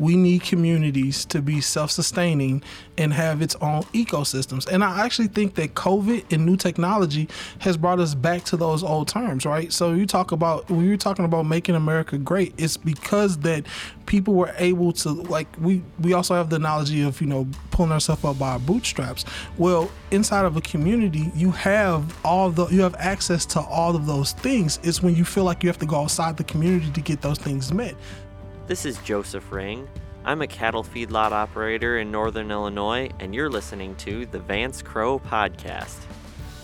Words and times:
we 0.00 0.16
need 0.16 0.42
communities 0.42 1.26
to 1.26 1.42
be 1.42 1.60
self-sustaining 1.60 2.62
and 2.96 3.12
have 3.12 3.42
its 3.42 3.54
own 3.56 3.82
ecosystems. 3.92 4.66
And 4.66 4.82
I 4.82 5.04
actually 5.04 5.28
think 5.28 5.54
that 5.56 5.74
COVID 5.74 6.32
and 6.32 6.46
new 6.46 6.56
technology 6.56 7.28
has 7.58 7.76
brought 7.76 8.00
us 8.00 8.14
back 8.14 8.44
to 8.44 8.56
those 8.56 8.82
old 8.82 9.08
terms, 9.08 9.44
right? 9.44 9.70
So 9.70 9.92
you 9.92 10.06
talk 10.06 10.32
about 10.32 10.68
when 10.70 10.86
you're 10.86 10.96
talking 10.96 11.26
about 11.26 11.42
making 11.42 11.74
America 11.74 12.16
great, 12.16 12.54
it's 12.56 12.78
because 12.78 13.38
that 13.40 13.66
people 14.06 14.34
were 14.34 14.52
able 14.58 14.90
to 14.92 15.10
like 15.10 15.46
we 15.60 15.82
we 16.00 16.14
also 16.14 16.34
have 16.34 16.50
the 16.50 16.56
analogy 16.56 17.02
of 17.02 17.20
you 17.20 17.28
know 17.28 17.46
pulling 17.70 17.92
ourselves 17.92 18.24
up 18.24 18.38
by 18.38 18.50
our 18.52 18.58
bootstraps. 18.58 19.24
Well, 19.56 19.90
inside 20.10 20.46
of 20.46 20.56
a 20.56 20.60
community, 20.60 21.30
you 21.34 21.50
have 21.52 22.18
all 22.24 22.50
the 22.50 22.66
you 22.68 22.80
have 22.80 22.96
access 22.98 23.46
to 23.46 23.60
all 23.60 23.94
of 23.94 24.06
those 24.06 24.32
things. 24.32 24.80
It's 24.82 25.02
when 25.02 25.14
you 25.14 25.24
feel 25.24 25.44
like 25.44 25.62
you 25.62 25.68
have 25.68 25.78
to 25.78 25.86
go 25.86 25.96
outside 25.96 26.36
the 26.36 26.44
community 26.44 26.90
to 26.90 27.00
get 27.00 27.20
those 27.20 27.38
things 27.38 27.72
met. 27.72 27.94
This 28.70 28.86
is 28.86 28.98
Joseph 28.98 29.50
Ring. 29.50 29.88
I'm 30.24 30.42
a 30.42 30.46
cattle 30.46 30.84
feedlot 30.84 31.32
operator 31.32 31.98
in 31.98 32.12
Northern 32.12 32.52
Illinois, 32.52 33.10
and 33.18 33.34
you're 33.34 33.50
listening 33.50 33.96
to 33.96 34.26
the 34.26 34.38
Vance 34.38 34.80
Crowe 34.80 35.18
Podcast. 35.18 35.98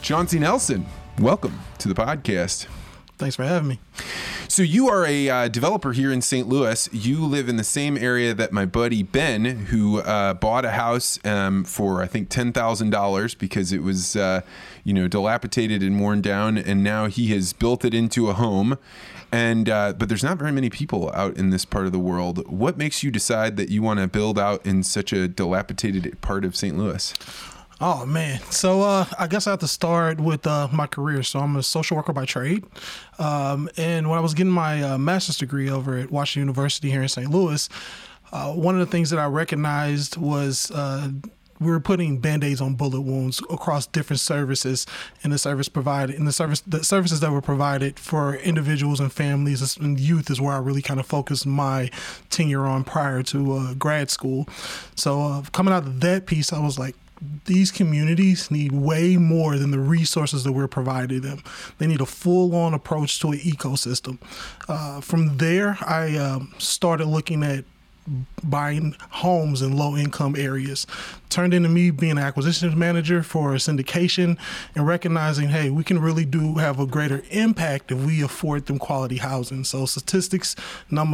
Chauncey 0.02 0.38
Nelson, 0.38 0.86
welcome 1.18 1.58
to 1.78 1.88
the 1.88 1.94
podcast. 1.94 2.68
Thanks 3.18 3.34
for 3.34 3.42
having 3.42 3.66
me. 3.66 3.80
So 4.46 4.62
you 4.62 4.88
are 4.88 5.04
a 5.04 5.28
uh, 5.28 5.48
developer 5.48 5.92
here 5.92 6.12
in 6.12 6.22
St. 6.22 6.46
Louis. 6.46 6.88
You 6.92 7.24
live 7.24 7.48
in 7.48 7.56
the 7.56 7.64
same 7.64 7.98
area 7.98 8.34
that 8.34 8.52
my 8.52 8.66
buddy 8.66 9.02
Ben, 9.02 9.44
who 9.44 9.98
uh, 9.98 10.34
bought 10.34 10.64
a 10.64 10.70
house 10.70 11.18
um, 11.24 11.64
for 11.64 12.02
I 12.02 12.06
think 12.06 12.28
ten 12.28 12.52
thousand 12.52 12.90
dollars 12.90 13.34
because 13.34 13.72
it 13.72 13.82
was 13.82 14.14
uh, 14.14 14.42
you 14.86 14.94
know 14.94 15.08
dilapidated 15.08 15.82
and 15.82 16.00
worn 16.00 16.20
down, 16.20 16.56
and 16.56 16.84
now 16.84 17.06
he 17.06 17.26
has 17.34 17.52
built 17.52 17.84
it 17.84 17.92
into 17.92 18.30
a 18.30 18.34
home. 18.34 18.78
And 19.32 19.68
uh, 19.68 19.94
but 19.94 20.08
there's 20.08 20.22
not 20.22 20.38
very 20.38 20.52
many 20.52 20.70
people 20.70 21.10
out 21.12 21.36
in 21.36 21.50
this 21.50 21.64
part 21.64 21.86
of 21.86 21.92
the 21.92 21.98
world. 21.98 22.48
What 22.48 22.78
makes 22.78 23.02
you 23.02 23.10
decide 23.10 23.56
that 23.56 23.68
you 23.68 23.82
want 23.82 23.98
to 23.98 24.06
build 24.06 24.38
out 24.38 24.64
in 24.64 24.84
such 24.84 25.12
a 25.12 25.26
dilapidated 25.26 26.20
part 26.20 26.44
of 26.44 26.54
St. 26.54 26.78
Louis? 26.78 27.12
Oh 27.80 28.06
man, 28.06 28.40
so 28.50 28.82
uh, 28.82 29.06
I 29.18 29.26
guess 29.26 29.48
I 29.48 29.50
have 29.50 29.58
to 29.58 29.68
start 29.68 30.20
with 30.20 30.46
uh, 30.46 30.68
my 30.72 30.86
career. 30.86 31.24
So 31.24 31.40
I'm 31.40 31.56
a 31.56 31.64
social 31.64 31.96
worker 31.96 32.12
by 32.12 32.24
trade, 32.24 32.64
um, 33.18 33.68
and 33.76 34.08
when 34.08 34.16
I 34.16 34.22
was 34.22 34.34
getting 34.34 34.52
my 34.52 34.82
uh, 34.82 34.98
master's 34.98 35.36
degree 35.36 35.68
over 35.68 35.98
at 35.98 36.12
Washington 36.12 36.46
University 36.46 36.90
here 36.90 37.02
in 37.02 37.08
St. 37.08 37.28
Louis, 37.28 37.68
uh, 38.30 38.52
one 38.52 38.74
of 38.74 38.80
the 38.80 38.90
things 38.90 39.10
that 39.10 39.18
I 39.18 39.26
recognized 39.26 40.16
was 40.16 40.70
uh, 40.70 41.10
were 41.60 41.80
putting 41.80 42.18
band-aids 42.18 42.60
on 42.60 42.74
bullet 42.74 43.00
wounds 43.00 43.40
across 43.50 43.86
different 43.86 44.20
services 44.20 44.86
in 45.22 45.30
the 45.30 45.38
service 45.38 45.68
provided 45.68 46.16
in 46.16 46.24
the 46.24 46.32
service 46.32 46.60
the 46.60 46.84
services 46.84 47.20
that 47.20 47.30
were 47.30 47.42
provided 47.42 47.98
for 47.98 48.34
individuals 48.36 49.00
and 49.00 49.12
families 49.12 49.76
and 49.76 49.98
youth 49.98 50.30
is 50.30 50.40
where 50.40 50.54
I 50.54 50.58
really 50.58 50.82
kind 50.82 51.00
of 51.00 51.06
focused 51.06 51.46
my 51.46 51.90
tenure 52.30 52.66
on 52.66 52.84
prior 52.84 53.22
to 53.24 53.52
uh, 53.52 53.74
grad 53.74 54.10
school. 54.10 54.48
So 54.94 55.22
uh, 55.22 55.42
coming 55.52 55.72
out 55.72 55.84
of 55.84 56.00
that 56.00 56.26
piece, 56.26 56.52
I 56.52 56.60
was 56.60 56.78
like, 56.78 56.94
these 57.46 57.70
communities 57.70 58.50
need 58.50 58.72
way 58.72 59.16
more 59.16 59.56
than 59.56 59.70
the 59.70 59.78
resources 59.78 60.44
that 60.44 60.52
we're 60.52 60.68
providing 60.68 61.22
them. 61.22 61.42
They 61.78 61.86
need 61.86 62.00
a 62.00 62.06
full 62.06 62.54
on 62.54 62.74
approach 62.74 63.18
to 63.20 63.30
an 63.30 63.38
ecosystem. 63.38 64.18
Uh, 64.68 65.00
from 65.00 65.38
there, 65.38 65.78
I 65.80 66.16
um, 66.16 66.52
started 66.58 67.06
looking 67.06 67.42
at 67.42 67.64
buying 68.42 68.94
homes 69.10 69.62
in 69.62 69.76
low 69.76 69.96
income 69.96 70.36
areas. 70.36 70.86
Turned 71.28 71.54
into 71.54 71.68
me 71.68 71.90
being 71.90 72.12
an 72.12 72.18
acquisitions 72.18 72.76
manager 72.76 73.22
for 73.22 73.52
a 73.52 73.56
syndication 73.56 74.38
and 74.74 74.86
recognizing 74.86 75.48
hey 75.48 75.70
we 75.70 75.84
can 75.84 75.98
really 75.98 76.24
do 76.24 76.54
have 76.54 76.78
a 76.78 76.86
greater 76.86 77.22
impact 77.30 77.90
if 77.90 78.04
we 78.04 78.22
afford 78.22 78.66
them 78.66 78.78
quality 78.78 79.16
housing. 79.16 79.64
So 79.64 79.86
statistics 79.86 80.56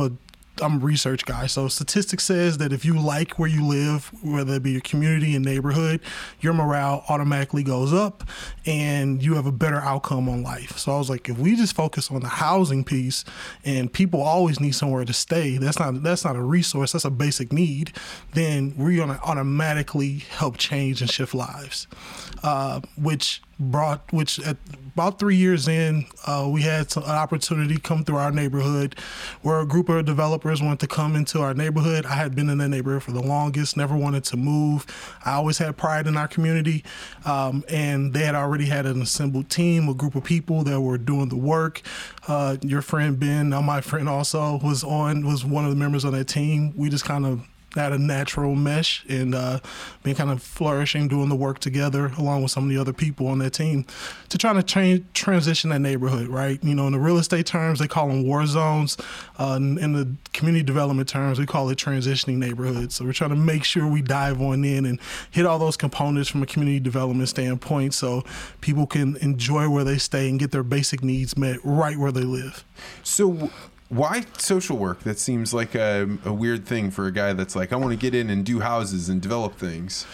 a 0.01 0.13
I'm 0.61 0.77
a 0.77 0.79
research 0.79 1.25
guy. 1.25 1.47
So 1.47 1.69
statistics 1.69 2.25
says 2.25 2.59
that 2.59 2.73
if 2.73 2.85
you 2.85 2.99
like 2.99 3.39
where 3.39 3.49
you 3.49 3.67
live, 3.67 4.11
whether 4.23 4.55
it 4.55 4.63
be 4.63 4.73
your 4.73 4.81
community 4.83 5.35
and 5.35 5.45
neighborhood, 5.45 6.01
your 6.41 6.53
morale 6.53 7.05
automatically 7.09 7.63
goes 7.63 7.93
up 7.93 8.25
and 8.67 9.23
you 9.23 9.35
have 9.35 9.47
a 9.47 9.53
better 9.53 9.79
outcome 9.79 10.29
on 10.29 10.43
life. 10.43 10.77
So 10.79 10.93
I 10.93 10.99
was 10.99 11.09
like, 11.09 11.29
if 11.29 11.39
we 11.39 11.57
just 11.57 11.75
focus 11.75 12.11
on 12.11 12.21
the 12.21 12.29
housing 12.29 12.85
piece 12.85 13.25
and 13.65 13.93
people 13.93 14.21
always 14.21 14.61
need 14.61 14.75
somewhere 14.75 15.05
to 15.05 15.13
stay, 15.13 15.57
that's 15.57 15.79
not 15.79 16.03
that's 16.03 16.25
not 16.25 16.37
a 16.37 16.43
resource, 16.43 16.93
that's 16.93 17.05
a 17.05 17.11
basic 17.11 17.53
need, 17.53 17.93
then 18.35 18.75
we're 18.77 18.99
gonna 18.99 19.21
automatically 19.25 20.19
help 20.19 20.59
change 20.59 21.01
and 21.01 21.11
shift 21.11 21.35
lives. 21.35 21.87
Uh, 22.43 22.81
which 22.97 23.41
brought 23.59 24.13
which 24.13 24.39
at 24.41 24.57
about 24.95 25.19
three 25.19 25.37
years 25.37 25.69
in 25.69 26.05
uh, 26.27 26.47
we 26.51 26.63
had 26.63 26.91
some, 26.91 27.03
an 27.05 27.11
opportunity 27.11 27.79
come 27.79 28.05
through 28.05 28.17
our 28.17 28.31
neighborhood 28.31 28.95
where 29.41 29.61
a 29.61 29.67
group 29.67 29.89
of 29.89 30.05
developers 30.05 30.61
wanted 30.61 30.81
to 30.81 30.87
come 30.87 31.17
into 31.17 31.41
our 31.41 31.55
neighborhood. 31.55 32.05
I 32.05 32.15
had 32.15 32.35
been 32.35 32.51
in 32.51 32.59
that 32.59 32.69
neighborhood 32.69 33.03
for 33.03 33.13
the 33.13 33.23
longest 33.23 33.77
never 33.77 33.97
wanted 33.97 34.25
to 34.25 34.37
move. 34.37 34.87
I 35.25 35.33
always 35.33 35.59
had 35.59 35.77
pride 35.77 36.07
in 36.07 36.17
our 36.17 36.29
community 36.29 36.85
um, 37.25 37.65
and 37.69 38.13
they 38.13 38.25
had 38.25 38.35
already 38.35 38.67
had 38.67 38.85
an 38.85 39.01
assembled 39.01 39.49
team 39.49 39.89
a 39.89 39.95
group 39.95 40.15
of 40.15 40.25
people 40.25 40.63
that 40.65 40.81
were 40.81 40.99
doing 40.99 41.29
the 41.29 41.37
work. 41.37 41.83
Uh, 42.29 42.57
your 42.63 42.83
friend 42.83 43.19
ben 43.19 43.49
now 43.49 43.63
my 43.63 43.81
friend 43.81 44.09
also 44.09 44.59
was 44.63 44.85
on 44.85 45.25
was 45.27 45.45
one 45.45 45.65
of 45.65 45.71
the 45.71 45.77
members 45.77 46.05
on 46.05 46.13
that 46.13 46.29
team. 46.29 46.73
We 46.77 46.91
just 46.91 47.05
kind 47.05 47.25
of 47.25 47.47
had 47.75 47.93
a 47.93 47.99
natural 47.99 48.55
mesh 48.55 49.05
and 49.09 49.35
uh, 49.35 49.61
been 50.03 50.15
kind 50.15 50.31
of 50.31 50.43
flourishing, 50.43 51.09
doing 51.09 51.29
the 51.29 51.37
work 51.37 51.59
together 51.59 52.13
along 52.19 52.43
with 52.43 52.51
some 52.51 52.65
of 52.65 52.71
the 52.71 52.79
other 52.79 52.93
people 52.93 53.27
on 53.27 53.39
that 53.39 53.53
team 53.53 53.87
to 54.29 54.39
try 54.39 54.53
to 54.53 54.63
change, 54.63 55.05
transition 55.15 55.71
that 55.71 55.81
neighborhood, 55.81 56.29
right? 56.29 56.63
You 56.63 56.75
know, 56.75 56.87
in 56.87 56.93
the 56.93 56.99
real 57.01 57.19
estate 57.19 57.47
terms, 57.47 57.79
they 57.79 57.89
call 57.89 58.09
them 58.09 58.27
war 58.27 58.47
zones. 58.47 58.97
Uh, 59.39 59.57
in, 59.57 59.93
the 59.93 60.15
community 60.33 60.63
development 60.65 61.09
terms, 61.09 61.39
we 61.39 61.47
call 61.47 61.69
it 61.69 61.79
transitioning 61.79 62.37
neighborhoods. 62.37 62.95
So 62.95 63.05
we're 63.05 63.13
trying 63.13 63.31
to 63.31 63.37
make 63.37 63.65
sure 63.65 63.87
we 63.87 64.03
dive 64.03 64.41
on 64.41 64.65
in 64.65 64.87
and 64.87 65.01
hit 65.31 65.47
all 65.47 65.59
those 65.59 65.77
components 65.77 66.29
from 66.29 66.43
a 66.43 66.47
community 66.47 66.81
development 66.81 67.29
standpoint 67.29 67.95
so 67.95 68.23
people 68.61 68.87
can 68.87 69.17
enjoy 69.17 69.69
where 69.69 69.85
they 69.85 69.99
stay 69.99 70.29
and 70.29 70.39
get 70.39 70.51
their 70.51 70.63
basic 70.63 71.03
needs 71.03 71.37
met 71.37 71.59
right 71.65 71.97
where 71.97 72.13
they 72.13 72.23
live. 72.23 72.65
So, 73.03 73.51
why 73.93 74.25
social 74.39 74.79
work? 74.79 75.01
That 75.01 75.19
seems 75.19 75.53
like 75.53 75.75
a, 75.75 76.09
a 76.25 76.33
weird 76.33 76.67
thing 76.67 76.91
for 76.91 77.07
a 77.07 77.13
guy 77.13 77.35
that's 77.35 77.55
like, 77.55 77.75
I 77.75 77.77
want 77.77 77.91
to 77.93 77.99
get 77.99 78.15
in 78.15 78.31
and 78.31 78.45
do 78.45 78.61
houses 78.61 79.11
and 79.11 79.21
develop 79.21 79.57
things 79.57 80.07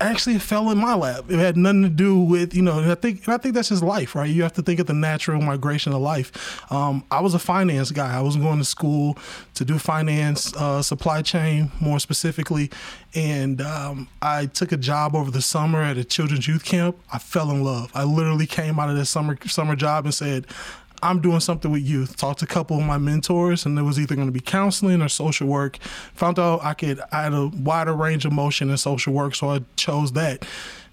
actually 0.00 0.36
it 0.36 0.42
fell 0.42 0.70
in 0.70 0.78
my 0.78 0.94
lap. 0.94 1.24
It 1.28 1.38
had 1.38 1.56
nothing 1.56 1.82
to 1.82 1.88
do 1.88 2.18
with 2.18 2.54
you 2.54 2.62
know. 2.62 2.78
And 2.78 2.90
I 2.90 2.94
think 2.94 3.26
and 3.26 3.34
I 3.34 3.38
think 3.38 3.54
that's 3.54 3.68
just 3.68 3.82
life, 3.82 4.14
right? 4.14 4.28
You 4.28 4.42
have 4.42 4.54
to 4.54 4.62
think 4.62 4.80
of 4.80 4.86
the 4.86 4.94
natural 4.94 5.40
migration 5.40 5.92
of 5.92 6.00
life. 6.00 6.72
Um, 6.72 7.04
I 7.10 7.20
was 7.20 7.34
a 7.34 7.38
finance 7.38 7.90
guy. 7.90 8.16
I 8.16 8.20
was 8.20 8.36
going 8.36 8.58
to 8.58 8.64
school 8.64 9.18
to 9.54 9.64
do 9.64 9.78
finance, 9.78 10.54
uh, 10.56 10.82
supply 10.82 11.22
chain 11.22 11.70
more 11.80 12.00
specifically, 12.00 12.70
and 13.14 13.60
um, 13.60 14.08
I 14.22 14.46
took 14.46 14.72
a 14.72 14.76
job 14.76 15.14
over 15.14 15.30
the 15.30 15.42
summer 15.42 15.82
at 15.82 15.98
a 15.98 16.04
children's 16.04 16.48
youth 16.48 16.64
camp. 16.64 16.98
I 17.12 17.18
fell 17.18 17.50
in 17.50 17.62
love. 17.62 17.90
I 17.94 18.04
literally 18.04 18.46
came 18.46 18.78
out 18.78 18.90
of 18.90 18.96
that 18.96 19.06
summer 19.06 19.36
summer 19.46 19.76
job 19.76 20.04
and 20.04 20.14
said, 20.14 20.46
I'm 21.02 21.20
doing 21.20 21.40
something 21.40 21.70
with 21.70 21.82
youth. 21.82 22.16
Talked 22.16 22.40
to 22.40 22.44
a 22.44 22.48
couple 22.48 22.78
of 22.78 22.84
my 22.84 22.98
mentors, 22.98 23.66
and 23.66 23.78
it 23.78 23.82
was 23.82 23.98
either 23.98 24.14
going 24.14 24.28
to 24.28 24.32
be 24.32 24.40
counseling 24.40 25.02
or 25.02 25.08
social 25.08 25.46
work. 25.46 25.78
Found 26.14 26.38
out 26.38 26.62
I 26.62 26.74
could 26.74 27.00
I 27.12 27.24
had 27.24 27.34
a 27.34 27.48
wider 27.48 27.94
range 27.94 28.24
of 28.24 28.32
motion 28.32 28.70
in 28.70 28.76
social 28.76 29.12
work, 29.12 29.34
so 29.34 29.50
I 29.50 29.60
chose 29.76 30.12
that. 30.12 30.44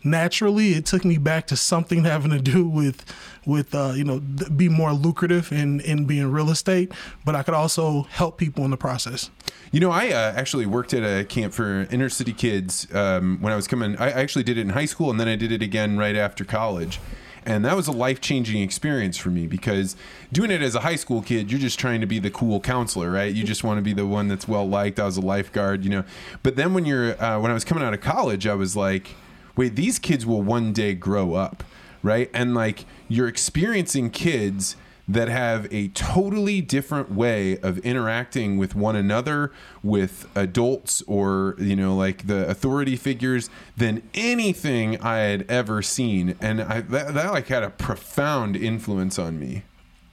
Naturally, 0.04 0.74
it 0.74 0.86
took 0.86 1.04
me 1.04 1.18
back 1.18 1.48
to 1.48 1.58
something 1.58 2.04
having 2.06 2.32
to 2.32 2.40
do 2.40 2.68
with 2.68 3.04
with 3.46 3.74
uh, 3.76 3.94
you 3.96 4.04
know 4.04 4.20
be 4.20 4.70
more 4.70 4.94
lucrative 4.94 5.52
in 5.52 5.82
in 5.82 6.06
being 6.06 6.32
real 6.32 6.50
estate, 6.50 6.92
but 7.26 7.36
I 7.36 7.44
could 7.44 7.54
also 7.54 8.04
help 8.04 8.38
people 8.38 8.64
in 8.66 8.72
the 8.72 8.78
process. 8.78 9.30
You 9.72 9.82
know, 9.82 9.92
I 9.92 10.10
uh, 10.10 10.34
actually 10.36 10.66
worked 10.66 10.94
at 10.94 11.04
a 11.04 11.26
camp 11.26 11.54
for 11.54 11.88
inner 11.92 12.10
city 12.10 12.32
kids 12.32 12.88
um, 12.96 13.40
when 13.42 13.52
I 13.52 13.56
was 13.56 13.68
coming. 13.68 13.98
I 13.98 14.12
actually 14.12 14.44
did 14.44 14.58
it 14.58 14.62
in 14.62 14.70
high 14.70 14.86
school, 14.86 15.10
and 15.10 15.20
then 15.20 15.28
I 15.28 15.36
did 15.36 15.52
it 15.52 15.62
again 15.62 15.98
right 15.98 16.16
after 16.16 16.46
college 16.46 17.00
and 17.48 17.64
that 17.64 17.78
was 17.78 17.88
a 17.88 17.94
life 17.94 18.20
changing 18.20 18.62
experience 18.62 19.16
for 19.16 19.30
me 19.30 19.48
because 19.48 19.96
doing 20.34 20.52
it 20.52 20.62
as 20.62 20.76
a 20.76 20.82
high 20.82 20.98
school 20.98 21.22
kid, 21.22 21.50
you're 21.50 21.62
just 21.62 21.80
trying 21.80 22.02
to 22.02 22.06
be 22.06 22.20
the 22.20 22.30
cool 22.30 22.60
counselor, 22.60 23.10
right? 23.10 23.34
You 23.34 23.46
just 23.46 23.64
want 23.64 23.78
to 23.78 23.82
be 23.82 23.94
the 23.94 24.06
one 24.06 24.28
that's 24.28 24.50
well 24.50 24.68
liked. 24.68 25.00
I 25.00 25.06
was 25.06 25.16
a 25.16 25.22
lifeguard, 25.22 25.86
you 25.86 25.90
know. 25.90 26.04
But 26.44 26.58
then 26.58 26.74
when 26.74 26.86
you're 26.86 27.20
uh, 27.24 27.40
when 27.40 27.50
I 27.50 27.54
was 27.54 27.64
coming 27.64 27.86
out 27.86 27.94
of 27.94 28.02
college, 28.02 28.46
I 28.46 28.54
was 28.54 28.76
like, 28.76 29.16
wait, 29.56 29.78
these 29.78 29.98
kids 29.98 30.26
will 30.26 30.42
one 30.42 30.74
day 30.74 30.94
grow 30.94 31.36
up, 31.36 31.64
right? 32.04 32.30
And 32.34 32.54
like 32.54 32.84
you're 33.08 33.30
experiencing 33.30 34.10
kids 34.10 34.76
that 35.08 35.30
have 35.30 35.72
a 35.74 35.88
totally 35.90 36.62
different 36.62 37.12
way 37.12 37.58
of 37.60 37.78
interacting 37.80 38.58
with 38.58 38.76
one 38.76 38.96
another, 38.96 39.52
with 39.82 40.30
adults 40.36 41.02
or, 41.08 41.56
you 41.60 41.76
know, 41.76 41.96
like 41.96 42.28
the 42.28 42.48
authority 42.50 42.96
figures 42.96 43.50
than 43.78 44.02
anything 44.14 45.00
I 45.02 45.20
had 45.20 45.50
ever 45.50 45.82
seen. 45.82 46.36
And 46.42 46.62
I, 46.62 46.82
that, 46.82 47.14
that 47.14 47.32
like 47.32 47.48
had 47.48 47.64
a 47.64 47.70
profound 47.70 48.56
influence 48.56 49.18
on 49.18 49.40
me. 49.40 49.64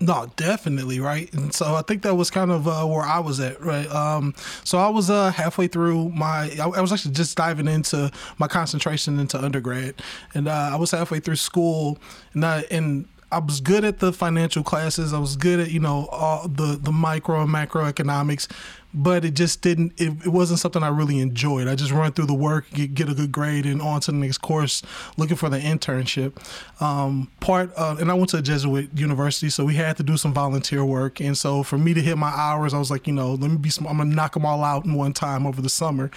No, 0.00 0.30
definitely, 0.36 1.00
right. 1.00 1.32
And 1.32 1.54
so 1.54 1.76
I 1.76 1.82
think 1.82 2.02
that 2.02 2.14
was 2.14 2.30
kind 2.30 2.50
of 2.50 2.68
uh, 2.68 2.84
where 2.84 3.02
I 3.04 3.20
was 3.20 3.40
at, 3.40 3.60
right. 3.62 3.90
Um, 3.90 4.34
so 4.62 4.76
I 4.78 4.88
was 4.88 5.08
uh, 5.08 5.30
halfway 5.30 5.66
through 5.66 6.10
my. 6.10 6.50
I, 6.60 6.68
I, 6.76 6.80
was 6.80 6.92
actually 6.92 7.12
just 7.12 7.36
diving 7.36 7.68
into 7.68 8.10
my 8.38 8.46
concentration 8.46 9.18
into 9.18 9.42
undergrad, 9.42 10.02
and 10.34 10.46
uh, 10.46 10.70
I 10.72 10.76
was 10.76 10.90
halfway 10.90 11.20
through 11.20 11.36
school, 11.36 11.98
and 12.34 12.44
I, 12.44 12.64
and 12.70 13.08
I 13.32 13.38
was 13.38 13.60
good 13.60 13.84
at 13.84 13.98
the 13.98 14.12
financial 14.12 14.62
classes. 14.62 15.12
I 15.12 15.18
was 15.18 15.36
good 15.36 15.60
at 15.60 15.70
you 15.70 15.80
know 15.80 16.06
all 16.06 16.48
the 16.48 16.78
the 16.80 16.92
micro 16.92 17.42
and 17.42 17.50
macroeconomics, 17.50 18.48
but 18.94 19.24
it 19.24 19.34
just 19.34 19.60
didn't. 19.60 19.92
It, 20.00 20.24
it 20.24 20.28
wasn't 20.28 20.60
something 20.60 20.82
I 20.82 20.88
really 20.88 21.18
enjoyed. 21.18 21.66
I 21.66 21.74
just 21.74 21.90
run 21.90 22.12
through 22.12 22.26
the 22.26 22.34
work, 22.34 22.70
get, 22.70 22.94
get 22.94 23.08
a 23.08 23.14
good 23.14 23.32
grade, 23.32 23.66
and 23.66 23.82
on 23.82 24.00
to 24.02 24.12
the 24.12 24.16
next 24.16 24.38
course, 24.38 24.82
looking 25.16 25.36
for 25.36 25.48
the 25.48 25.58
internship. 25.58 26.34
Um, 26.80 27.30
part 27.40 27.72
uh, 27.76 27.96
and 27.98 28.10
I 28.10 28.14
went 28.14 28.30
to 28.30 28.38
a 28.38 28.42
Jesuit 28.42 28.90
university, 28.94 29.50
so 29.50 29.64
we 29.64 29.74
had 29.74 29.96
to 29.96 30.04
do 30.04 30.16
some 30.16 30.32
volunteer 30.32 30.84
work. 30.84 31.20
And 31.20 31.36
so 31.36 31.64
for 31.64 31.76
me 31.76 31.92
to 31.92 32.00
hit 32.00 32.16
my 32.16 32.30
hours, 32.30 32.72
I 32.72 32.78
was 32.78 32.90
like, 32.90 33.06
you 33.08 33.12
know, 33.12 33.34
let 33.34 33.50
me 33.50 33.56
be. 33.56 33.70
I'm 33.78 33.98
gonna 33.98 34.04
knock 34.04 34.34
them 34.34 34.46
all 34.46 34.62
out 34.62 34.84
in 34.84 34.94
one 34.94 35.12
time 35.12 35.46
over 35.46 35.60
the 35.60 35.68
summer, 35.68 36.10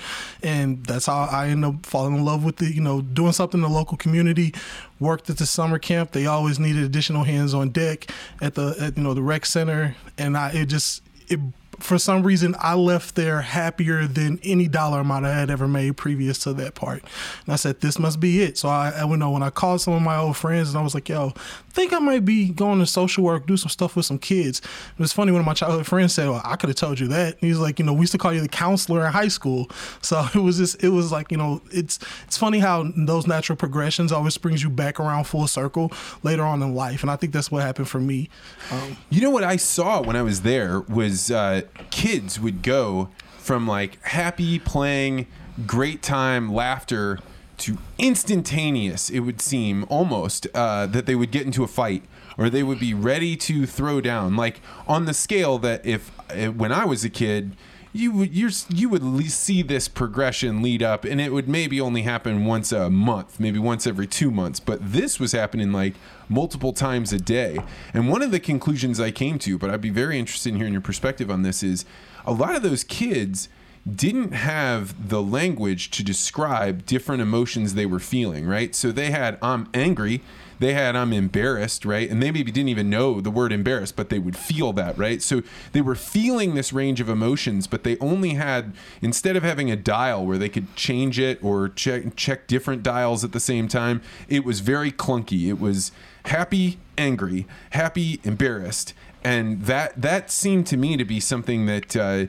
and 0.44 0.85
that's 0.85 1.07
how 1.07 1.27
I 1.31 1.47
ended 1.47 1.74
up 1.74 1.85
falling 1.85 2.15
in 2.15 2.24
love 2.24 2.44
with 2.44 2.57
the, 2.57 2.71
you 2.71 2.81
know, 2.81 3.01
doing 3.01 3.31
something 3.31 3.57
in 3.59 3.63
the 3.63 3.74
local 3.74 3.97
community. 3.97 4.53
Worked 5.00 5.29
at 5.29 5.38
the 5.38 5.45
summer 5.45 5.77
camp. 5.77 6.12
They 6.12 6.25
always 6.25 6.59
needed 6.59 6.83
additional 6.83 7.24
hands 7.24 7.53
on 7.53 7.69
deck 7.69 8.12
at 8.41 8.56
the, 8.56 8.75
at, 8.79 8.97
you 8.97 9.03
know, 9.03 9.13
the 9.13 9.21
rec 9.21 9.45
center, 9.45 9.95
and 10.18 10.35
I 10.38 10.51
it 10.51 10.65
just 10.68 11.03
it 11.27 11.39
for 11.79 11.97
some 12.00 12.24
reason 12.24 12.56
I 12.59 12.75
left 12.75 13.15
there 13.15 13.41
happier 13.41 14.07
than 14.07 14.39
any 14.44 14.68
dollar 14.68 15.01
amount 15.01 15.25
I 15.25 15.33
had 15.33 15.50
ever 15.50 15.68
made 15.68 15.97
previous 15.97 16.39
to 16.39 16.53
that 16.53 16.75
part. 16.75 17.03
And 17.45 17.53
I 17.53 17.56
said, 17.56 17.81
this 17.81 18.00
must 18.00 18.19
be 18.19 18.41
it. 18.41 18.57
So 18.57 18.69
I, 18.69 18.89
I 18.89 19.06
you 19.06 19.18
know 19.18 19.31
when 19.31 19.44
I 19.44 19.50
called 19.50 19.81
some 19.81 19.94
of 19.94 20.01
my 20.01 20.18
old 20.18 20.38
friends 20.38 20.69
and 20.69 20.77
I 20.77 20.81
was 20.81 20.94
like, 20.94 21.09
yo, 21.09 21.33
think 21.77 21.94
I 21.94 22.00
might 22.00 22.25
be 22.25 22.50
going 22.50 22.79
to 22.79 22.88
social 22.88 23.24
work, 23.24 23.45
do 23.45 23.56
some 23.56 23.69
stuff 23.69 23.95
with 23.95 24.07
some 24.07 24.18
kids. 24.18 24.59
It 24.59 25.00
was 25.00 25.13
funny 25.13 25.31
one 25.31 25.41
of 25.41 25.45
my 25.45 25.53
childhood 25.53 25.85
friends 25.85 26.15
said, 26.15 26.27
well, 26.27 26.41
I 26.44 26.56
could 26.56 26.69
have 26.69 26.75
told 26.75 27.00
you 27.00 27.07
that. 27.09 27.33
And 27.33 27.41
he's 27.41 27.59
like, 27.59 27.77
you 27.77 27.85
know, 27.85 27.94
we 27.94 28.00
used 28.00 28.13
to 28.13 28.18
call 28.18 28.33
you 28.33 28.41
the 28.41 28.47
counselor 28.47 29.06
in 29.06 29.12
high 29.13 29.27
school. 29.27 29.69
So 30.01 30.25
it 30.33 30.39
was 30.39 30.57
just 30.57 30.83
it 30.83 30.89
was 30.89 31.12
like, 31.12 31.31
you 31.31 31.38
know, 31.38 31.62
it's 31.71 32.00
it's 32.25 32.35
funny 32.35 32.57
how 32.57 32.91
those 32.95 33.27
natural 33.27 33.57
progressions 33.57 34.12
always 34.12 34.35
brings 34.39 34.63
you 34.63 34.71
back 34.71 35.00
around 35.00 35.25
full 35.25 35.45
circle 35.45 35.91
later 36.24 36.41
on 36.41 36.63
in 36.63 36.74
life. 36.74 37.03
And 37.03 37.12
I 37.12 37.15
think 37.15 37.31
that's 37.31 37.51
what 37.51 37.62
happened 37.62 37.88
for 37.88 38.00
me. 38.00 38.29
Um, 38.71 38.97
you 39.12 39.21
know 39.21 39.29
what 39.29 39.44
I 39.44 39.57
saw 39.57 40.01
when 40.01 40.15
I 40.15 40.24
was 40.24 40.41
there 40.41 40.79
was 40.81 41.29
uh, 41.29 41.62
kids 41.89 42.39
would 42.39 42.61
go 42.61 43.09
from 43.37 43.67
like 43.67 44.03
happy 44.03 44.59
playing, 44.59 45.27
great 45.65 46.01
time, 46.01 46.53
laughter 46.53 47.19
to 47.57 47.77
instantaneous. 47.97 49.09
It 49.09 49.21
would 49.21 49.41
seem 49.41 49.85
almost 49.89 50.47
uh, 50.53 50.85
that 50.87 51.05
they 51.05 51.15
would 51.15 51.31
get 51.31 51.45
into 51.45 51.63
a 51.63 51.67
fight 51.67 52.03
or 52.37 52.49
they 52.49 52.63
would 52.63 52.79
be 52.79 52.93
ready 52.93 53.35
to 53.35 53.65
throw 53.65 53.99
down. 53.99 54.35
Like 54.35 54.61
on 54.87 55.05
the 55.05 55.13
scale 55.13 55.57
that 55.59 55.85
if 55.85 56.11
uh, 56.29 56.51
when 56.51 56.71
I 56.71 56.85
was 56.85 57.03
a 57.03 57.09
kid 57.09 57.55
you 57.94 58.12
would 58.12 58.36
you 58.36 58.50
you 58.69 58.89
would 58.89 59.31
see 59.31 59.62
this 59.62 59.88
progression 59.88 60.62
lead 60.62 60.84
up, 60.84 61.06
and 61.06 61.19
it 61.19 61.31
would 61.31 61.48
maybe 61.48 61.80
only 61.81 62.04
happen 62.04 62.45
once 62.45 62.72
a 62.72 62.89
month, 62.89 63.39
maybe 63.39 63.60
once 63.60 63.88
every 63.88 64.07
two 64.07 64.31
months. 64.31 64.60
But 64.60 64.92
this 64.92 65.19
was 65.19 65.31
happening 65.31 65.72
like 65.72 65.95
multiple 66.30 66.74
times 66.74 67.13
a 67.13 67.18
day. 67.18 67.60
And 67.94 68.10
one 68.10 68.22
of 68.22 68.31
the 68.31 68.39
conclusions 68.39 69.00
I 69.00 69.12
came 69.12 69.39
to, 69.39 69.57
but 69.57 69.69
I'd 69.69 69.81
be 69.81 69.89
very 69.89 70.19
interested 70.19 70.50
in 70.50 70.57
hearing 70.57 70.74
your 70.74 70.81
perspective 70.81 71.31
on 71.31 71.42
this, 71.42 71.63
is 71.63 71.86
a 72.25 72.34
lot 72.34 72.56
of 72.56 72.63
those 72.63 72.84
kids 72.84 73.50
didn't 73.95 74.34
have 74.34 75.10
the 75.10 75.22
language 75.22 75.89
to 75.92 76.04
describe 76.04 76.86
different 76.86 77.22
emotions 77.22 77.74
they 77.74 77.86
were 77.86 78.00
feeling, 78.00 78.45
right? 78.45 78.75
So 78.75 78.92
they 78.92 79.12
had, 79.12 79.38
I'm 79.42 79.69
angry 79.74 80.22
they 80.59 80.74
had 80.74 80.95
I'm 80.95 81.13
embarrassed, 81.13 81.86
right? 81.86 82.09
And 82.09 82.21
they 82.21 82.31
maybe 82.31 82.51
didn't 82.51 82.69
even 82.69 82.89
know 82.89 83.21
the 83.21 83.31
word 83.31 83.51
embarrassed, 83.51 83.95
but 83.95 84.09
they 84.09 84.19
would 84.19 84.36
feel 84.38 84.74
that, 84.74 84.98
right? 84.98 85.21
So 85.21 85.44
they 85.71 85.81
were 85.81 85.95
feeling 85.95 86.56
this 86.56 86.74
range 86.74 87.00
of 87.00 87.09
emotions, 87.09 87.68
but 87.68 87.83
they 87.83 87.98
only 88.00 88.36
had 88.36 88.74
instead 89.01 89.36
of 89.36 89.44
having 89.44 89.71
a 89.71 89.75
dial 89.75 90.25
where 90.25 90.38
they 90.38 90.50
could 90.50 90.75
change 90.75 91.19
it 91.19 91.44
or 91.44 91.69
check 91.69 92.15
check 92.15 92.48
different 92.48 92.83
dials 92.83 93.24
at 93.24 93.31
the 93.31 93.39
same 93.39 93.68
time, 93.68 94.01
it 94.27 94.44
was 94.44 94.59
very 94.59 94.92
clunky. 94.92 95.48
It 95.48 95.59
was 95.59 95.92
happy, 96.25 96.80
angry, 96.98 97.45
happy, 97.71 98.19
embarrassed, 98.24 98.94
and 99.24 99.63
that 99.63 100.01
that 100.01 100.31
seemed 100.31 100.68
to 100.68 100.77
me 100.77 100.98
to 100.98 101.06
be 101.06 101.19
something 101.19 101.65
that. 101.68 101.95
Uh, 101.95 102.25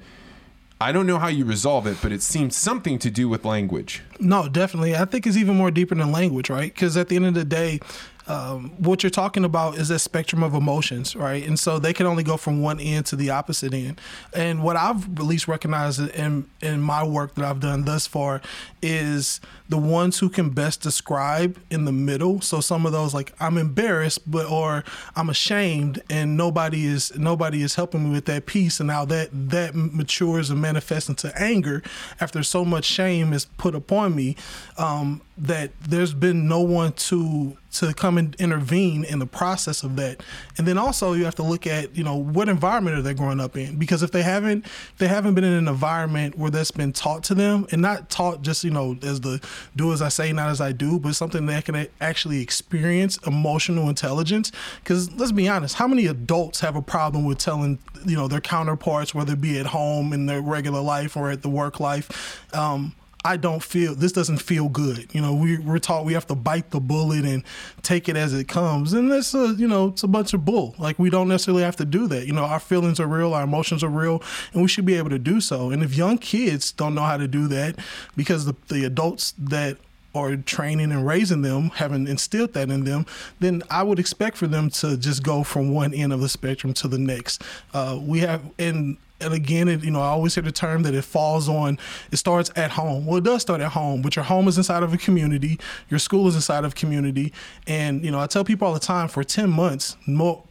I 0.80 0.92
don't 0.92 1.08
know 1.08 1.18
how 1.18 1.26
you 1.26 1.44
resolve 1.44 1.88
it, 1.88 1.98
but 2.00 2.12
it 2.12 2.22
seems 2.22 2.54
something 2.54 3.00
to 3.00 3.10
do 3.10 3.28
with 3.28 3.44
language. 3.44 4.02
No, 4.20 4.48
definitely. 4.48 4.94
I 4.94 5.06
think 5.06 5.26
it's 5.26 5.36
even 5.36 5.56
more 5.56 5.72
deeper 5.72 5.96
than 5.96 6.12
language, 6.12 6.50
right? 6.50 6.72
Because 6.72 6.96
at 6.96 7.08
the 7.08 7.16
end 7.16 7.26
of 7.26 7.34
the 7.34 7.44
day, 7.44 7.80
um, 8.28 8.70
what 8.78 9.02
you're 9.02 9.10
talking 9.10 9.44
about 9.44 9.78
is 9.78 9.88
that 9.88 10.00
spectrum 10.00 10.42
of 10.42 10.54
emotions, 10.54 11.16
right? 11.16 11.44
And 11.46 11.58
so 11.58 11.78
they 11.78 11.94
can 11.94 12.06
only 12.06 12.22
go 12.22 12.36
from 12.36 12.60
one 12.60 12.78
end 12.78 13.06
to 13.06 13.16
the 13.16 13.30
opposite 13.30 13.72
end. 13.72 14.00
And 14.34 14.62
what 14.62 14.76
I've 14.76 15.18
at 15.18 15.24
least 15.24 15.48
recognized 15.48 16.00
in 16.14 16.48
in 16.60 16.82
my 16.82 17.02
work 17.02 17.34
that 17.36 17.44
I've 17.44 17.60
done 17.60 17.84
thus 17.84 18.06
far 18.06 18.42
is 18.82 19.40
the 19.68 19.78
ones 19.78 20.18
who 20.18 20.28
can 20.28 20.50
best 20.50 20.80
describe 20.80 21.58
in 21.70 21.84
the 21.84 21.92
middle. 21.92 22.40
So 22.40 22.60
some 22.60 22.86
of 22.86 22.92
those 22.92 23.12
like 23.12 23.32
I'm 23.40 23.58
embarrassed, 23.58 24.30
but 24.30 24.50
or 24.50 24.84
I'm 25.14 25.28
ashamed, 25.28 26.02
and 26.08 26.36
nobody 26.36 26.86
is 26.86 27.16
nobody 27.16 27.62
is 27.62 27.74
helping 27.74 28.04
me 28.04 28.10
with 28.10 28.24
that 28.26 28.46
piece. 28.46 28.80
And 28.80 28.86
now 28.86 29.04
that 29.06 29.28
that 29.32 29.74
matures 29.74 30.50
and 30.50 30.60
manifests 30.60 31.08
into 31.08 31.32
anger 31.40 31.82
after 32.20 32.42
so 32.42 32.64
much 32.64 32.84
shame 32.84 33.32
is 33.32 33.44
put 33.44 33.74
upon 33.74 34.14
me. 34.14 34.36
Um, 34.76 35.22
that 35.40 35.70
there's 35.80 36.12
been 36.12 36.48
no 36.48 36.60
one 36.60 36.92
to 36.92 37.56
to 37.70 37.94
come 37.94 38.18
and 38.18 38.34
intervene 38.36 39.04
in 39.04 39.18
the 39.18 39.26
process 39.26 39.82
of 39.82 39.94
that. 39.96 40.22
And 40.56 40.66
then 40.66 40.78
also 40.78 41.12
you 41.12 41.24
have 41.26 41.34
to 41.36 41.42
look 41.42 41.66
at, 41.66 41.94
you 41.94 42.02
know, 42.02 42.16
what 42.16 42.48
environment 42.48 42.96
are 42.96 43.02
they 43.02 43.14
growing 43.14 43.40
up 43.40 43.56
in? 43.56 43.76
Because 43.76 44.02
if 44.02 44.10
they 44.10 44.22
haven't 44.22 44.66
they 44.98 45.06
haven't 45.06 45.34
been 45.34 45.44
in 45.44 45.52
an 45.52 45.68
environment 45.68 46.36
where 46.36 46.50
that's 46.50 46.70
been 46.70 46.92
taught 46.92 47.22
to 47.24 47.34
them 47.34 47.66
and 47.70 47.80
not 47.80 48.10
taught 48.10 48.42
just, 48.42 48.64
you 48.64 48.70
know, 48.70 48.96
as 49.02 49.20
the 49.20 49.40
do 49.76 49.92
as 49.92 50.02
I 50.02 50.08
say, 50.08 50.32
not 50.32 50.48
as 50.48 50.60
I 50.60 50.72
do, 50.72 50.98
but 50.98 51.14
something 51.14 51.46
that 51.46 51.64
can 51.64 51.86
actually 52.00 52.40
experience 52.40 53.18
emotional 53.26 53.88
intelligence. 53.88 54.52
Because 54.82 55.10
let's 55.12 55.32
be 55.32 55.48
honest, 55.48 55.76
how 55.76 55.86
many 55.86 56.06
adults 56.06 56.60
have 56.60 56.76
a 56.76 56.82
problem 56.82 57.24
with 57.24 57.38
telling, 57.38 57.78
you 58.06 58.16
know, 58.16 58.28
their 58.28 58.40
counterparts, 58.40 59.14
whether 59.14 59.34
it 59.34 59.40
be 59.40 59.58
at 59.58 59.66
home 59.66 60.12
in 60.12 60.26
their 60.26 60.40
regular 60.40 60.80
life 60.80 61.16
or 61.16 61.30
at 61.30 61.42
the 61.42 61.48
work 61.48 61.80
life, 61.80 62.46
um, 62.54 62.94
I 63.28 63.36
don't 63.36 63.62
feel 63.62 63.94
this 63.94 64.12
doesn't 64.12 64.38
feel 64.38 64.70
good. 64.70 65.14
You 65.14 65.20
know, 65.20 65.34
we 65.34 65.58
we're 65.58 65.78
taught 65.78 66.06
we 66.06 66.14
have 66.14 66.26
to 66.28 66.34
bite 66.34 66.70
the 66.70 66.80
bullet 66.80 67.26
and 67.26 67.44
take 67.82 68.08
it 68.08 68.16
as 68.16 68.32
it 68.32 68.48
comes, 68.48 68.94
and 68.94 69.12
that's 69.12 69.34
a 69.34 69.54
you 69.58 69.68
know 69.68 69.88
it's 69.88 70.02
a 70.02 70.08
bunch 70.08 70.32
of 70.32 70.46
bull. 70.46 70.74
Like 70.78 70.98
we 70.98 71.10
don't 71.10 71.28
necessarily 71.28 71.62
have 71.62 71.76
to 71.76 71.84
do 71.84 72.06
that. 72.06 72.26
You 72.26 72.32
know, 72.32 72.44
our 72.44 72.58
feelings 72.58 72.98
are 72.98 73.06
real, 73.06 73.34
our 73.34 73.44
emotions 73.44 73.84
are 73.84 73.90
real, 73.90 74.22
and 74.54 74.62
we 74.62 74.68
should 74.68 74.86
be 74.86 74.94
able 74.94 75.10
to 75.10 75.18
do 75.18 75.42
so. 75.42 75.70
And 75.70 75.82
if 75.82 75.94
young 75.94 76.16
kids 76.16 76.72
don't 76.72 76.94
know 76.94 77.02
how 77.02 77.18
to 77.18 77.28
do 77.28 77.48
that 77.48 77.76
because 78.16 78.46
the 78.46 78.54
the 78.68 78.86
adults 78.86 79.34
that 79.36 79.76
are 80.14 80.34
training 80.36 80.90
and 80.90 81.06
raising 81.06 81.42
them, 81.42 81.68
having 81.74 82.08
instilled 82.08 82.54
that 82.54 82.70
in 82.70 82.84
them, 82.84 83.04
then 83.40 83.62
I 83.70 83.82
would 83.82 83.98
expect 83.98 84.38
for 84.38 84.46
them 84.46 84.70
to 84.70 84.96
just 84.96 85.22
go 85.22 85.42
from 85.44 85.74
one 85.74 85.92
end 85.92 86.14
of 86.14 86.22
the 86.22 86.30
spectrum 86.30 86.72
to 86.72 86.88
the 86.88 86.98
next. 86.98 87.42
Uh, 87.74 87.98
we 88.00 88.20
have, 88.20 88.40
and 88.58 88.96
and 89.20 89.34
again, 89.34 89.68
it, 89.68 89.82
you 89.82 89.90
know, 89.90 90.00
I 90.00 90.08
always 90.08 90.34
hear 90.34 90.42
the 90.42 90.52
term 90.52 90.82
that 90.84 90.94
it 90.94 91.02
falls 91.02 91.48
on, 91.48 91.78
it 92.12 92.16
starts 92.16 92.50
at 92.56 92.72
home. 92.72 93.06
Well, 93.06 93.18
it 93.18 93.24
does 93.24 93.42
start 93.42 93.60
at 93.60 93.72
home, 93.72 94.02
but 94.02 94.16
your 94.16 94.24
home 94.24 94.48
is 94.48 94.56
inside 94.56 94.82
of 94.82 94.92
a 94.92 94.98
community, 94.98 95.58
your 95.90 95.98
school 95.98 96.28
is 96.28 96.34
inside 96.34 96.64
of 96.64 96.74
community. 96.74 97.32
And, 97.66 98.04
you 98.04 98.10
know, 98.10 98.20
I 98.20 98.26
tell 98.26 98.44
people 98.44 98.68
all 98.68 98.74
the 98.74 98.80
time 98.80 99.08
for 99.08 99.24
10 99.24 99.50
months, 99.50 99.96
more, 100.06 100.42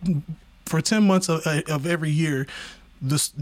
for 0.66 0.82
10 0.82 1.06
months 1.08 1.30
of, 1.30 1.46
of 1.46 1.88
every 1.88 2.12
year, 2.12 2.48
this 3.02 3.34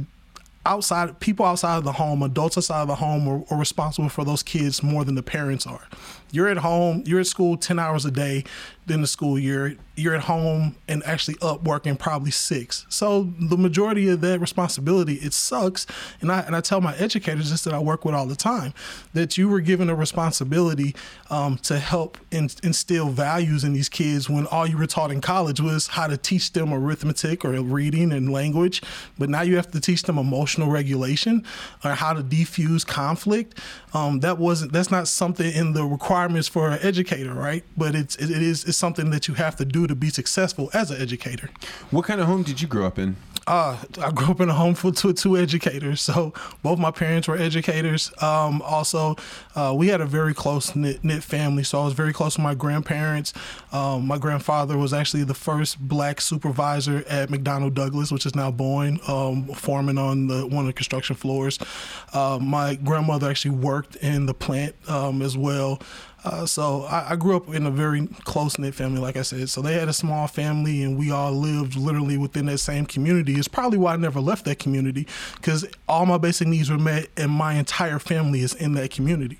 outside 0.65 1.19
people 1.19 1.45
outside 1.45 1.77
of 1.77 1.83
the 1.83 1.91
home, 1.91 2.23
adults 2.23 2.57
outside 2.57 2.81
of 2.81 2.87
the 2.87 2.95
home 2.95 3.27
are, 3.27 3.43
are, 3.51 3.57
responsible 3.57 4.09
for 4.09 4.25
those 4.25 4.41
kids 4.41 4.81
more 4.81 5.03
than 5.03 5.15
the 5.15 5.23
parents 5.23 5.67
are. 5.67 5.87
You're 6.31 6.47
at 6.49 6.57
home, 6.57 7.03
you're 7.05 7.19
at 7.19 7.27
school 7.27 7.57
10 7.57 7.79
hours 7.79 8.05
a 8.05 8.11
day 8.11 8.43
in 8.87 9.01
the 9.01 9.07
school 9.07 9.39
year 9.39 9.77
you're 9.97 10.13
at 10.13 10.23
home 10.23 10.75
and 10.87 11.03
actually 11.05 11.37
up 11.41 11.63
working 11.63 11.95
probably 11.95 12.31
six. 12.31 12.85
So 12.89 13.31
the 13.39 13.57
majority 13.57 14.09
of 14.09 14.21
that 14.21 14.39
responsibility, 14.39 15.15
it 15.15 15.33
sucks. 15.33 15.87
And 16.21 16.31
I 16.31 16.41
and 16.41 16.55
I 16.55 16.61
tell 16.61 16.81
my 16.81 16.95
educators 16.97 17.49
this 17.51 17.63
that 17.63 17.73
I 17.73 17.79
work 17.79 18.03
with 18.03 18.13
all 18.13 18.25
the 18.25 18.35
time, 18.35 18.73
that 19.13 19.37
you 19.37 19.47
were 19.47 19.61
given 19.61 19.89
a 19.89 19.95
responsibility 19.95 20.95
um, 21.29 21.57
to 21.59 21.79
help 21.79 22.17
in, 22.31 22.49
instill 22.63 23.09
values 23.09 23.63
in 23.63 23.73
these 23.73 23.89
kids 23.89 24.29
when 24.29 24.47
all 24.47 24.67
you 24.67 24.77
were 24.77 24.87
taught 24.87 25.11
in 25.11 25.21
college 25.21 25.61
was 25.61 25.87
how 25.87 26.07
to 26.07 26.17
teach 26.17 26.51
them 26.51 26.73
arithmetic 26.73 27.45
or 27.45 27.51
reading 27.61 28.11
and 28.11 28.31
language. 28.31 28.81
But 29.17 29.29
now 29.29 29.41
you 29.41 29.55
have 29.55 29.71
to 29.71 29.79
teach 29.79 30.03
them 30.03 30.17
emotional 30.17 30.69
regulation 30.69 31.45
or 31.83 31.91
how 31.91 32.13
to 32.13 32.21
defuse 32.21 32.85
conflict. 32.85 33.59
Um, 33.93 34.19
that 34.19 34.37
wasn't 34.37 34.73
that's 34.73 34.91
not 34.91 35.07
something 35.07 35.51
in 35.53 35.71
the 35.71 35.85
requirements 36.15 36.47
for 36.47 36.69
an 36.69 36.79
educator, 36.81 37.33
right? 37.33 37.63
But 37.75 37.93
it's 37.93 38.15
it, 38.15 38.29
is 38.29 38.63
it's 38.63 38.77
something 38.77 39.09
that 39.09 39.27
you 39.27 39.33
have 39.33 39.57
to 39.57 39.65
do 39.65 39.85
to 39.85 39.95
be 39.95 40.09
successful 40.09 40.69
as 40.73 40.89
an 40.89 41.01
educator. 41.01 41.49
What 41.91 42.05
kind 42.05 42.21
of 42.21 42.27
home 42.27 42.43
did 42.43 42.61
you 42.61 42.67
grow 42.69 42.85
up 42.85 42.97
in? 42.97 43.17
Uh, 43.47 43.77
I 44.01 44.11
grew 44.11 44.31
up 44.31 44.41
in 44.41 44.49
a 44.49 44.53
home 44.53 44.73
for 44.73 44.91
two, 44.91 45.13
two 45.13 45.37
educators. 45.37 46.01
So 46.15 46.33
both 46.63 46.79
my 46.79 46.91
parents 46.91 47.27
were 47.27 47.35
educators. 47.35 48.11
Um, 48.21 48.61
also, 48.61 49.15
uh, 49.55 49.73
we 49.75 49.87
had 49.87 50.01
a 50.01 50.05
very 50.05 50.33
close 50.33 50.75
knit, 50.75 51.03
knit, 51.03 51.23
family. 51.23 51.63
So 51.63 51.81
I 51.81 51.85
was 51.85 51.93
very 51.93 52.13
close 52.13 52.35
to 52.35 52.41
my 52.41 52.53
grandparents. 52.53 53.33
Um, 53.71 54.07
my 54.07 54.17
grandfather 54.17 54.77
was 54.77 54.93
actually 54.93 55.23
the 55.23 55.33
first 55.33 55.79
black 55.79 56.21
supervisor 56.21 57.03
at 57.09 57.29
McDonnell 57.29 57.73
Douglas, 57.73 58.11
which 58.11 58.25
is 58.25 58.35
now 58.35 58.51
Boeing, 58.51 59.07
um, 59.09 59.47
foreman 59.55 59.97
on 59.97 60.27
the 60.27 60.45
one 60.47 60.59
of 60.59 60.67
the 60.67 60.73
construction 60.73 61.15
floors. 61.15 61.59
Uh, 62.13 62.39
my 62.41 62.75
grandmother 62.75 63.29
actually 63.29 63.55
worked 63.55 63.95
in 63.97 64.25
the 64.25 64.33
plant 64.33 64.75
um, 64.87 65.21
as 65.21 65.37
well. 65.37 65.81
Uh, 66.25 66.43
so 66.43 66.83
I, 66.85 67.11
I, 67.11 67.15
grew 67.15 67.35
up 67.35 67.53
in 67.53 67.67
a 67.67 67.71
very 67.71 68.07
close 68.23 68.57
knit 68.57 68.73
family, 68.73 68.99
like 68.99 69.15
I 69.15 69.21
said. 69.21 69.47
So 69.47 69.61
they 69.61 69.73
had 69.73 69.87
a 69.87 69.93
small 69.93 70.25
family, 70.25 70.81
and 70.81 70.97
we 70.97 71.11
all 71.11 71.31
lived 71.31 71.75
literally 71.75 72.17
within 72.17 72.47
that 72.47 72.57
same 72.57 72.87
community. 72.87 73.33
It's 73.33 73.47
probably 73.47 73.77
why 73.77 73.93
I 73.93 73.97
never 73.97 74.19
left 74.19 74.43
that 74.45 74.57
community 74.57 75.05
because 75.35 75.67
all 75.87 76.07
my 76.07 76.17
basic 76.17 76.47
needs 76.47 76.71
were 76.71 76.79
met, 76.79 77.09
and 77.15 77.29
my 77.29 77.53
entire 77.53 77.99
family 77.99 78.39
is 78.39 78.55
in 78.55 78.73
that 78.73 78.89
community. 78.89 79.37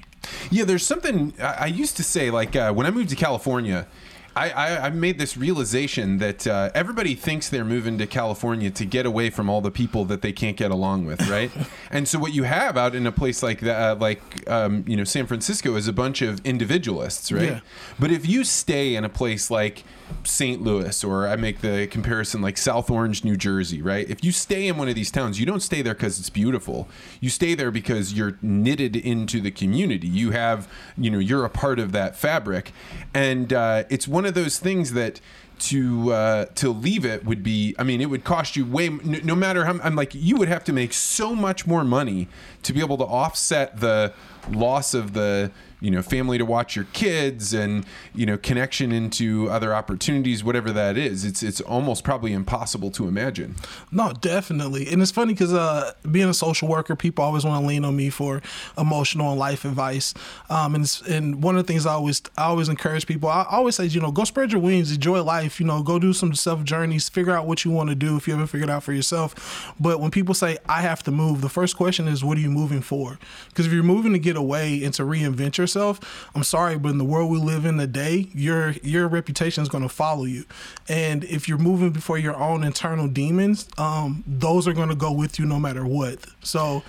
Yeah, 0.52 0.64
there's 0.66 0.86
something 0.86 1.34
I, 1.40 1.54
I 1.54 1.66
used 1.66 1.98
to 1.98 2.04
say, 2.04 2.30
like 2.30 2.56
uh, 2.56 2.72
when 2.72 2.86
I 2.86 2.92
moved 2.92 3.10
to 3.10 3.16
California. 3.16 3.88
I, 4.36 4.50
I, 4.50 4.86
I 4.88 4.90
made 4.90 5.18
this 5.18 5.38
realization 5.38 6.18
that 6.18 6.46
uh, 6.46 6.70
everybody 6.76 7.16
thinks 7.16 7.48
they're 7.48 7.64
moving 7.64 7.98
to 8.00 8.08
California 8.08 8.70
to 8.72 8.86
get 8.86 9.06
away 9.06 9.30
from 9.30 9.50
all 9.50 9.62
the 9.62 9.72
people 9.72 10.04
that 10.06 10.22
they 10.22 10.34
can't 10.34 10.58
get 10.58 10.72
along 10.72 11.06
with, 11.06 11.28
right? 11.30 11.52
and 11.92 12.08
so 12.08 12.20
what 12.20 12.34
you 12.34 12.44
have 12.44 12.76
out 12.78 12.96
in 12.96 13.08
a 13.08 13.12
place 13.12 13.42
like 13.42 13.62
that, 13.62 13.80
uh, 13.80 13.96
like 13.96 14.22
um, 14.50 14.84
you 14.88 14.98
know 14.98 15.06
San 15.06 15.26
Francisco, 15.26 15.76
is 15.76 15.88
a 15.88 15.94
bunch 15.94 16.22
of 16.22 16.46
individualists, 16.46 17.32
right? 17.32 17.44
Yeah. 17.44 17.60
But 17.98 18.12
if 18.12 18.28
you 18.28 18.44
stay 18.44 18.96
in 18.96 19.06
a 19.06 19.10
place 19.10 19.50
like 19.50 19.84
St. 20.24 20.62
Louis, 20.62 21.04
or 21.04 21.28
I 21.28 21.36
make 21.36 21.62
the 21.62 21.88
comparison 21.88 22.42
like 22.42 22.58
South 22.58 22.90
Orange, 22.90 23.24
New 23.24 23.36
Jersey, 23.36 23.82
right? 23.82 24.10
If 24.10 24.24
you 24.24 24.32
stay 24.32 24.68
in 24.68 24.78
one 24.78 24.88
of 24.88 24.96
these 24.96 25.12
towns, 25.12 25.40
you 25.40 25.46
don't 25.46 25.62
stay 25.62 25.82
there 25.82 25.94
because 25.94 26.20
it's 26.20 26.30
beautiful. 26.30 26.88
You 27.20 27.30
stay 27.30 27.56
there 27.56 27.72
because 27.72 28.14
you're 28.14 28.38
knitted 28.42 28.96
into 28.96 29.42
the 29.42 29.52
community. 29.52 30.08
You 30.08 30.32
have, 30.32 30.68
you 30.98 31.10
know, 31.10 31.20
you're 31.20 31.46
a 31.46 31.50
part 31.50 31.80
of 31.80 31.92
that 31.92 32.16
fabric, 32.16 32.72
and 33.14 33.54
uh, 33.54 33.84
it's 33.90 34.08
one 34.08 34.26
of 34.26 34.34
those 34.34 34.60
things 34.60 34.94
that 34.94 35.20
to 35.58 36.12
uh, 36.12 36.46
to 36.56 36.70
leave 36.70 37.06
it 37.06 37.24
would 37.26 37.42
be 37.42 37.76
I 37.80 37.84
mean 37.84 38.02
it 38.02 38.10
would 38.10 38.24
cost 38.24 38.56
you 38.56 38.66
way 38.66 38.90
no, 38.90 39.20
no 39.24 39.36
matter 39.36 39.64
how 39.66 39.80
I'm 39.82 39.96
like 39.96 40.14
you 40.14 40.36
would 40.36 40.50
have 40.50 40.64
to 40.66 40.74
make 40.74 40.92
so 40.92 41.34
much 41.34 41.66
more 41.66 41.86
money 41.86 42.28
to 42.64 42.74
be 42.74 42.82
able 42.82 42.98
to 42.98 43.06
offset 43.06 43.80
the 43.80 44.14
loss 44.50 44.94
of 44.94 45.14
the 45.14 45.52
you 45.82 45.92
know 45.92 46.02
family 46.02 46.38
to 46.38 46.46
watch 46.46 46.76
your 46.76 46.86
kids 46.94 47.54
and 47.54 47.86
you 48.14 48.26
know 48.26 48.38
connection 48.38 48.92
into 48.92 49.50
other 49.50 49.74
opportunities 49.74 50.44
whatever 50.44 50.72
that 50.72 50.98
is 50.98 51.26
it's 51.26 51.44
it's 51.44 51.62
almost 51.62 52.04
probably 52.04 52.34
impossible 52.34 52.92
to 52.92 53.08
imagine. 53.08 53.56
No 53.92 54.14
definitely. 54.14 54.88
And 54.88 55.02
it's 55.02 55.12
funny 55.12 55.34
because 55.34 55.54
uh, 55.54 55.94
being 56.10 56.30
a 56.30 56.34
social 56.34 56.68
worker 56.68 56.96
people 56.96 57.24
always 57.24 57.46
want 57.46 57.62
to 57.62 57.68
lean 57.68 57.86
on 57.86 57.96
me 57.96 58.10
for 58.10 58.42
emotional 58.78 59.32
and 59.32 59.40
life 59.40 59.66
advice. 59.66 60.14
Um, 60.50 60.76
and 60.76 61.02
and 61.10 61.44
one 61.44 61.58
of 61.58 61.66
the 61.66 61.72
things 61.72 61.86
I 61.86 61.94
always 61.94 62.22
I 62.38 62.46
always 62.46 62.70
encourage 62.70 63.06
people 63.06 63.30
I 63.30 63.46
always 63.50 63.76
say 63.76 63.86
you 63.86 64.02
know 64.02 64.12
go 64.12 64.24
spread 64.24 64.52
your 64.52 64.62
wings 64.62 64.92
enjoy 64.92 65.22
life 65.24 65.60
you 65.60 65.66
know 65.66 65.84
go 65.84 66.00
do 66.00 66.14
some 66.14 66.34
self 66.34 66.64
journeys 66.64 67.10
figure 67.10 67.34
out 67.34 67.46
what 67.46 67.66
you 67.66 67.72
want 67.72 67.90
to 67.90 67.96
do 67.96 68.16
if 68.16 68.28
you 68.28 68.34
haven't 68.34 68.48
figured 68.48 68.70
out 68.70 68.84
for 68.84 68.94
yourself. 68.94 69.74
But 69.80 70.00
when 70.00 70.12
people 70.12 70.34
say 70.34 70.58
I 70.68 70.82
have 70.82 71.04
to 71.04 71.12
move 71.12 71.42
the 71.42 71.50
first 71.50 71.78
question 71.78 72.08
is 72.08 72.24
what 72.24 72.38
are 72.38 72.42
you 72.42 72.52
moving 72.52 72.82
for? 72.82 73.20
Because 73.50 73.68
if 73.68 73.74
you're 73.74 73.84
moving 73.84 74.14
to 74.14 74.20
get 74.20 74.36
away 74.36 74.84
and 74.84 74.94
to 74.96 75.04
reinvent 75.04 75.58
yourself 75.58 75.75
yourself, 75.76 76.30
I'm 76.34 76.44
sorry, 76.44 76.78
but 76.78 76.90
in 76.90 76.98
the 76.98 77.06
world 77.06 77.30
we 77.32 77.38
live 77.38 77.66
in 77.66 77.78
today, 77.78 78.30
your 78.34 78.72
your 78.84 79.08
reputation 79.08 79.62
is 79.62 79.70
going 79.70 79.84
to 79.84 79.90
follow 79.90 80.24
you. 80.24 80.46
And 80.88 81.24
if 81.26 81.48
you're 81.48 81.58
moving 81.58 81.92
before 81.92 82.18
your 82.18 82.36
own 82.36 82.64
internal 82.64 83.08
demons, 83.08 83.68
um, 83.78 84.24
those 84.26 84.68
are 84.68 84.74
going 84.74 84.90
to 84.90 84.96
go 84.96 85.12
with 85.12 85.40
you 85.40 85.46
no 85.46 85.60
matter 85.60 85.86
what. 85.86 86.20
So. 86.42 86.84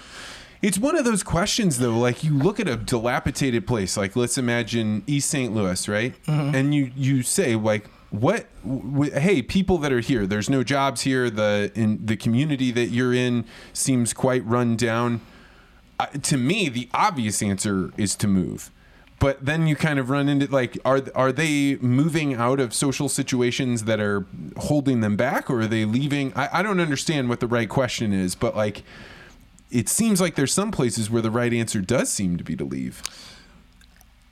It's 0.62 0.78
one 0.78 0.97
of 0.97 1.05
those 1.05 1.23
questions 1.23 1.78
though. 1.78 1.97
Like 1.97 2.25
you 2.25 2.37
look 2.37 2.59
at 2.59 2.66
a 2.66 2.76
dilapidated 2.76 3.66
place, 3.66 3.95
like 3.95 4.16
let's 4.16 4.38
imagine 4.38 5.05
East 5.07 5.28
St. 5.28 5.55
Louis, 5.55 5.87
right? 5.87 6.14
Mm-hmm. 6.25 6.55
And 6.57 6.75
you 6.75 6.90
you 6.97 7.23
say 7.23 7.55
like, 7.55 7.88
what 8.09 8.47
w- 8.66 9.12
hey 9.12 9.43
people 9.43 9.76
that 9.78 9.93
are 9.93 10.00
here 10.00 10.26
there's 10.26 10.49
no 10.49 10.62
jobs 10.62 11.02
here 11.02 11.28
the 11.28 11.71
in 11.75 12.05
the 12.07 12.16
community 12.16 12.71
that 12.71 12.87
you're 12.87 13.12
in 13.12 13.45
seems 13.73 14.14
quite 14.14 14.45
run 14.47 14.76
down 14.76 15.21
uh, 15.99 16.07
to 16.23 16.37
me 16.37 16.69
the 16.69 16.88
obvious 16.95 17.43
answer 17.43 17.90
is 17.97 18.14
to 18.14 18.26
move 18.28 18.71
but 19.18 19.44
then 19.44 19.66
you 19.66 19.76
kind 19.76 19.99
of 19.99 20.11
run 20.11 20.28
into 20.28 20.46
like 20.46 20.78
are 20.85 21.02
are 21.14 21.32
they 21.32 21.76
moving 21.76 22.35
out 22.35 22.61
of 22.61 22.75
social 22.75 23.08
situations 23.08 23.85
that 23.85 24.00
are 24.00 24.26
holding 24.56 25.00
them 25.00 25.16
back 25.16 25.50
or 25.50 25.62
are 25.62 25.66
they 25.66 25.85
leaving 25.85 26.32
I, 26.37 26.61
I 26.61 26.62
don't 26.62 26.80
understand 26.80 27.28
what 27.28 27.40
the 27.40 27.46
right 27.46 27.68
question 27.68 28.12
is 28.12 28.35
but 28.35 28.56
like 28.56 28.82
it 29.70 29.88
seems 29.88 30.20
like 30.20 30.35
there's 30.35 30.52
some 30.52 30.70
places 30.70 31.11
where 31.11 31.23
the 31.23 31.30
right 31.30 31.52
answer 31.52 31.80
does 31.80 32.11
seem 32.11 32.37
to 32.37 32.44
be 32.44 32.56
to 32.56 32.64
leave 32.64 33.02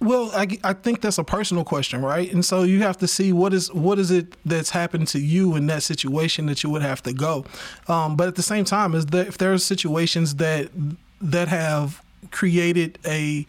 well, 0.01 0.31
I, 0.35 0.59
I 0.63 0.75
think 0.75 1.01
that's 1.01 1.17
a 1.17 1.25
personal 1.25 1.65
question, 1.65 2.03
right? 2.03 2.31
And 2.31 2.45
so 2.45 2.63
you 2.63 2.83
have 2.83 2.99
to 2.99 3.09
see 3.09 3.33
what 3.33 3.55
is 3.55 3.73
what 3.73 3.99
is 3.99 4.11
it 4.11 4.37
that's 4.45 4.71
happened 4.71 5.09
to 5.09 5.19
you 5.19 5.57
in 5.57 5.67
that 5.69 5.83
situation 5.83 6.45
that 6.47 6.63
you 6.63 6.69
would 6.69 6.83
have 6.83 7.03
to 7.05 7.15
go. 7.15 7.47
Um, 7.89 8.15
but 8.15 8.29
at 8.29 8.35
the 8.35 8.43
same 8.43 8.67
time, 8.67 8.95
is 8.95 9.07
that 9.07 9.29
if 9.29 9.39
there 9.39 9.53
are 9.53 9.59
situations 9.59 10.35
that 10.37 10.69
that 11.23 11.49
have 11.49 12.05
created 12.31 12.99
a 13.07 13.47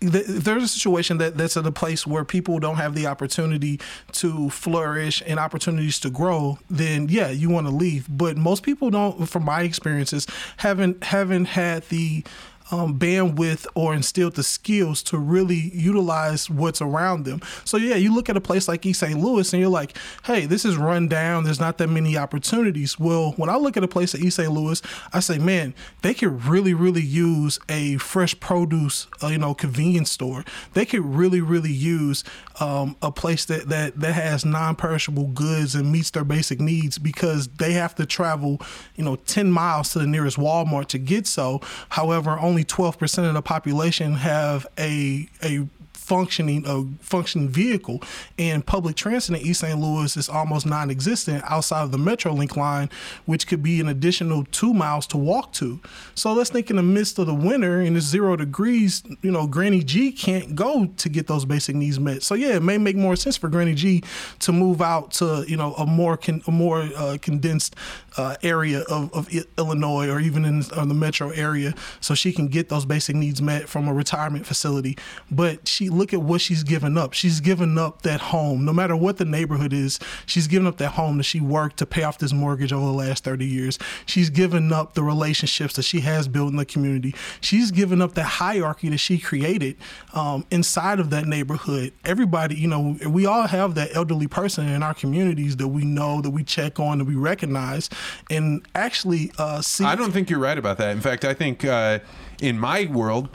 if 0.00 0.44
there's 0.44 0.62
a 0.62 0.68
situation 0.68 1.18
that 1.18 1.36
that's 1.36 1.56
at 1.56 1.66
a 1.66 1.72
place 1.72 2.06
where 2.06 2.24
people 2.24 2.58
don't 2.58 2.76
have 2.76 2.94
the 2.94 3.06
opportunity 3.06 3.80
to 4.12 4.50
flourish 4.50 5.22
and 5.26 5.38
opportunities 5.38 5.98
to 6.00 6.10
grow, 6.10 6.58
then 6.68 7.08
yeah, 7.08 7.30
you 7.30 7.48
want 7.48 7.66
to 7.66 7.72
leave. 7.72 8.06
But 8.08 8.36
most 8.36 8.62
people 8.62 8.90
don't, 8.90 9.26
from 9.26 9.44
my 9.44 9.62
experiences, 9.62 10.26
haven't 10.58 11.02
haven't 11.04 11.46
had 11.46 11.88
the 11.88 12.24
um, 12.70 12.98
bandwidth 12.98 13.66
or 13.74 13.94
instilled 13.94 14.34
the 14.34 14.42
skills 14.42 15.02
to 15.04 15.18
really 15.18 15.70
utilize 15.74 16.50
what's 16.50 16.80
around 16.82 17.24
them. 17.24 17.40
So 17.64 17.76
yeah, 17.76 17.96
you 17.96 18.14
look 18.14 18.28
at 18.28 18.36
a 18.36 18.40
place 18.40 18.68
like 18.68 18.84
East 18.84 19.00
St. 19.00 19.18
Louis 19.18 19.52
and 19.52 19.60
you're 19.60 19.70
like, 19.70 19.96
hey, 20.24 20.46
this 20.46 20.64
is 20.64 20.76
run 20.76 21.08
down. 21.08 21.44
There's 21.44 21.60
not 21.60 21.78
that 21.78 21.88
many 21.88 22.16
opportunities. 22.16 22.98
Well, 22.98 23.32
when 23.32 23.48
I 23.48 23.56
look 23.56 23.76
at 23.76 23.84
a 23.84 23.88
place 23.88 24.14
like 24.14 24.22
East 24.22 24.36
St. 24.36 24.50
Louis, 24.50 24.82
I 25.12 25.20
say, 25.20 25.38
man, 25.38 25.74
they 26.02 26.14
could 26.14 26.44
really, 26.44 26.74
really 26.74 27.02
use 27.02 27.58
a 27.68 27.96
fresh 27.98 28.38
produce, 28.40 29.06
uh, 29.22 29.28
you 29.28 29.38
know, 29.38 29.54
convenience 29.54 30.10
store. 30.10 30.44
They 30.74 30.84
could 30.84 31.04
really, 31.04 31.40
really 31.40 31.72
use 31.72 32.24
um, 32.60 32.96
a 33.02 33.12
place 33.12 33.44
that, 33.46 33.68
that 33.68 34.00
that 34.00 34.14
has 34.14 34.44
non-perishable 34.44 35.28
goods 35.28 35.74
and 35.74 35.92
meets 35.92 36.10
their 36.10 36.24
basic 36.24 36.60
needs 36.60 36.98
because 36.98 37.48
they 37.48 37.72
have 37.72 37.94
to 37.96 38.06
travel, 38.06 38.60
you 38.94 39.04
know, 39.04 39.16
10 39.16 39.50
miles 39.50 39.92
to 39.92 39.98
the 39.98 40.06
nearest 40.06 40.36
Walmart 40.36 40.86
to 40.88 40.98
get 40.98 41.26
so. 41.26 41.60
However, 41.90 42.38
only 42.38 42.55
12% 42.64 43.28
of 43.28 43.34
the 43.34 43.42
population 43.42 44.14
have 44.14 44.66
a 44.78 45.28
a 45.42 45.66
functioning 46.06 46.64
a 46.66 46.84
functioning 47.04 47.48
vehicle. 47.48 48.02
And 48.38 48.64
public 48.64 48.96
transit 48.96 49.36
in 49.36 49.46
East 49.46 49.60
St. 49.60 49.78
Louis 49.78 50.16
is 50.16 50.28
almost 50.28 50.66
non-existent 50.66 51.42
outside 51.46 51.82
of 51.82 51.90
the 51.90 51.98
Metrolink 51.98 52.56
line, 52.56 52.88
which 53.24 53.46
could 53.46 53.62
be 53.62 53.80
an 53.80 53.88
additional 53.88 54.44
two 54.44 54.72
miles 54.72 55.06
to 55.08 55.16
walk 55.16 55.52
to. 55.54 55.80
So 56.14 56.32
let's 56.32 56.50
think 56.50 56.70
in 56.70 56.76
the 56.76 56.82
midst 56.82 57.18
of 57.18 57.26
the 57.26 57.34
winter 57.34 57.80
and 57.80 57.96
it's 57.96 58.06
zero 58.06 58.36
degrees, 58.36 59.02
you 59.22 59.30
know, 59.30 59.46
Granny 59.46 59.82
G 59.82 60.12
can't 60.12 60.54
go 60.54 60.86
to 60.86 61.08
get 61.08 61.26
those 61.26 61.44
basic 61.44 61.74
needs 61.74 61.98
met. 61.98 62.22
So 62.22 62.34
yeah, 62.34 62.56
it 62.56 62.62
may 62.62 62.78
make 62.78 62.96
more 62.96 63.16
sense 63.16 63.36
for 63.36 63.48
Granny 63.48 63.74
G 63.74 64.02
to 64.40 64.52
move 64.52 64.80
out 64.80 65.10
to 65.12 65.44
you 65.46 65.56
know 65.56 65.74
a 65.74 65.86
more 65.86 66.16
con- 66.16 66.42
a 66.46 66.50
more 66.50 66.88
uh, 66.96 67.18
condensed 67.20 67.76
uh, 68.16 68.36
area 68.42 68.80
of, 68.82 69.12
of 69.12 69.28
Illinois 69.58 70.08
or 70.08 70.20
even 70.20 70.44
in 70.44 70.60
the 70.60 70.94
metro 70.94 71.30
area, 71.30 71.74
so 72.00 72.14
she 72.14 72.32
can 72.32 72.48
get 72.48 72.68
those 72.68 72.84
basic 72.84 73.16
needs 73.16 73.42
met 73.42 73.68
from 73.68 73.88
a 73.88 73.94
retirement 73.94 74.46
facility. 74.46 74.96
But 75.30 75.68
she 75.68 75.88
look 75.96 76.12
at 76.12 76.22
what 76.22 76.40
she's 76.40 76.62
given 76.62 76.96
up. 76.96 77.12
She's 77.12 77.40
given 77.40 77.78
up 77.78 78.02
that 78.02 78.20
home, 78.20 78.64
no 78.64 78.72
matter 78.72 78.96
what 78.96 79.16
the 79.16 79.24
neighborhood 79.24 79.72
is. 79.72 79.98
She's 80.26 80.46
given 80.46 80.66
up 80.66 80.76
that 80.78 80.92
home 80.92 81.16
that 81.18 81.24
she 81.24 81.40
worked 81.40 81.78
to 81.78 81.86
pay 81.86 82.02
off 82.02 82.18
this 82.18 82.32
mortgage 82.32 82.72
over 82.72 82.86
the 82.86 82.92
last 82.92 83.24
30 83.24 83.46
years. 83.46 83.78
She's 84.04 84.30
given 84.30 84.72
up 84.72 84.94
the 84.94 85.02
relationships 85.02 85.74
that 85.74 85.82
she 85.82 86.00
has 86.00 86.28
built 86.28 86.50
in 86.50 86.56
the 86.56 86.64
community. 86.64 87.14
She's 87.40 87.70
given 87.70 88.00
up 88.00 88.14
that 88.14 88.24
hierarchy 88.24 88.88
that 88.90 88.98
she 88.98 89.18
created 89.18 89.76
um, 90.14 90.46
inside 90.50 91.00
of 91.00 91.10
that 91.10 91.26
neighborhood. 91.26 91.92
Everybody, 92.04 92.56
you 92.56 92.68
know, 92.68 92.96
we 93.08 93.26
all 93.26 93.46
have 93.46 93.74
that 93.74 93.94
elderly 93.94 94.26
person 94.26 94.68
in 94.68 94.82
our 94.82 94.94
communities 94.94 95.56
that 95.56 95.68
we 95.68 95.84
know, 95.84 96.20
that 96.20 96.30
we 96.30 96.44
check 96.44 96.78
on, 96.78 96.98
that 96.98 97.04
we 97.04 97.14
recognize, 97.14 97.88
and 98.30 98.66
actually 98.74 99.32
uh, 99.38 99.60
see. 99.60 99.84
I 99.84 99.94
don't 99.94 100.12
think 100.12 100.30
you're 100.30 100.38
right 100.38 100.58
about 100.58 100.78
that. 100.78 100.90
In 100.90 101.00
fact, 101.00 101.24
I 101.24 101.34
think 101.34 101.64
uh, 101.64 102.00
in 102.40 102.58
my 102.58 102.86
world, 102.86 103.28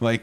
like 0.00 0.22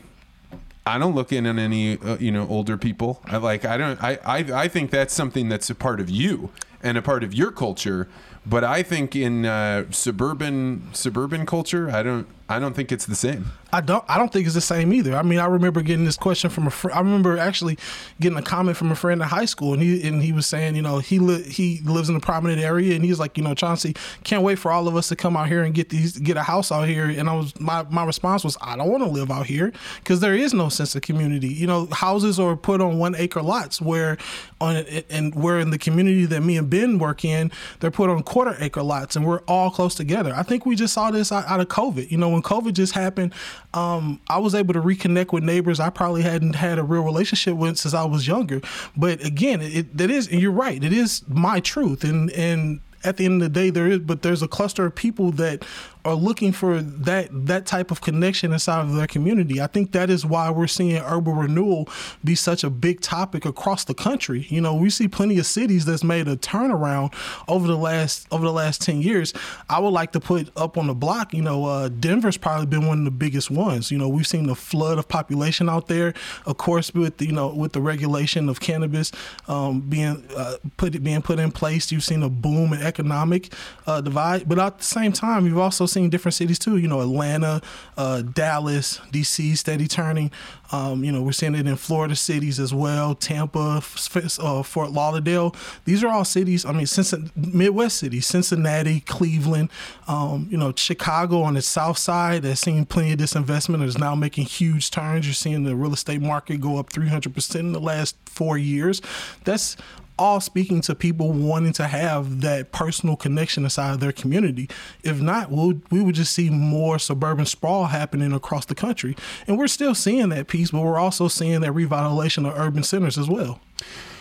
I 0.87 0.99
don't 0.99 1.15
look 1.15 1.33
in 1.33 1.47
on 1.47 1.57
any 1.57 1.97
uh, 1.97 2.17
you 2.17 2.31
know 2.31 2.47
older 2.47 2.77
people. 2.77 3.21
I 3.25 3.37
like 3.37 3.65
I 3.65 3.77
don't 3.77 4.01
I, 4.03 4.19
I 4.25 4.37
I 4.37 4.67
think 4.67 4.91
that's 4.91 5.13
something 5.13 5.49
that's 5.49 5.69
a 5.69 5.75
part 5.75 5.99
of 5.99 6.09
you 6.09 6.51
and 6.83 6.97
a 6.97 7.01
part 7.01 7.23
of 7.23 7.33
your 7.33 7.51
culture. 7.51 8.07
But 8.45 8.63
I 8.63 8.83
think 8.83 9.15
in 9.15 9.45
uh, 9.45 9.85
suburban 9.89 10.89
suburban 10.93 11.47
culture, 11.47 11.89
I 11.89 12.03
don't 12.03 12.27
I 12.47 12.59
don't 12.59 12.75
think 12.75 12.91
it's 12.91 13.07
the 13.07 13.15
same. 13.15 13.51
I 13.73 13.81
don't. 13.81 14.05
I 14.07 14.17
don't 14.17 14.31
think 14.31 14.45
it's 14.45 14.53
the 14.53 14.61
same 14.61 14.93
either. 14.93 15.15
I 15.15 15.23
mean, 15.23 15.39
I 15.39 15.47
remember 15.47 15.81
getting 15.81 16.05
this 16.05 16.15
question 16.15 16.51
from 16.51 16.67
a 16.67 16.69
friend. 16.69 16.95
I 16.95 17.01
remember 17.01 17.37
actually 17.37 17.77
getting 18.21 18.37
a 18.37 18.41
comment 18.41 18.77
from 18.77 18.91
a 18.91 18.95
friend 18.95 19.19
in 19.21 19.27
high 19.27 19.45
school, 19.45 19.73
and 19.73 19.81
he 19.81 20.07
and 20.07 20.21
he 20.21 20.31
was 20.31 20.45
saying, 20.45 20.75
you 20.75 20.83
know, 20.83 20.99
he 20.99 21.17
li- 21.17 21.43
he 21.43 21.81
lives 21.83 22.07
in 22.07 22.15
a 22.15 22.19
prominent 22.19 22.61
area, 22.61 22.95
and 22.95 23.03
he's 23.03 23.19
like, 23.19 23.35
you 23.35 23.43
know, 23.43 23.55
Chauncey, 23.55 23.95
can't 24.23 24.43
wait 24.43 24.59
for 24.59 24.71
all 24.71 24.87
of 24.87 24.95
us 24.95 25.09
to 25.09 25.15
come 25.15 25.35
out 25.35 25.47
here 25.47 25.63
and 25.63 25.73
get 25.73 25.89
these 25.89 26.17
get 26.19 26.37
a 26.37 26.43
house 26.43 26.71
out 26.71 26.87
here. 26.87 27.05
And 27.05 27.27
I 27.27 27.33
was 27.33 27.59
my 27.59 27.83
my 27.89 28.05
response 28.05 28.43
was, 28.43 28.55
I 28.61 28.77
don't 28.77 28.89
want 28.89 29.03
to 29.03 29.09
live 29.09 29.31
out 29.31 29.47
here 29.47 29.73
because 29.97 30.19
there 30.19 30.35
is 30.35 30.53
no 30.53 30.69
sense 30.69 30.95
of 30.95 31.01
community. 31.01 31.49
You 31.49 31.65
know, 31.65 31.87
houses 31.91 32.39
are 32.39 32.55
put 32.55 32.79
on 32.79 32.99
one 32.99 33.15
acre 33.15 33.41
lots 33.41 33.81
where 33.81 34.17
on 34.61 34.85
and 35.09 35.33
where 35.33 35.59
in 35.59 35.71
the 35.71 35.79
community 35.79 36.25
that 36.27 36.41
me 36.41 36.57
and 36.57 36.69
Ben 36.69 36.99
work 36.99 37.25
in, 37.25 37.51
they're 37.79 37.91
put 37.91 38.09
on 38.09 38.21
quarter 38.23 38.55
acre 38.59 38.83
lots, 38.83 39.15
and 39.15 39.25
we're 39.25 39.41
all 39.47 39.71
close 39.71 39.95
together. 39.95 40.33
I 40.33 40.43
think 40.43 40.65
we 40.65 40.75
just 40.75 40.93
saw 40.93 41.11
this 41.11 41.31
out, 41.31 41.45
out 41.47 41.59
of 41.59 41.67
COVID. 41.67 42.09
You 42.11 42.19
know, 42.19 42.34
when 42.35 42.43
COVID 42.43 42.73
just 42.73 42.93
happened, 42.93 43.33
um, 43.73 44.21
I 44.29 44.37
was 44.39 44.53
able 44.53 44.73
to 44.73 44.81
reconnect 44.81 45.31
with 45.31 45.43
neighbors 45.43 45.79
I 45.79 45.89
probably 45.89 46.21
hadn't 46.21 46.55
had 46.55 46.77
a 46.77 46.83
real 46.83 47.03
relationship 47.03 47.55
with 47.55 47.77
since 47.77 47.93
I 47.93 48.03
was 48.03 48.27
younger. 48.27 48.61
But 48.95 49.25
again, 49.25 49.61
it, 49.61 49.99
it 49.99 50.11
is, 50.11 50.27
and 50.27 50.41
you're 50.41 50.51
right, 50.51 50.83
it 50.83 50.93
is 50.93 51.23
my 51.27 51.59
truth, 51.59 52.03
and 52.03 52.29
and 52.31 52.81
at 53.03 53.17
the 53.17 53.25
end 53.25 53.41
of 53.41 53.53
the 53.53 53.59
day, 53.59 53.69
there 53.69 53.87
is, 53.87 53.99
but 53.99 54.23
there's 54.23 54.41
a 54.41 54.47
cluster 54.47 54.85
of 54.85 54.95
people 54.95 55.31
that 55.33 55.63
are 56.05 56.13
looking 56.13 56.51
for 56.51 56.81
that 56.81 57.27
that 57.31 57.65
type 57.65 57.89
of 57.89 57.99
connection 57.99 58.53
inside 58.53 58.81
of 58.81 58.93
their 58.93 59.07
community. 59.07 59.59
I 59.59 59.67
think 59.67 59.91
that 59.93 60.09
is 60.09 60.25
why 60.25 60.51
we're 60.51 60.67
seeing 60.67 60.97
urban 60.97 61.35
renewal 61.35 61.89
be 62.23 62.35
such 62.35 62.63
a 62.63 62.69
big 62.69 63.01
topic 63.01 63.43
across 63.43 63.83
the 63.83 63.95
country. 63.95 64.45
You 64.49 64.61
know, 64.61 64.75
we 64.75 64.91
see 64.91 65.07
plenty 65.07 65.39
of 65.39 65.47
cities 65.47 65.85
that's 65.85 66.03
made 66.03 66.27
a 66.27 66.37
turnaround 66.37 67.13
over 67.47 67.65
the 67.67 67.75
last 67.75 68.27
over 68.31 68.45
the 68.45 68.53
last 68.53 68.81
ten 68.81 69.01
years. 69.01 69.33
I 69.67 69.79
would 69.79 69.89
like 69.89 70.11
to 70.11 70.19
put 70.19 70.55
up 70.55 70.77
on 70.77 70.87
the 70.87 70.93
block. 70.93 71.33
You 71.33 71.41
know, 71.41 71.65
uh, 71.65 71.89
Denver's 71.89 72.37
probably 72.37 72.67
been 72.67 72.85
one 72.85 72.99
of 72.99 73.05
the 73.05 73.11
biggest 73.11 73.49
ones. 73.49 73.89
You 73.91 73.97
know, 73.97 74.07
we've 74.07 74.27
seen 74.27 74.45
the 74.45 74.55
flood 74.55 74.99
of 74.99 75.07
population 75.07 75.69
out 75.69 75.87
there. 75.87 76.13
Of 76.45 76.57
course, 76.57 76.93
with 76.93 77.19
you 77.19 77.31
know 77.31 77.47
with 77.47 77.73
the 77.73 77.81
regulation 77.81 78.47
of 78.47 78.59
cannabis 78.59 79.11
um, 79.47 79.81
being 79.81 80.23
uh, 80.37 80.57
put 80.77 81.03
being 81.03 81.23
put 81.23 81.39
in 81.39 81.51
place, 81.51 81.91
you've 81.91 82.03
seen 82.03 82.21
a 82.21 82.29
boom 82.29 82.73
in 82.73 82.81
economic 82.83 83.51
uh, 83.87 84.01
divide. 84.01 84.47
But 84.47 84.59
at 84.59 84.77
the 84.77 84.83
same 84.83 85.11
time, 85.11 85.47
you've 85.47 85.57
also 85.57 85.87
seen 85.95 86.09
different 86.09 86.35
cities 86.35 86.59
too. 86.59 86.77
You 86.77 86.87
know, 86.87 87.01
Atlanta, 87.01 87.61
uh, 87.97 88.21
Dallas, 88.21 88.99
DC, 89.11 89.57
steady 89.57 89.87
turning. 89.87 90.29
Um, 90.71 91.03
you 91.03 91.11
know, 91.11 91.21
we're 91.21 91.31
seeing 91.31 91.55
it 91.55 91.65
in 91.65 91.75
Florida 91.75 92.15
cities 92.15 92.59
as 92.59 92.73
well, 92.73 93.15
Tampa, 93.15 93.81
uh, 93.81 94.63
Fort 94.63 94.91
Lauderdale. 94.91 95.55
These 95.85 96.03
are 96.03 96.09
all 96.09 96.25
cities. 96.25 96.65
I 96.65 96.71
mean, 96.73 96.87
Cincinnati, 96.87 97.31
Midwest 97.35 97.97
cities, 97.97 98.25
Cincinnati, 98.25 98.99
Cleveland. 99.01 99.69
Um, 100.07 100.47
you 100.51 100.57
know, 100.57 100.73
Chicago 100.75 101.41
on 101.41 101.53
the 101.53 101.61
south 101.61 101.97
side 101.97 102.43
that's 102.43 102.61
seeing 102.61 102.85
plenty 102.85 103.13
of 103.13 103.19
disinvestment 103.19 103.75
and 103.75 103.83
is 103.83 103.97
now 103.97 104.15
making 104.15 104.45
huge 104.45 104.91
turns. 104.91 105.25
You're 105.25 105.33
seeing 105.33 105.63
the 105.63 105.75
real 105.75 105.93
estate 105.93 106.21
market 106.21 106.61
go 106.61 106.77
up 106.77 106.89
300% 106.89 107.55
in 107.59 107.71
the 107.71 107.79
last 107.79 108.17
four 108.25 108.57
years. 108.57 109.01
That's 109.45 109.77
all 110.17 110.39
speaking 110.39 110.81
to 110.81 110.95
people 110.95 111.31
wanting 111.31 111.73
to 111.73 111.87
have 111.87 112.41
that 112.41 112.71
personal 112.71 113.15
connection 113.15 113.63
inside 113.63 113.93
of 113.93 113.99
their 113.99 114.11
community. 114.11 114.69
If 115.03 115.21
not, 115.21 115.51
we'll, 115.51 115.81
we 115.91 116.01
would 116.01 116.15
just 116.15 116.33
see 116.33 116.49
more 116.49 116.99
suburban 116.99 117.45
sprawl 117.45 117.85
happening 117.85 118.33
across 118.33 118.65
the 118.65 118.75
country. 118.75 119.15
And 119.47 119.57
we're 119.57 119.67
still 119.67 119.95
seeing 119.95 120.29
that 120.29 120.47
piece, 120.47 120.71
but 120.71 120.81
we're 120.81 120.99
also 120.99 121.27
seeing 121.27 121.61
that 121.61 121.71
revitalization 121.71 122.47
of 122.47 122.57
urban 122.57 122.83
centers 122.83 123.17
as 123.17 123.27
well. 123.27 123.59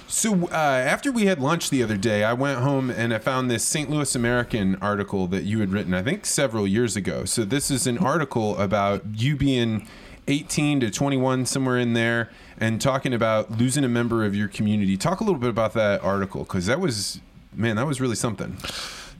So 0.07 0.49
uh, 0.49 0.55
after 0.55 1.11
we 1.11 1.27
had 1.27 1.41
lunch 1.41 1.71
the 1.71 1.83
other 1.83 1.97
day, 1.97 2.25
I 2.25 2.35
went 2.35 2.61
home 2.61 2.91
and 2.91 3.13
I 3.13 3.19
found 3.19 3.51
this 3.51 3.65
St. 3.65 3.89
Louis 3.89 4.15
American 4.15 4.77
article 4.77 5.27
that 5.29 5.45
you 5.45 5.61
had 5.61 5.73
written, 5.73 5.95
I 5.95 6.03
think 6.03 6.27
several 6.27 6.67
years 6.67 6.95
ago. 6.95 7.25
So 7.25 7.45
this 7.45 7.71
is 7.71 7.87
an 7.87 7.99
article 7.99 8.57
about 8.59 9.03
you 9.15 9.35
being 9.35 9.89
18 10.29 10.81
to 10.81 10.91
21, 10.91 11.47
somewhere 11.47 11.79
in 11.79 11.95
there, 11.95 12.31
and 12.59 12.81
talking 12.81 13.13
about 13.13 13.51
losing 13.51 13.85
a 13.85 13.89
member 13.89 14.25
of 14.25 14.35
your 14.35 14.49
community. 14.49 14.97
Talk 14.97 15.21
a 15.21 15.25
little 15.25 15.41
bit 15.41 15.51
about 15.51 15.75
that 15.75 16.03
article 16.03 16.45
because 16.45 16.67
that 16.67 16.81
was, 16.81 17.21
man, 17.53 17.77
that 17.77 17.87
was 17.87 18.01
really 18.01 18.17
something. 18.17 18.57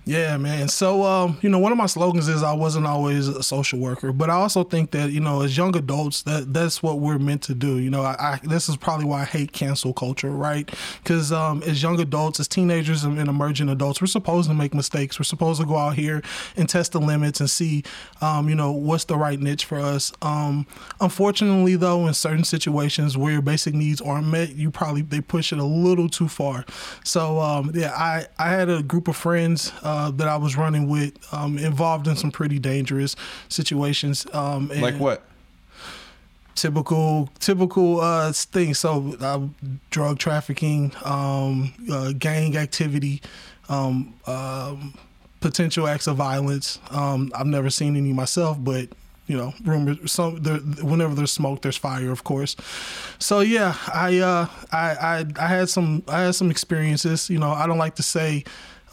Yeah, 0.07 0.37
man. 0.37 0.69
So, 0.69 1.03
um, 1.03 1.39
you 1.41 1.49
know, 1.49 1.59
one 1.59 1.73
of 1.73 1.79
my 1.79 1.87
slogans 1.87 2.29
is 2.29 2.43
I 2.43 2.53
wasn't 2.53 2.87
always 2.87 3.27
a 3.27 3.43
social 3.43 3.79
worker, 3.79 4.13
but 4.13 4.29
I 4.29 4.35
also 4.35 4.63
think 4.63 4.91
that 4.91 5.13
you 5.13 5.21
know, 5.21 5.41
as 5.41 5.57
young 5.57 5.75
adults, 5.77 6.23
that 6.23 6.53
that's 6.53 6.83
what 6.83 7.01
we're 7.01 7.19
meant 7.19 7.43
to 7.45 7.55
do. 7.55 7.79
You 7.79 7.89
know, 7.89 8.03
I, 8.03 8.15
I 8.19 8.41
this 8.43 8.69
is 8.69 8.77
probably 8.77 9.07
why 9.07 9.23
I 9.23 9.25
hate 9.25 9.53
cancel 9.53 9.95
culture, 9.95 10.31
right? 10.31 10.71
Because 11.03 11.33
um, 11.33 11.63
as 11.63 11.83
young 11.83 11.99
adults, 12.01 12.39
as 12.39 12.49
teenagers 12.49 13.05
and, 13.05 13.19
and, 13.19 13.31
emerging 13.31 13.71
adults, 13.71 14.03
we're 14.03 14.07
supposed 14.07 14.49
to 14.51 14.55
make 14.55 14.75
mistakes. 14.75 15.19
We're 15.19 15.25
supposed 15.25 15.61
to 15.63 15.67
go 15.67 15.79
out 15.79 15.95
here 15.95 16.23
and 16.55 16.69
test 16.69 16.93
the 16.93 17.01
limits 17.01 17.41
and 17.41 17.49
see, 17.49 17.83
um, 18.21 18.51
you 18.51 18.55
know, 18.55 18.73
what's 18.73 19.05
the 19.05 19.17
right 19.17 19.41
niche 19.41 19.65
for 19.65 19.79
us. 19.79 20.13
Um, 20.21 20.67
unfortunately, 21.01 21.77
though, 21.77 22.07
in 22.07 22.13
certain 22.13 22.45
situations 22.45 23.17
where 23.17 23.33
your 23.33 23.43
basic 23.43 23.73
needs 23.73 24.03
aren't 24.03 24.27
met, 24.27 24.55
you 24.55 24.71
probably 24.71 25.01
they 25.01 25.23
push 25.23 25.51
it 25.51 25.59
a 25.59 25.65
little 25.65 26.11
too 26.11 26.29
far. 26.29 26.67
So, 27.05 27.41
um, 27.41 27.71
yeah, 27.73 27.93
I 27.93 28.27
I 28.39 28.51
had 28.51 28.69
a 28.69 28.83
group 28.83 29.09
of 29.09 29.17
friends. 29.17 29.73
Uh, 29.83 29.94
uh, 29.95 30.11
that 30.11 30.27
I 30.27 30.37
was 30.37 30.57
running 30.57 30.89
with 30.89 31.13
um, 31.33 31.57
involved 31.57 32.09
in 32.09 32.17
some 32.17 32.33
pretty 32.33 32.59
dangerous 32.59 33.15
situations. 33.49 34.27
Um, 34.33 34.69
like 34.81 34.97
what? 34.97 35.23
Typical, 36.57 37.31
typical 37.39 38.01
uh, 38.01 38.33
things. 38.33 38.79
So, 38.81 39.17
uh, 39.21 39.47
drug 39.91 40.19
trafficking, 40.19 40.93
um, 41.05 41.73
uh, 41.91 42.13
gang 42.13 42.57
activity, 42.57 43.23
um, 43.69 44.15
um, 44.27 44.95
potential 45.41 45.87
acts 45.87 46.09
of 46.09 46.17
violence. 46.17 46.81
Um, 46.91 47.31
I've 47.35 47.47
never 47.47 47.71
seen 47.71 47.97
any 47.97 48.13
myself, 48.13 48.57
but 48.61 48.89
you 49.29 49.37
know, 49.37 49.55
rumors. 49.65 50.11
Some 50.11 50.43
there, 50.43 50.59
whenever 50.83 51.15
there's 51.15 51.33
smoke, 51.33 51.63
there's 51.63 51.77
fire, 51.77 52.11
of 52.11 52.25
course. 52.25 52.57
So 53.19 53.41
yeah, 53.41 53.77
I, 53.93 54.19
uh, 54.19 54.47
I, 54.73 54.91
I, 54.91 55.27
I 55.39 55.47
had 55.47 55.69
some, 55.69 56.03
I 56.09 56.23
had 56.23 56.35
some 56.35 56.51
experiences. 56.51 57.31
You 57.31 57.39
know, 57.39 57.51
I 57.51 57.67
don't 57.67 57.79
like 57.79 57.95
to 57.97 58.03
say 58.03 58.45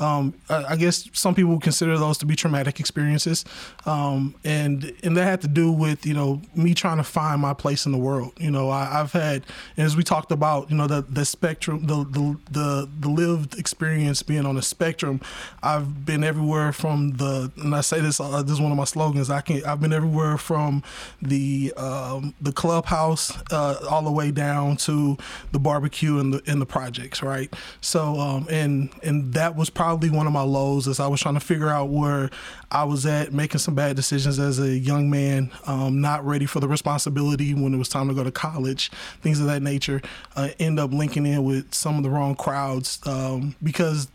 um, 0.02 0.34
I 0.50 0.76
guess 0.76 1.08
some 1.14 1.36
people 1.36 1.60
consider 1.60 1.98
those 1.98 2.18
to 2.20 2.26
be 2.26 2.36
traumatic 2.36 2.80
experiences, 2.80 3.46
um, 3.86 4.34
and 4.44 4.92
and 5.04 5.16
that 5.16 5.26
had 5.26 5.42
to 5.42 5.48
do 5.48 5.72
with 5.72 6.06
you 6.06 6.16
know 6.16 6.42
me 6.56 6.74
trying 6.74 6.98
to 6.98 7.04
find 7.04 7.40
my 7.40 7.54
place 7.54 7.86
in 7.86 7.92
the 7.92 8.00
world. 8.00 8.34
You 8.40 8.50
know, 8.50 8.72
I, 8.72 8.86
have 8.86 9.12
had, 9.12 9.46
as 9.78 9.96
we 9.96 10.04
talked 10.04 10.32
about, 10.32 10.72
you 10.72 10.76
know, 10.76 10.88
the 10.88 11.04
the 11.04 11.24
spectrum, 11.24 11.86
the, 11.86 12.04
the 12.06 12.38
the 12.50 12.90
the 13.00 13.10
lived 13.10 13.60
experience 13.60 14.24
being 14.24 14.48
on 14.48 14.58
a 14.58 14.62
spectrum. 14.62 15.22
I've 15.62 16.04
been 16.04 16.24
everywhere 16.24 16.74
from 16.74 17.18
the, 17.18 17.52
and 17.58 17.76
I 17.76 17.82
say 17.82 18.00
this, 18.00 18.20
uh, 18.20 18.42
this 18.42 18.54
is 18.54 18.62
one 18.62 18.72
of 18.72 18.78
my 18.78 18.86
slogans. 18.86 19.30
I 19.30 19.42
can, 19.42 19.64
I've 19.66 19.82
been 19.82 19.94
everywhere 19.94 20.38
from 20.40 20.82
the 21.22 21.74
um, 21.78 22.34
the 22.42 22.52
clubhouse 22.52 23.32
uh, 23.52 23.86
all 23.88 24.02
the 24.02 24.12
way 24.12 24.32
down 24.32 24.78
to 24.78 25.18
the 25.52 25.60
barbecue 25.60 26.18
and 26.18 26.34
the 26.34 26.52
in 26.52 26.58
the 26.58 26.66
projects, 26.66 27.22
right? 27.22 27.54
So, 27.82 28.20
um, 28.20 28.48
and 28.50 28.90
and 29.04 29.34
that 29.36 29.56
was 29.56 29.70
probably 29.70 29.91
probably 29.92 30.10
one 30.10 30.26
of 30.26 30.32
my 30.32 30.42
lows 30.42 30.88
as 30.88 31.02
I 31.02 31.08
was 31.08 31.20
trying 31.20 31.34
to 31.34 31.42
figure 31.42 31.68
out 31.68 31.90
where 31.90 32.30
I 32.72 32.86
was 32.86 33.06
at, 33.06 33.34
making 33.34 33.60
some 33.60 33.76
bad 33.76 33.98
decisions 33.98 34.40
as 34.40 34.58
a 34.58 34.70
young 34.70 35.10
man, 35.10 35.52
um, 35.68 36.00
not 36.00 36.26
ready 36.26 36.46
for 36.46 36.62
the 36.62 36.68
responsibility 36.70 37.54
when 37.54 37.74
it 37.74 37.78
was 37.78 37.90
time 37.90 38.08
to 38.08 38.14
go 38.14 38.24
to 38.24 38.32
college, 38.32 38.90
things 39.22 39.42
of 39.42 39.48
that 39.48 39.62
nature. 39.62 40.02
Uh, 40.34 40.48
end 40.60 40.80
up 40.80 40.94
linking 40.94 41.26
in 41.26 41.44
with 41.44 41.74
some 41.74 41.98
of 41.98 42.04
the 42.04 42.10
wrong 42.10 42.36
crowds 42.36 43.06
um, 43.06 43.54
because 43.62 44.08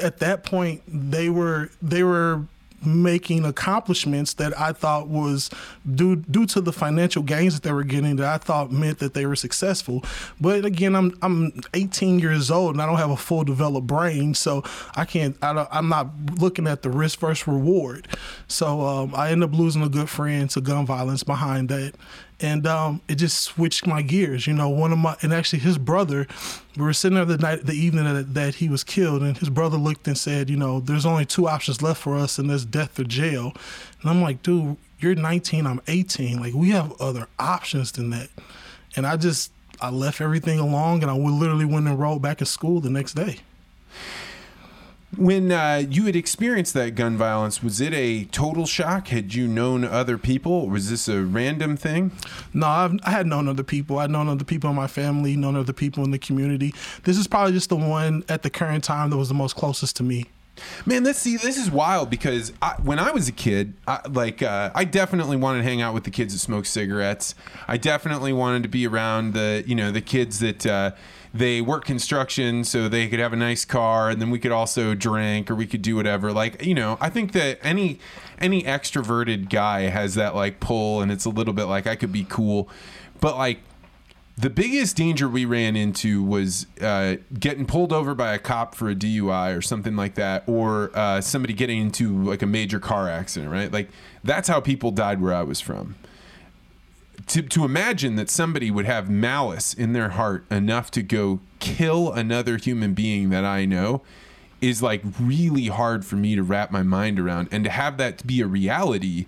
at 0.00 0.18
that 0.18 0.42
point 0.42 0.82
they 0.88 1.30
were 1.30 1.70
they 1.80 2.02
were 2.02 2.42
making 2.84 3.44
accomplishments 3.44 4.34
that 4.34 4.58
I 4.58 4.72
thought 4.72 5.08
was 5.08 5.50
due 5.94 6.16
due 6.16 6.46
to 6.46 6.60
the 6.60 6.72
financial 6.72 7.22
gains 7.22 7.54
that 7.54 7.62
they 7.62 7.72
were 7.72 7.84
getting 7.84 8.16
that 8.16 8.26
I 8.26 8.38
thought 8.38 8.72
meant 8.72 8.98
that 8.98 9.14
they 9.14 9.26
were 9.26 9.36
successful. 9.36 10.02
But 10.40 10.64
again, 10.64 10.94
I'm 10.94 11.16
I'm 11.22 11.60
18 11.74 12.18
years 12.18 12.50
old 12.50 12.74
and 12.74 12.82
I 12.82 12.86
don't 12.86 12.98
have 12.98 13.10
a 13.10 13.16
full 13.16 13.44
developed 13.44 13.86
brain, 13.86 14.34
so 14.34 14.62
I 14.96 15.04
can't. 15.04 15.36
I 15.42 15.66
am 15.72 15.88
not 15.88 16.08
looking 16.38 16.66
at 16.66 16.82
the 16.82 16.90
risk 16.90 17.20
versus 17.20 17.46
reward. 17.46 18.08
So 18.48 18.80
um, 18.80 19.14
I 19.14 19.30
end 19.30 19.44
up 19.44 19.52
losing 19.52 19.82
a 19.82 19.88
good 19.88 20.08
friend 20.08 20.48
to 20.50 20.60
gun 20.60 20.86
violence 20.86 21.22
behind 21.22 21.68
that, 21.68 21.94
and 22.40 22.66
um, 22.66 23.00
it 23.08 23.16
just 23.16 23.40
switched 23.40 23.86
my 23.86 24.02
gears. 24.02 24.46
You 24.46 24.54
know, 24.54 24.68
one 24.68 24.92
of 24.92 24.98
my 24.98 25.16
and 25.22 25.32
actually 25.32 25.60
his 25.60 25.78
brother, 25.78 26.26
we 26.76 26.82
were 26.82 26.92
sitting 26.92 27.16
there 27.16 27.24
the 27.24 27.38
night, 27.38 27.66
the 27.66 27.72
evening 27.72 28.04
that, 28.04 28.34
that 28.34 28.54
he 28.56 28.68
was 28.68 28.84
killed, 28.84 29.22
and 29.22 29.36
his 29.36 29.50
brother 29.50 29.76
looked 29.76 30.06
and 30.08 30.16
said, 30.16 30.48
you 30.48 30.56
know, 30.56 30.80
there's 30.80 31.06
only 31.06 31.24
two 31.24 31.48
options 31.48 31.82
left 31.82 32.00
for 32.00 32.16
us, 32.16 32.38
and 32.38 32.48
there's 32.48 32.64
death 32.64 32.98
or 32.98 33.04
jail. 33.04 33.52
And 34.00 34.10
I'm 34.10 34.22
like, 34.22 34.42
dude, 34.42 34.76
you're 34.98 35.14
19, 35.14 35.66
I'm 35.66 35.80
18. 35.86 36.40
Like 36.40 36.54
we 36.54 36.70
have 36.70 36.98
other 37.00 37.28
options 37.38 37.92
than 37.92 38.10
that. 38.10 38.28
And 38.96 39.06
I 39.06 39.16
just 39.16 39.52
I 39.80 39.90
left 39.90 40.20
everything 40.20 40.58
along, 40.58 41.02
and 41.02 41.10
I 41.10 41.14
literally 41.14 41.64
went 41.64 41.86
and 41.86 41.94
enrolled 41.94 42.22
back 42.22 42.40
in 42.40 42.46
school 42.46 42.80
the 42.80 42.90
next 42.90 43.14
day. 43.14 43.38
When 45.16 45.50
uh, 45.50 45.82
you 45.90 46.06
had 46.06 46.14
experienced 46.14 46.72
that 46.74 46.94
gun 46.94 47.16
violence, 47.16 47.62
was 47.64 47.80
it 47.80 47.92
a 47.92 48.24
total 48.26 48.64
shock? 48.64 49.08
Had 49.08 49.34
you 49.34 49.48
known 49.48 49.84
other 49.84 50.16
people? 50.16 50.68
Was 50.68 50.88
this 50.88 51.08
a 51.08 51.22
random 51.22 51.76
thing? 51.76 52.12
No, 52.54 52.68
I've, 52.68 52.98
I 53.02 53.10
had 53.10 53.26
known 53.26 53.48
other 53.48 53.64
people. 53.64 53.98
I'd 53.98 54.10
known 54.10 54.28
other 54.28 54.44
people 54.44 54.70
in 54.70 54.76
my 54.76 54.86
family, 54.86 55.36
known 55.36 55.56
other 55.56 55.72
people 55.72 56.04
in 56.04 56.12
the 56.12 56.18
community. 56.18 56.72
This 57.02 57.18
is 57.18 57.26
probably 57.26 57.52
just 57.52 57.70
the 57.70 57.76
one 57.76 58.22
at 58.28 58.42
the 58.42 58.50
current 58.50 58.84
time 58.84 59.10
that 59.10 59.16
was 59.16 59.28
the 59.28 59.34
most 59.34 59.56
closest 59.56 59.96
to 59.96 60.04
me. 60.04 60.26
Man, 60.86 61.02
this 61.02 61.18
see 61.18 61.36
this 61.36 61.56
is 61.56 61.70
wild 61.70 62.10
because 62.10 62.52
I, 62.60 62.74
when 62.82 62.98
I 62.98 63.10
was 63.10 63.28
a 63.28 63.32
kid, 63.32 63.74
I, 63.88 64.00
like 64.08 64.42
uh, 64.42 64.70
I 64.74 64.84
definitely 64.84 65.36
wanted 65.36 65.58
to 65.58 65.64
hang 65.64 65.80
out 65.80 65.94
with 65.94 66.04
the 66.04 66.10
kids 66.10 66.34
that 66.34 66.40
smoke 66.40 66.66
cigarettes. 66.66 67.34
I 67.66 67.78
definitely 67.78 68.32
wanted 68.32 68.62
to 68.64 68.68
be 68.68 68.86
around 68.86 69.32
the 69.34 69.64
you 69.66 69.74
know 69.74 69.90
the 69.90 70.02
kids 70.02 70.38
that. 70.38 70.66
Uh, 70.66 70.92
they 71.32 71.60
work 71.60 71.84
construction 71.84 72.64
so 72.64 72.88
they 72.88 73.08
could 73.08 73.20
have 73.20 73.32
a 73.32 73.36
nice 73.36 73.64
car 73.64 74.10
and 74.10 74.20
then 74.20 74.30
we 74.30 74.38
could 74.38 74.52
also 74.52 74.94
drink 74.94 75.50
or 75.50 75.54
we 75.54 75.66
could 75.66 75.82
do 75.82 75.94
whatever 75.94 76.32
like 76.32 76.64
you 76.64 76.74
know 76.74 76.98
i 77.00 77.08
think 77.08 77.32
that 77.32 77.58
any 77.62 77.98
any 78.40 78.62
extroverted 78.64 79.48
guy 79.48 79.82
has 79.82 80.14
that 80.14 80.34
like 80.34 80.58
pull 80.58 81.00
and 81.00 81.12
it's 81.12 81.24
a 81.24 81.30
little 81.30 81.54
bit 81.54 81.64
like 81.64 81.86
i 81.86 81.94
could 81.94 82.12
be 82.12 82.24
cool 82.28 82.68
but 83.20 83.36
like 83.36 83.60
the 84.40 84.50
biggest 84.50 84.96
danger 84.96 85.28
we 85.28 85.44
ran 85.44 85.76
into 85.76 86.22
was 86.22 86.66
uh, 86.80 87.16
getting 87.38 87.66
pulled 87.66 87.92
over 87.92 88.14
by 88.14 88.32
a 88.32 88.38
cop 88.38 88.74
for 88.74 88.88
a 88.88 88.94
DUI 88.94 89.56
or 89.56 89.60
something 89.60 89.96
like 89.96 90.14
that, 90.14 90.44
or 90.46 90.90
uh, 90.94 91.20
somebody 91.20 91.52
getting 91.52 91.78
into 91.78 92.22
like 92.22 92.40
a 92.40 92.46
major 92.46 92.80
car 92.80 93.08
accident, 93.08 93.52
right? 93.52 93.70
Like 93.70 93.90
that's 94.24 94.48
how 94.48 94.60
people 94.60 94.92
died 94.92 95.20
where 95.20 95.34
I 95.34 95.42
was 95.42 95.60
from. 95.60 95.94
To, 97.26 97.42
to 97.42 97.64
imagine 97.64 98.16
that 98.16 98.30
somebody 98.30 98.70
would 98.70 98.86
have 98.86 99.10
malice 99.10 99.74
in 99.74 99.92
their 99.92 100.10
heart 100.10 100.44
enough 100.50 100.90
to 100.92 101.02
go 101.02 101.40
kill 101.58 102.12
another 102.12 102.56
human 102.56 102.94
being 102.94 103.30
that 103.30 103.44
I 103.44 103.64
know 103.64 104.02
is 104.60 104.82
like 104.82 105.02
really 105.18 105.66
hard 105.66 106.04
for 106.04 106.16
me 106.16 106.36
to 106.36 106.42
wrap 106.42 106.70
my 106.70 106.82
mind 106.82 107.18
around. 107.18 107.48
And 107.50 107.64
to 107.64 107.70
have 107.70 107.96
that 107.98 108.26
be 108.26 108.40
a 108.40 108.46
reality 108.46 109.26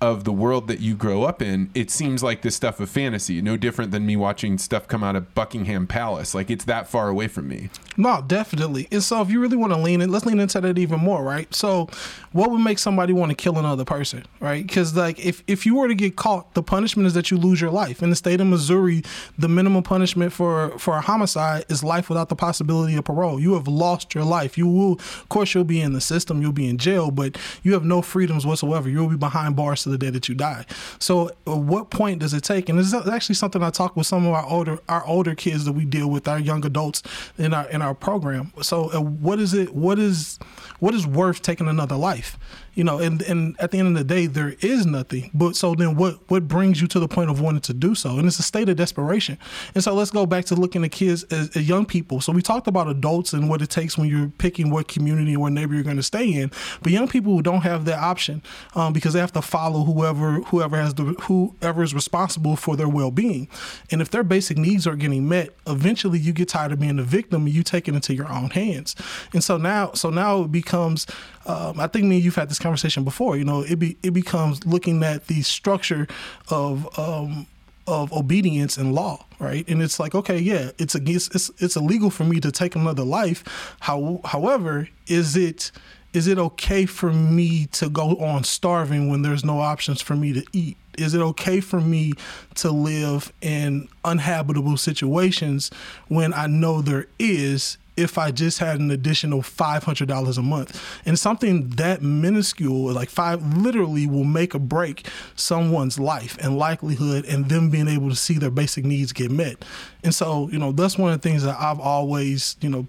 of 0.00 0.22
the 0.22 0.32
world 0.32 0.68
that 0.68 0.78
you 0.78 0.94
grow 0.94 1.24
up 1.24 1.42
in, 1.42 1.70
it 1.74 1.90
seems 1.90 2.22
like 2.22 2.42
this 2.42 2.54
stuff 2.54 2.78
of 2.78 2.88
fantasy, 2.88 3.42
no 3.42 3.56
different 3.56 3.90
than 3.90 4.06
me 4.06 4.14
watching 4.14 4.56
stuff 4.56 4.86
come 4.86 5.02
out 5.02 5.16
of 5.16 5.34
Buckingham 5.34 5.88
Palace. 5.88 6.34
Like 6.36 6.50
it's 6.50 6.64
that 6.66 6.86
far 6.88 7.08
away 7.08 7.26
from 7.26 7.48
me. 7.48 7.68
No, 7.96 8.22
definitely. 8.24 8.86
And 8.92 9.02
so 9.02 9.20
if 9.22 9.30
you 9.30 9.40
really 9.40 9.56
want 9.56 9.72
to 9.72 9.78
lean 9.78 10.00
in, 10.00 10.10
let's 10.12 10.24
lean 10.24 10.38
into 10.38 10.60
that 10.60 10.78
even 10.78 11.00
more, 11.00 11.24
right? 11.24 11.52
So 11.52 11.88
what 12.30 12.52
would 12.52 12.60
make 12.60 12.78
somebody 12.78 13.12
want 13.12 13.30
to 13.30 13.34
kill 13.34 13.58
another 13.58 13.84
person, 13.84 14.24
right? 14.38 14.64
Because 14.64 14.94
like 14.96 15.18
if, 15.18 15.42
if 15.48 15.66
you 15.66 15.74
were 15.74 15.88
to 15.88 15.96
get 15.96 16.14
caught, 16.14 16.54
the 16.54 16.62
punishment 16.62 17.08
is 17.08 17.14
that 17.14 17.32
you 17.32 17.36
lose 17.36 17.60
your 17.60 17.72
life. 17.72 18.00
In 18.00 18.10
the 18.10 18.16
state 18.16 18.40
of 18.40 18.46
Missouri, 18.46 19.02
the 19.36 19.48
minimum 19.48 19.82
punishment 19.82 20.32
for, 20.32 20.78
for 20.78 20.96
a 20.96 21.00
homicide 21.00 21.64
is 21.68 21.82
life 21.82 22.08
without 22.08 22.28
the 22.28 22.36
possibility 22.36 22.94
of 22.94 23.04
parole. 23.04 23.40
You 23.40 23.54
have 23.54 23.66
lost 23.66 24.14
your 24.14 24.24
life. 24.24 24.56
You 24.56 24.68
will, 24.68 24.92
of 24.92 25.28
course, 25.28 25.54
you'll 25.54 25.64
be 25.64 25.80
in 25.80 25.92
the 25.92 26.00
system, 26.00 26.40
you'll 26.40 26.52
be 26.52 26.68
in 26.68 26.78
jail, 26.78 27.10
but 27.10 27.36
you 27.64 27.72
have 27.72 27.84
no 27.84 28.00
freedoms 28.00 28.46
whatsoever. 28.46 28.88
You'll 28.88 29.08
be 29.08 29.16
behind 29.16 29.56
bars 29.56 29.87
to 29.88 29.96
the 29.96 29.98
day 29.98 30.10
that 30.10 30.28
you 30.28 30.34
die. 30.34 30.64
So 30.98 31.28
at 31.28 31.58
what 31.58 31.90
point 31.90 32.20
does 32.20 32.34
it 32.34 32.44
take? 32.44 32.68
And 32.68 32.78
this 32.78 32.92
is 32.92 33.08
actually 33.08 33.34
something 33.34 33.62
I 33.62 33.70
talk 33.70 33.96
with 33.96 34.06
some 34.06 34.26
of 34.26 34.32
our 34.32 34.46
older 34.46 34.78
our 34.88 35.04
older 35.06 35.34
kids 35.34 35.64
that 35.64 35.72
we 35.72 35.84
deal 35.84 36.08
with, 36.08 36.28
our 36.28 36.38
young 36.38 36.64
adults 36.64 37.02
in 37.36 37.54
our 37.54 37.68
in 37.70 37.82
our 37.82 37.94
program. 37.94 38.52
So 38.62 38.92
uh, 38.92 39.00
what 39.00 39.38
is 39.38 39.54
it? 39.54 39.74
What 39.74 39.98
is 39.98 40.38
what 40.78 40.94
is 40.94 41.06
worth 41.06 41.42
taking 41.42 41.68
another 41.68 41.96
life? 41.96 42.38
You 42.78 42.84
know, 42.84 43.00
and 43.00 43.20
and 43.22 43.56
at 43.58 43.72
the 43.72 43.78
end 43.78 43.88
of 43.88 43.94
the 43.94 44.04
day, 44.04 44.26
there 44.26 44.54
is 44.60 44.86
nothing. 44.86 45.32
But 45.34 45.56
so 45.56 45.74
then, 45.74 45.96
what 45.96 46.20
what 46.30 46.46
brings 46.46 46.80
you 46.80 46.86
to 46.86 47.00
the 47.00 47.08
point 47.08 47.28
of 47.28 47.40
wanting 47.40 47.62
to 47.62 47.74
do 47.74 47.96
so? 47.96 48.18
And 48.18 48.28
it's 48.28 48.38
a 48.38 48.44
state 48.44 48.68
of 48.68 48.76
desperation. 48.76 49.36
And 49.74 49.82
so 49.82 49.92
let's 49.94 50.12
go 50.12 50.26
back 50.26 50.44
to 50.44 50.54
looking 50.54 50.84
at 50.84 50.92
kids 50.92 51.24
as, 51.24 51.56
as 51.56 51.68
young 51.68 51.86
people. 51.86 52.20
So 52.20 52.30
we 52.30 52.40
talked 52.40 52.68
about 52.68 52.86
adults 52.86 53.32
and 53.32 53.48
what 53.48 53.62
it 53.62 53.68
takes 53.68 53.98
when 53.98 54.08
you're 54.08 54.30
picking 54.38 54.70
what 54.70 54.86
community 54.86 55.34
or 55.34 55.50
neighbor 55.50 55.74
you're 55.74 55.82
going 55.82 55.96
to 55.96 56.04
stay 56.04 56.32
in. 56.32 56.52
But 56.80 56.92
young 56.92 57.08
people 57.08 57.32
who 57.32 57.42
don't 57.42 57.62
have 57.62 57.84
that 57.86 57.98
option 57.98 58.44
um, 58.76 58.92
because 58.92 59.12
they 59.12 59.18
have 59.18 59.32
to 59.32 59.42
follow 59.42 59.82
whoever 59.82 60.34
whoever 60.42 60.76
has 60.76 60.94
the 60.94 61.02
whoever 61.22 61.82
is 61.82 61.94
responsible 61.94 62.54
for 62.54 62.76
their 62.76 62.88
well 62.88 63.10
being. 63.10 63.48
And 63.90 64.00
if 64.00 64.10
their 64.10 64.22
basic 64.22 64.56
needs 64.56 64.86
are 64.86 64.94
getting 64.94 65.28
met, 65.28 65.50
eventually 65.66 66.20
you 66.20 66.32
get 66.32 66.50
tired 66.50 66.70
of 66.70 66.78
being 66.78 66.94
the 66.94 67.02
victim 67.02 67.46
and 67.46 67.52
you 67.52 67.64
take 67.64 67.88
it 67.88 67.96
into 67.96 68.14
your 68.14 68.30
own 68.30 68.50
hands. 68.50 68.94
And 69.32 69.42
so 69.42 69.56
now, 69.56 69.94
so 69.94 70.10
now 70.10 70.42
it 70.42 70.52
becomes 70.52 71.08
um, 71.48 71.80
I 71.80 71.86
think 71.86 72.04
me 72.04 72.16
and 72.16 72.24
you've 72.24 72.34
had 72.34 72.50
this 72.50 72.58
conversation 72.68 73.02
before. 73.02 73.36
You 73.36 73.44
know, 73.44 73.62
it 73.62 73.78
be 73.78 73.96
it 74.02 74.12
becomes 74.12 74.64
looking 74.66 75.02
at 75.02 75.26
the 75.26 75.40
structure 75.42 76.06
of 76.50 76.86
um, 76.98 77.46
of 77.86 78.12
obedience 78.12 78.76
and 78.76 78.94
law, 78.94 79.24
right? 79.38 79.66
And 79.68 79.82
it's 79.82 79.98
like, 79.98 80.14
okay, 80.14 80.38
yeah, 80.38 80.70
it's 80.78 80.94
against 80.94 81.34
it's 81.34 81.50
it's 81.58 81.76
illegal 81.76 82.10
for 82.10 82.24
me 82.24 82.40
to 82.40 82.52
take 82.52 82.76
another 82.76 83.04
life. 83.04 83.42
How, 83.80 84.20
however, 84.24 84.88
is 85.06 85.34
it 85.36 85.72
is 86.12 86.26
it 86.26 86.38
okay 86.38 86.84
for 86.84 87.12
me 87.12 87.66
to 87.66 87.88
go 87.88 88.16
on 88.16 88.44
starving 88.44 89.08
when 89.08 89.22
there's 89.22 89.44
no 89.44 89.60
options 89.60 90.02
for 90.02 90.14
me 90.14 90.34
to 90.34 90.44
eat? 90.52 90.76
Is 90.98 91.14
it 91.14 91.20
okay 91.20 91.60
for 91.60 91.80
me 91.80 92.12
to 92.56 92.70
live 92.70 93.32
in 93.40 93.88
uninhabitable 94.04 94.76
situations 94.76 95.70
when 96.08 96.34
I 96.34 96.46
know 96.48 96.82
there 96.82 97.06
is 97.18 97.78
if 97.98 98.16
I 98.16 98.30
just 98.30 98.60
had 98.60 98.78
an 98.78 98.90
additional 98.90 99.42
$500 99.42 100.38
a 100.38 100.42
month. 100.42 101.00
And 101.04 101.18
something 101.18 101.70
that 101.70 102.00
minuscule, 102.00 102.92
like 102.92 103.10
five, 103.10 103.56
literally 103.56 104.06
will 104.06 104.24
make 104.24 104.54
or 104.54 104.60
break 104.60 105.06
someone's 105.34 105.98
life 105.98 106.38
and 106.40 106.56
likelihood 106.56 107.24
and 107.24 107.48
them 107.48 107.70
being 107.70 107.88
able 107.88 108.08
to 108.08 108.16
see 108.16 108.38
their 108.38 108.50
basic 108.50 108.84
needs 108.84 109.12
get 109.12 109.30
met. 109.30 109.64
And 110.04 110.14
so, 110.14 110.48
you 110.50 110.58
know, 110.58 110.72
that's 110.72 110.96
one 110.96 111.12
of 111.12 111.20
the 111.20 111.28
things 111.28 111.42
that 111.42 111.56
I've 111.58 111.80
always, 111.80 112.56
you 112.60 112.68
know, 112.68 112.86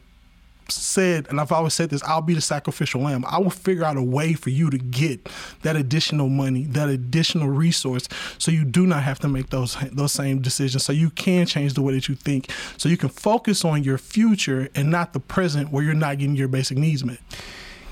said, 0.71 1.27
and 1.29 1.39
I've 1.39 1.51
always 1.51 1.73
said 1.73 1.89
this, 1.89 2.03
I'll 2.03 2.21
be 2.21 2.33
the 2.33 2.41
sacrificial 2.41 3.01
lamb. 3.01 3.25
I 3.27 3.39
will 3.39 3.49
figure 3.49 3.83
out 3.83 3.97
a 3.97 4.03
way 4.03 4.33
for 4.33 4.49
you 4.49 4.69
to 4.69 4.77
get 4.77 5.29
that 5.61 5.75
additional 5.75 6.29
money, 6.29 6.63
that 6.65 6.89
additional 6.89 7.49
resource, 7.49 8.07
so 8.37 8.51
you 8.51 8.65
do 8.65 8.85
not 8.85 9.03
have 9.03 9.19
to 9.19 9.27
make 9.27 9.49
those 9.49 9.77
those 9.91 10.11
same 10.11 10.41
decisions. 10.41 10.83
So 10.83 10.93
you 10.93 11.09
can 11.09 11.45
change 11.45 11.73
the 11.73 11.81
way 11.81 11.93
that 11.93 12.07
you 12.07 12.15
think. 12.15 12.51
So 12.77 12.89
you 12.89 12.97
can 12.97 13.09
focus 13.09 13.65
on 13.65 13.83
your 13.83 13.97
future 13.97 14.69
and 14.75 14.89
not 14.89 15.13
the 15.13 15.19
present 15.19 15.71
where 15.71 15.83
you're 15.83 15.93
not 15.93 16.17
getting 16.17 16.35
your 16.35 16.47
basic 16.47 16.77
needs 16.77 17.03
met. 17.03 17.19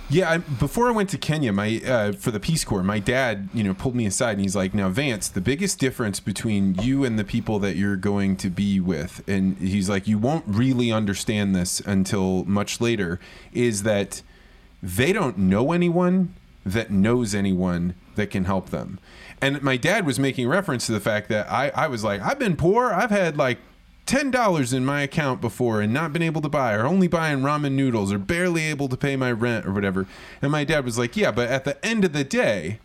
Yeah, 0.09 0.31
I, 0.31 0.37
before 0.37 0.87
I 0.87 0.91
went 0.91 1.09
to 1.09 1.17
Kenya, 1.17 1.51
my 1.51 1.81
uh, 1.85 2.11
for 2.13 2.31
the 2.31 2.39
Peace 2.39 2.63
Corps, 2.63 2.81
my 2.81 2.99
dad, 2.99 3.49
you 3.53 3.61
know, 3.61 3.73
pulled 3.73 3.93
me 3.93 4.05
aside 4.05 4.33
and 4.33 4.41
he's 4.41 4.55
like, 4.55 4.73
"Now, 4.73 4.87
Vance, 4.87 5.27
the 5.27 5.41
biggest 5.41 5.79
difference 5.79 6.21
between 6.21 6.75
you 6.75 7.03
and 7.03 7.19
the 7.19 7.25
people 7.25 7.59
that 7.59 7.75
you're 7.75 7.97
going 7.97 8.37
to 8.37 8.49
be 8.49 8.79
with, 8.79 9.21
and 9.27 9.57
he's 9.57 9.89
like, 9.89 10.07
you 10.07 10.17
won't 10.17 10.45
really 10.47 10.91
understand 10.93 11.53
this 11.53 11.81
until 11.81 12.45
much 12.45 12.79
later, 12.79 13.19
is 13.51 13.83
that 13.83 14.21
they 14.81 15.11
don't 15.11 15.37
know 15.37 15.73
anyone 15.73 16.33
that 16.65 16.89
knows 16.89 17.35
anyone 17.35 17.93
that 18.15 18.27
can 18.27 18.45
help 18.45 18.69
them." 18.69 18.99
And 19.41 19.61
my 19.61 19.75
dad 19.75 20.05
was 20.05 20.17
making 20.17 20.47
reference 20.47 20.85
to 20.85 20.93
the 20.93 21.01
fact 21.01 21.27
that 21.29 21.51
I, 21.51 21.69
I 21.75 21.87
was 21.87 22.05
like, 22.05 22.21
I've 22.21 22.39
been 22.39 22.55
poor. 22.55 22.93
I've 22.93 23.11
had 23.11 23.35
like 23.35 23.59
ten 24.07 24.31
dollars 24.31 24.73
in 24.73 24.83
my 24.83 25.01
account 25.01 25.41
before 25.41 25.81
and 25.81 25.93
not 25.93 26.13
been 26.13 26.23
able 26.23 26.41
to 26.41 26.49
buy, 26.49 26.73
or 26.73 26.85
only 26.85 27.07
buying 27.07 27.39
ramen 27.39 27.73
noodles, 27.73 28.11
or 28.11 28.17
barely 28.17 28.63
able 28.63 28.87
to 28.87 28.97
pay 28.97 29.15
my 29.15 29.31
rent 29.31 29.65
or 29.65 29.73
whatever. 29.73 30.07
And 30.41 30.51
my 30.51 30.63
dad 30.63 30.85
was 30.85 30.97
like, 30.97 31.15
"Yeah, 31.15 31.31
but 31.31 31.49
at 31.49 31.65
the 31.65 31.85
end 31.85 32.03
of 32.05 32.13
the 32.13 32.23
day, 32.23 32.79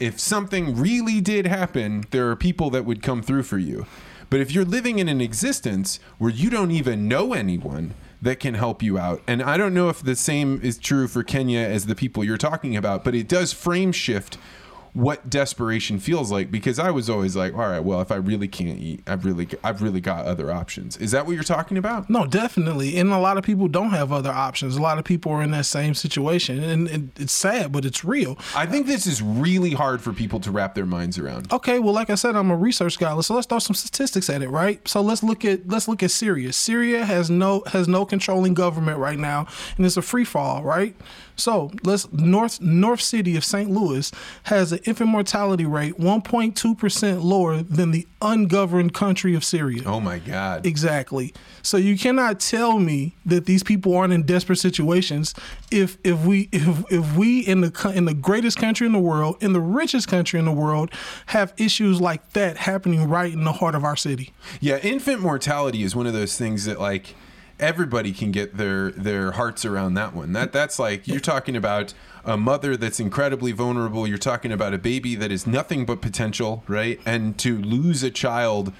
if 0.00 0.18
something 0.18 0.76
really 0.76 1.20
did 1.20 1.46
happen, 1.46 2.04
there 2.10 2.28
are 2.30 2.36
people 2.36 2.70
that 2.70 2.84
would 2.84 3.02
come 3.02 3.22
through 3.22 3.44
for 3.44 3.58
you. 3.58 3.86
But 4.30 4.40
if 4.40 4.50
you're 4.50 4.64
living 4.64 4.98
in 4.98 5.08
an 5.08 5.20
existence 5.20 6.00
where 6.18 6.30
you 6.30 6.50
don't 6.50 6.72
even 6.72 7.06
know 7.06 7.32
anyone." 7.34 7.94
That 8.22 8.38
can 8.38 8.54
help 8.54 8.84
you 8.84 8.98
out. 8.98 9.20
And 9.26 9.42
I 9.42 9.56
don't 9.56 9.74
know 9.74 9.88
if 9.88 10.00
the 10.00 10.14
same 10.14 10.60
is 10.62 10.78
true 10.78 11.08
for 11.08 11.24
Kenya 11.24 11.58
as 11.58 11.86
the 11.86 11.96
people 11.96 12.22
you're 12.22 12.38
talking 12.38 12.76
about, 12.76 13.02
but 13.02 13.16
it 13.16 13.26
does 13.26 13.52
frame 13.52 13.90
shift 13.90 14.38
what 14.94 15.30
desperation 15.30 15.98
feels 15.98 16.30
like 16.30 16.50
because 16.50 16.78
I 16.78 16.90
was 16.90 17.08
always 17.08 17.34
like, 17.34 17.54
all 17.54 17.60
right, 17.60 17.80
well, 17.80 18.02
if 18.02 18.12
I 18.12 18.16
really 18.16 18.46
can't 18.46 18.78
eat, 18.78 19.02
I've 19.06 19.24
really 19.24 19.48
I've 19.64 19.80
really 19.80 20.02
got 20.02 20.26
other 20.26 20.50
options. 20.50 20.98
Is 20.98 21.12
that 21.12 21.24
what 21.24 21.32
you're 21.32 21.42
talking 21.42 21.78
about? 21.78 22.10
No, 22.10 22.26
definitely. 22.26 22.98
And 22.98 23.10
a 23.10 23.18
lot 23.18 23.38
of 23.38 23.44
people 23.44 23.68
don't 23.68 23.90
have 23.90 24.12
other 24.12 24.30
options. 24.30 24.76
A 24.76 24.82
lot 24.82 24.98
of 24.98 25.04
people 25.04 25.32
are 25.32 25.42
in 25.42 25.50
that 25.52 25.64
same 25.64 25.94
situation, 25.94 26.62
and, 26.62 26.88
and 26.88 27.10
it's 27.18 27.32
sad, 27.32 27.72
but 27.72 27.86
it's 27.86 28.04
real. 28.04 28.38
I 28.54 28.66
think 28.66 28.86
this 28.86 29.06
is 29.06 29.22
really 29.22 29.70
hard 29.70 30.02
for 30.02 30.12
people 30.12 30.40
to 30.40 30.50
wrap 30.50 30.74
their 30.74 30.86
minds 30.86 31.18
around. 31.18 31.50
Okay, 31.50 31.78
well, 31.78 31.94
like 31.94 32.10
I 32.10 32.14
said, 32.14 32.36
I'm 32.36 32.50
a 32.50 32.56
research 32.56 32.94
scholar, 32.94 33.22
so 33.22 33.34
let's 33.34 33.46
throw 33.46 33.60
some 33.60 33.74
statistics 33.74 34.28
at 34.28 34.42
it, 34.42 34.50
right? 34.50 34.86
So 34.86 35.00
let's 35.00 35.22
look 35.22 35.44
at 35.46 35.66
let's 35.68 35.88
look 35.88 36.02
at 36.02 36.10
Syria. 36.10 36.52
Syria 36.52 37.06
has 37.06 37.30
no 37.30 37.62
has 37.68 37.88
no 37.88 38.04
controlling 38.04 38.52
government 38.52 38.98
right 38.98 39.18
now, 39.18 39.46
and 39.78 39.86
it's 39.86 39.96
a 39.96 40.02
free 40.02 40.24
fall, 40.24 40.62
right? 40.62 40.94
So 41.36 41.70
let's 41.82 42.10
North 42.12 42.60
North 42.60 43.00
City 43.00 43.36
of 43.36 43.44
St. 43.44 43.70
Louis 43.70 44.10
has 44.44 44.72
an 44.72 44.80
infant 44.84 45.10
mortality 45.10 45.64
rate 45.64 45.98
1.2 45.98 46.78
percent 46.78 47.22
lower 47.22 47.62
than 47.62 47.90
the 47.90 48.06
ungoverned 48.20 48.94
country 48.94 49.34
of 49.34 49.44
Syria. 49.44 49.82
Oh 49.86 50.00
my 50.00 50.18
God! 50.18 50.66
Exactly. 50.66 51.34
So 51.62 51.76
you 51.76 51.98
cannot 51.98 52.40
tell 52.40 52.78
me 52.78 53.14
that 53.26 53.46
these 53.46 53.62
people 53.62 53.96
aren't 53.96 54.12
in 54.12 54.22
desperate 54.22 54.58
situations 54.58 55.34
if 55.70 55.98
if 56.04 56.24
we 56.24 56.48
if 56.52 56.84
if 56.90 57.16
we 57.16 57.40
in 57.40 57.60
the 57.60 57.92
in 57.94 58.04
the 58.04 58.14
greatest 58.14 58.58
country 58.58 58.86
in 58.86 58.92
the 58.92 58.98
world, 58.98 59.36
in 59.40 59.52
the 59.52 59.60
richest 59.60 60.08
country 60.08 60.38
in 60.38 60.44
the 60.44 60.52
world, 60.52 60.90
have 61.26 61.52
issues 61.56 62.00
like 62.00 62.32
that 62.32 62.56
happening 62.58 63.08
right 63.08 63.32
in 63.32 63.44
the 63.44 63.52
heart 63.52 63.74
of 63.74 63.84
our 63.84 63.96
city. 63.96 64.32
Yeah, 64.60 64.78
infant 64.78 65.20
mortality 65.20 65.82
is 65.82 65.96
one 65.96 66.06
of 66.06 66.12
those 66.12 66.36
things 66.36 66.64
that 66.66 66.78
like 66.80 67.14
everybody 67.62 68.12
can 68.12 68.32
get 68.32 68.56
their 68.58 68.90
their 68.90 69.32
hearts 69.32 69.64
around 69.64 69.94
that 69.94 70.14
one. 70.14 70.32
That 70.32 70.52
that's 70.52 70.78
like 70.78 71.06
you're 71.08 71.20
talking 71.20 71.56
about 71.56 71.94
a 72.24 72.36
mother 72.36 72.76
that's 72.76 73.00
incredibly 73.00 73.52
vulnerable. 73.52 74.06
You're 74.06 74.18
talking 74.18 74.52
about 74.52 74.74
a 74.74 74.78
baby 74.78 75.14
that 75.14 75.32
is 75.32 75.46
nothing 75.46 75.86
but 75.86 76.02
potential, 76.02 76.64
right? 76.68 77.00
And 77.06 77.38
to 77.38 77.56
lose 77.56 78.02
a 78.02 78.10
child 78.10 78.72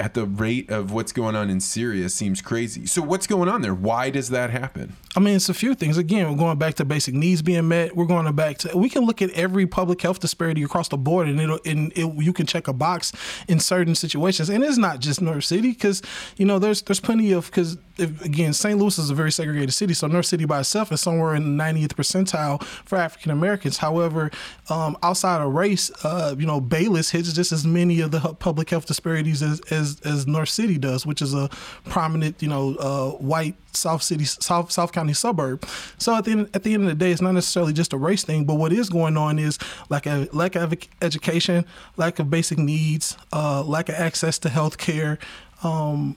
at 0.00 0.14
the 0.14 0.24
rate 0.24 0.70
of 0.70 0.90
what's 0.90 1.12
going 1.12 1.36
on 1.36 1.50
in 1.50 1.60
Syria 1.60 2.08
seems 2.08 2.40
crazy. 2.40 2.86
So 2.86 3.02
what's 3.02 3.26
going 3.26 3.48
on 3.48 3.62
there? 3.62 3.74
Why 3.74 4.10
does 4.10 4.30
that 4.30 4.50
happen? 4.50 4.96
I 5.14 5.20
mean, 5.20 5.36
it's 5.36 5.48
a 5.50 5.54
few 5.54 5.74
things. 5.74 5.98
Again, 5.98 6.30
we're 6.30 6.38
going 6.38 6.58
back 6.58 6.74
to 6.74 6.84
basic 6.84 7.14
needs 7.14 7.42
being 7.42 7.68
met. 7.68 7.94
We're 7.94 8.06
going 8.06 8.32
back 8.34 8.58
to 8.58 8.76
we 8.76 8.88
can 8.88 9.04
look 9.04 9.20
at 9.20 9.30
every 9.30 9.66
public 9.66 10.00
health 10.00 10.20
disparity 10.20 10.62
across 10.62 10.88
the 10.88 10.96
board, 10.96 11.28
and 11.28 11.38
it'll 11.40 11.60
and 11.66 11.92
it, 11.94 12.14
you 12.22 12.32
can 12.32 12.46
check 12.46 12.66
a 12.66 12.72
box 12.72 13.12
in 13.46 13.60
certain 13.60 13.94
situations. 13.94 14.48
And 14.48 14.64
it's 14.64 14.78
not 14.78 15.00
just 15.00 15.20
North 15.20 15.44
City 15.44 15.70
because 15.70 16.00
you 16.36 16.46
know 16.46 16.58
there's 16.58 16.82
there's 16.82 17.00
plenty 17.00 17.32
of 17.32 17.46
because 17.46 17.76
again, 17.98 18.52
St. 18.52 18.78
Louis 18.78 18.98
is 18.98 19.10
a 19.10 19.14
very 19.14 19.30
segregated 19.30 19.74
city, 19.74 19.94
so 19.94 20.06
North 20.06 20.26
City 20.26 20.44
by 20.44 20.60
itself 20.60 20.92
is 20.92 21.00
somewhere 21.00 21.34
in 21.34 21.56
the 21.56 21.62
90th 21.62 21.88
percentile 21.88 22.62
for 22.62 22.96
African 22.96 23.30
Americans. 23.32 23.78
However, 23.78 24.30
um, 24.70 24.96
outside 25.02 25.42
of 25.42 25.52
race, 25.52 25.90
uh, 26.04 26.34
you 26.38 26.46
know, 26.46 26.60
Bayless 26.60 27.10
hits 27.10 27.32
just 27.32 27.52
as 27.52 27.66
many 27.66 28.00
of 28.00 28.10
the 28.10 28.20
public 28.20 28.70
health 28.70 28.86
disparities 28.86 29.42
as, 29.42 29.60
as, 29.70 30.00
as 30.04 30.26
North 30.26 30.48
City 30.48 30.78
does, 30.78 31.04
which 31.04 31.20
is 31.20 31.34
a 31.34 31.48
prominent, 31.84 32.42
you 32.42 32.48
know, 32.48 32.76
uh, 32.76 33.10
white 33.18 33.56
South 33.76 34.02
City, 34.02 34.24
South 34.24 34.70
South 34.70 34.92
County 34.92 35.12
suburb. 35.12 35.64
So 35.98 36.14
at 36.16 36.24
the 36.24 36.32
end, 36.32 36.50
at 36.54 36.62
the 36.62 36.74
end 36.74 36.84
of 36.84 36.88
the 36.88 36.94
day, 36.94 37.12
it's 37.12 37.20
not 37.20 37.32
necessarily 37.32 37.72
just 37.72 37.92
a 37.92 37.96
race 37.96 38.24
thing, 38.24 38.44
but 38.44 38.54
what 38.54 38.72
is 38.72 38.88
going 38.88 39.16
on 39.16 39.38
is 39.38 39.58
like 39.88 40.06
a 40.06 40.28
lack 40.32 40.56
of 40.56 40.74
education, 41.00 41.64
lack 41.96 42.18
of 42.18 42.30
basic 42.30 42.58
needs, 42.58 43.16
uh, 43.32 43.62
lack 43.62 43.88
of 43.88 43.94
access 43.94 44.38
to 44.40 44.48
health 44.48 44.78
care. 44.78 45.18
Um, 45.62 46.16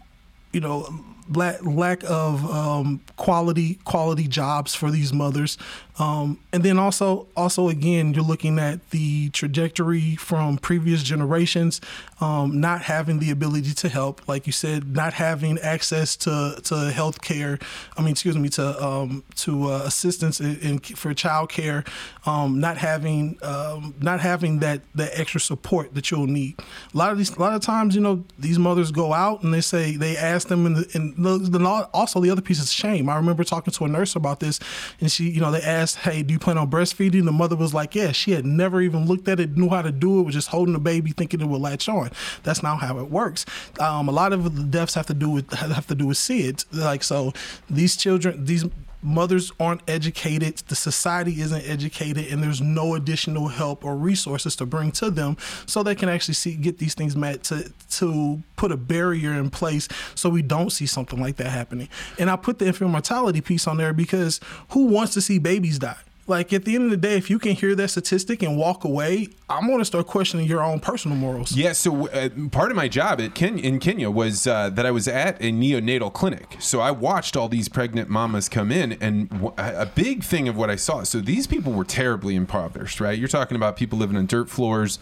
you 0.56 0.62
know, 0.62 0.88
lack, 1.34 1.62
lack 1.66 2.04
of 2.06 2.50
um, 2.50 3.02
quality 3.18 3.76
quality 3.84 4.26
jobs 4.26 4.74
for 4.74 4.90
these 4.90 5.12
mothers, 5.12 5.58
um, 6.00 6.40
and 6.54 6.64
then 6.64 6.80
also 6.80 7.28
also 7.36 7.68
again 7.68 8.14
you're 8.14 8.24
looking 8.24 8.58
at 8.58 8.90
the 8.92 9.30
trajectory 9.32 10.16
from 10.16 10.58
previous 10.58 11.04
generations 11.04 11.82
um, 12.22 12.62
not 12.62 12.82
having 12.82 13.20
the 13.20 13.30
ability 13.30 13.74
to 13.74 13.90
help, 13.90 14.26
like 14.28 14.48
you 14.48 14.54
said, 14.54 14.96
not 14.96 15.14
having 15.14 15.60
access 15.60 16.16
to 16.18 16.60
to 16.64 16.92
health 16.92 17.22
care. 17.22 17.60
I 17.98 18.02
mean, 18.02 18.12
excuse 18.12 18.38
me, 18.38 18.50
to 18.50 18.84
um, 18.84 19.24
to 19.38 19.72
uh, 19.72 19.82
assistance 19.86 20.40
in, 20.40 20.58
in, 20.60 20.80
for 20.80 21.14
child 21.14 21.50
care, 21.50 21.84
um, 22.26 22.60
not 22.60 22.78
having 22.78 23.38
um, 23.42 23.96
not 24.00 24.22
having 24.22 24.60
that 24.60 24.82
that 24.96 25.12
extra 25.20 25.42
support 25.42 25.94
that 25.96 26.10
you'll 26.10 26.28
need. 26.28 26.58
A 26.94 26.98
lot 26.98 27.12
of 27.12 27.18
these, 27.18 27.36
a 27.36 27.40
lot 27.40 27.54
of 27.54 27.62
times, 27.62 27.96
you 27.96 28.02
know, 28.02 28.24
these 28.40 28.58
mothers 28.58 28.92
go 28.92 29.12
out 29.12 29.44
and 29.44 29.54
they 29.54 29.62
say 29.62 29.98
they 29.98 30.16
ask 30.16 30.45
them, 30.48 30.66
and 30.66 30.78
the, 30.78 31.38
the, 31.58 31.90
also 31.94 32.20
the 32.20 32.30
other 32.30 32.42
piece 32.42 32.62
is 32.62 32.72
shame. 32.72 33.10
I 33.10 33.16
remember 33.16 33.44
talking 33.44 33.74
to 33.74 33.86
a 33.86 33.88
nurse 33.88 34.16
about 34.16 34.40
this, 34.40 34.60
and 35.00 35.12
she, 35.12 35.30
you 35.30 35.42
know, 35.42 35.52
they 35.52 35.62
asked, 35.62 35.98
"Hey, 35.98 36.24
do 36.24 36.34
you 36.34 36.40
plan 36.40 36.58
on 36.58 36.70
breastfeeding?" 36.70 37.26
The 37.26 37.32
mother 37.32 37.56
was 37.56 37.74
like, 37.74 37.96
"Yeah." 37.96 38.12
She 38.12 38.32
had 38.32 38.46
never 38.46 38.82
even 38.82 39.06
looked 39.06 39.28
at 39.28 39.40
it, 39.40 39.58
knew 39.58 39.70
how 39.70 39.82
to 39.82 39.92
do 39.92 40.20
it, 40.20 40.24
was 40.24 40.36
just 40.36 40.50
holding 40.50 40.74
the 40.74 40.80
baby, 40.80 41.12
thinking 41.12 41.42
it 41.42 41.48
would 41.48 41.62
latch 41.62 41.90
on. 41.90 42.12
That's 42.44 42.64
not 42.64 42.78
how 42.78 43.00
it 43.00 43.10
works. 43.10 43.46
Um, 43.80 44.08
a 44.08 44.12
lot 44.12 44.34
of 44.34 44.56
the 44.56 44.64
deaths 44.64 44.94
have 44.96 45.08
to 45.08 45.14
do 45.14 45.30
with 45.30 45.52
have 45.54 45.88
to 45.88 45.96
do 45.96 46.08
with 46.08 46.18
SIDS. 46.18 46.66
Like 46.72 47.04
so, 47.04 47.34
these 47.70 47.96
children, 47.96 48.46
these 48.46 48.66
mothers 49.06 49.52
aren't 49.60 49.82
educated, 49.88 50.58
the 50.68 50.76
society 50.76 51.40
isn't 51.42 51.64
educated, 51.64 52.28
and 52.32 52.42
there's 52.42 52.62
no 52.62 52.96
additional 52.96 53.48
help 53.48 53.86
or 53.86 53.96
resources 53.96 54.56
to 54.58 54.66
bring 54.66 54.92
to 54.94 55.12
them 55.12 55.38
so 55.66 55.84
they 55.84 55.96
can 55.96 56.10
actually 56.10 56.34
see 56.34 56.56
get 56.56 56.80
these 56.80 56.96
things 56.96 57.16
met 57.16 57.44
to 57.44 57.72
to 57.92 58.42
put 58.56 58.72
a 58.72 58.78
barrier 58.78 59.34
in 59.34 59.50
place 59.50 59.88
so 60.16 60.30
we 60.30 60.42
don't 60.42 60.72
see 60.72 60.86
something 60.86 61.20
like 61.22 61.36
that 61.38 61.50
happening. 61.50 61.88
And 62.18 62.30
I 62.30 62.36
put 62.36 62.60
the 62.60 62.66
infant 62.66 62.90
mortality 62.90 63.42
piece 63.42 63.68
on 63.68 63.78
there 63.78 63.94
because 63.94 64.40
who 64.70 64.86
wants 64.86 65.14
to 65.14 65.22
see 65.22 65.40
babies 65.40 65.80
die? 65.80 65.98
Like 66.28 66.52
at 66.54 66.66
the 66.66 66.76
end 66.76 66.86
of 66.86 66.90
the 66.92 66.98
day, 66.98 67.18
if 67.18 67.30
you 67.30 67.38
can 67.38 67.54
hear 67.54 67.76
that 67.76 67.90
statistic 67.90 68.42
and 68.42 68.58
walk 68.58 68.84
away, 68.84 69.28
I'm 69.50 69.68
going 69.68 69.80
to 69.80 69.86
start 69.86 70.08
questioning 70.08 70.48
your 70.48 70.64
own 70.64 70.80
personal 70.80 71.16
morals. 71.18 71.52
Yeah. 71.52 71.74
So 71.74 72.08
uh, 72.08 72.30
part 72.52 72.72
of 72.72 72.78
my 72.78 72.88
job 72.88 73.22
at 73.22 73.36
Ken- 73.36 73.60
in 73.60 73.80
Kenya 73.80 74.10
was 74.10 74.48
uh, 74.48 74.70
that 74.72 74.86
I 74.86 74.92
was 74.92 75.08
at 75.08 75.40
a 75.40 75.52
neonatal 75.52 76.12
clinic. 76.14 76.58
So 76.60 76.80
I 76.80 76.92
watched 76.92 77.38
all 77.38 77.48
these 77.48 77.70
pregnant 77.70 78.10
mamas 78.10 78.50
come 78.50 78.72
in, 78.72 78.94
and 78.94 79.30
w- 79.30 79.54
a 79.58 79.86
big 79.86 80.24
thing 80.24 80.48
of 80.48 80.58
what 80.58 80.70
I 80.70 80.76
saw. 80.76 81.04
So 81.04 81.20
these 81.20 81.46
people 81.46 81.74
were 81.74 81.86
terribly 81.86 82.36
impoverished, 82.36 83.00
right? 83.00 83.18
You're 83.18 83.28
talking 83.28 83.56
about 83.56 83.78
people 83.78 84.00
living 84.00 84.18
on 84.18 84.26
dirt 84.26 84.50
floors. 84.50 84.98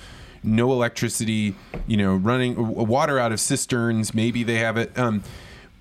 No 0.46 0.74
electricity, 0.74 1.56
you 1.88 1.96
know, 1.96 2.16
running 2.16 2.56
water 2.58 3.18
out 3.18 3.32
of 3.32 3.40
cisterns. 3.40 4.14
Maybe 4.14 4.44
they 4.44 4.58
have 4.58 4.76
it. 4.76 4.98
Um, 5.00 5.24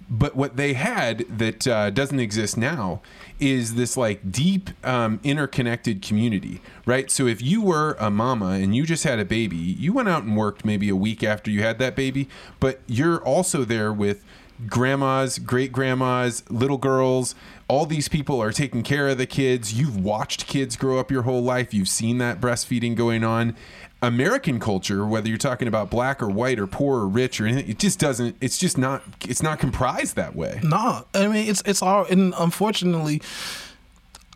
but 0.08 0.36
what 0.36 0.56
they 0.56 0.74
had 0.74 1.24
that 1.38 1.66
uh, 1.66 1.90
doesn't 1.90 2.20
exist 2.20 2.56
now 2.56 3.00
is 3.42 3.74
this 3.74 3.96
like 3.96 4.30
deep 4.30 4.70
um, 4.86 5.18
interconnected 5.24 6.00
community, 6.00 6.62
right? 6.86 7.10
So 7.10 7.26
if 7.26 7.42
you 7.42 7.60
were 7.60 7.96
a 7.98 8.08
mama 8.08 8.50
and 8.50 8.74
you 8.76 8.86
just 8.86 9.02
had 9.02 9.18
a 9.18 9.24
baby, 9.24 9.56
you 9.56 9.92
went 9.92 10.08
out 10.08 10.22
and 10.22 10.36
worked 10.36 10.64
maybe 10.64 10.88
a 10.88 10.94
week 10.94 11.24
after 11.24 11.50
you 11.50 11.60
had 11.60 11.80
that 11.80 11.96
baby, 11.96 12.28
but 12.60 12.80
you're 12.86 13.20
also 13.24 13.64
there 13.64 13.92
with 13.92 14.24
grandmas, 14.68 15.40
great 15.40 15.72
grandmas, 15.72 16.48
little 16.48 16.78
girls. 16.78 17.34
All 17.66 17.84
these 17.84 18.06
people 18.06 18.40
are 18.40 18.52
taking 18.52 18.84
care 18.84 19.08
of 19.08 19.18
the 19.18 19.26
kids. 19.26 19.74
You've 19.74 19.96
watched 19.96 20.46
kids 20.46 20.76
grow 20.76 21.00
up 21.00 21.10
your 21.10 21.22
whole 21.22 21.42
life. 21.42 21.74
You've 21.74 21.88
seen 21.88 22.18
that 22.18 22.40
breastfeeding 22.40 22.94
going 22.94 23.24
on. 23.24 23.56
American 24.02 24.58
culture, 24.58 25.06
whether 25.06 25.28
you're 25.28 25.38
talking 25.38 25.68
about 25.68 25.88
black 25.88 26.20
or 26.20 26.28
white 26.28 26.58
or 26.58 26.66
poor 26.66 27.00
or 27.00 27.08
rich 27.08 27.40
or 27.40 27.46
anything, 27.46 27.70
it 27.70 27.78
just 27.78 28.00
doesn't. 28.00 28.36
It's 28.40 28.58
just 28.58 28.76
not. 28.76 29.02
It's 29.28 29.42
not 29.42 29.60
comprised 29.60 30.16
that 30.16 30.34
way. 30.34 30.60
No, 30.62 31.06
I 31.14 31.28
mean 31.28 31.48
it's 31.48 31.62
it's 31.64 31.82
all 31.82 32.04
and 32.06 32.34
unfortunately 32.36 33.22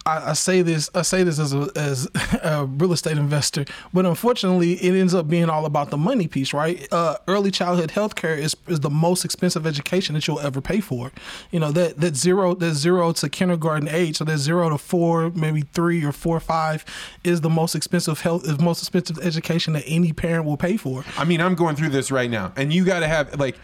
I, 0.06 0.30
I, 0.30 0.32
say 0.34 0.62
this 0.62 0.88
I 0.94 1.02
say 1.02 1.24
this 1.24 1.38
as 1.40 1.52
a 1.52 1.68
as 1.74 2.08
a 2.42 2.64
real 2.64 2.92
estate 2.92 3.18
investor, 3.18 3.64
but 3.92 4.06
unfortunately, 4.06 4.74
it 4.74 4.94
ends 4.94 5.14
up 5.14 5.28
being 5.28 5.50
all 5.50 5.66
about 5.66 5.90
the 5.90 5.96
money 5.96 6.28
piece, 6.28 6.52
right? 6.54 6.86
Uh, 6.92 7.16
early 7.26 7.50
childhood 7.50 7.90
health 7.90 8.14
care 8.14 8.34
is, 8.34 8.56
is 8.68 8.80
the 8.80 8.90
most 8.90 9.24
expensive 9.24 9.66
education 9.66 10.14
that 10.14 10.26
you'll 10.26 10.40
ever 10.40 10.60
pay 10.60 10.80
for. 10.80 11.10
You 11.50 11.58
know 11.60 11.72
that 11.72 11.98
that 11.98 12.14
zero 12.14 12.54
that 12.54 12.74
zero 12.74 13.12
to 13.12 13.28
kindergarten 13.28 13.88
age, 13.88 14.18
so 14.18 14.24
that 14.24 14.38
zero 14.38 14.70
to 14.70 14.78
four, 14.78 15.30
maybe 15.30 15.62
three 15.62 16.04
or 16.04 16.12
four 16.12 16.36
or 16.36 16.40
five, 16.40 16.84
is 17.24 17.40
the 17.40 17.50
most 17.50 17.74
expensive 17.74 18.20
health 18.20 18.44
is 18.44 18.60
most 18.60 18.80
expensive 18.82 19.18
education 19.18 19.72
that 19.72 19.84
any 19.86 20.12
parent 20.12 20.44
will 20.44 20.56
pay 20.56 20.76
for. 20.76 21.04
I 21.18 21.24
mean, 21.24 21.40
I'm 21.40 21.56
going 21.56 21.74
through 21.74 21.90
this 21.90 22.12
right 22.12 22.30
now, 22.30 22.52
and 22.56 22.72
you 22.72 22.84
got 22.84 23.00
to 23.00 23.08
have 23.08 23.38
like 23.40 23.56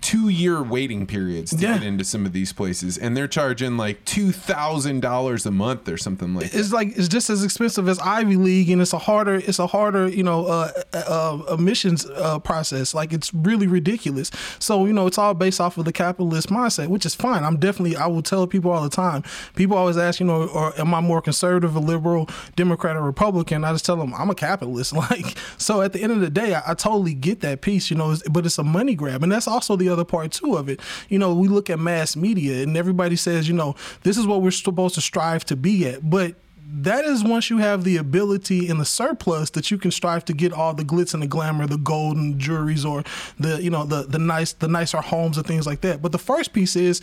two 0.00 0.28
year 0.28 0.62
waiting 0.62 1.06
periods 1.06 1.50
to 1.50 1.56
yeah. 1.56 1.74
get 1.74 1.82
into 1.82 2.04
some 2.04 2.24
of 2.24 2.32
these 2.32 2.52
places, 2.52 2.96
and 2.96 3.16
they're 3.16 3.28
charging 3.28 3.76
like 3.76 4.04
two 4.04 4.30
thousand 4.30 5.00
dollars 5.00 5.39
a 5.46 5.50
month 5.50 5.88
or 5.88 5.96
something 5.96 6.34
like. 6.34 6.54
It's 6.54 6.70
that. 6.70 6.76
like 6.76 6.96
it's 6.96 7.08
just 7.08 7.30
as 7.30 7.44
expensive 7.44 7.88
as 7.88 7.98
Ivy 7.98 8.36
League, 8.36 8.70
and 8.70 8.80
it's 8.80 8.92
a 8.92 8.98
harder 8.98 9.36
it's 9.36 9.58
a 9.58 9.66
harder 9.66 10.08
you 10.08 10.22
know 10.22 10.46
uh, 10.46 10.72
uh, 10.92 11.42
admissions 11.48 12.06
uh, 12.06 12.38
process. 12.38 12.94
Like 12.94 13.12
it's 13.12 13.32
really 13.34 13.66
ridiculous. 13.66 14.30
So 14.58 14.86
you 14.86 14.92
know 14.92 15.06
it's 15.06 15.18
all 15.18 15.34
based 15.34 15.60
off 15.60 15.78
of 15.78 15.84
the 15.84 15.92
capitalist 15.92 16.48
mindset, 16.48 16.88
which 16.88 17.06
is 17.06 17.14
fine. 17.14 17.44
I'm 17.44 17.58
definitely 17.58 17.96
I 17.96 18.06
will 18.06 18.22
tell 18.22 18.46
people 18.46 18.70
all 18.70 18.82
the 18.82 18.90
time. 18.90 19.22
People 19.54 19.76
always 19.76 19.96
ask 19.96 20.20
you 20.20 20.26
know, 20.26 20.46
or 20.48 20.78
am 20.78 20.94
I 20.94 21.00
more 21.00 21.22
conservative, 21.22 21.76
or 21.76 21.80
liberal, 21.80 22.28
Democrat, 22.56 22.96
or 22.96 23.02
Republican? 23.02 23.64
I 23.64 23.72
just 23.72 23.84
tell 23.84 23.96
them 23.96 24.14
I'm 24.14 24.30
a 24.30 24.34
capitalist. 24.34 24.94
Like 25.00 25.38
so 25.56 25.80
at 25.80 25.94
the 25.94 26.02
end 26.02 26.12
of 26.12 26.20
the 26.20 26.28
day, 26.28 26.54
I, 26.54 26.72
I 26.72 26.74
totally 26.74 27.14
get 27.14 27.40
that 27.40 27.62
piece. 27.62 27.90
You 27.90 27.96
know, 27.96 28.14
but 28.30 28.44
it's 28.44 28.58
a 28.58 28.62
money 28.62 28.94
grab, 28.94 29.22
and 29.22 29.32
that's 29.32 29.48
also 29.48 29.74
the 29.74 29.88
other 29.88 30.04
part 30.04 30.30
too 30.30 30.56
of 30.56 30.68
it. 30.68 30.78
You 31.08 31.18
know, 31.18 31.34
we 31.34 31.48
look 31.48 31.70
at 31.70 31.78
mass 31.78 32.16
media, 32.16 32.62
and 32.62 32.76
everybody 32.76 33.16
says 33.16 33.48
you 33.48 33.54
know 33.54 33.74
this 34.02 34.18
is 34.18 34.26
what 34.26 34.42
we're 34.42 34.50
supposed 34.50 34.94
to 34.96 35.00
strive 35.00 35.29
to 35.38 35.56
be 35.56 35.86
at, 35.86 36.08
but 36.08 36.34
that 36.72 37.04
is 37.04 37.24
once 37.24 37.50
you 37.50 37.58
have 37.58 37.82
the 37.82 37.96
ability 37.96 38.68
and 38.68 38.80
the 38.80 38.84
surplus 38.84 39.50
that 39.50 39.70
you 39.70 39.78
can 39.78 39.90
strive 39.90 40.24
to 40.26 40.32
get 40.32 40.52
all 40.52 40.72
the 40.72 40.84
glitz 40.84 41.14
and 41.14 41.22
the 41.22 41.26
glamour, 41.26 41.66
the 41.66 41.78
gold 41.78 42.16
and 42.16 42.38
juries, 42.38 42.84
or 42.84 43.02
the 43.38 43.60
you 43.62 43.70
know 43.70 43.84
the 43.84 44.04
the 44.04 44.18
nice 44.18 44.52
the 44.52 44.68
nicer 44.68 45.00
homes 45.00 45.36
and 45.36 45.46
things 45.46 45.66
like 45.66 45.80
that. 45.80 46.00
But 46.00 46.12
the 46.12 46.18
first 46.18 46.52
piece 46.52 46.76
is, 46.76 47.00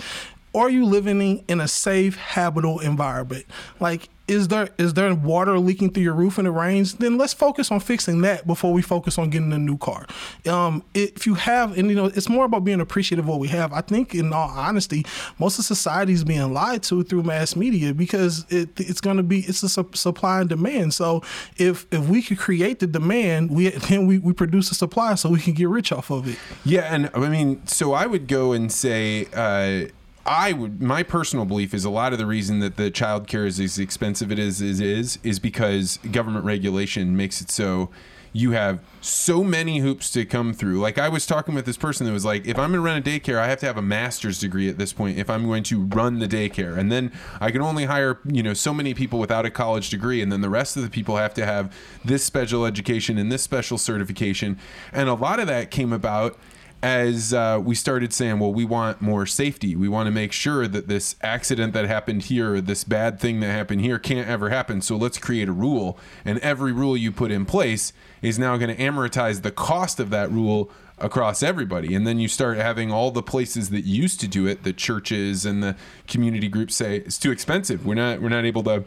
are 0.56 0.70
you 0.70 0.86
living 0.86 1.44
in 1.48 1.60
a 1.60 1.68
safe, 1.68 2.16
habitable 2.16 2.80
environment? 2.80 3.46
Like 3.80 4.10
is 4.28 4.50
there 4.50 4.70
is 4.78 4.94
there 4.94 5.14
water 5.16 5.58
leaking 5.58 5.92
through 5.92 6.04
your 6.04 6.14
roof 6.14 6.38
in 6.38 6.46
the 6.46 6.52
rains? 6.52 6.96
Then 6.96 7.18
let's 7.18 7.34
focus 7.34 7.72
on 7.72 7.80
fixing 7.80 8.22
that 8.22 8.46
before 8.46 8.74
we 8.74 8.82
focus 8.82 9.18
on 9.18 9.30
getting 9.30 9.54
a 9.54 9.58
new 9.58 9.78
car. 9.78 10.06
Um, 10.46 10.84
if 10.94 11.26
you 11.26 11.36
have, 11.36 11.78
and 11.78 11.90
you 11.90 11.96
know, 11.96 12.08
it's 12.08 12.28
more 12.28 12.46
about 12.46 12.66
being 12.66 12.82
appreciative 12.82 13.26
of 13.26 13.30
what 13.30 13.40
we 13.40 13.48
have. 13.50 13.72
I 13.72 13.82
think, 13.82 14.14
in 14.14 14.34
all 14.34 14.50
honesty, 14.50 15.06
most 15.40 15.60
of 15.60 15.66
society 15.66 16.14
is 16.14 16.24
being 16.24 16.54
lied 16.54 16.84
to 16.84 17.04
through 17.04 17.24
mass 17.24 17.56
media 17.56 17.94
because 17.94 18.46
it, 18.50 18.70
it's 18.78 19.00
going 19.00 19.18
to 19.18 19.24
be 19.24 19.40
it's 19.40 19.64
a 19.64 19.70
su- 19.70 19.90
supply 19.94 20.42
and 20.42 20.50
demand. 20.50 20.94
So 20.94 21.24
if 21.56 21.86
if 21.92 22.08
we 22.10 22.22
could 22.22 22.38
create 22.38 22.80
the 22.80 22.88
demand, 22.88 23.52
we 23.52 23.70
then 23.70 24.08
we, 24.08 24.18
we 24.18 24.34
produce 24.34 24.72
a 24.72 24.76
supply 24.76 25.16
so 25.16 25.30
we 25.30 25.40
can 25.40 25.54
get 25.54 25.70
rich 25.70 25.92
off 25.94 26.10
of 26.10 26.28
it. 26.28 26.38
Yeah, 26.66 26.94
and 26.94 27.10
I 27.14 27.30
mean, 27.30 27.66
so 27.66 27.94
I 27.94 28.06
would 28.06 28.28
go 28.28 28.52
and 28.52 28.72
say. 28.72 29.28
Uh, 29.34 29.90
I 30.28 30.52
would 30.52 30.82
my 30.82 31.04
personal 31.04 31.46
belief 31.46 31.74
is 31.74 31.86
a 31.86 31.90
lot 31.90 32.12
of 32.12 32.20
the 32.20 32.26
reason 32.26 32.60
that 32.60 32.76
the 32.76 32.92
child 32.92 33.28
care 33.28 33.46
is 33.46 33.60
as 33.62 33.80
expensive 33.80 34.32
it 34.32 34.38
is 34.38 34.62
is 34.62 34.82
is 34.82 35.20
is 35.24 35.40
because 35.40 35.98
government 36.12 36.44
regulation 36.44 37.16
makes 37.16 37.42
it 37.42 37.50
so 37.50 37.90
you 38.34 38.52
have 38.52 38.80
so 39.02 39.44
many 39.44 39.80
hoops 39.80 40.12
to 40.12 40.26
come 40.26 40.54
through. 40.54 40.80
Like 40.80 40.98
I 40.98 41.10
was 41.10 41.26
talking 41.26 41.56
with 41.56 41.66
this 41.66 41.78
person 41.78 42.06
that 42.06 42.14
was 42.14 42.26
like, 42.26 42.46
if 42.46 42.60
I'm 42.60 42.72
going 42.72 42.74
to 42.74 42.82
run 42.82 42.98
a 42.98 43.02
daycare, 43.02 43.40
I 43.40 43.48
have 43.48 43.60
to 43.60 43.66
have 43.66 43.78
a 43.78 43.82
master's 43.82 44.40
degree 44.40 44.70
at 44.70 44.78
this 44.78 44.94
point 44.94 45.18
if 45.18 45.30
I'm 45.30 45.46
going 45.46 45.64
to 45.64 45.86
run 45.86 46.20
the 46.20 46.28
daycare. 46.28 46.78
And 46.78 46.92
then 46.92 47.12
I 47.42 47.50
can 47.50 47.62
only 47.62 47.86
hire, 47.86 48.20
you 48.26 48.44
know, 48.44 48.54
so 48.54 48.74
many 48.74 48.94
people 48.94 49.18
without 49.18 49.46
a 49.46 49.50
college 49.50 49.90
degree 49.90 50.22
and 50.22 50.32
then 50.32 50.42
the 50.42 50.50
rest 50.50 50.78
of 50.78 50.84
the 50.84 50.90
people 50.90 51.18
have 51.18 51.34
to 51.36 51.46
have 51.46 51.74
this 52.06 52.24
special 52.24 52.66
education 52.66 53.18
and 53.18 53.32
this 53.32 53.42
special 53.42 53.78
certification. 53.78 54.60
And 54.92 55.10
a 55.10 55.16
lot 55.16 55.40
of 55.40 55.48
that 55.48 55.72
came 55.72 55.92
about 55.92 56.38
as 56.84 57.34
uh, 57.34 57.60
we 57.64 57.74
started 57.74 58.14
saying, 58.14 58.40
well, 58.40 58.54
we 58.54 58.64
want 58.64 59.02
more 59.02 59.26
safety. 59.26 59.76
We 59.76 59.88
want 59.88 60.08
to 60.08 60.12
make 60.12 60.32
sure 60.32 60.68
that 60.68 60.88
this 60.88 61.16
accident 61.22 61.74
that 61.74 61.86
happened 61.86 62.24
here, 62.24 62.62
this 62.62 62.84
bad 62.84 63.20
thing 63.20 63.40
that 63.40 63.48
happened 63.48 63.82
here, 63.82 63.98
can't 63.98 64.28
ever 64.28 64.50
happen. 64.50 64.82
So 64.82 64.96
let's 64.96 65.18
create 65.18 65.50
a 65.50 65.52
rule. 65.52 65.98
And 66.24 66.38
every 66.40 66.72
rule 66.72 66.96
you 66.96 67.12
put 67.12 67.32
in 67.32 67.46
place 67.46 67.94
is 68.22 68.38
now 68.38 68.58
going 68.58 68.76
to 68.76 68.82
amortize 68.82 69.42
the 69.42 69.52
cost 69.52 70.00
of 70.00 70.12
that 70.12 70.32
rule 70.32 70.70
across 71.00 71.42
everybody. 71.42 71.96
And 71.96 72.06
then 72.06 72.20
you 72.20 72.28
start 72.28 72.58
having 72.58 72.92
all 72.92 73.12
the 73.12 73.24
places 73.24 73.70
that 73.72 73.86
used 73.86 74.20
to 74.22 74.28
do 74.28 74.46
it, 74.46 74.64
the 74.64 74.74
churches 74.74 75.46
and 75.46 75.64
the 75.64 75.76
community 76.08 76.48
groups 76.48 76.76
say 76.76 76.98
it's 76.98 77.18
too 77.18 77.32
expensive. 77.32 77.86
We're 77.86 77.96
not 77.96 78.22
we're 78.22 78.30
not 78.30 78.46
able 78.46 78.64
to 78.64 78.84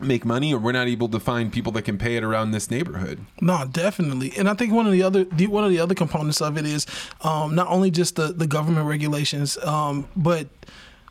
make 0.00 0.24
money 0.24 0.52
or 0.52 0.58
we're 0.58 0.72
not 0.72 0.88
able 0.88 1.08
to 1.08 1.20
find 1.20 1.52
people 1.52 1.72
that 1.72 1.82
can 1.82 1.98
pay 1.98 2.16
it 2.16 2.24
around 2.24 2.50
this 2.50 2.70
neighborhood. 2.70 3.24
No, 3.40 3.64
definitely. 3.70 4.32
And 4.36 4.48
I 4.48 4.54
think 4.54 4.72
one 4.72 4.86
of 4.86 4.92
the 4.92 5.02
other 5.02 5.24
the, 5.24 5.46
one 5.46 5.64
of 5.64 5.70
the 5.70 5.80
other 5.80 5.94
components 5.94 6.40
of 6.40 6.56
it 6.58 6.66
is 6.66 6.86
um, 7.22 7.54
not 7.54 7.68
only 7.68 7.90
just 7.90 8.16
the, 8.16 8.28
the 8.32 8.46
government 8.46 8.86
regulations, 8.86 9.56
um, 9.58 10.08
but 10.16 10.48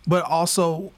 but 0.08 0.24
also 0.24 0.92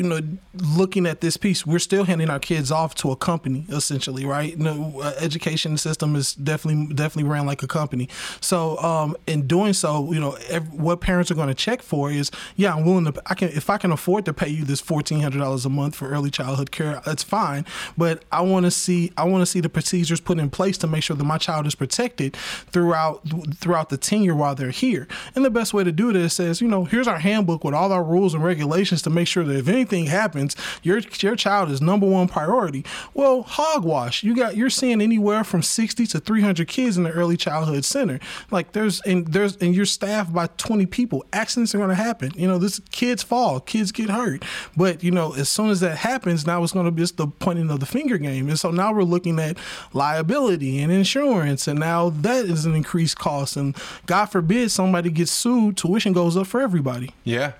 you 0.00 0.08
know, 0.08 0.20
looking 0.54 1.06
at 1.06 1.20
this 1.20 1.36
piece, 1.36 1.66
we're 1.66 1.78
still 1.78 2.04
handing 2.04 2.30
our 2.30 2.38
kids 2.38 2.70
off 2.72 2.94
to 2.94 3.10
a 3.10 3.16
company, 3.16 3.66
essentially, 3.68 4.24
right? 4.24 4.56
You 4.56 4.64
know, 4.64 5.00
uh, 5.02 5.12
education 5.18 5.76
system 5.76 6.16
is 6.16 6.32
definitely 6.34 6.94
definitely 6.94 7.30
ran 7.30 7.44
like 7.44 7.62
a 7.62 7.66
company. 7.66 8.08
So, 8.40 8.78
um, 8.78 9.14
in 9.26 9.46
doing 9.46 9.74
so, 9.74 10.10
you 10.10 10.18
know, 10.18 10.38
every, 10.48 10.70
what 10.70 11.02
parents 11.02 11.30
are 11.30 11.34
going 11.34 11.48
to 11.48 11.54
check 11.54 11.82
for 11.82 12.10
is, 12.10 12.30
yeah, 12.56 12.74
I'm 12.74 12.86
willing 12.86 13.12
to, 13.12 13.22
I 13.26 13.34
can, 13.34 13.50
if 13.50 13.68
I 13.68 13.76
can 13.76 13.92
afford 13.92 14.24
to 14.24 14.32
pay 14.32 14.48
you 14.48 14.64
this 14.64 14.80
fourteen 14.80 15.20
hundred 15.20 15.40
dollars 15.40 15.66
a 15.66 15.68
month 15.68 15.96
for 15.96 16.08
early 16.08 16.30
childhood 16.30 16.70
care, 16.70 17.02
that's 17.04 17.22
fine. 17.22 17.66
But 17.98 18.24
I 18.32 18.40
want 18.40 18.64
to 18.64 18.70
see, 18.70 19.12
I 19.18 19.24
want 19.24 19.42
to 19.42 19.46
see 19.46 19.60
the 19.60 19.68
procedures 19.68 20.20
put 20.20 20.38
in 20.38 20.48
place 20.48 20.78
to 20.78 20.86
make 20.86 21.02
sure 21.02 21.16
that 21.16 21.24
my 21.24 21.36
child 21.36 21.66
is 21.66 21.74
protected 21.74 22.36
throughout 22.72 23.20
throughout 23.56 23.90
the 23.90 23.98
tenure 23.98 24.34
while 24.34 24.54
they're 24.54 24.70
here. 24.70 25.06
And 25.34 25.44
the 25.44 25.50
best 25.50 25.74
way 25.74 25.84
to 25.84 25.92
do 25.92 26.10
this 26.14 26.40
is, 26.40 26.62
you 26.62 26.68
know, 26.68 26.84
here's 26.86 27.06
our 27.06 27.18
handbook 27.18 27.64
with 27.64 27.74
all 27.74 27.92
our 27.92 28.02
rules 28.02 28.32
and 28.32 28.42
regulations 28.42 29.02
to 29.02 29.10
make 29.10 29.28
sure 29.28 29.44
that 29.44 29.56
if 29.56 29.68
anything 29.68 29.89
anything 29.92 30.10
happens, 30.10 30.56
your 30.82 31.00
your 31.18 31.36
child 31.36 31.70
is 31.70 31.80
number 31.80 32.06
one 32.06 32.28
priority. 32.28 32.84
Well, 33.14 33.42
hogwash. 33.42 34.22
You 34.22 34.34
got 34.34 34.56
you're 34.56 34.70
seeing 34.70 35.00
anywhere 35.00 35.44
from 35.44 35.62
60 35.62 36.06
to 36.06 36.20
300 36.20 36.68
kids 36.68 36.96
in 36.96 37.04
the 37.04 37.10
early 37.10 37.36
childhood 37.36 37.84
center. 37.84 38.20
Like 38.50 38.72
there's 38.72 39.00
and 39.02 39.26
there's 39.28 39.56
and 39.56 39.74
you're 39.74 39.86
staffed 39.86 40.32
by 40.32 40.48
20 40.58 40.86
people. 40.86 41.24
Accidents 41.32 41.74
are 41.74 41.78
going 41.78 41.90
to 41.90 41.94
happen. 41.94 42.32
You 42.34 42.48
know, 42.48 42.58
this 42.58 42.80
kids 42.90 43.22
fall, 43.22 43.60
kids 43.60 43.92
get 43.92 44.10
hurt. 44.10 44.44
But 44.76 45.02
you 45.02 45.10
know, 45.10 45.32
as 45.34 45.48
soon 45.48 45.70
as 45.70 45.80
that 45.80 45.98
happens, 45.98 46.46
now 46.46 46.62
it's 46.62 46.72
going 46.72 46.86
to 46.86 46.92
be 46.92 47.02
just 47.02 47.16
the 47.16 47.26
pointing 47.26 47.70
of 47.70 47.80
the 47.80 47.86
finger 47.86 48.18
game. 48.18 48.48
And 48.48 48.58
so 48.58 48.70
now 48.70 48.92
we're 48.92 49.02
looking 49.02 49.38
at 49.38 49.56
liability 49.92 50.80
and 50.80 50.92
insurance, 50.92 51.66
and 51.68 51.78
now 51.80 52.10
that 52.10 52.44
is 52.44 52.64
an 52.64 52.74
increased 52.74 53.18
cost. 53.18 53.56
And 53.56 53.76
God 54.06 54.26
forbid 54.26 54.70
somebody 54.70 55.10
gets 55.10 55.30
sued, 55.30 55.76
tuition 55.76 56.12
goes 56.12 56.36
up 56.36 56.46
for 56.46 56.60
everybody. 56.60 57.10
Yeah. 57.24 57.52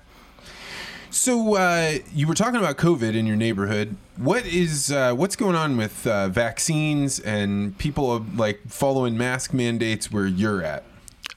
So 1.11 1.55
uh, 1.55 1.97
you 2.13 2.25
were 2.25 2.33
talking 2.33 2.55
about 2.55 2.77
COVID 2.77 3.15
in 3.15 3.27
your 3.27 3.35
neighborhood. 3.35 3.97
What 4.15 4.45
is 4.45 4.93
uh, 4.93 5.13
what's 5.13 5.35
going 5.35 5.57
on 5.57 5.75
with 5.75 6.07
uh, 6.07 6.29
vaccines 6.29 7.19
and 7.19 7.77
people 7.77 8.25
like 8.35 8.61
following 8.67 9.17
mask 9.17 9.53
mandates 9.53 10.09
where 10.09 10.25
you're 10.25 10.63
at? 10.63 10.85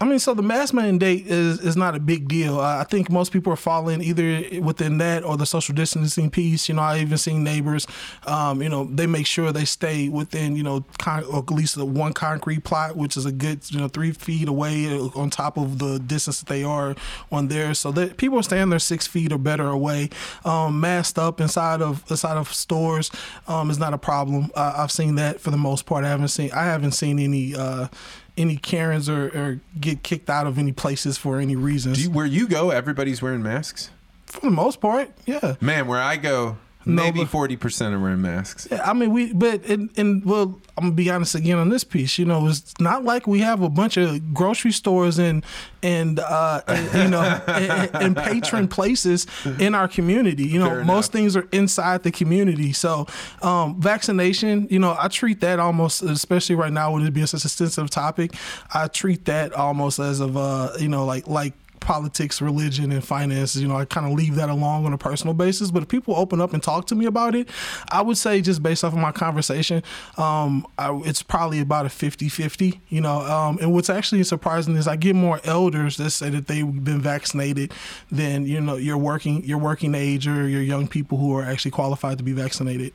I 0.05 0.07
mean, 0.07 0.19
so 0.19 0.35
the 0.35 0.43
mask 0.43 0.75
mandate 0.75 1.27
is 1.27 1.61
is 1.61 1.79
not 1.79 1.95
a 1.95 1.99
big 1.99 2.29
deal. 2.29 2.61
I 2.61 2.85
think 2.85 3.09
most 3.09 3.33
people 3.33 3.51
are 3.55 3.57
falling 3.57 4.03
either 4.03 4.61
within 4.61 4.99
that 4.99 5.25
or 5.25 5.39
the 5.39 5.47
social 5.47 5.75
distancing 5.75 6.29
piece. 6.29 6.69
You 6.69 6.75
know, 6.75 6.83
I 6.83 6.99
even 6.99 7.17
seen 7.17 7.43
neighbors. 7.43 7.87
Um, 8.27 8.61
you 8.61 8.69
know, 8.69 8.85
they 8.85 9.07
make 9.07 9.27
sure 9.27 9.51
they 9.51 9.65
stay 9.65 10.11
within 10.11 10.57
you 10.57 10.63
know 10.63 10.85
con- 10.99 11.25
or 11.25 11.39
at 11.39 11.51
least 11.51 11.77
the 11.77 11.87
one 11.87 12.13
concrete 12.13 12.65
plot, 12.65 12.97
which 12.97 13.17
is 13.17 13.25
a 13.25 13.33
good 13.33 13.61
you 13.71 13.79
know 13.79 13.89
three 13.89 14.13
feet 14.13 14.47
away 14.47 14.95
uh, 14.95 15.09
on 15.15 15.31
top 15.31 15.57
of 15.57 15.79
the 15.79 15.99
distance 15.99 16.41
that 16.41 16.51
they 16.51 16.65
are 16.65 16.95
on 17.33 17.49
there. 17.49 17.73
So 17.73 17.91
that 17.93 18.19
people 18.19 18.39
are 18.39 18.43
staying 18.43 18.69
there 18.69 18.79
six 18.81 19.07
feet 19.07 19.33
or 19.33 19.39
better 19.39 19.69
away. 19.69 20.11
Um, 20.45 20.81
masked 20.81 21.19
up 21.19 21.41
inside 21.41 21.81
of 21.81 22.05
inside 22.11 22.37
of 22.37 22.53
stores 22.53 23.11
um, 23.49 23.71
is 23.71 23.79
not 23.79 23.95
a 23.95 23.99
problem. 23.99 24.51
Uh, 24.55 24.75
I've 24.77 24.93
seen 24.93 25.15
that 25.15 25.41
for 25.41 25.51
the 25.51 25.57
most 25.57 25.87
part. 25.87 26.05
I 26.05 26.09
haven't 26.09 26.29
seen 26.29 26.53
I 26.53 26.65
haven't 26.65 26.93
seen 26.93 27.19
any. 27.19 27.55
Uh, 27.55 27.89
any 28.37 28.57
Karens 28.57 29.09
or, 29.09 29.27
or 29.29 29.61
get 29.81 30.03
kicked 30.03 30.29
out 30.29 30.47
of 30.47 30.59
any 30.59 30.73
places 30.73 31.17
for 31.19 31.39
any 31.39 31.57
reasons. 31.57 32.05
You, 32.05 32.11
where 32.11 32.27
you 32.27 32.49
go, 32.49 32.71
everybody's 32.71 33.23
wearing 33.23 33.43
masks. 33.43 33.91
For 34.27 34.41
the 34.41 34.51
most 34.51 34.81
part, 34.81 35.11
yeah. 35.27 35.55
Man, 35.61 35.87
where 35.87 36.03
I 36.03 36.17
go, 36.17 36.59
Maybe 36.87 37.25
forty 37.25 37.57
percent 37.57 37.95
are 37.95 37.99
wearing 37.99 38.23
masks. 38.23 38.69
Yeah, 38.71 38.83
I 38.89 38.93
mean 38.93 39.13
we, 39.13 39.33
but 39.33 39.65
and, 39.67 39.91
and 39.97 40.25
well, 40.25 40.61
I'm 40.77 40.85
gonna 40.85 40.95
be 40.95 41.11
honest 41.11 41.35
again 41.35 41.59
on 41.59 41.69
this 41.69 41.85
piece. 41.85 42.19
You 42.19 42.25
know, 42.25 42.47
it's 42.49 42.79
not 42.81 43.05
like 43.05 43.27
we 43.27 43.41
have 43.41 43.63
a 43.63 43.69
bunch 43.69 43.97
of 43.97 44.35
grocery 44.35 44.73
stores 44.73 45.19
and 45.19 45.45
and, 45.83 46.19
uh, 46.19 46.63
and 46.67 47.05
you 47.05 47.11
know 47.11 47.23
and, 47.47 47.95
and, 47.95 48.17
patron 48.17 48.69
places 48.69 49.27
in 49.59 49.75
our 49.75 49.87
community. 49.87 50.47
You 50.47 50.59
know, 50.59 50.83
most 50.83 51.13
things 51.13 51.37
are 51.37 51.47
inside 51.53 52.03
the 52.03 52.11
community. 52.11 52.73
So 52.73 53.07
um, 53.43 53.81
vaccination, 53.81 54.67
you 54.71 54.79
know, 54.79 54.97
I 54.99 55.09
treat 55.09 55.41
that 55.41 55.61
almost, 55.61 56.03
especially 56.03 56.57
right 56.57 56.73
now 56.73 56.93
with 56.93 57.07
it 57.07 57.13
being 57.13 57.27
such 57.27 57.45
a 57.45 57.49
sensitive 57.49 57.91
topic, 57.91 58.35
I 58.73 58.89
treat 58.89 59.27
that 59.27 59.53
almost 59.53 59.99
as 59.99 60.21
of 60.21 60.37
uh, 60.37 60.73
you 60.79 60.89
know 60.89 61.05
like 61.05 61.29
like 61.29 61.55
politics, 61.85 62.41
religion, 62.41 62.91
and 62.91 63.05
finances. 63.05 63.63
You 63.63 63.69
know, 63.69 63.77
I 63.77 63.85
kind 63.85 64.07
of 64.07 64.13
leave 64.13 64.35
that 64.37 64.49
along 64.49 64.87
on 64.87 64.93
a 64.93 64.99
personal 64.99 65.35
basis. 65.35 65.71
But 65.71 65.85
if 65.85 65.89
people 65.89 66.17
open 66.17 66.41
up 66.41 66.53
and 66.53 66.63
talk 66.63 66.87
to 66.89 66.95
me 66.95 67.07
about 67.07 67.35
it, 67.35 67.49
I 67.93 68.03
would 68.03 68.17
say 68.17 68.41
just 68.41 68.63
based 68.63 68.83
off 68.83 68.93
of 68.93 68.99
my 68.99 69.13
conversation, 69.13 69.83
um, 70.17 70.67
I, 70.79 71.01
it's 71.05 71.23
probably 71.23 71.61
about 71.61 71.87
a 71.87 71.91
50 71.91 72.29
50. 72.29 72.81
You 72.89 73.01
know, 73.01 73.21
um, 73.21 73.59
and 73.61 73.73
what's 73.73 73.91
actually 73.91 74.25
surprising 74.25 74.77
is 74.77 74.89
I 74.89 74.97
get 74.97 75.15
more 75.15 75.41
elders 75.45 75.97
that 75.99 76.11
say 76.11 76.31
that 76.31 76.47
they've 76.47 76.85
been 76.85 77.01
vaccinated 77.01 77.73
than, 78.11 78.47
you 78.47 78.61
know, 78.61 78.77
your 78.77 78.99
working, 78.99 79.45
your 79.45 79.59
working 79.59 79.95
age 79.95 80.27
or 80.27 80.49
your 80.49 80.63
young 80.63 80.89
people 80.89 81.19
who 81.19 81.37
are 81.37 81.45
actually 81.45 81.71
qualified 81.71 82.19
to 82.19 82.25
be 82.25 82.33
vaccinated. 82.33 82.93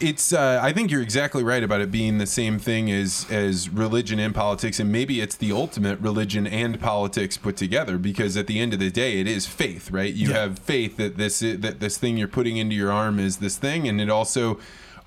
It's. 0.00 0.32
Uh, 0.32 0.60
I 0.62 0.72
think 0.72 0.90
you're 0.90 1.02
exactly 1.02 1.42
right 1.42 1.62
about 1.62 1.80
it 1.80 1.90
being 1.90 2.18
the 2.18 2.26
same 2.26 2.58
thing 2.58 2.90
as 2.90 3.26
as 3.30 3.68
religion 3.68 4.18
and 4.18 4.34
politics, 4.34 4.80
and 4.80 4.90
maybe 4.90 5.20
it's 5.20 5.36
the 5.36 5.52
ultimate 5.52 5.98
religion 6.00 6.46
and 6.46 6.80
politics 6.80 7.36
put 7.36 7.56
together. 7.56 7.98
Because 7.98 8.36
at 8.36 8.46
the 8.46 8.58
end 8.60 8.72
of 8.72 8.78
the 8.78 8.90
day, 8.90 9.20
it 9.20 9.26
is 9.26 9.46
faith, 9.46 9.90
right? 9.90 10.12
You 10.12 10.30
yeah. 10.30 10.40
have 10.40 10.58
faith 10.58 10.96
that 10.96 11.16
this 11.16 11.40
that 11.40 11.80
this 11.80 11.98
thing 11.98 12.16
you're 12.16 12.28
putting 12.28 12.56
into 12.56 12.74
your 12.74 12.90
arm 12.92 13.18
is 13.18 13.38
this 13.38 13.56
thing, 13.56 13.88
and 13.88 14.00
it 14.00 14.10
also 14.10 14.58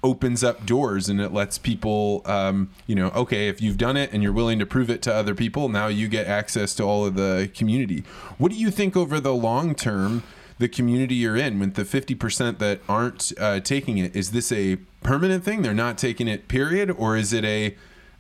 opens 0.04 0.44
up 0.44 0.66
doors 0.66 1.10
and 1.10 1.22
it 1.22 1.32
lets 1.32 1.58
people 1.58 2.24
um, 2.26 2.70
you 2.88 2.96
know 2.96 3.10
okay 3.10 3.48
if 3.48 3.62
you've 3.62 3.78
done 3.78 3.96
it 3.96 4.12
and 4.12 4.24
you're 4.24 4.34
willing 4.34 4.58
to 4.58 4.66
prove 4.66 4.90
it 4.90 5.02
to 5.02 5.14
other 5.14 5.36
people 5.36 5.70
now 5.70 5.88
you 5.88 6.08
get 6.08 6.26
access 6.26 6.74
to 6.74 6.84
all 6.84 7.06
of 7.06 7.14
the 7.16 7.50
community 7.54 8.04
what 8.40 8.52
do 8.52 8.58
you 8.58 8.72
think 8.72 8.98
over 8.98 9.20
the 9.20 9.34
long 9.34 9.76
term 9.76 10.24
the 10.62 10.70
community 10.70 11.16
you're 11.16 11.36
in 11.36 11.58
with 11.58 11.74
the 11.74 11.84
50% 11.84 12.60
that 12.60 12.82
aren't 12.88 13.34
uh, 13.40 13.60
taking 13.60 13.98
it 13.98 14.16
is 14.16 14.30
this 14.30 14.52
a 14.52 14.76
permanent 15.02 15.44
thing 15.44 15.64
they're 15.64 15.74
not 15.74 15.98
taking 15.98 16.28
it 16.28 16.48
period 16.48 16.92
or 16.92 17.18
is 17.18 17.34
it 17.34 17.44
a 17.44 17.76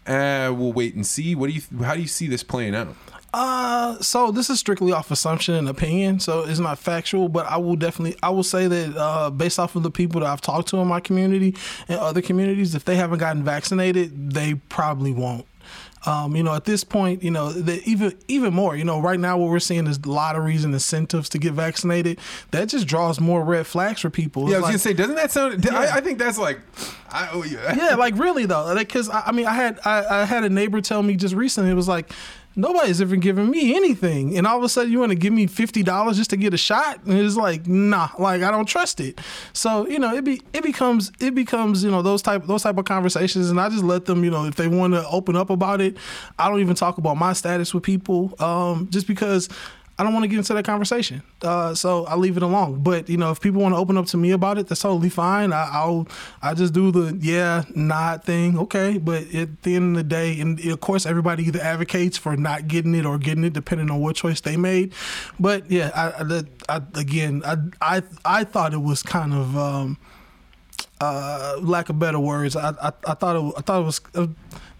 uh, 0.08 0.51
we'll 0.51 0.73
wait 0.73 0.95
and 0.95 1.06
see 1.06 1.36
what 1.36 1.47
do 1.47 1.54
you 1.54 1.62
how 1.84 1.93
do 1.93 2.01
you 2.01 2.08
see 2.08 2.27
this 2.27 2.43
playing 2.43 2.75
out 2.75 2.95
uh, 3.34 3.97
so 4.01 4.32
this 4.32 4.49
is 4.49 4.60
strictly 4.60 4.91
off 4.91 5.10
assumption 5.10 5.56
and 5.56 5.69
opinion, 5.69 6.19
so 6.19 6.43
it's 6.43 6.60
not 6.60 6.77
factual. 6.77 7.30
But 7.30 7.45
I 7.45 7.56
will 7.56 7.77
definitely, 7.77 8.17
I 8.21 8.30
will 8.30 8.43
say 8.43 8.67
that 8.67 8.97
uh, 8.97 9.30
based 9.30 9.58
off 9.58 9.77
of 9.77 9.84
the 9.84 9.89
people 9.89 10.19
that 10.19 10.27
I've 10.27 10.41
talked 10.41 10.67
to 10.69 10.77
in 10.80 10.88
my 10.89 10.99
community 10.99 11.56
and 11.88 11.97
other 11.97 12.21
communities, 12.21 12.75
if 12.75 12.84
they 12.84 12.97
haven't 12.97 13.19
gotten 13.19 13.41
vaccinated, 13.41 14.34
they 14.34 14.56
probably 14.56 15.13
won't. 15.13 15.45
Um, 16.06 16.36
you 16.36 16.42
know, 16.42 16.56
at 16.56 16.66
this 16.66 16.84
point, 16.84 17.22
you 17.22 17.30
know, 17.30 17.52
the, 17.52 17.82
even 17.84 18.18
even 18.28 18.54
more, 18.54 18.76
you 18.76 18.84
know, 18.84 19.00
right 19.00 19.20
now 19.20 19.38
what 19.38 19.50
we're 19.50 19.60
seeing 19.60 19.86
is 19.86 20.04
lotteries 20.06 20.64
and 20.66 20.74
incentives 20.74 21.30
to 21.30 21.38
get 21.38 21.54
vaccinated. 21.54 22.20
That 22.50 22.70
just 22.70 22.88
draws 22.88 23.20
more 23.20 23.44
red 23.44 23.68
flags 23.68 24.02
for 24.02 24.10
people. 24.10 24.44
It's 24.44 24.52
yeah, 24.52 24.58
I 24.58 24.60
was 24.60 24.64
like, 24.64 24.72
gonna 24.72 24.80
say, 24.80 24.94
doesn't 24.94 25.16
that 25.16 25.32
sound? 25.32 25.64
Yeah. 25.64 25.78
I, 25.78 25.98
I, 25.98 26.02
think 26.02 26.18
that's 26.18 26.40
like, 26.40 26.60
I 27.10 27.30
owe 27.32 27.44
you. 27.44 27.60
yeah, 27.76 27.96
like 27.96 28.18
really 28.18 28.46
though, 28.46 28.74
because 28.76 29.10
like, 29.10 29.28
I, 29.28 29.30
I, 29.30 29.32
mean, 29.32 29.46
I 29.46 29.54
had 29.54 29.80
I, 29.86 30.22
I 30.22 30.26
had 30.26 30.44
a 30.44 30.50
neighbor 30.50 30.82
tell 30.82 31.04
me 31.04 31.16
just 31.16 31.36
recently. 31.36 31.70
It 31.70 31.76
was 31.76 31.88
like 31.88 32.12
nobody's 32.56 33.02
ever 33.02 33.16
given 33.16 33.50
me 33.50 33.76
anything. 33.76 34.38
And 34.38 34.46
all 34.46 34.58
of 34.58 34.64
a 34.64 34.70
sudden, 34.70 34.92
you 34.92 35.00
want 35.00 35.12
to 35.12 35.18
give 35.18 35.34
me 35.34 35.48
fifty 35.48 35.84
dollars 35.84 36.18
just 36.18 36.30
to 36.32 36.38
get 36.38 36.54
a 36.54 36.58
shot? 36.58 37.04
And 37.06 37.18
it's 37.18 37.36
like, 37.36 37.68
nah, 37.68 38.10
like 38.18 38.42
I 38.42 38.52
don't 38.52 38.66
trust 38.66 39.00
it. 39.00 39.20
So 39.54 39.88
you 39.88 40.00
know, 40.00 40.14
it 40.16 40.24
be 40.24 40.42
it 40.54 40.64
becomes 40.64 41.12
it 41.20 41.36
becomes 41.36 41.84
you 41.84 41.92
know 41.92 42.02
those 42.02 42.22
type 42.22 42.46
those 42.46 42.64
type 42.64 42.78
of 42.78 42.86
conversations, 42.86 43.50
and 43.50 43.60
I 43.60 43.70
just 43.70 43.84
let 43.84 44.06
them 44.06 44.24
you 44.24 44.32
know 44.32 44.46
if 44.46 44.56
they 44.56 44.68
want 44.68 44.94
to 44.94 45.08
open 45.08 45.36
up 45.36 45.50
about 45.50 45.82
it. 45.82 45.98
I 46.38 46.50
don't 46.50 46.60
even 46.60 46.76
talk 46.76 46.98
about 46.98 47.18
my 47.18 47.34
status 47.34 47.74
with 47.74 47.84
people, 47.84 48.34
um, 48.40 48.88
just 48.90 49.08
because 49.08 49.50
I 50.02 50.04
don't 50.04 50.14
want 50.14 50.24
to 50.24 50.28
get 50.28 50.40
into 50.40 50.56
that 50.56 50.66
conversation. 50.66 51.22
Uh, 51.44 51.76
so 51.76 52.08
I 52.08 52.16
leave 52.16 52.36
it 52.36 52.42
alone. 52.42 52.82
But 52.82 53.08
you 53.08 53.18
know, 53.18 53.30
if 53.30 53.40
people 53.40 53.62
want 53.62 53.76
to 53.76 53.78
open 53.78 53.98
up 53.98 54.08
to 54.08 54.18
me 54.18 54.32
about 54.32 54.58
it, 54.58 54.68
that's 54.68 54.82
totally 54.82 55.12
fine. 55.12 55.54
I, 55.54 55.86
will 55.86 56.08
I 56.42 56.56
just 56.56 56.74
do 56.74 56.92
the 56.92 57.16
yeah, 57.22 57.66
not 57.76 58.24
thing. 58.26 58.58
Okay, 58.58 58.98
but 58.98 59.32
at 59.32 59.62
the 59.62 59.76
end 59.76 59.96
of 59.96 60.04
the 60.04 60.10
day, 60.10 60.40
and 60.40 60.60
of 60.66 60.80
course, 60.80 61.06
everybody 61.06 61.44
either 61.44 61.62
advocates 61.62 62.18
for 62.18 62.36
not 62.36 62.68
getting 62.68 62.96
it 62.96 63.06
or 63.06 63.20
getting 63.20 63.44
it, 63.44 63.54
depending 63.54 63.92
on 63.92 64.00
what 64.02 64.16
choice 64.16 64.42
they 64.42 64.58
made. 64.58 64.92
But 65.40 65.70
yeah, 65.70 65.92
I, 65.94 66.24
I, 66.24 66.78
I 66.78 66.82
again, 67.00 67.44
I, 67.46 67.58
I, 67.80 68.04
I 68.26 68.44
thought 68.44 68.74
it 68.74 68.82
was 68.82 69.04
kind 69.04 69.36
of. 69.36 69.56
Um, 69.56 70.00
uh, 71.00 71.58
lack 71.62 71.90
of 71.90 71.98
better 71.98 72.20
words, 72.20 72.56
I, 72.56 72.70
I, 72.70 72.92
I 73.08 73.14
thought 73.16 73.36
it, 73.36 73.54
I 73.58 73.62
thought 73.62 73.82
it 73.82 73.86
was 73.86 74.02
uh, 74.14 74.28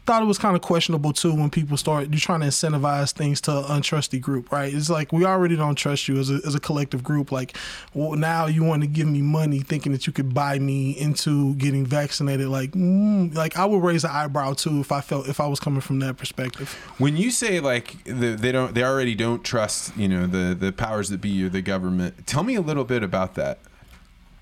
thought 0.06 0.24
it 0.24 0.26
was 0.26 0.38
kind 0.38 0.56
of 0.56 0.62
questionable 0.62 1.14
too 1.14 1.34
when 1.34 1.50
people 1.50 1.78
start 1.78 2.10
you're 2.10 2.20
trying 2.20 2.40
to 2.42 2.48
incentivize 2.48 3.12
things 3.12 3.40
to 3.42 3.58
an 3.58 3.64
untrusty 3.82 4.20
group, 4.20 4.52
right? 4.52 4.74
It's 4.74 4.90
like 4.90 5.12
we 5.12 5.26
already 5.26 5.56
don't 5.56 5.76
trust 5.76 6.08
you 6.08 6.18
as 6.18 6.30
a, 6.30 6.40
as 6.46 6.56
a 6.56 6.60
collective 6.60 7.04
group. 7.04 7.32
Like, 7.32 7.56
well, 7.94 8.14
now 8.14 8.48
you 8.48 8.64
want 8.64 8.82
to 8.82 8.88
give 8.88 9.08
me 9.08 9.22
money, 9.22 9.60
thinking 9.60 9.92
that 9.92 10.08
you 10.08 10.14
could 10.14 10.34
buy 10.34 10.60
me 10.60 10.91
into 10.91 11.56
getting 11.56 11.86
vaccinated. 11.86 12.47
Like, 12.47 12.72
mm, 12.72 13.34
like 13.36 13.58
I 13.58 13.66
would 13.66 13.84
raise 13.84 14.04
an 14.04 14.12
eyebrow 14.12 14.54
too 14.54 14.80
if 14.80 14.91
I 14.91 15.02
felt 15.02 15.28
if 15.28 15.39
I 15.39 15.47
was 15.47 15.60
coming 15.60 15.82
from 15.82 15.99
that 15.99 16.18
perspective. 16.18 16.74
When 16.97 17.16
you 17.16 17.30
say 17.32 17.60
like 17.60 18.04
the, 18.06 18.36
they 18.36 18.52
don't, 18.52 18.74
they 18.74 18.84
already 18.84 19.16
don't 19.16 19.43
trust, 19.43 19.95
you 19.95 20.08
know, 20.08 20.26
the 20.26 20.56
the 20.56 20.72
powers 20.72 21.10
that 21.10 21.22
be 21.22 21.43
or 21.43 21.49
the 21.49 21.62
government. 21.62 22.26
Tell 22.26 22.43
me 22.43 22.56
a 22.56 22.62
little 22.62 22.86
bit 22.86 23.04
about 23.04 23.36
that. 23.36 23.60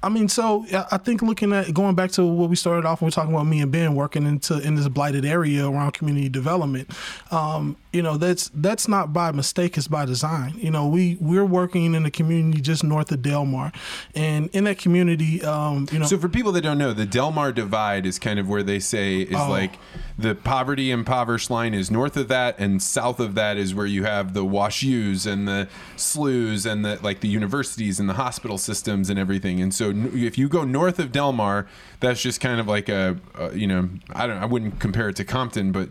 I 0.01 0.07
mean, 0.07 0.29
so 0.29 0.65
I 0.91 0.97
think 0.97 1.21
looking 1.21 1.51
at 1.51 1.73
going 1.73 1.93
back 1.93 2.11
to 2.11 2.25
what 2.25 2.49
we 2.49 2.55
started 2.55 2.85
off 2.85 3.01
when 3.01 3.07
we 3.07 3.09
are 3.09 3.11
talking 3.11 3.33
about 3.33 3.47
me 3.47 3.59
and 3.59 3.69
Ben 3.69 3.95
working 3.95 4.25
into 4.25 4.57
in 4.59 4.75
this 4.75 4.87
blighted 4.87 5.25
area 5.25 5.67
around 5.67 5.91
community 5.91 6.29
development. 6.29 6.89
Um, 7.31 7.75
you 7.91 8.01
know, 8.01 8.15
that's 8.15 8.49
that's 8.53 8.87
not 8.87 9.11
by 9.11 9.31
mistake; 9.33 9.77
it's 9.77 9.89
by 9.89 10.05
design. 10.05 10.53
You 10.57 10.71
know, 10.71 10.87
we 10.87 11.17
we're 11.19 11.45
working 11.45 11.95
in 11.95 12.05
a 12.05 12.11
community 12.11 12.61
just 12.61 12.83
north 12.83 13.11
of 13.11 13.21
Delmar, 13.21 13.73
and 14.15 14.49
in 14.53 14.63
that 14.65 14.77
community, 14.77 15.43
um, 15.43 15.87
you 15.91 15.99
know. 15.99 16.05
So 16.05 16.17
for 16.17 16.29
people 16.29 16.53
that 16.53 16.61
don't 16.61 16.77
know, 16.77 16.93
the 16.93 17.05
Delmar 17.05 17.51
Divide 17.51 18.05
is 18.05 18.19
kind 18.19 18.39
of 18.39 18.47
where 18.47 18.63
they 18.63 18.79
say 18.79 19.19
is 19.21 19.35
oh. 19.35 19.49
like 19.49 19.73
the 20.19 20.35
poverty 20.35 20.91
impoverished 20.91 21.49
line 21.49 21.73
is 21.73 21.89
north 21.89 22.17
of 22.17 22.27
that, 22.27 22.59
and 22.59 22.81
south 22.81 23.21
of 23.21 23.35
that 23.35 23.55
is 23.55 23.73
where 23.73 23.85
you 23.85 24.03
have 24.03 24.33
the 24.33 24.43
WashU's 24.43 25.25
and 25.25 25.47
the 25.47 25.69
SLUs 25.95 26.69
and 26.69 26.83
the 26.83 26.99
like 27.01 27.21
the 27.21 27.29
universities 27.29 27.99
and 28.01 28.09
the 28.09 28.15
hospital 28.15 28.57
systems 28.57 29.09
and 29.09 29.17
everything. 29.17 29.61
And 29.61 29.73
so 29.73 29.93
if 30.13 30.37
you 30.37 30.49
go 30.49 30.65
north 30.65 30.99
of 30.99 31.13
Delmar, 31.13 31.67
that's 32.01 32.21
just 32.21 32.41
kind 32.41 32.59
of 32.59 32.67
like 32.67 32.89
a, 32.89 33.17
a 33.35 33.55
you 33.55 33.65
know 33.65 33.89
I 34.13 34.27
don't 34.27 34.37
I 34.37 34.45
wouldn't 34.45 34.79
compare 34.81 35.07
it 35.07 35.15
to 35.17 35.25
Compton, 35.25 35.71
but 35.71 35.87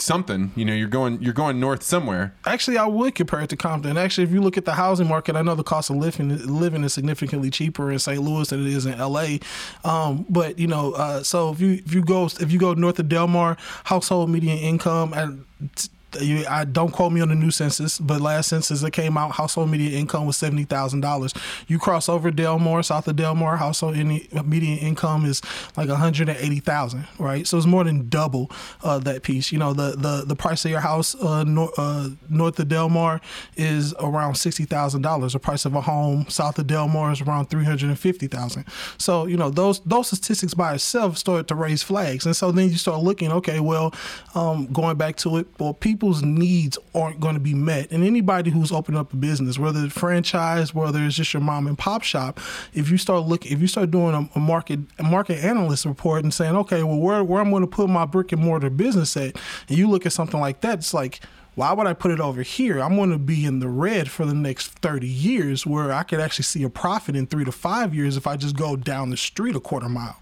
something. 0.00 0.52
You 0.56 0.64
know, 0.64 0.74
you're 0.74 0.88
going 0.88 1.20
you're 1.22 1.32
going 1.32 1.60
north 1.60 1.82
somewhere. 1.82 2.34
Actually, 2.46 2.78
I 2.78 2.86
would 2.86 3.14
compare 3.14 3.40
it 3.40 3.50
to 3.50 3.56
Compton. 3.56 3.96
Actually, 3.96 4.24
if 4.24 4.32
you 4.32 4.40
look 4.40 4.56
at 4.56 4.64
the 4.64 4.74
housing 4.74 5.08
market, 5.08 5.36
I 5.36 5.42
know 5.42 5.54
the 5.54 5.62
cost 5.62 5.90
of 5.90 5.96
living 5.96 6.36
living 6.46 6.84
is 6.84 6.92
significantly 6.92 7.50
cheaper 7.50 7.90
in 7.90 7.98
St. 7.98 8.20
Louis 8.20 8.48
than 8.48 8.66
it 8.66 8.72
is 8.72 8.86
in 8.86 8.94
L.A. 8.94 9.40
Um, 9.84 10.26
but 10.28 10.58
you 10.58 10.66
know, 10.66 10.92
uh, 10.92 11.22
so 11.22 11.50
if 11.50 11.60
you 11.60 11.82
if 11.84 11.94
you 11.94 12.02
go 12.02 12.26
if 12.26 12.50
you 12.52 12.58
go 12.58 12.74
north 12.74 12.98
of 12.98 13.08
Delmar, 13.08 13.56
household 13.84 14.30
median 14.30 14.58
income 14.58 15.14
at 15.14 15.88
you, 16.20 16.44
I 16.48 16.64
don't 16.64 16.90
quote 16.90 17.12
me 17.12 17.20
on 17.20 17.28
the 17.28 17.34
new 17.34 17.50
census, 17.50 17.98
but 17.98 18.20
last 18.20 18.48
census 18.48 18.80
that 18.80 18.92
came 18.92 19.16
out, 19.16 19.32
household 19.32 19.70
median 19.70 19.92
income 19.92 20.26
was 20.26 20.36
seventy 20.36 20.64
thousand 20.64 21.00
dollars. 21.00 21.32
You 21.68 21.78
cross 21.78 22.08
over 22.08 22.30
Delmar, 22.30 22.82
south 22.82 23.06
of 23.08 23.16
Delmar, 23.16 23.56
household 23.56 23.96
median 23.96 24.78
income 24.78 25.24
is 25.24 25.42
like 25.76 25.88
one 25.88 25.98
hundred 25.98 26.28
and 26.28 26.38
eighty 26.38 26.60
thousand, 26.60 27.06
right? 27.18 27.46
So 27.46 27.56
it's 27.56 27.66
more 27.66 27.84
than 27.84 28.08
double 28.08 28.50
uh, 28.82 28.98
that 29.00 29.22
piece. 29.22 29.52
You 29.52 29.58
know, 29.58 29.72
the 29.72 29.96
the 29.96 30.24
the 30.26 30.36
price 30.36 30.64
of 30.64 30.70
your 30.70 30.80
house 30.80 31.14
uh, 31.14 31.44
nor, 31.44 31.70
uh, 31.76 32.08
north 32.28 32.58
of 32.58 32.68
Delmar 32.68 33.20
is 33.56 33.94
around 34.00 34.36
sixty 34.36 34.64
thousand 34.64 35.02
dollars. 35.02 35.34
The 35.34 35.38
price 35.38 35.64
of 35.64 35.74
a 35.74 35.80
home 35.80 36.26
south 36.28 36.58
of 36.58 36.66
Delmar 36.66 37.12
is 37.12 37.20
around 37.20 37.46
three 37.50 37.64
hundred 37.64 37.88
and 37.90 37.98
fifty 37.98 38.26
thousand. 38.26 38.64
So 38.96 39.26
you 39.26 39.36
know 39.36 39.50
those 39.50 39.80
those 39.80 40.06
statistics 40.06 40.54
by 40.54 40.74
itself 40.74 41.18
start 41.18 41.48
to 41.48 41.54
raise 41.54 41.82
flags, 41.82 42.24
and 42.26 42.34
so 42.34 42.50
then 42.50 42.70
you 42.70 42.76
start 42.76 43.02
looking, 43.02 43.30
okay, 43.32 43.60
well, 43.60 43.92
um, 44.34 44.66
going 44.72 44.96
back 44.96 45.16
to 45.16 45.36
it, 45.36 45.46
well, 45.58 45.74
people 45.74 45.99
people's 46.00 46.22
needs 46.22 46.78
aren't 46.94 47.20
going 47.20 47.34
to 47.34 47.40
be 47.40 47.52
met. 47.52 47.90
And 47.90 48.02
anybody 48.02 48.50
who's 48.50 48.72
opened 48.72 48.96
up 48.96 49.12
a 49.12 49.16
business, 49.16 49.58
whether 49.58 49.84
it's 49.84 49.92
franchise, 49.92 50.74
whether 50.74 51.04
it's 51.04 51.14
just 51.14 51.34
your 51.34 51.42
mom 51.42 51.66
and 51.66 51.76
pop 51.76 52.02
shop, 52.02 52.40
if 52.72 52.90
you 52.90 52.96
start 52.96 53.26
looking, 53.26 53.52
if 53.52 53.60
you 53.60 53.66
start 53.66 53.90
doing 53.90 54.14
a, 54.14 54.38
a 54.38 54.40
market 54.40 54.80
a 54.98 55.02
market 55.02 55.44
analyst 55.44 55.84
report 55.84 56.22
and 56.22 56.32
saying, 56.32 56.56
okay, 56.56 56.82
well, 56.82 56.96
where 56.96 57.22
where 57.22 57.42
I'm 57.42 57.50
going 57.50 57.64
to 57.64 57.66
put 57.66 57.90
my 57.90 58.06
brick 58.06 58.32
and 58.32 58.40
mortar 58.40 58.70
business 58.70 59.14
at, 59.18 59.36
and 59.68 59.76
you 59.76 59.90
look 59.90 60.06
at 60.06 60.14
something 60.14 60.40
like 60.40 60.62
that, 60.62 60.78
it's 60.78 60.94
like 60.94 61.20
why 61.60 61.74
would 61.74 61.86
I 61.86 61.92
put 61.92 62.10
it 62.10 62.20
over 62.20 62.40
here? 62.40 62.80
I'm 62.80 62.96
going 62.96 63.10
to 63.10 63.18
be 63.18 63.44
in 63.44 63.58
the 63.58 63.68
red 63.68 64.10
for 64.10 64.24
the 64.24 64.32
next 64.32 64.68
30 64.78 65.06
years 65.06 65.66
where 65.66 65.92
I 65.92 66.04
could 66.04 66.18
actually 66.18 66.44
see 66.44 66.62
a 66.62 66.70
profit 66.70 67.14
in 67.14 67.26
three 67.26 67.44
to 67.44 67.52
five 67.52 67.94
years 67.94 68.16
if 68.16 68.26
I 68.26 68.38
just 68.38 68.56
go 68.56 68.76
down 68.76 69.10
the 69.10 69.18
street 69.18 69.54
a 69.54 69.60
quarter 69.60 69.90
mile. 69.90 70.16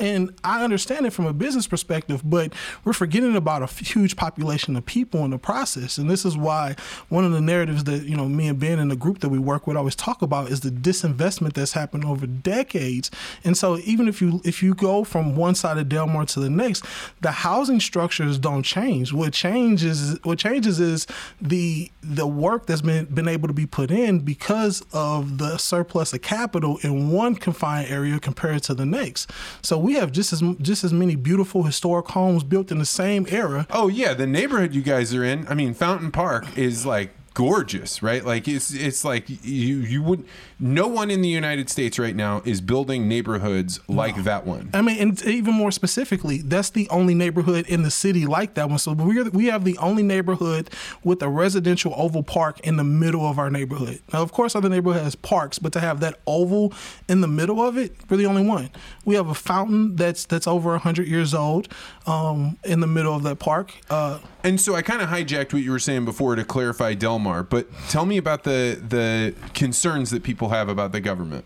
And 0.00 0.34
I 0.42 0.64
understand 0.64 1.06
it 1.06 1.12
from 1.12 1.26
a 1.26 1.32
business 1.32 1.68
perspective, 1.68 2.22
but 2.24 2.52
we're 2.82 2.92
forgetting 2.92 3.36
about 3.36 3.62
a 3.62 3.66
huge 3.72 4.16
population 4.16 4.74
of 4.74 4.84
people 4.84 5.24
in 5.24 5.30
the 5.30 5.38
process. 5.38 5.96
And 5.96 6.10
this 6.10 6.24
is 6.24 6.36
why 6.36 6.74
one 7.08 7.24
of 7.24 7.30
the 7.30 7.40
narratives 7.40 7.84
that, 7.84 8.02
you 8.02 8.16
know, 8.16 8.28
me 8.28 8.48
and 8.48 8.58
Ben 8.58 8.80
and 8.80 8.90
the 8.90 8.96
group 8.96 9.20
that 9.20 9.28
we 9.28 9.38
work 9.38 9.68
with 9.68 9.76
always 9.76 9.94
talk 9.94 10.22
about 10.22 10.50
is 10.50 10.62
the 10.62 10.70
disinvestment 10.70 11.52
that's 11.52 11.74
happened 11.74 12.04
over 12.04 12.26
decades. 12.26 13.12
And 13.44 13.56
so 13.56 13.78
even 13.84 14.08
if 14.08 14.20
you 14.20 14.40
if 14.44 14.60
you 14.60 14.74
go 14.74 15.04
from 15.04 15.36
one 15.36 15.54
side 15.54 15.78
of 15.78 15.88
Delmar 15.88 16.26
to 16.26 16.40
the 16.40 16.50
next, 16.50 16.84
the 17.20 17.30
housing 17.30 17.78
structures 17.78 18.40
don't 18.40 18.64
change. 18.64 19.12
What 19.12 19.34
changes 19.34 20.18
what 20.24 20.40
changes 20.40 20.79
is 20.80 21.06
the 21.40 21.90
the 22.02 22.26
work 22.26 22.66
that's 22.66 22.82
been 22.82 23.04
been 23.06 23.28
able 23.28 23.48
to 23.48 23.54
be 23.54 23.66
put 23.66 23.90
in 23.90 24.20
because 24.20 24.82
of 24.92 25.38
the 25.38 25.56
surplus 25.58 26.12
of 26.12 26.22
capital 26.22 26.78
in 26.82 27.10
one 27.10 27.34
confined 27.34 27.90
area 27.90 28.18
compared 28.18 28.62
to 28.64 28.74
the 28.74 28.86
next. 28.86 29.30
So 29.62 29.78
we 29.78 29.94
have 29.94 30.12
just 30.12 30.32
as 30.32 30.42
just 30.60 30.84
as 30.84 30.92
many 30.92 31.16
beautiful 31.16 31.64
historic 31.64 32.08
homes 32.08 32.42
built 32.42 32.72
in 32.72 32.78
the 32.78 32.86
same 32.86 33.26
era. 33.30 33.66
Oh 33.70 33.88
yeah, 33.88 34.14
the 34.14 34.26
neighborhood 34.26 34.74
you 34.74 34.82
guys 34.82 35.14
are 35.14 35.24
in. 35.24 35.46
I 35.48 35.54
mean, 35.54 35.74
Fountain 35.74 36.10
Park 36.10 36.58
is 36.58 36.86
like 36.86 37.10
gorgeous, 37.40 38.02
right? 38.02 38.22
Like 38.22 38.46
it's 38.46 38.70
it's 38.70 39.02
like 39.02 39.24
you 39.28 39.76
you 39.78 40.02
would 40.02 40.24
no 40.58 40.86
one 40.86 41.10
in 41.10 41.22
the 41.22 41.28
United 41.28 41.70
States 41.70 41.98
right 41.98 42.14
now 42.14 42.42
is 42.44 42.60
building 42.60 43.08
neighborhoods 43.08 43.80
like 43.88 44.18
no. 44.18 44.22
that 44.24 44.46
one. 44.46 44.68
I 44.74 44.82
mean, 44.82 44.98
and 44.98 45.22
even 45.24 45.54
more 45.54 45.70
specifically, 45.70 46.42
that's 46.42 46.68
the 46.68 46.86
only 46.90 47.14
neighborhood 47.14 47.66
in 47.66 47.82
the 47.82 47.90
city 47.90 48.26
like 48.26 48.54
that 48.54 48.68
one. 48.68 48.78
So 48.78 48.92
we're—we 48.92 49.46
have 49.46 49.64
the 49.64 49.78
only 49.78 50.02
neighborhood 50.02 50.68
with 51.02 51.22
a 51.22 51.30
residential 51.30 51.94
oval 51.96 52.22
park 52.22 52.60
in 52.60 52.76
the 52.76 52.84
middle 52.84 53.26
of 53.26 53.38
our 53.38 53.48
neighborhood. 53.50 54.00
Now, 54.12 54.20
of 54.20 54.32
course, 54.32 54.54
other 54.54 54.68
neighborhood 54.68 55.02
has 55.02 55.14
parks, 55.14 55.58
but 55.58 55.72
to 55.72 55.80
have 55.80 56.00
that 56.00 56.20
oval 56.26 56.74
in 57.08 57.22
the 57.22 57.28
middle 57.28 57.62
of 57.66 57.78
it, 57.78 57.96
we're 58.10 58.18
the 58.18 58.26
only 58.26 58.44
one. 58.44 58.68
We 59.06 59.14
have 59.14 59.28
a 59.28 59.34
fountain 59.34 59.96
that's 59.96 60.26
that's 60.26 60.46
over 60.46 60.76
hundred 60.76 61.08
years 61.08 61.32
old 61.32 61.68
um, 62.06 62.58
in 62.64 62.80
the 62.80 62.86
middle 62.86 63.14
of 63.14 63.22
that 63.22 63.38
park. 63.38 63.72
Uh, 63.88 64.18
and 64.44 64.60
so 64.60 64.74
I 64.74 64.82
kind 64.82 65.02
of 65.02 65.08
hijacked 65.08 65.52
what 65.52 65.62
you 65.62 65.70
were 65.70 65.78
saying 65.78 66.04
before 66.04 66.36
to 66.36 66.44
clarify 66.44 66.94
Delmar, 66.94 67.42
but 67.42 67.68
tell 67.88 68.06
me 68.06 68.16
about 68.16 68.44
the 68.44 68.80
the 68.86 69.34
concerns 69.54 70.10
that 70.10 70.22
people 70.22 70.50
have 70.50 70.68
about 70.68 70.92
the 70.92 71.00
government. 71.00 71.44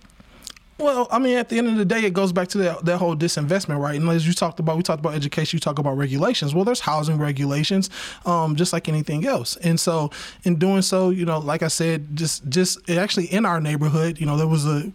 Well, 0.76 1.07
I 1.11 1.20
mean, 1.20 1.36
at 1.36 1.51
the 1.51 1.59
end 1.59 1.68
of 1.68 1.76
the 1.76 1.84
day, 1.84 2.01
it 2.01 2.14
goes 2.14 2.32
back 2.32 2.49
to 2.49 2.59
that, 2.59 2.84
that 2.84 2.99
whole 2.99 3.14
disinvestment, 3.14 3.78
right? 3.78 3.95
And 3.99 4.09
as 4.09 4.26
you 4.26 4.32
talked 4.32 4.59
about, 4.59 4.76
we 4.76 4.82
talked 4.82 4.99
about 4.99 5.14
education, 5.14 5.57
you 5.57 5.61
talk 5.61 5.78
about 5.78 5.97
regulations. 5.97 6.53
Well, 6.53 6.64
there's 6.64 6.80
housing 6.80 7.16
regulations, 7.16 7.90
um, 8.26 8.57
just 8.57 8.72
like 8.72 8.88
anything 8.88 9.24
else. 9.24 9.57
And 9.59 9.78
so, 9.78 10.11
in 10.42 10.57
doing 10.57 10.82
so, 10.82 11.11
you 11.11 11.26
know, 11.26 11.38
like 11.38 11.62
I 11.62 11.68
said, 11.68 12.16
just 12.16 12.49
just 12.49 12.90
actually 12.90 13.26
in 13.26 13.47
our 13.47 13.61
neighborhood, 13.61 14.18
you 14.18 14.26
know, 14.26 14.36
there 14.36 14.49
was 14.49 14.66
a 14.66 14.92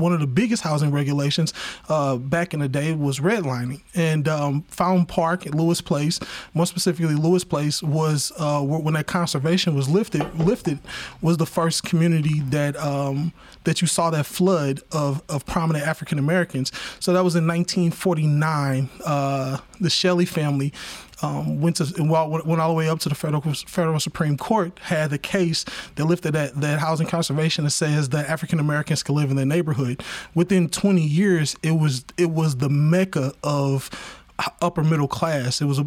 one 0.00 0.12
of 0.12 0.20
the 0.20 0.26
biggest 0.26 0.62
housing 0.62 0.90
regulations 0.90 1.52
uh, 1.88 2.16
back 2.16 2.54
in 2.54 2.60
the 2.60 2.68
day 2.68 2.92
was 2.92 3.20
redlining. 3.20 3.82
And 3.94 4.26
um, 4.28 4.62
Fountain 4.62 5.06
Park 5.06 5.46
at 5.46 5.54
Lewis 5.54 5.80
Place, 5.80 6.18
more 6.54 6.66
specifically 6.66 7.14
Lewis 7.14 7.44
Place, 7.44 7.82
was 7.82 8.32
uh, 8.38 8.60
when 8.62 8.94
that 8.94 9.06
conservation 9.06 9.74
was 9.74 9.88
lifted. 9.88 10.22
Lifted 10.38 10.78
was 11.20 11.36
the 11.36 11.46
first 11.46 11.84
community 11.84 12.40
that 12.40 12.76
um, 12.76 13.32
that 13.64 13.80
you 13.80 13.86
saw 13.86 14.10
that 14.10 14.26
flood 14.26 14.80
of 14.92 15.22
of 15.28 15.46
prominent 15.46 15.86
African 15.86 16.18
Americans. 16.18 16.72
So 16.98 17.12
that 17.12 17.24
was 17.24 17.36
in 17.36 17.46
1949. 17.46 18.88
Uh, 19.04 19.58
the 19.80 19.90
Shelley 19.90 20.26
family 20.26 20.72
um, 21.22 21.60
went 21.60 21.76
to 21.76 22.02
went 22.02 22.60
all 22.60 22.68
the 22.68 22.74
way 22.74 22.88
up 22.88 22.98
to 23.00 23.08
the 23.08 23.14
federal 23.14 23.42
federal 23.42 24.00
Supreme 24.00 24.36
Court 24.36 24.78
had 24.82 25.10
the 25.10 25.18
case 25.18 25.64
that 25.96 26.04
lifted 26.04 26.32
that, 26.32 26.60
that 26.60 26.78
housing 26.78 27.06
conservation 27.06 27.64
that 27.64 27.70
says 27.70 28.08
that 28.10 28.28
African 28.28 28.58
Americans 28.58 29.02
can 29.02 29.14
live 29.14 29.30
in 29.30 29.36
their 29.36 29.46
neighborhood. 29.46 30.02
Within 30.34 30.68
20 30.68 31.02
years, 31.02 31.56
it 31.62 31.72
was 31.72 32.04
it 32.16 32.30
was 32.30 32.56
the 32.56 32.68
mecca 32.68 33.32
of 33.42 33.90
upper 34.60 34.82
middle 34.82 35.08
class. 35.08 35.60
It 35.60 35.66
was 35.66 35.78
a, 35.78 35.86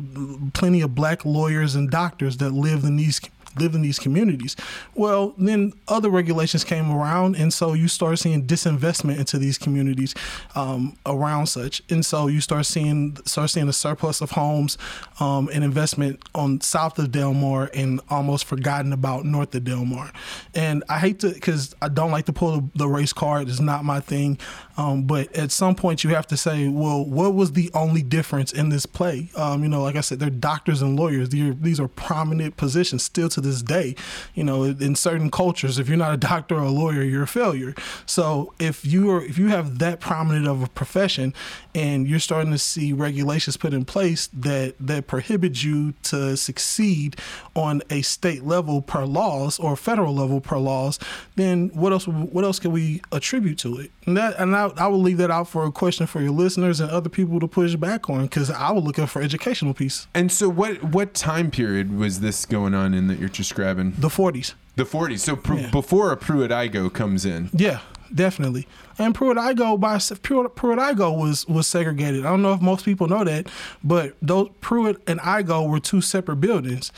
plenty 0.53 0.81
of 0.81 0.95
black 0.95 1.25
lawyers 1.25 1.75
and 1.75 1.89
doctors 1.89 2.37
that 2.37 2.51
lived 2.51 2.85
in 2.85 2.97
these 2.97 3.19
live 3.57 3.75
in 3.75 3.81
these 3.81 3.99
communities. 3.99 4.55
Well, 4.95 5.33
then 5.37 5.73
other 5.87 6.09
regulations 6.09 6.63
came 6.63 6.91
around, 6.91 7.35
and 7.35 7.53
so 7.53 7.73
you 7.73 7.87
start 7.87 8.19
seeing 8.19 8.45
disinvestment 8.45 9.17
into 9.17 9.37
these 9.37 9.57
communities 9.57 10.15
um, 10.55 10.97
around 11.05 11.47
such, 11.47 11.81
and 11.89 12.05
so 12.05 12.27
you 12.27 12.41
start 12.41 12.65
seeing 12.65 13.17
start 13.25 13.49
seeing 13.49 13.67
a 13.67 13.73
surplus 13.73 14.21
of 14.21 14.31
homes 14.31 14.77
um, 15.19 15.49
and 15.53 15.63
investment 15.63 16.21
on 16.35 16.61
south 16.61 16.97
of 16.99 17.11
Delmar 17.11 17.69
and 17.73 17.99
almost 18.09 18.45
forgotten 18.45 18.93
about 18.93 19.25
north 19.25 19.53
of 19.55 19.63
Delmar. 19.63 20.11
And 20.53 20.83
I 20.89 20.99
hate 20.99 21.19
to 21.19 21.29
because 21.29 21.75
I 21.81 21.89
don't 21.89 22.11
like 22.11 22.25
to 22.25 22.33
pull 22.33 22.69
the, 22.75 22.87
race 22.87 23.13
card. 23.13 23.49
It's 23.49 23.59
not 23.59 23.83
my 23.83 23.99
thing. 23.99 24.37
Um, 24.77 25.03
but 25.03 25.35
at 25.35 25.51
some 25.51 25.75
point, 25.75 26.03
you 26.03 26.11
have 26.11 26.27
to 26.27 26.37
say, 26.37 26.67
well, 26.67 27.03
what 27.03 27.33
was 27.33 27.53
the 27.53 27.71
only 27.73 28.01
difference 28.01 28.51
in 28.51 28.69
this 28.69 28.85
play? 28.85 29.29
Um, 29.35 29.63
you 29.63 29.69
know, 29.69 29.81
like 29.81 29.95
I 29.95 30.01
said, 30.01 30.19
they're 30.19 30.29
doctors 30.29 30.81
and 30.81 30.95
lawyers. 30.95 31.29
These 31.29 31.49
are, 31.49 31.53
these 31.53 31.79
are 31.79 31.87
prominent 31.87 32.57
positions 32.57 33.03
still 33.03 33.29
to 33.29 33.41
this 33.43 33.61
day. 33.61 33.95
You 34.33 34.43
know, 34.43 34.63
in 34.63 34.95
certain 34.95 35.29
cultures, 35.29 35.79
if 35.79 35.87
you're 35.87 35.97
not 35.97 36.13
a 36.13 36.17
doctor 36.17 36.55
or 36.55 36.63
a 36.63 36.69
lawyer, 36.69 37.03
you're 37.03 37.23
a 37.23 37.27
failure. 37.27 37.73
So 38.05 38.53
if 38.59 38.85
you 38.85 39.11
are 39.11 39.23
if 39.23 39.37
you 39.37 39.47
have 39.47 39.79
that 39.79 39.99
prominent 39.99 40.47
of 40.47 40.63
a 40.63 40.67
profession 40.67 41.33
and 41.75 42.07
you're 42.07 42.19
starting 42.19 42.51
to 42.51 42.57
see 42.57 42.93
regulations 42.93 43.57
put 43.57 43.73
in 43.73 43.85
place 43.85 44.27
that 44.33 44.75
that 44.79 45.07
prohibit 45.07 45.63
you 45.63 45.93
to 46.03 46.35
succeed 46.37 47.15
on 47.55 47.81
a 47.89 48.01
state 48.01 48.43
level 48.43 48.81
per 48.81 49.05
laws 49.05 49.59
or 49.59 49.75
federal 49.75 50.13
level 50.15 50.41
per 50.41 50.57
laws, 50.57 50.99
then 51.35 51.69
what 51.73 51.91
else 51.91 52.07
what 52.07 52.43
else 52.43 52.59
can 52.59 52.71
we 52.71 53.01
attribute 53.11 53.57
to 53.59 53.77
it? 53.77 53.91
And 54.05 54.17
that 54.17 54.39
and 54.39 54.55
I, 54.55 54.71
I 54.77 54.87
will 54.87 55.01
leave 55.01 55.17
that 55.17 55.31
out 55.31 55.47
for 55.47 55.65
a 55.65 55.71
question 55.71 56.07
for 56.07 56.21
your 56.21 56.31
listeners 56.31 56.79
and 56.79 56.89
other 56.89 57.09
people 57.09 57.39
to 57.39 57.47
push 57.47 57.75
back 57.75 58.09
on 58.09 58.23
because 58.23 58.49
I 58.49 58.71
was 58.71 58.83
looking 58.83 59.07
for 59.07 59.21
educational 59.21 59.73
piece. 59.73 60.07
And 60.13 60.31
so, 60.31 60.49
what 60.49 60.83
what 60.83 61.13
time 61.13 61.51
period 61.51 61.97
was 61.97 62.19
this 62.19 62.45
going 62.45 62.73
on 62.73 62.93
in 62.93 63.07
that 63.07 63.19
you're 63.19 63.29
describing? 63.37 63.93
The 63.97 64.09
40s. 64.09 64.53
The 64.75 64.83
40s. 64.85 65.19
So 65.19 65.35
pr- 65.35 65.53
Yeah. 65.55 65.69
before 65.71 66.11
a 66.11 66.17
Pruitt-Igoe 66.17 66.91
comes 66.93 67.25
in. 67.25 67.49
Yeah, 67.53 67.79
definitely. 68.13 68.67
And 68.97 69.13
Pruitt-Igoe 69.13 69.79
by 69.79 69.99
Pruitt, 70.21 70.55
Pruitt-Igoe 70.55 71.17
was 71.19 71.47
was 71.47 71.67
segregated. 71.67 72.25
I 72.25 72.29
don't 72.29 72.41
know 72.41 72.53
if 72.53 72.61
most 72.61 72.85
people 72.85 73.07
know 73.07 73.23
that, 73.23 73.47
but 73.83 74.15
those 74.21 74.49
Pruitt 74.61 75.01
and 75.07 75.19
Igoe 75.19 75.69
were 75.69 75.79
two 75.79 76.01
separate 76.01 76.37
buildings. 76.37 76.91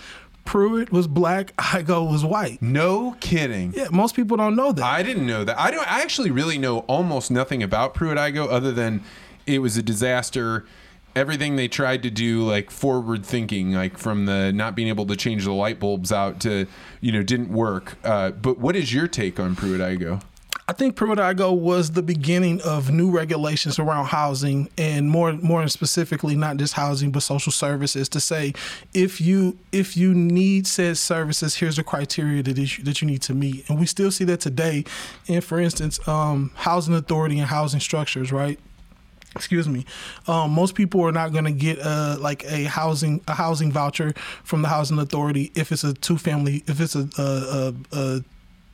Pruitt 0.46 0.92
was 0.92 1.08
black, 1.08 1.56
Igoe 1.58 2.12
was 2.12 2.24
white. 2.24 2.62
No 2.62 3.16
kidding. 3.20 3.74
Yeah, 3.76 3.88
most 3.92 4.16
people 4.16 4.38
don't 4.38 4.56
know 4.56 4.72
that. 4.72 4.84
I 4.86 5.02
didn't 5.04 5.26
know 5.26 5.44
that. 5.44 5.60
I 5.60 5.72
don't. 5.72 5.90
I 5.92 6.02
actually 6.02 6.32
really 6.32 6.58
know 6.58 6.80
almost 6.80 7.32
nothing 7.32 7.64
about 7.64 7.94
Pruitt-Igoe 7.94 8.48
other 8.50 8.72
than 8.72 9.02
it 9.48 9.60
was 9.60 9.76
a 9.78 9.82
disaster. 9.84 10.66
Everything 11.16 11.56
they 11.56 11.68
tried 11.70 12.04
to 12.04 12.10
do, 12.10 12.44
like 12.44 12.70
forward 12.70 13.26
thinking, 13.26 13.72
like 13.72 13.98
from 13.98 14.26
the 14.26 14.52
not 14.52 14.76
being 14.76 14.90
able 14.90 15.06
to 15.06 15.16
change 15.16 15.46
the 15.46 15.54
light 15.54 15.80
bulbs 15.80 16.12
out 16.12 16.42
to, 16.42 16.68
you 17.00 17.12
know, 17.12 17.24
didn't 17.24 17.50
work. 17.50 17.98
Uh, 18.04 18.32
but 18.32 18.60
what 18.60 18.76
is 18.76 18.94
your 18.94 19.08
take 19.08 19.40
on 19.40 19.56
Pruitt-Igoe? 19.56 20.22
I 20.68 20.74
think 20.74 20.96
Pruitt-Igoe 20.96 21.56
was 21.58 21.92
the 21.92 22.02
beginning 22.02 22.60
of 22.64 22.90
new 22.90 23.12
regulations 23.12 23.78
around 23.78 24.08
housing, 24.08 24.68
and 24.80 25.08
more 25.10 25.34
more 25.34 25.68
specifically, 25.68 26.36
not 26.36 26.58
just 26.58 26.74
housing 26.74 27.12
but 27.12 27.22
social 27.22 27.52
services. 27.52 28.10
To 28.10 28.20
say 28.20 28.54
if 28.92 29.22
you 29.22 29.60
if 29.72 29.96
you 29.96 30.14
need 30.16 30.66
said 30.66 30.98
services, 30.98 31.56
here's 31.58 31.76
the 31.76 31.84
criteria 31.84 32.42
that 32.42 32.58
is, 32.58 32.78
that 32.84 33.00
you 33.00 33.08
need 33.08 33.22
to 33.22 33.36
meet, 33.36 33.70
and 33.70 33.80
we 33.80 33.86
still 33.86 34.10
see 34.10 34.24
that 34.24 34.42
today. 34.42 34.86
And 35.28 35.44
for 35.44 35.60
instance, 35.60 36.06
um, 36.08 36.52
housing 36.56 36.96
authority 36.96 37.38
and 37.38 37.48
housing 37.48 37.80
structures, 37.80 38.32
right? 38.32 38.60
Excuse 39.36 39.68
me 39.68 39.86
um, 40.28 40.52
most 40.52 40.76
people 40.76 41.02
are 41.02 41.12
not 41.12 41.32
going 41.32 41.46
to 41.46 41.52
get 41.52 41.80
uh, 41.80 42.18
like 42.20 42.44
a 42.46 42.64
housing 42.64 43.22
a 43.28 43.34
housing 43.34 43.72
voucher 43.72 44.14
from 44.44 44.62
the 44.62 44.68
housing 44.68 44.98
authority 45.00 45.52
if 45.56 45.72
it's 45.72 45.84
a 45.84 45.94
two 45.94 46.18
family 46.18 46.64
if 46.68 46.80
it's 46.80 46.96
a, 46.96 47.08
a, 47.18 47.74
a, 47.98 48.00
a 48.00 48.24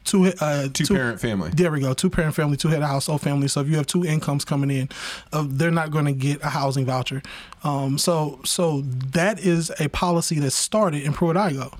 two 0.03 0.25
uh, 0.39 0.67
Two 0.73 0.85
parent 0.87 1.19
family. 1.19 1.51
there 1.51 1.71
we 1.71 1.79
go. 1.79 1.93
Two 1.93 2.09
parent 2.09 2.33
family, 2.33 2.57
two 2.57 2.69
head 2.69 2.81
of 2.81 2.87
household 2.89 3.21
family. 3.21 3.47
So 3.47 3.61
if 3.61 3.67
you 3.67 3.77
have 3.77 3.85
two 3.85 4.03
incomes 4.03 4.43
coming 4.43 4.71
in, 4.71 4.89
uh, 5.31 5.45
they're 5.47 5.69
not 5.69 5.91
going 5.91 6.05
to 6.05 6.11
get 6.11 6.41
a 6.43 6.49
housing 6.49 6.85
voucher. 6.85 7.21
Um, 7.63 7.99
so 7.99 8.39
so 8.43 8.81
that 8.81 9.39
is 9.39 9.71
a 9.79 9.89
policy 9.89 10.39
that 10.39 10.51
started 10.51 11.03
in 11.03 11.13
Pruitt-Igoe. 11.13 11.77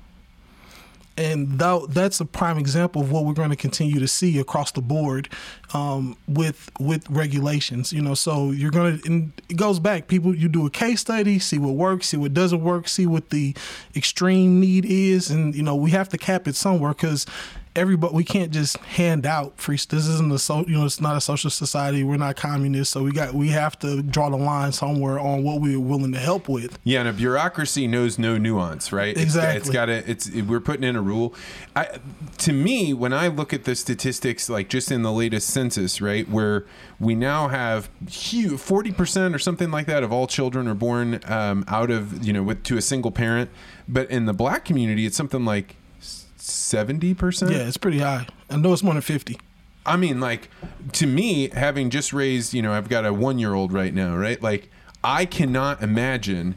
And 1.16 1.58
tho- 1.58 1.86
that's 1.86 2.20
a 2.20 2.24
prime 2.24 2.56
example 2.56 3.02
of 3.02 3.10
what 3.12 3.24
we're 3.24 3.34
going 3.34 3.50
to 3.50 3.56
continue 3.56 4.00
to 4.00 4.08
see 4.08 4.38
across 4.38 4.72
the 4.72 4.80
board 4.80 5.28
um, 5.74 6.16
with 6.26 6.70
with 6.80 7.08
regulations. 7.10 7.92
You 7.92 8.00
know, 8.00 8.14
so 8.14 8.50
you're 8.50 8.70
going 8.70 8.98
to. 8.98 9.30
It 9.50 9.56
goes 9.56 9.78
back. 9.78 10.08
People, 10.08 10.34
you 10.34 10.48
do 10.48 10.64
a 10.64 10.70
case 10.70 11.00
study, 11.00 11.38
see 11.38 11.58
what 11.58 11.74
works, 11.74 12.08
see 12.08 12.16
what 12.16 12.32
doesn't 12.32 12.62
work, 12.62 12.88
see 12.88 13.06
what 13.06 13.30
the 13.30 13.54
extreme 13.94 14.58
need 14.58 14.86
is, 14.86 15.30
and 15.30 15.54
you 15.54 15.62
know 15.62 15.76
we 15.76 15.90
have 15.90 16.08
to 16.10 16.18
cap 16.18 16.48
it 16.48 16.56
somewhere 16.56 16.92
because 16.94 17.26
everybody 17.74 18.14
we 18.14 18.22
can't 18.24 18.50
just 18.52 18.76
hand 18.78 19.24
out 19.24 19.56
free 19.58 19.76
this 19.76 20.06
isn't 20.06 20.30
a 20.30 20.38
so 20.38 20.60
you 20.66 20.76
know 20.78 20.84
it's 20.84 21.00
not 21.00 21.16
a 21.16 21.20
social 21.20 21.48
society 21.48 22.04
we're 22.04 22.18
not 22.18 22.36
communists 22.36 22.92
so 22.92 23.02
we 23.02 23.10
got 23.12 23.32
we 23.32 23.48
have 23.48 23.78
to 23.78 24.02
draw 24.02 24.28
the 24.28 24.36
line 24.36 24.70
somewhere 24.72 25.18
on 25.18 25.42
what 25.42 25.58
we're 25.60 25.80
willing 25.80 26.12
to 26.12 26.18
help 26.18 26.48
with 26.48 26.78
Yeah, 26.84 27.00
and 27.00 27.08
a 27.08 27.12
bureaucracy 27.14 27.86
knows 27.86 28.18
no 28.18 28.36
nuance, 28.36 28.92
right? 28.92 29.08
It's- 29.10 29.22
Exactly. 29.24 29.56
it's 29.60 29.70
got 29.70 29.86
to. 29.86 30.10
It's 30.10 30.30
we're 30.30 30.60
putting 30.60 30.84
in 30.84 30.96
a 30.96 31.00
rule. 31.00 31.34
I, 31.74 31.88
to 32.38 32.52
me, 32.52 32.92
when 32.92 33.12
I 33.14 33.28
look 33.28 33.54
at 33.54 33.64
the 33.64 33.74
statistics, 33.74 34.50
like 34.50 34.68
just 34.68 34.92
in 34.92 35.02
the 35.02 35.12
latest 35.12 35.48
census, 35.48 36.00
right, 36.02 36.28
where 36.28 36.66
we 37.00 37.14
now 37.14 37.48
have 37.48 37.88
huge 38.10 38.60
forty 38.60 38.92
percent 38.92 39.34
or 39.34 39.38
something 39.38 39.70
like 39.70 39.86
that 39.86 40.02
of 40.02 40.12
all 40.12 40.26
children 40.26 40.68
are 40.68 40.74
born 40.74 41.20
um, 41.26 41.64
out 41.68 41.90
of 41.90 42.22
you 42.26 42.32
know 42.34 42.42
with 42.42 42.62
to 42.64 42.76
a 42.76 42.82
single 42.82 43.10
parent, 43.10 43.48
but 43.88 44.10
in 44.10 44.26
the 44.26 44.34
black 44.34 44.64
community, 44.66 45.06
it's 45.06 45.16
something 45.16 45.44
like 45.46 45.76
seventy 46.42 47.14
percent. 47.14 47.52
yeah 47.52 47.66
it's 47.68 47.76
pretty 47.76 47.98
high 47.98 48.26
i 48.50 48.56
know 48.56 48.72
it's 48.72 48.82
more 48.82 48.94
than 48.94 49.02
50 49.02 49.38
I 49.84 49.96
mean, 49.96 50.20
like 50.20 50.48
to 50.92 51.08
me, 51.08 51.48
having 51.48 51.90
just 51.90 52.12
raised, 52.12 52.54
you 52.54 52.62
know, 52.62 52.72
I've 52.72 52.88
got 52.88 53.04
a 53.04 53.12
one 53.12 53.40
year 53.40 53.52
old 53.52 53.72
right 53.72 53.92
now, 53.92 54.16
right? 54.16 54.40
Like, 54.40 54.70
I 55.02 55.24
cannot 55.24 55.82
imagine 55.82 56.54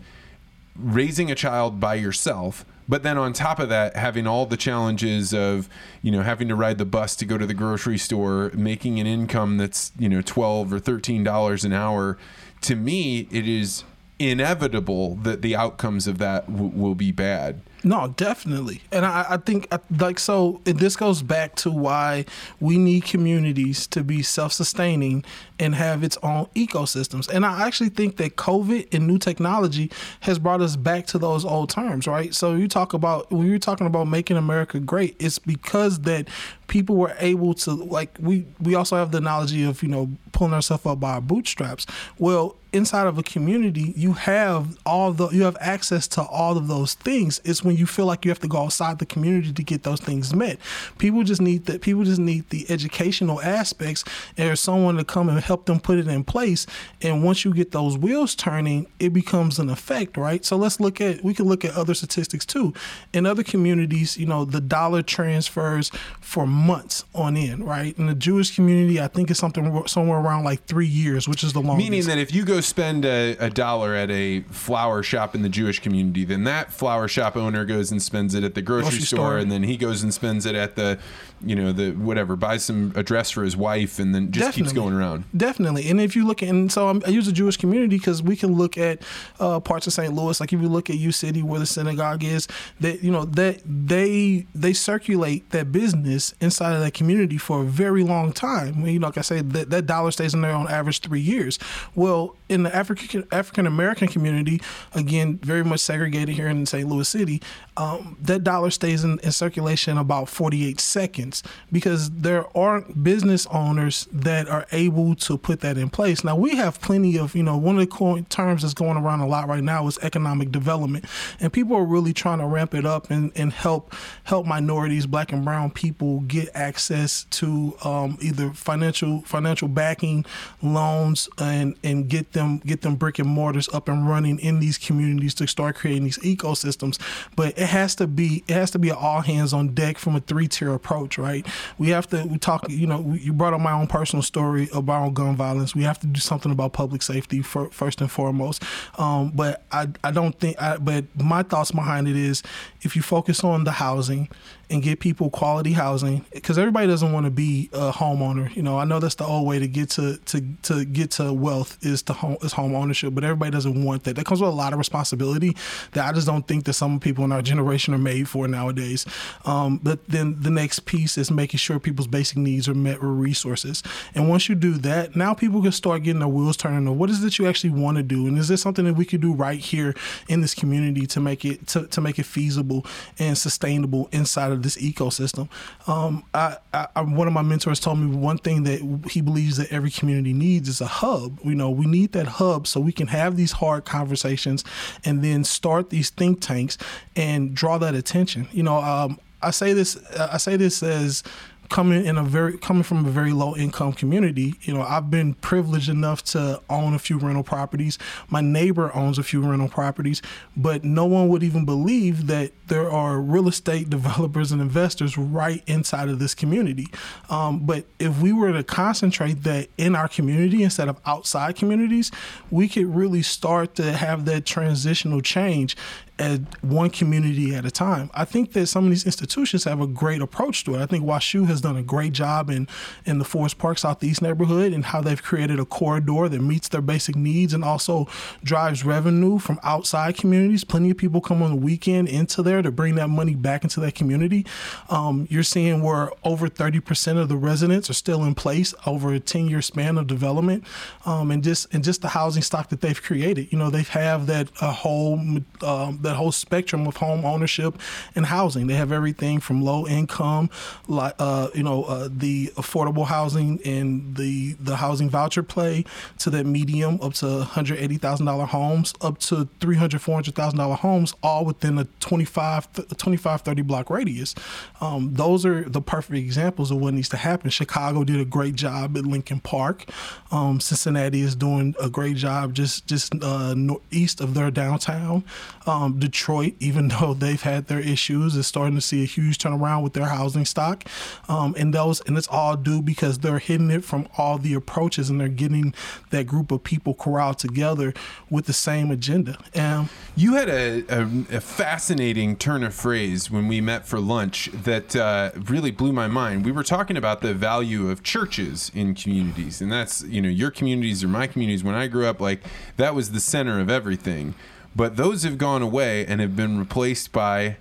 raising 0.75 1.31
a 1.31 1.35
child 1.35 1.79
by 1.79 1.95
yourself. 1.95 2.65
But 2.87 3.01
then 3.01 3.17
on 3.17 3.33
top 3.33 3.57
of 3.57 3.67
that, 3.69 3.95
having 3.95 4.27
all 4.27 4.45
the 4.45 4.57
challenges 4.57 5.33
of, 5.33 5.67
you 6.03 6.11
know, 6.11 6.21
having 6.21 6.47
to 6.49 6.55
ride 6.55 6.77
the 6.77 6.85
bus 6.85 7.15
to 7.15 7.25
go 7.25 7.35
to 7.39 7.47
the 7.47 7.55
grocery 7.55 7.97
store, 7.97 8.51
making 8.53 8.99
an 8.99 9.07
income 9.07 9.57
that's, 9.57 9.91
you 9.97 10.07
know, 10.07 10.21
twelve 10.21 10.71
or 10.71 10.77
thirteen 10.77 11.23
dollars 11.23 11.65
an 11.65 11.73
hour. 11.73 12.19
To 12.61 12.75
me, 12.75 13.27
it 13.31 13.47
is 13.47 13.83
inevitable 14.19 15.15
that 15.15 15.41
the 15.41 15.55
outcomes 15.55 16.05
of 16.05 16.19
that 16.19 16.45
w- 16.51 16.71
will 16.75 16.95
be 16.95 17.11
bad. 17.11 17.61
No, 17.85 18.07
definitely, 18.17 18.81
and 18.91 19.05
I, 19.05 19.25
I 19.29 19.37
think 19.37 19.71
like 19.99 20.17
so. 20.17 20.59
This 20.63 20.95
goes 20.95 21.21
back 21.21 21.53
to 21.57 21.69
why 21.69 22.25
we 22.59 22.79
need 22.79 23.05
communities 23.05 23.85
to 23.87 24.03
be 24.03 24.23
self-sustaining 24.23 25.23
and 25.59 25.75
have 25.75 26.03
its 26.03 26.17
own 26.23 26.47
ecosystems. 26.55 27.29
And 27.29 27.45
I 27.45 27.67
actually 27.67 27.89
think 27.89 28.17
that 28.17 28.37
COVID 28.37 28.91
and 28.91 29.05
new 29.05 29.19
technology 29.19 29.91
has 30.21 30.39
brought 30.39 30.61
us 30.61 30.75
back 30.75 31.05
to 31.07 31.19
those 31.19 31.45
old 31.45 31.69
terms, 31.69 32.07
right? 32.07 32.33
So 32.33 32.55
you 32.55 32.67
talk 32.67 32.93
about 32.93 33.31
when 33.31 33.45
you're 33.45 33.59
talking 33.59 33.85
about 33.85 34.05
making 34.05 34.37
America 34.37 34.79
great, 34.79 35.15
it's 35.19 35.37
because 35.37 35.99
that 36.01 36.27
people 36.67 36.95
were 36.95 37.15
able 37.19 37.53
to 37.53 37.71
like 37.71 38.17
we 38.19 38.45
we 38.59 38.73
also 38.73 38.95
have 38.95 39.11
the 39.11 39.19
analogy 39.19 39.63
of 39.63 39.83
you 39.83 39.89
know 39.89 40.09
pulling 40.31 40.53
ourselves 40.53 40.85
up 40.87 40.99
by 40.99 41.13
our 41.13 41.21
bootstraps. 41.21 41.85
Well, 42.17 42.55
inside 42.73 43.07
of 43.07 43.17
a 43.17 43.23
community, 43.23 43.93
you 43.95 44.13
have 44.13 44.77
all 44.85 45.13
the 45.13 45.29
you 45.29 45.43
have 45.43 45.57
access 45.59 46.07
to 46.09 46.23
all 46.23 46.57
of 46.57 46.67
those 46.67 46.93
things. 46.95 47.39
It's 47.45 47.63
when 47.63 47.74
you 47.77 47.85
feel 47.85 48.05
like 48.05 48.25
you 48.25 48.31
have 48.31 48.39
to 48.39 48.47
go 48.47 48.59
outside 48.59 48.99
the 48.99 49.05
community 49.05 49.53
to 49.53 49.63
get 49.63 49.83
those 49.83 49.99
things 49.99 50.33
met. 50.33 50.57
People 50.97 51.23
just 51.23 51.41
need 51.41 51.65
that. 51.65 51.81
People 51.81 52.03
just 52.03 52.19
need 52.19 52.49
the 52.49 52.65
educational 52.69 53.41
aspects, 53.41 54.03
and 54.37 54.57
someone 54.57 54.97
to 54.97 55.03
come 55.03 55.29
and 55.29 55.39
help 55.39 55.65
them 55.65 55.79
put 55.79 55.97
it 55.97 56.07
in 56.07 56.23
place. 56.23 56.65
And 57.01 57.23
once 57.23 57.45
you 57.45 57.53
get 57.53 57.71
those 57.71 57.97
wheels 57.97 58.35
turning, 58.35 58.87
it 58.99 59.09
becomes 59.09 59.59
an 59.59 59.69
effect, 59.69 60.17
right? 60.17 60.43
So 60.43 60.55
let's 60.57 60.79
look 60.79 61.01
at 61.01 61.23
we 61.23 61.33
can 61.33 61.45
look 61.45 61.65
at 61.65 61.75
other 61.75 61.93
statistics 61.93 62.45
too. 62.45 62.73
In 63.13 63.25
other 63.25 63.43
communities, 63.43 64.17
you 64.17 64.25
know, 64.25 64.45
the 64.45 64.61
dollar 64.61 65.01
transfers 65.01 65.91
for 66.21 66.47
months 66.47 67.03
on 67.13 67.37
end, 67.37 67.67
right? 67.67 67.97
In 67.97 68.07
the 68.07 68.15
Jewish 68.15 68.55
community, 68.55 68.99
I 68.99 69.07
think 69.07 69.29
it's 69.29 69.39
something 69.39 69.87
somewhere 69.87 70.19
around 70.19 70.43
like 70.43 70.65
three 70.65 70.87
years, 70.87 71.27
which 71.27 71.43
is 71.43 71.53
the 71.53 71.61
longest. 71.61 71.89
Meaning 71.89 72.07
that 72.07 72.17
if 72.17 72.33
you 72.33 72.45
go 72.45 72.61
spend 72.61 73.05
a, 73.05 73.35
a 73.39 73.49
dollar 73.49 73.95
at 73.95 74.09
a 74.11 74.41
flower 74.41 75.03
shop 75.03 75.35
in 75.35 75.41
the 75.41 75.49
Jewish 75.49 75.79
community, 75.79 76.25
then 76.25 76.43
that 76.45 76.71
flower 76.71 77.07
shop 77.07 77.35
owner 77.35 77.64
goes 77.65 77.91
and 77.91 78.01
spends 78.01 78.33
it 78.35 78.43
at 78.43 78.55
the 78.55 78.61
grocery, 78.61 78.89
Grocery 78.89 79.01
store, 79.05 79.17
store. 79.17 79.37
and 79.37 79.51
then 79.51 79.63
he 79.63 79.77
goes 79.77 80.03
and 80.03 80.13
spends 80.13 80.45
it 80.45 80.55
at 80.55 80.75
the, 80.75 80.97
you 81.43 81.55
know, 81.55 81.71
the 81.71 81.91
whatever, 81.91 82.35
buys 82.35 82.63
some 82.63 82.93
a 82.95 83.03
dress 83.03 83.31
for 83.31 83.43
his 83.43 83.57
wife, 83.57 83.99
and 83.99 84.13
then 84.13 84.31
just 84.31 84.55
keeps 84.55 84.71
going 84.73 84.93
around. 84.93 85.25
Definitely, 85.35 85.89
and 85.89 85.99
if 85.99 86.15
you 86.15 86.25
look 86.25 86.41
at, 86.43 86.49
and 86.49 86.71
so 86.71 86.87
I'm, 86.87 87.01
I 87.05 87.09
use 87.09 87.25
the 87.25 87.31
Jewish 87.31 87.57
community 87.57 87.97
because 87.97 88.21
we 88.23 88.35
can 88.35 88.53
look 88.53 88.77
at 88.77 89.01
uh, 89.39 89.59
parts 89.59 89.87
of 89.87 89.93
St. 89.93 90.13
Louis, 90.13 90.39
like 90.39 90.53
if 90.53 90.61
you 90.61 90.69
look 90.69 90.89
at 90.89 90.97
U 90.97 91.11
City 91.11 91.43
where 91.43 91.59
the 91.59 91.65
synagogue 91.65 92.23
is, 92.23 92.47
that 92.79 93.03
you 93.03 93.11
know 93.11 93.25
that 93.25 93.61
they 93.65 94.45
they 94.53 94.73
circulate 94.73 95.49
that 95.51 95.71
business 95.71 96.33
inside 96.39 96.73
of 96.73 96.81
that 96.81 96.93
community 96.93 97.37
for 97.37 97.61
a 97.61 97.65
very 97.65 98.03
long 98.03 98.31
time. 98.31 98.81
When 98.81 98.91
you 98.93 98.99
know, 98.99 99.07
like 99.07 99.17
I 99.17 99.21
say, 99.21 99.41
that, 99.41 99.69
that 99.69 99.85
dollar 99.85 100.11
stays 100.11 100.33
in 100.33 100.41
there 100.41 100.53
on 100.53 100.67
average 100.69 100.99
three 100.99 101.21
years. 101.21 101.59
Well, 101.95 102.35
in 102.49 102.63
the 102.63 102.75
African 102.75 103.25
African 103.31 103.67
American 103.67 104.07
community, 104.07 104.61
again, 104.93 105.37
very 105.41 105.63
much 105.63 105.79
segregated 105.79 106.35
here 106.35 106.47
in 106.47 106.65
St. 106.65 106.87
Louis 106.87 107.07
City, 107.07 107.41
um, 107.77 108.17
that 108.21 108.43
dollar 108.43 108.69
stays 108.69 109.03
in, 109.03 109.19
in 109.19 109.31
circulation 109.31 109.97
about 109.97 110.29
48 110.29 110.79
seconds 110.79 111.43
because 111.71 112.09
there 112.11 112.45
aren't 112.57 113.03
business 113.03 113.45
owners 113.47 114.07
that 114.13 114.47
are 114.47 114.65
able 114.71 115.15
to 115.15 115.37
put 115.37 115.59
that 115.59 115.77
in 115.77 115.89
place. 115.89 116.23
Now 116.23 116.37
we 116.37 116.55
have 116.55 116.79
plenty 116.79 117.17
of, 117.17 117.35
you 117.35 117.43
know, 117.43 117.57
one 117.57 117.77
of 117.77 117.89
the 117.89 118.25
terms 118.29 118.61
that's 118.61 118.73
going 118.73 118.97
around 118.97 119.19
a 119.19 119.27
lot 119.27 119.49
right 119.49 119.63
now 119.63 119.87
is 119.87 119.97
economic 120.01 120.51
development, 120.51 121.05
and 121.39 121.51
people 121.51 121.75
are 121.75 121.85
really 121.85 122.13
trying 122.13 122.39
to 122.39 122.45
ramp 122.45 122.73
it 122.73 122.85
up 122.85 123.11
and, 123.11 123.31
and 123.35 123.51
help 123.51 123.93
help 124.23 124.45
minorities, 124.45 125.05
black 125.05 125.33
and 125.33 125.43
brown 125.43 125.69
people 125.69 126.21
get 126.21 126.49
access 126.53 127.25
to 127.31 127.75
um, 127.83 128.17
either 128.21 128.51
financial 128.51 129.21
financial 129.21 129.67
backing, 129.67 130.25
loans, 130.61 131.27
and 131.37 131.75
and 131.83 132.07
get 132.07 132.31
them 132.31 132.59
get 132.59 132.81
them 132.81 132.95
brick 132.95 133.19
and 133.19 133.27
mortars 133.27 133.67
up 133.73 133.89
and 133.89 134.07
running 134.07 134.39
in 134.39 134.59
these 134.59 134.77
communities 134.77 135.33
to 135.33 135.47
start 135.47 135.75
creating 135.75 136.05
these 136.05 136.19
ecosystems. 136.19 136.99
But 137.35 137.57
it 137.57 137.67
has 137.67 137.95
to 137.95 138.07
be 138.07 138.43
it 138.47 138.53
has 138.53 138.71
to 138.71 138.79
be 138.79 138.89
an 138.89 138.95
all 138.95 139.21
hands 139.21 139.53
on 139.53 139.69
deck 139.73 139.97
from 139.97 140.15
a 140.15 140.19
three 140.19 140.47
tier 140.47 140.73
approach, 140.73 141.17
right? 141.17 141.45
We 141.77 141.89
have 141.89 142.07
to 142.07 142.23
we 142.25 142.37
talk. 142.37 142.65
You 142.69 142.87
know, 142.87 143.13
you 143.19 143.33
brought 143.33 143.53
up 143.53 143.61
my 143.61 143.71
own 143.71 143.87
personal 143.87 144.23
story 144.23 144.69
about 144.73 145.13
gun 145.13 145.35
violence. 145.35 145.75
We 145.75 145.83
have 145.83 145.99
to 145.99 146.07
do 146.07 146.19
something 146.19 146.51
about 146.51 146.73
public 146.73 147.01
safety 147.01 147.41
for, 147.41 147.69
first 147.71 148.01
and 148.01 148.11
foremost. 148.11 148.63
Um, 148.97 149.31
but 149.33 149.63
I 149.71 149.87
I 150.03 150.11
don't 150.11 150.37
think. 150.39 150.61
I, 150.61 150.77
but 150.77 151.05
my 151.21 151.43
thoughts 151.43 151.71
behind 151.71 152.07
it 152.07 152.15
is 152.15 152.43
if 152.81 152.95
you 152.95 153.01
focus 153.01 153.43
on 153.43 153.63
the 153.63 153.71
housing 153.71 154.29
and 154.69 154.81
get 154.81 154.99
people 154.99 155.29
quality 155.29 155.73
housing 155.73 156.25
because 156.33 156.57
everybody 156.57 156.87
doesn't 156.87 157.11
want 157.11 157.25
to 157.25 157.29
be 157.29 157.69
a 157.73 157.91
homeowner. 157.91 158.53
You 158.55 158.63
know, 158.63 158.77
I 158.77 158.85
know 158.85 158.99
that's 158.99 159.15
the 159.15 159.25
old 159.25 159.47
way 159.47 159.59
to 159.59 159.67
get 159.67 159.89
to 159.91 160.17
to, 160.17 160.41
to 160.63 160.85
get 160.85 161.11
to 161.11 161.33
wealth 161.33 161.77
is 161.81 162.01
to 162.03 162.13
home 162.13 162.37
is 162.41 162.53
home 162.53 162.75
ownership, 162.75 163.13
but 163.13 163.23
everybody 163.23 163.51
doesn't 163.51 163.83
want 163.83 164.03
that. 164.05 164.15
That 164.15 164.25
comes 164.25 164.41
with 164.41 164.49
a 164.49 164.53
lot 164.53 164.73
of 164.73 164.79
responsibility 164.79 165.55
that 165.91 166.07
I 166.07 166.11
just 166.11 166.27
don't 166.27 166.47
think 166.47 166.65
that 166.65 166.73
some 166.73 166.99
people 166.99 167.23
in 167.23 167.31
our 167.31 167.41
generation 167.41 167.93
are 167.93 167.99
made 167.99 168.27
for 168.27 168.47
nowadays. 168.47 169.05
Um, 169.45 169.79
but 169.81 170.05
then 170.07 170.41
the 170.41 170.49
next 170.49 170.85
piece 170.85 171.17
is 171.17 171.29
making 171.31 171.57
sure 171.57 171.79
people's 171.79 172.07
basic 172.07 172.37
needs 172.37 172.67
are 172.67 172.73
met 172.73 173.01
with 173.01 173.11
resources. 173.11 173.83
And 174.13 174.29
once 174.29 174.49
you 174.49 174.55
do 174.55 174.73
that, 174.79 175.15
now 175.15 175.33
people 175.33 175.61
can 175.61 175.71
start 175.71 176.03
getting 176.03 176.19
their 176.19 176.27
wheels 176.27 176.57
turning 176.57 176.87
on 176.87 176.97
what 176.97 177.09
is 177.09 177.23
it 177.23 177.37
you 177.37 177.47
actually 177.47 177.71
want 177.71 177.97
to 177.97 178.03
do, 178.03 178.27
and 178.27 178.37
is 178.37 178.47
this 178.47 178.61
something 178.61 178.85
that 178.85 178.93
we 178.93 179.05
could 179.05 179.21
do 179.21 179.33
right 179.33 179.59
here 179.59 179.93
in 180.27 180.41
this 180.41 180.53
community 180.53 181.05
to 181.07 181.19
make 181.19 181.45
it 181.45 181.67
to, 181.67 181.87
to 181.87 182.01
make 182.01 182.19
it 182.19 182.25
feasible 182.25 182.85
and 183.19 183.37
sustainable 183.37 184.09
inside 184.11 184.51
of 184.51 184.54
this 184.63 184.77
ecosystem. 184.77 185.49
Um, 185.87 186.23
I, 186.33 186.57
I, 186.73 187.01
one 187.01 187.27
of 187.27 187.33
my 187.33 187.41
mentors 187.41 187.79
told 187.79 187.99
me 187.99 188.15
one 188.15 188.37
thing 188.37 188.63
that 188.63 189.09
he 189.11 189.21
believes 189.21 189.57
that 189.57 189.71
every 189.71 189.91
community 189.91 190.33
needs 190.33 190.69
is 190.69 190.81
a 190.81 190.87
hub. 190.87 191.39
You 191.43 191.55
know, 191.55 191.69
we 191.69 191.85
need 191.85 192.11
that 192.13 192.27
hub 192.27 192.67
so 192.67 192.79
we 192.79 192.91
can 192.91 193.07
have 193.07 193.37
these 193.37 193.53
hard 193.53 193.85
conversations 193.85 194.63
and 195.03 195.23
then 195.23 195.43
start 195.43 195.89
these 195.89 196.09
think 196.09 196.41
tanks 196.41 196.77
and 197.15 197.55
draw 197.55 197.77
that 197.77 197.95
attention. 197.95 198.47
You 198.51 198.63
know, 198.63 198.77
um, 198.77 199.19
I 199.41 199.51
say 199.51 199.73
this. 199.73 199.97
I 200.17 200.37
say 200.37 200.57
this 200.57 200.81
as 200.81 201.21
coming 201.69 202.05
in 202.05 202.17
a 202.17 202.23
very 202.23 202.57
coming 202.57 202.83
from 202.83 203.05
a 203.05 203.09
very 203.09 203.31
low 203.31 203.55
income 203.55 203.93
community 203.93 204.55
you 204.61 204.73
know 204.73 204.81
i've 204.81 205.09
been 205.09 205.33
privileged 205.35 205.89
enough 205.89 206.23
to 206.23 206.61
own 206.69 206.93
a 206.93 206.99
few 206.99 207.17
rental 207.17 207.43
properties. 207.43 207.97
My 208.29 208.41
neighbor 208.41 208.93
owns 208.95 209.17
a 209.17 209.23
few 209.23 209.41
rental 209.41 209.69
properties 209.69 210.21
but 210.55 210.83
no 210.83 211.05
one 211.05 211.27
would 211.29 211.43
even 211.43 211.65
believe 211.65 212.27
that 212.27 212.51
there 212.67 212.89
are 212.89 213.19
real 213.19 213.47
estate 213.47 213.89
developers 213.95 214.51
and 214.51 214.61
investors 214.61 215.17
right 215.17 215.63
inside 215.67 216.09
of 216.09 216.19
this 216.19 216.33
community. 216.33 216.87
Um, 217.29 217.59
but 217.59 217.85
if 217.99 218.21
we 218.21 218.33
were 218.33 218.51
to 218.51 218.63
concentrate 218.63 219.43
that 219.43 219.67
in 219.77 219.95
our 219.95 220.07
community 220.07 220.63
instead 220.63 220.89
of 220.89 220.99
outside 221.05 221.55
communities 221.55 222.11
we 222.51 222.67
could 222.67 222.93
really 222.93 223.21
start 223.21 223.75
to 223.75 223.93
have 223.93 224.25
that 224.25 224.45
transitional 224.45 225.21
change 225.21 225.75
at 226.17 226.63
one 226.63 226.89
community 226.89 227.53
at 227.53 227.65
a 227.65 227.71
time. 227.71 228.09
I 228.13 228.23
think 228.23 228.53
that 228.53 228.67
some 228.67 228.85
of 228.85 228.89
these 228.89 229.05
institutions 229.05 229.65
have 229.65 229.81
a 229.81 229.87
great 229.87 230.21
approach 230.21 230.63
to 230.63 230.75
it. 230.75 230.81
I 230.81 230.85
think 230.85 231.03
WashU 231.03 231.45
has 231.47 231.59
done 231.59 231.75
a 231.75 231.83
great 231.83 232.13
job 232.13 232.49
in 232.49 232.67
in 233.05 233.19
the 233.19 233.25
Forest 233.25 233.57
Park 233.57 233.77
Southeast 233.77 234.21
neighborhood 234.21 234.71
and 234.71 234.85
how 234.85 235.01
they've 235.01 235.21
created 235.21 235.59
a 235.59 235.65
corridor 235.65 236.29
that 236.29 236.39
meets 236.39 236.69
their 236.69 236.81
basic 236.81 237.15
needs 237.15 237.53
and 237.53 237.63
also 237.63 238.07
drives 238.43 238.85
revenue 238.85 239.39
from 239.39 239.59
outside 239.63 240.15
communities. 240.15 240.63
Plenty 240.63 240.91
of 240.91 240.97
people 240.97 241.19
come 241.19 241.41
on 241.41 241.49
the 241.49 241.57
weekend 241.57 242.07
into 242.07 242.41
there 242.41 242.61
to 242.61 242.71
bring 242.71 242.95
that 242.95 243.09
money 243.09 243.35
back 243.35 243.63
into 243.63 243.81
that 243.81 243.95
community. 243.95 244.45
Um, 244.89 245.27
you're 245.29 245.43
seeing 245.43 245.81
where 245.81 246.11
over 246.23 246.47
30% 246.47 247.17
of 247.17 247.27
the 247.27 247.37
residents 247.37 247.89
are 247.89 247.93
still 247.93 248.23
in 248.23 248.35
place 248.35 248.73
over 248.85 249.13
a 249.13 249.19
10 249.19 249.49
year 249.49 249.61
span 249.61 249.97
of 249.97 250.07
development, 250.07 250.63
um, 251.05 251.29
and 251.31 251.43
just 251.43 251.73
and 251.73 251.83
just 251.83 252.01
the 252.01 252.09
housing 252.09 252.41
stock 252.41 252.69
that 252.69 252.79
they've 252.79 253.01
created. 253.01 253.51
You 253.51 253.57
know, 253.57 253.69
they 253.69 253.83
have 253.83 254.27
that 254.27 254.49
a 254.61 254.71
whole 254.71 255.19
um, 255.61 256.04
that 256.05 256.15
whole 256.15 256.31
spectrum 256.31 256.87
of 256.87 256.97
home 256.97 257.25
ownership 257.25 257.77
and 258.15 258.25
housing. 258.27 258.67
They 258.67 258.75
have 258.75 258.91
everything 258.91 259.39
from 259.39 259.61
low 259.61 259.85
income, 259.87 260.49
like 260.87 261.15
uh, 261.19 261.49
you 261.53 261.63
know, 261.63 261.83
uh, 261.83 262.09
the 262.11 262.47
affordable 262.55 263.05
housing 263.05 263.59
and 263.65 264.15
the 264.15 264.53
the 264.59 264.77
housing 264.77 265.09
voucher 265.09 265.43
play 265.43 265.85
to 266.19 266.29
that 266.31 266.45
medium 266.45 266.99
up 267.01 267.13
to 267.15 267.43
hundred 267.43 267.79
eighty 267.79 267.97
thousand 267.97 268.25
dollar 268.25 268.45
homes, 268.45 268.93
up 269.01 269.17
to 269.19 269.47
three 269.59 269.75
hundred 269.75 270.01
four 270.01 270.15
hundred 270.15 270.35
thousand 270.35 270.59
dollar 270.59 270.75
homes, 270.75 271.13
all 271.21 271.45
within 271.45 271.77
a 271.77 271.85
25, 271.99 272.97
25 272.97 273.41
30 273.41 273.61
block 273.63 273.89
radius. 273.89 274.35
Um, 274.81 275.13
those 275.13 275.45
are 275.45 275.63
the 275.63 275.81
perfect 275.81 276.17
examples 276.17 276.71
of 276.71 276.77
what 276.77 276.93
needs 276.93 277.09
to 277.09 277.17
happen. 277.17 277.49
Chicago 277.49 278.03
did 278.03 278.19
a 278.19 278.25
great 278.25 278.55
job 278.55 278.97
at 278.97 279.05
Lincoln 279.05 279.39
Park. 279.39 279.85
Um, 280.31 280.59
Cincinnati 280.59 281.21
is 281.21 281.35
doing 281.35 281.75
a 281.81 281.89
great 281.89 282.15
job 282.15 282.53
just 282.53 282.87
just 282.87 283.13
uh, 283.21 283.55
east 283.91 284.21
of 284.21 284.33
their 284.33 284.51
downtown. 284.51 285.23
Um, 285.65 285.94
Detroit, 285.99 286.53
even 286.59 286.87
though 286.99 287.13
they've 287.13 287.41
had 287.41 287.67
their 287.67 287.79
issues, 287.79 288.35
is 288.35 288.47
starting 288.47 288.75
to 288.75 288.81
see 288.81 289.03
a 289.03 289.07
huge 289.07 289.37
turnaround 289.37 289.83
with 289.83 289.93
their 289.93 290.05
housing 290.05 290.45
stock. 290.45 290.83
Um, 291.27 291.55
and 291.57 291.73
those, 291.73 292.01
and 292.01 292.17
it's 292.17 292.27
all 292.27 292.55
due 292.55 292.81
because 292.81 293.19
they're 293.19 293.39
hitting 293.39 293.71
it 293.71 293.83
from 293.83 294.07
all 294.17 294.37
the 294.37 294.53
approaches, 294.53 295.09
and 295.09 295.19
they're 295.19 295.27
getting 295.27 295.73
that 296.11 296.27
group 296.27 296.51
of 296.51 296.63
people 296.63 296.93
corralled 296.93 297.39
together 297.39 297.93
with 298.29 298.45
the 298.45 298.53
same 298.53 298.91
agenda. 298.91 299.37
And 299.53 299.89
you 300.15 300.33
had 300.35 300.49
a, 300.49 300.83
a, 300.89 301.01
a 301.37 301.41
fascinating 301.41 302.35
turn 302.37 302.63
of 302.63 302.73
phrase 302.73 303.29
when 303.29 303.47
we 303.47 303.61
met 303.61 303.85
for 303.87 303.99
lunch 303.99 304.49
that 304.53 304.95
uh, 304.95 305.31
really 305.35 305.71
blew 305.71 305.91
my 305.91 306.07
mind. 306.07 306.45
We 306.45 306.51
were 306.51 306.63
talking 306.63 306.97
about 306.97 307.21
the 307.21 307.33
value 307.33 307.89
of 307.89 308.03
churches 308.03 308.71
in 308.73 308.95
communities, 308.95 309.61
and 309.61 309.71
that's 309.71 310.03
you 310.03 310.21
know 310.21 310.29
your 310.29 310.51
communities 310.51 311.03
or 311.03 311.07
my 311.07 311.27
communities. 311.27 311.63
When 311.63 311.75
I 311.75 311.87
grew 311.87 312.05
up, 312.05 312.19
like 312.19 312.41
that 312.77 312.95
was 312.95 313.11
the 313.11 313.19
center 313.19 313.59
of 313.59 313.69
everything. 313.69 314.35
But 314.75 314.97
those 314.97 315.23
have 315.23 315.37
gone 315.37 315.61
away 315.61 316.05
and 316.05 316.19
have 316.19 316.35
been 316.35 316.59
replaced 316.59 317.11
by 317.11 317.57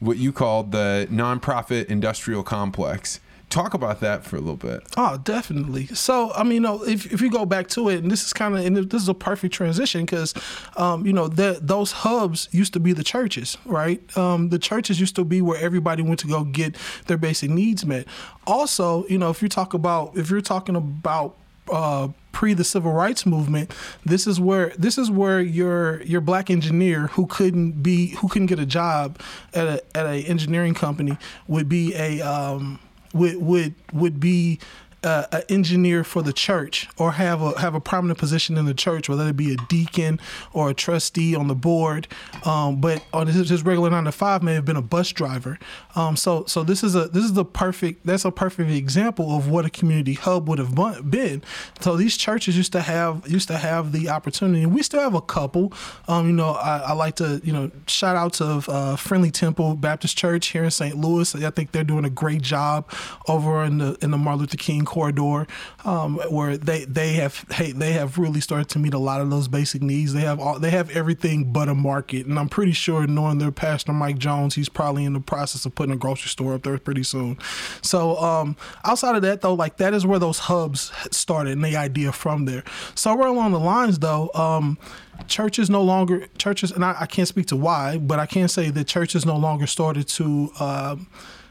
what 0.00 0.16
you 0.18 0.32
called 0.32 0.72
the 0.72 1.08
nonprofit 1.10 1.86
industrial 1.86 2.42
complex. 2.42 3.20
Talk 3.48 3.72
about 3.72 4.00
that 4.00 4.24
for 4.24 4.36
a 4.36 4.40
little 4.40 4.58
bit. 4.58 4.82
Oh, 4.98 5.16
definitely. 5.16 5.86
So, 5.86 6.30
I 6.34 6.42
mean, 6.42 6.52
you 6.52 6.60
know, 6.60 6.84
if, 6.84 7.10
if 7.10 7.22
you 7.22 7.30
go 7.30 7.46
back 7.46 7.68
to 7.68 7.88
it, 7.88 8.02
and 8.02 8.10
this 8.10 8.26
is 8.26 8.34
kind 8.34 8.54
of, 8.54 8.64
and 8.66 8.76
this 8.76 9.00
is 9.00 9.08
a 9.08 9.14
perfect 9.14 9.54
transition 9.54 10.04
because, 10.04 10.34
um, 10.76 11.06
you 11.06 11.14
know, 11.14 11.28
the, 11.28 11.58
those 11.62 11.90
hubs 11.90 12.50
used 12.52 12.74
to 12.74 12.80
be 12.80 12.92
the 12.92 13.02
churches, 13.02 13.56
right? 13.64 14.02
Um, 14.18 14.50
the 14.50 14.58
churches 14.58 15.00
used 15.00 15.16
to 15.16 15.24
be 15.24 15.40
where 15.40 15.58
everybody 15.58 16.02
went 16.02 16.20
to 16.20 16.26
go 16.26 16.44
get 16.44 16.76
their 17.06 17.16
basic 17.16 17.48
needs 17.48 17.86
met. 17.86 18.06
Also, 18.46 19.06
you 19.06 19.16
know, 19.16 19.30
if 19.30 19.40
you 19.40 19.48
talk 19.48 19.72
about, 19.72 20.14
if 20.14 20.28
you're 20.30 20.42
talking 20.42 20.76
about 20.76 21.34
uh, 21.72 22.08
pre 22.38 22.54
the 22.54 22.62
civil 22.62 22.92
rights 22.92 23.26
movement, 23.26 23.74
this 24.06 24.24
is 24.24 24.38
where 24.38 24.72
this 24.78 24.96
is 24.96 25.10
where 25.10 25.40
your 25.40 26.00
your 26.04 26.20
black 26.20 26.50
engineer 26.50 27.08
who 27.08 27.26
couldn't 27.26 27.82
be 27.82 28.14
who 28.14 28.28
couldn't 28.28 28.46
get 28.46 28.60
a 28.60 28.64
job 28.64 29.18
at 29.54 29.66
a 29.66 29.96
at 29.96 30.06
a 30.06 30.22
engineering 30.22 30.72
company 30.72 31.18
would 31.48 31.68
be 31.68 31.92
a 31.96 32.20
um, 32.20 32.78
would 33.12 33.42
would 33.42 33.74
would 33.92 34.20
be 34.20 34.60
uh, 35.04 35.26
an 35.30 35.42
engineer 35.48 36.02
for 36.02 36.22
the 36.22 36.32
church 36.32 36.88
or 36.96 37.12
have 37.12 37.40
a 37.40 37.58
have 37.60 37.74
a 37.74 37.80
prominent 37.80 38.18
position 38.18 38.56
in 38.56 38.64
the 38.64 38.74
church, 38.74 39.08
whether 39.08 39.28
it 39.28 39.36
be 39.36 39.52
a 39.52 39.56
deacon 39.68 40.18
or 40.52 40.70
a 40.70 40.74
trustee 40.74 41.36
on 41.36 41.46
the 41.46 41.54
board. 41.54 42.08
Um, 42.44 42.80
but 42.80 43.04
on 43.12 43.28
his, 43.28 43.48
his, 43.48 43.64
regular 43.64 43.90
nine 43.90 44.04
to 44.04 44.12
five 44.12 44.42
may 44.42 44.54
have 44.54 44.64
been 44.64 44.76
a 44.76 44.82
bus 44.82 45.12
driver. 45.12 45.58
Um, 45.94 46.16
so 46.16 46.44
so 46.46 46.64
this 46.64 46.82
is 46.82 46.96
a 46.96 47.08
this 47.08 47.24
is 47.24 47.34
the 47.34 47.44
perfect 47.44 48.06
that's 48.06 48.24
a 48.24 48.32
perfect 48.32 48.70
example 48.70 49.36
of 49.36 49.48
what 49.48 49.64
a 49.64 49.70
community 49.70 50.14
hub 50.14 50.48
would 50.48 50.58
have 50.58 50.74
been. 51.08 51.42
So 51.80 51.96
these 51.96 52.16
churches 52.16 52.56
used 52.56 52.72
to 52.72 52.82
have 52.82 53.28
used 53.28 53.48
to 53.48 53.58
have 53.58 53.92
the 53.92 54.08
opportunity. 54.08 54.66
We 54.66 54.82
still 54.82 55.00
have 55.00 55.14
a 55.14 55.20
couple. 55.20 55.72
Um, 56.08 56.26
you 56.26 56.32
know, 56.32 56.50
I, 56.50 56.78
I, 56.78 56.92
like 56.92 57.14
to 57.16 57.40
you 57.44 57.52
know 57.52 57.70
shout 57.86 58.16
out 58.16 58.32
to 58.34 58.64
uh, 58.68 58.96
Friendly 58.96 59.30
Temple 59.30 59.76
Baptist 59.76 60.18
Church 60.18 60.48
here 60.48 60.64
in 60.64 60.70
St. 60.72 60.96
Louis. 60.96 61.36
I 61.36 61.50
think 61.50 61.70
they're 61.70 61.84
doing 61.84 62.04
a 62.04 62.10
great 62.10 62.42
job 62.42 62.90
over 63.28 63.62
in 63.62 63.78
the 63.78 63.96
in 64.02 64.10
the 64.10 64.18
Martin 64.18 64.40
Luther 64.40 64.56
King 64.56 64.84
corridor, 64.88 65.46
um, 65.84 66.16
where 66.30 66.56
they 66.56 66.86
they 66.86 67.12
have 67.12 67.44
hey, 67.50 67.72
they 67.72 67.92
have 67.92 68.16
really 68.16 68.40
started 68.40 68.70
to 68.70 68.78
meet 68.78 68.94
a 68.94 68.98
lot 68.98 69.20
of 69.20 69.28
those 69.28 69.46
basic 69.46 69.82
needs. 69.82 70.14
They 70.14 70.22
have 70.22 70.40
all 70.40 70.58
they 70.58 70.70
have 70.70 70.90
everything 70.90 71.52
but 71.52 71.68
a 71.68 71.74
market, 71.74 72.26
and 72.26 72.38
I'm 72.38 72.48
pretty 72.48 72.72
sure 72.72 73.06
knowing 73.06 73.36
their 73.38 73.52
pastor 73.52 73.92
Mike 73.92 74.16
Jones, 74.18 74.54
he's 74.54 74.70
probably 74.70 75.04
in 75.04 75.12
the 75.12 75.20
process 75.20 75.66
of 75.66 75.74
putting 75.74 75.92
a 75.92 75.96
grocery 75.96 76.30
store 76.30 76.54
up 76.54 76.62
there 76.62 76.78
pretty 76.78 77.02
soon. 77.02 77.38
So 77.82 78.16
um, 78.16 78.56
outside 78.82 79.14
of 79.14 79.22
that 79.22 79.42
though, 79.42 79.54
like 79.54 79.76
that 79.76 79.92
is 79.92 80.06
where 80.06 80.18
those 80.18 80.38
hubs 80.38 80.90
started 81.10 81.52
and 81.52 81.64
the 81.64 81.76
idea 81.76 82.10
from 82.10 82.46
there. 82.46 82.64
Somewhere 82.94 83.28
along 83.28 83.52
the 83.52 83.60
lines 83.60 83.98
though. 83.98 84.30
Um, 84.34 84.78
churches 85.26 85.68
no 85.68 85.82
longer 85.82 86.28
churches 86.38 86.70
and 86.70 86.84
I, 86.84 86.94
I, 87.00 87.06
can't 87.06 87.26
speak 87.26 87.46
to 87.46 87.56
why 87.56 87.98
but 87.98 88.20
i 88.20 88.24
can 88.24 88.46
say 88.46 88.70
that 88.70 88.86
churches 88.86 89.26
no 89.26 89.36
longer 89.36 89.66
started 89.66 90.06
to 90.10 90.52
um, 90.60 91.08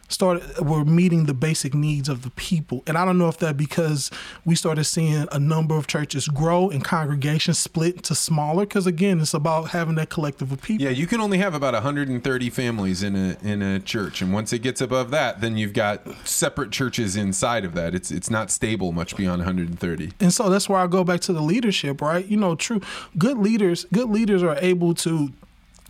started 0.07 0.59
were 0.59 0.85
meeting 0.85 1.25
the 1.25 1.33
basic 1.33 1.73
needs 1.73 2.09
of 2.09 2.23
the 2.23 2.29
people. 2.31 2.83
And 2.87 2.97
I 2.97 3.05
don't 3.05 3.17
know 3.17 3.27
if 3.27 3.37
that 3.39 3.57
because 3.57 4.09
we 4.45 4.55
started 4.55 4.85
seeing 4.85 5.27
a 5.31 5.39
number 5.39 5.75
of 5.75 5.87
churches 5.87 6.27
grow 6.27 6.69
and 6.69 6.83
congregations 6.83 7.59
split 7.59 8.03
to 8.03 8.15
smaller 8.15 8.65
because 8.65 8.87
again 8.87 9.19
it's 9.19 9.33
about 9.33 9.69
having 9.69 9.95
that 9.95 10.09
collective 10.09 10.51
of 10.51 10.61
people. 10.61 10.83
Yeah, 10.83 10.91
you 10.91 11.07
can 11.07 11.19
only 11.19 11.37
have 11.39 11.53
about 11.53 11.73
130 11.73 12.49
families 12.49 13.03
in 13.03 13.15
a 13.15 13.37
in 13.43 13.61
a 13.61 13.79
church 13.79 14.21
and 14.21 14.33
once 14.33 14.53
it 14.53 14.59
gets 14.59 14.81
above 14.81 15.11
that 15.11 15.41
then 15.41 15.57
you've 15.57 15.73
got 15.73 16.01
separate 16.25 16.71
churches 16.71 17.15
inside 17.15 17.65
of 17.65 17.73
that. 17.73 17.93
It's 17.93 18.11
it's 18.11 18.29
not 18.29 18.51
stable 18.51 18.91
much 18.91 19.15
beyond 19.15 19.39
130. 19.39 20.13
And 20.19 20.33
so 20.33 20.49
that's 20.49 20.69
where 20.69 20.79
I 20.79 20.87
go 20.87 21.03
back 21.03 21.21
to 21.21 21.33
the 21.33 21.41
leadership, 21.41 22.01
right? 22.01 22.25
You 22.25 22.37
know, 22.37 22.55
true 22.55 22.81
good 23.17 23.37
leaders 23.37 23.85
good 23.91 24.09
leaders 24.09 24.43
are 24.43 24.57
able 24.59 24.93
to 24.95 25.31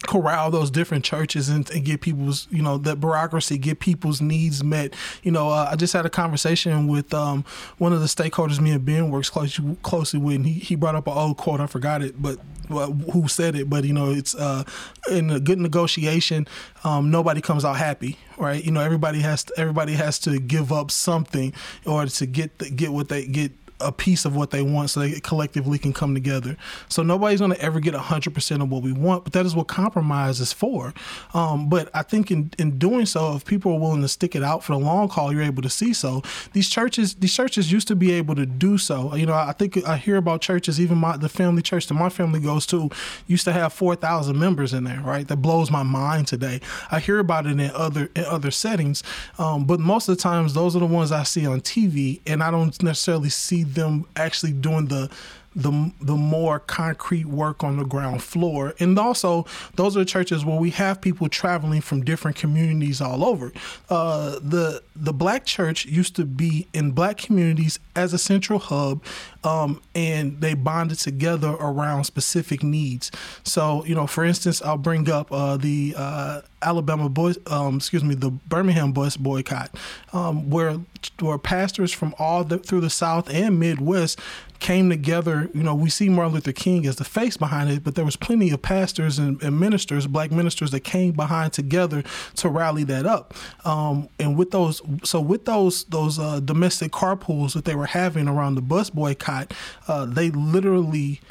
corral 0.05 0.51
those 0.51 0.69
different 0.69 1.03
churches 1.03 1.49
and, 1.49 1.69
and, 1.71 1.83
get 1.83 2.01
people's 2.01 2.47
you 2.51 2.61
know 2.61 2.77
that 2.77 2.99
bureaucracy 2.99 3.57
get 3.57 3.79
people's 3.79 4.21
needs 4.21 4.63
met. 4.63 4.93
You 5.23 5.31
know 5.31 5.49
uh, 5.49 5.69
i 5.71 5.75
just 5.75 5.93
had 5.93 6.05
a 6.05 6.09
conversation 6.09 6.87
with 6.87 7.13
um, 7.13 7.43
one 7.79 7.93
of 7.93 7.99
the 7.99 8.05
stakeholders 8.05 8.59
me 8.59 8.71
and 8.71 8.85
ben 8.85 9.09
works 9.09 9.29
closely, 9.29 9.75
closely 9.81 10.19
with 10.19 10.35
and 10.35 10.45
he, 10.45 10.53
he 10.53 10.75
brought 10.75 10.95
up 10.95 11.07
an 11.07 11.13
old 11.13 11.37
quote 11.37 11.59
i 11.59 11.65
forgot 11.65 12.01
it 12.01 12.21
but 12.21 12.37
well, 12.69 12.91
who 12.91 13.27
said 13.27 13.55
it 13.55 13.69
but 13.69 13.85
you 13.85 13.93
know 13.93 14.11
it's 14.11 14.35
uh, 14.35 14.63
in 15.09 15.31
a 15.31 15.39
good 15.39 15.57
negotiation 15.57 16.47
um, 16.83 17.09
nobody 17.09 17.41
comes 17.41 17.65
out 17.65 17.77
happy 17.77 18.17
right? 18.37 18.63
You 18.63 18.71
know 18.71 18.81
everybody 18.81 19.19
has 19.21 19.43
to, 19.45 19.53
everybody 19.57 19.93
has 19.93 20.19
to 20.19 20.39
give 20.39 20.71
up 20.71 20.91
something 20.91 21.53
in 21.85 21.91
order 21.91 22.11
to 22.11 22.25
get 22.25 22.59
the, 22.59 22.69
get 22.69 22.93
what 22.93 23.09
they 23.09 23.25
get 23.25 23.51
a 23.79 23.91
piece 23.91 24.25
of 24.25 24.35
what 24.35 24.51
they 24.51 24.61
want 24.61 24.89
so 24.89 24.99
they 24.99 25.19
collectively 25.19 25.77
can 25.77 25.93
come 25.93 26.13
together. 26.13 26.57
So 26.89 27.03
nobody's 27.03 27.39
going 27.39 27.51
to 27.51 27.61
ever 27.61 27.79
get 27.79 27.93
100% 27.93 28.61
of 28.61 28.69
what 28.69 28.81
we 28.83 28.91
want, 28.91 29.23
but 29.23 29.33
that 29.33 29.45
is 29.45 29.55
what 29.55 29.67
compromise 29.67 30.39
is 30.39 30.53
for. 30.53 30.93
Um, 31.33 31.69
but 31.69 31.89
I 31.93 32.03
think 32.03 32.31
in, 32.31 32.51
in 32.57 32.77
doing 32.77 33.05
so, 33.05 33.35
if 33.35 33.45
people 33.45 33.73
are 33.73 33.79
willing 33.79 34.01
to 34.01 34.07
stick 34.07 34.35
it 34.35 34.43
out 34.43 34.63
for 34.63 34.73
the 34.73 34.79
long 34.79 35.09
haul, 35.09 35.31
you're 35.33 35.43
able 35.43 35.61
to 35.61 35.69
see 35.69 35.93
so. 35.93 36.23
These 36.53 36.69
churches, 36.69 37.15
these 37.15 37.33
churches 37.33 37.71
used 37.71 37.87
to 37.89 37.95
be 37.95 38.11
able 38.11 38.35
to 38.35 38.45
do 38.45 38.77
so. 38.77 39.13
You 39.15 39.25
know, 39.25 39.33
I 39.33 39.53
think 39.53 39.85
I 39.85 39.97
hear 39.97 40.17
about 40.17 40.41
churches, 40.41 40.79
even 40.79 40.97
my 40.97 41.17
the 41.17 41.29
family 41.29 41.61
church 41.61 41.87
that 41.87 41.93
my 41.93 42.09
family 42.09 42.39
goes 42.39 42.65
to, 42.67 42.89
used 43.27 43.45
to 43.45 43.53
have 43.53 43.73
4,000 43.73 44.37
members 44.37 44.73
in 44.73 44.83
there, 44.83 45.01
right? 45.01 45.27
That 45.27 45.37
blows 45.37 45.69
my 45.71 45.83
mind 45.83 46.27
today. 46.27 46.61
I 46.91 46.99
hear 46.99 47.19
about 47.19 47.45
it 47.45 47.51
in 47.51 47.71
other 47.71 48.09
in 48.15 48.25
other 48.25 48.51
settings, 48.51 49.03
um, 49.37 49.65
but 49.65 49.79
most 49.79 50.09
of 50.09 50.17
the 50.17 50.21
times 50.21 50.53
those 50.53 50.75
are 50.75 50.79
the 50.79 50.85
ones 50.85 51.11
I 51.11 51.23
see 51.23 51.45
on 51.45 51.61
TV, 51.61 52.21
and 52.25 52.43
I 52.43 52.51
don't 52.51 52.81
necessarily 52.81 53.29
see 53.29 53.63
them 53.73 54.05
actually 54.15 54.53
doing 54.53 54.87
the 54.87 55.09
the 55.57 55.91
the 55.99 56.15
more 56.15 56.59
concrete 56.59 57.25
work 57.25 57.63
on 57.63 57.77
the 57.77 57.83
ground 57.83 58.21
floor. 58.21 58.75
And 58.79 58.97
also, 58.99 59.45
those 59.75 59.97
are 59.97 60.05
churches 60.05 60.45
where 60.45 60.59
we 60.59 60.69
have 60.69 61.01
people 61.01 61.27
traveling 61.27 61.81
from 61.81 62.05
different 62.05 62.37
communities 62.37 63.01
all 63.01 63.25
over. 63.25 63.51
Uh, 63.89 64.37
the 64.39 64.83
the 64.95 65.13
black 65.13 65.45
church 65.45 65.85
used 65.85 66.15
to 66.15 66.25
be 66.25 66.67
in 66.73 66.91
black 66.91 67.17
communities 67.17 67.79
as 67.95 68.13
a 68.13 68.19
central 68.19 68.59
hub, 68.59 69.03
um, 69.43 69.81
and 69.95 70.39
they 70.41 70.53
bonded 70.53 70.99
together 70.99 71.49
around 71.59 72.03
specific 72.03 72.61
needs. 72.61 73.11
So, 73.43 73.83
you 73.85 73.95
know, 73.95 74.05
for 74.05 74.23
instance, 74.23 74.61
I'll 74.61 74.77
bring 74.77 75.09
up 75.09 75.31
uh, 75.31 75.57
the 75.57 75.95
uh, 75.97 76.41
Alabama 76.61 77.09
boys, 77.09 77.37
um, 77.47 77.77
excuse 77.77 78.03
me, 78.03 78.13
the 78.13 78.29
Birmingham 78.29 78.91
bus 78.91 79.17
boycott, 79.17 79.75
um, 80.13 80.49
where 80.49 80.79
where 81.19 81.37
pastors 81.37 81.93
from 81.93 82.13
all 82.17 82.43
the, 82.43 82.57
through 82.57 82.81
the 82.81 82.89
South 82.89 83.29
and 83.29 83.59
Midwest 83.59 84.19
came 84.59 84.89
together. 84.89 85.49
You 85.53 85.63
know, 85.63 85.75
we 85.75 85.89
see 85.89 86.09
Martin 86.09 86.33
Luther 86.33 86.51
King 86.51 86.85
as 86.85 86.97
the 86.97 87.03
face 87.03 87.37
behind 87.37 87.69
it, 87.69 87.83
but 87.83 87.95
there 87.95 88.05
was 88.05 88.15
plenty 88.15 88.51
of 88.51 88.61
pastors 88.61 89.19
and, 89.19 89.41
and 89.41 89.59
ministers, 89.59 90.07
black 90.07 90.31
ministers, 90.31 90.71
that 90.71 90.81
came 90.81 91.13
behind 91.13 91.53
together 91.53 92.03
to 92.35 92.49
rally 92.49 92.83
that 92.85 93.05
up. 93.05 93.33
Um, 93.65 94.09
and 94.19 94.37
with 94.37 94.51
those, 94.51 94.81
so 95.03 95.21
with 95.21 95.45
those 95.45 95.85
those 95.85 96.19
uh, 96.19 96.39
domestic 96.39 96.91
carpools 96.91 97.53
that 97.53 97.65
they 97.65 97.75
were 97.75 97.85
having 97.87 98.27
around 98.27 98.55
the 98.55 98.61
bus 98.61 98.89
boycott, 98.89 99.53
uh, 99.87 100.05
they 100.05 100.31
literally 100.31 101.21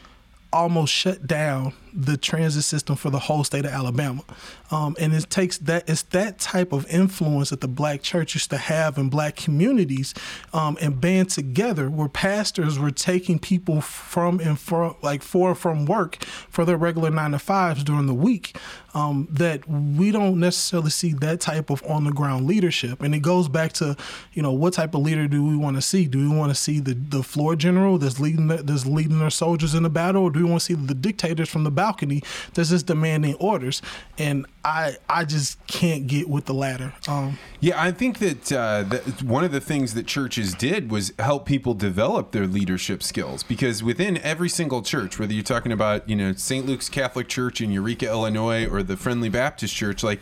almost 0.53 0.93
shut 0.93 1.27
down 1.27 1.73
the 1.97 2.17
transit 2.19 2.63
system 2.65 2.95
for 2.95 3.09
the 3.09 3.19
whole 3.19 3.43
state 3.43 3.65
of 3.65 3.73
Alabama. 3.73 4.23
Um, 4.71 4.97
and 5.01 5.15
it 5.15 5.31
takes 5.31 5.59
that 5.59 5.89
it's 5.89 6.03
that 6.03 6.39
type 6.39 6.73
of 6.73 6.87
influence 6.89 7.51
that 7.51 7.61
the 7.61 7.69
black 7.69 8.03
church 8.03 8.35
used 8.35 8.51
to 8.51 8.59
have 8.59 8.99
in 8.99 9.09
black 9.09 9.37
communities 9.37 10.13
um, 10.53 10.77
and 10.81 11.01
band 11.01 11.31
together 11.31 11.89
where 11.89 12.09
pastors 12.09 12.79
were 12.79 12.91
taking 12.91 13.39
people 13.39 13.81
from 13.81 14.41
and 14.41 14.59
for 14.59 14.97
like 15.03 15.23
for 15.23 15.55
from 15.55 15.87
work 15.87 16.17
for 16.25 16.65
their 16.65 16.77
regular 16.77 17.11
nine 17.11 17.31
to 17.31 17.39
fives 17.39 17.85
during 17.85 18.07
the 18.07 18.15
week 18.15 18.57
um, 18.95 19.29
that 19.31 19.69
we 19.69 20.11
don't 20.11 20.41
necessarily 20.41 20.91
see 20.91 21.13
that 21.13 21.41
type 21.41 21.71
of 21.71 21.83
on 21.85 22.05
the 22.05 22.13
ground 22.13 22.47
leadership 22.47 23.03
and 23.03 23.15
it 23.15 23.21
goes 23.21 23.49
back 23.49 23.73
to 23.75 23.97
you 24.33 24.43
know 24.43 24.53
what 24.53 24.73
type 24.73 24.95
of 24.95 25.03
leader 25.03 25.29
do 25.29 25.45
we 25.45 25.57
want 25.57 25.77
to 25.77 25.83
see 25.83 26.07
do 26.07 26.19
we 26.19 26.37
want 26.37 26.51
to 26.51 26.55
see 26.55 26.81
the, 26.81 26.95
the 26.95 27.23
floor 27.23 27.55
general 27.55 27.99
that's 27.99 28.19
leading 28.19 28.49
the, 28.49 28.57
that's 28.57 28.87
leading 28.87 29.19
their 29.19 29.31
soldiers 29.31 29.75
in 29.75 29.83
the 29.83 29.91
battle 29.91 30.25
or 30.25 30.31
do 30.31 30.43
we 30.43 30.51
want 30.51 30.61
to 30.61 30.67
see 30.67 30.75
the 30.75 30.95
dictators 30.95 31.49
from 31.49 31.63
the 31.63 31.71
balcony 31.87 32.23
that's 32.55 32.71
just 32.71 32.87
demanding 32.87 33.35
orders 33.37 33.81
and 34.19 34.45
I 34.65 34.97
I 35.09 35.25
just 35.25 35.65
can't 35.69 36.09
get 36.09 36.29
with 36.29 36.47
the 36.47 36.55
latter. 36.55 36.93
Um, 37.07 37.39
yeah, 37.61 37.81
I 37.81 37.93
think 37.93 38.19
that, 38.19 38.53
uh, 38.53 38.83
that 38.83 39.23
one 39.23 39.45
of 39.45 39.53
the 39.53 39.61
things 39.61 39.95
that 39.95 40.09
churches 40.09 40.55
did 40.55 40.91
was 40.91 41.13
help 41.21 41.47
people 41.47 41.75
develop 41.75 42.33
their 42.33 42.49
leadership 42.49 43.03
skills 43.05 43.45
because 43.45 43.85
within 43.85 44.19
every 44.19 44.49
single 44.49 44.83
church, 44.83 45.21
whether 45.21 45.33
you're 45.33 45.45
talking 45.45 45.71
about 45.71 46.09
you 46.09 46.17
know 46.17 46.33
St. 46.33 46.67
Luke's 46.67 46.89
Catholic 46.89 47.29
Church 47.29 47.61
in 47.61 47.71
Eureka, 47.71 48.07
Illinois, 48.07 48.67
or 48.67 48.83
the 48.83 48.97
Friendly 48.97 49.29
Baptist 49.29 49.75
Church, 49.75 50.03
like 50.03 50.21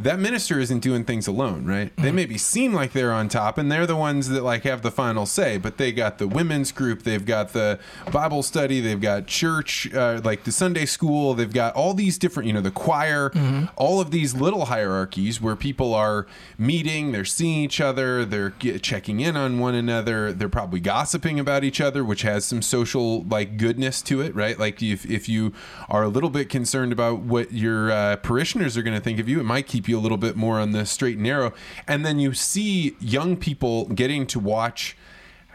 that 0.00 0.18
minister 0.18 0.58
isn't 0.58 0.80
doing 0.80 1.04
things 1.04 1.26
alone, 1.26 1.64
right? 1.64 1.90
Mm-hmm. 1.92 2.02
They 2.02 2.12
maybe 2.12 2.38
seem 2.38 2.72
like 2.72 2.92
they're 2.92 3.12
on 3.12 3.28
top 3.28 3.58
and 3.58 3.70
they're 3.70 3.86
the 3.86 3.96
ones 3.96 4.28
that 4.28 4.42
like 4.42 4.62
have 4.62 4.82
the 4.82 4.90
final 4.90 5.26
say, 5.26 5.58
but 5.58 5.78
they 5.78 5.92
got 5.92 6.18
the 6.18 6.26
women's 6.26 6.72
group, 6.72 7.02
they've 7.02 7.24
got 7.24 7.52
the 7.52 7.78
Bible 8.12 8.42
study, 8.42 8.80
they've 8.80 9.00
got 9.00 9.26
church, 9.26 9.92
uh, 9.94 10.20
like 10.24 10.44
the 10.44 10.52
Sunday 10.52 10.86
school, 10.86 11.34
they've 11.34 11.52
got 11.52 11.74
all 11.74 11.94
these 11.94 12.18
different, 12.18 12.46
you 12.46 12.52
know, 12.52 12.60
the 12.60 12.70
choir, 12.70 13.30
mm-hmm. 13.30 13.66
all 13.76 14.00
of 14.00 14.10
these 14.10 14.34
little 14.34 14.66
hierarchies 14.66 15.40
where 15.40 15.56
people 15.56 15.94
are 15.94 16.26
meeting, 16.58 17.12
they're 17.12 17.24
seeing 17.24 17.60
each 17.60 17.80
other, 17.80 18.24
they're 18.24 18.50
get, 18.50 18.82
checking 18.82 19.20
in 19.20 19.36
on 19.36 19.58
one 19.58 19.74
another, 19.74 20.32
they're 20.32 20.48
probably 20.48 20.80
gossiping 20.80 21.38
about 21.38 21.64
each 21.64 21.80
other, 21.80 22.04
which 22.04 22.22
has 22.22 22.44
some 22.44 22.62
social 22.62 23.22
like 23.24 23.56
goodness 23.56 24.02
to 24.02 24.20
it, 24.20 24.34
right? 24.34 24.58
Like 24.58 24.82
if 24.82 25.06
if 25.06 25.28
you 25.28 25.52
are 25.88 26.02
a 26.02 26.08
little 26.08 26.30
bit 26.30 26.48
concerned 26.48 26.92
about 26.92 27.20
what 27.20 27.52
your 27.52 27.90
uh, 27.90 28.16
parishioners 28.16 28.76
are 28.76 28.82
going 28.82 28.96
to 28.96 29.02
think 29.02 29.18
of 29.18 29.28
you, 29.28 29.40
it 29.40 29.44
might 29.44 29.66
keep 29.66 29.83
keep 29.84 29.90
you 29.90 29.98
a 29.98 30.00
little 30.00 30.16
bit 30.16 30.34
more 30.34 30.58
on 30.58 30.72
the 30.72 30.86
straight 30.86 31.16
and 31.16 31.24
narrow. 31.24 31.52
And 31.86 32.06
then 32.06 32.18
you 32.18 32.32
see 32.32 32.96
young 33.00 33.36
people 33.36 33.84
getting 33.86 34.26
to 34.28 34.38
watch 34.40 34.96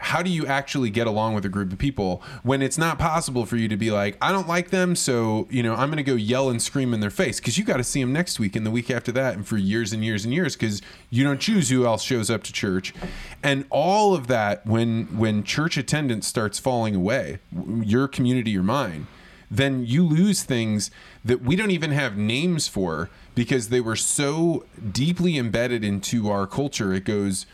how 0.02 0.22
do 0.22 0.30
you 0.30 0.46
actually 0.46 0.88
get 0.88 1.06
along 1.06 1.34
with 1.34 1.44
a 1.44 1.48
group 1.50 1.70
of 1.70 1.78
people 1.78 2.22
when 2.42 2.62
it's 2.62 2.78
not 2.78 2.98
possible 2.98 3.44
for 3.44 3.58
you 3.58 3.68
to 3.68 3.76
be 3.76 3.90
like 3.90 4.16
i 4.22 4.32
don't 4.32 4.48
like 4.48 4.70
them 4.70 4.96
so 4.96 5.46
you 5.50 5.62
know 5.62 5.74
i'm 5.74 5.90
going 5.90 5.98
to 5.98 6.02
go 6.02 6.14
yell 6.14 6.48
and 6.48 6.62
scream 6.62 6.94
in 6.94 7.00
their 7.00 7.10
face 7.10 7.38
because 7.38 7.58
you 7.58 7.64
got 7.64 7.76
to 7.76 7.84
see 7.84 8.00
them 8.00 8.10
next 8.10 8.40
week 8.40 8.56
and 8.56 8.64
the 8.64 8.70
week 8.70 8.90
after 8.90 9.12
that 9.12 9.34
and 9.34 9.46
for 9.46 9.58
years 9.58 9.92
and 9.92 10.02
years 10.02 10.24
and 10.24 10.32
years 10.32 10.56
because 10.56 10.80
you 11.10 11.22
don't 11.22 11.38
choose 11.38 11.68
who 11.68 11.84
else 11.84 12.02
shows 12.02 12.30
up 12.30 12.42
to 12.42 12.50
church 12.50 12.94
and 13.42 13.66
all 13.68 14.14
of 14.14 14.26
that 14.26 14.64
when 14.64 15.04
when 15.18 15.44
church 15.44 15.76
attendance 15.76 16.26
starts 16.26 16.58
falling 16.58 16.94
away 16.94 17.38
your 17.82 18.08
community 18.08 18.56
or 18.56 18.62
mine 18.62 19.06
then 19.50 19.84
you 19.84 20.06
lose 20.06 20.42
things 20.42 20.90
that 21.24 21.42
we 21.42 21.56
don't 21.56 21.72
even 21.72 21.90
have 21.90 22.16
names 22.16 22.68
for 22.68 23.10
because 23.34 23.68
they 23.68 23.80
were 23.80 23.96
so 23.96 24.64
deeply 24.92 25.36
embedded 25.36 25.84
into 25.84 26.30
our 26.30 26.46
culture. 26.46 26.92
It 26.92 27.04
goes 27.04 27.46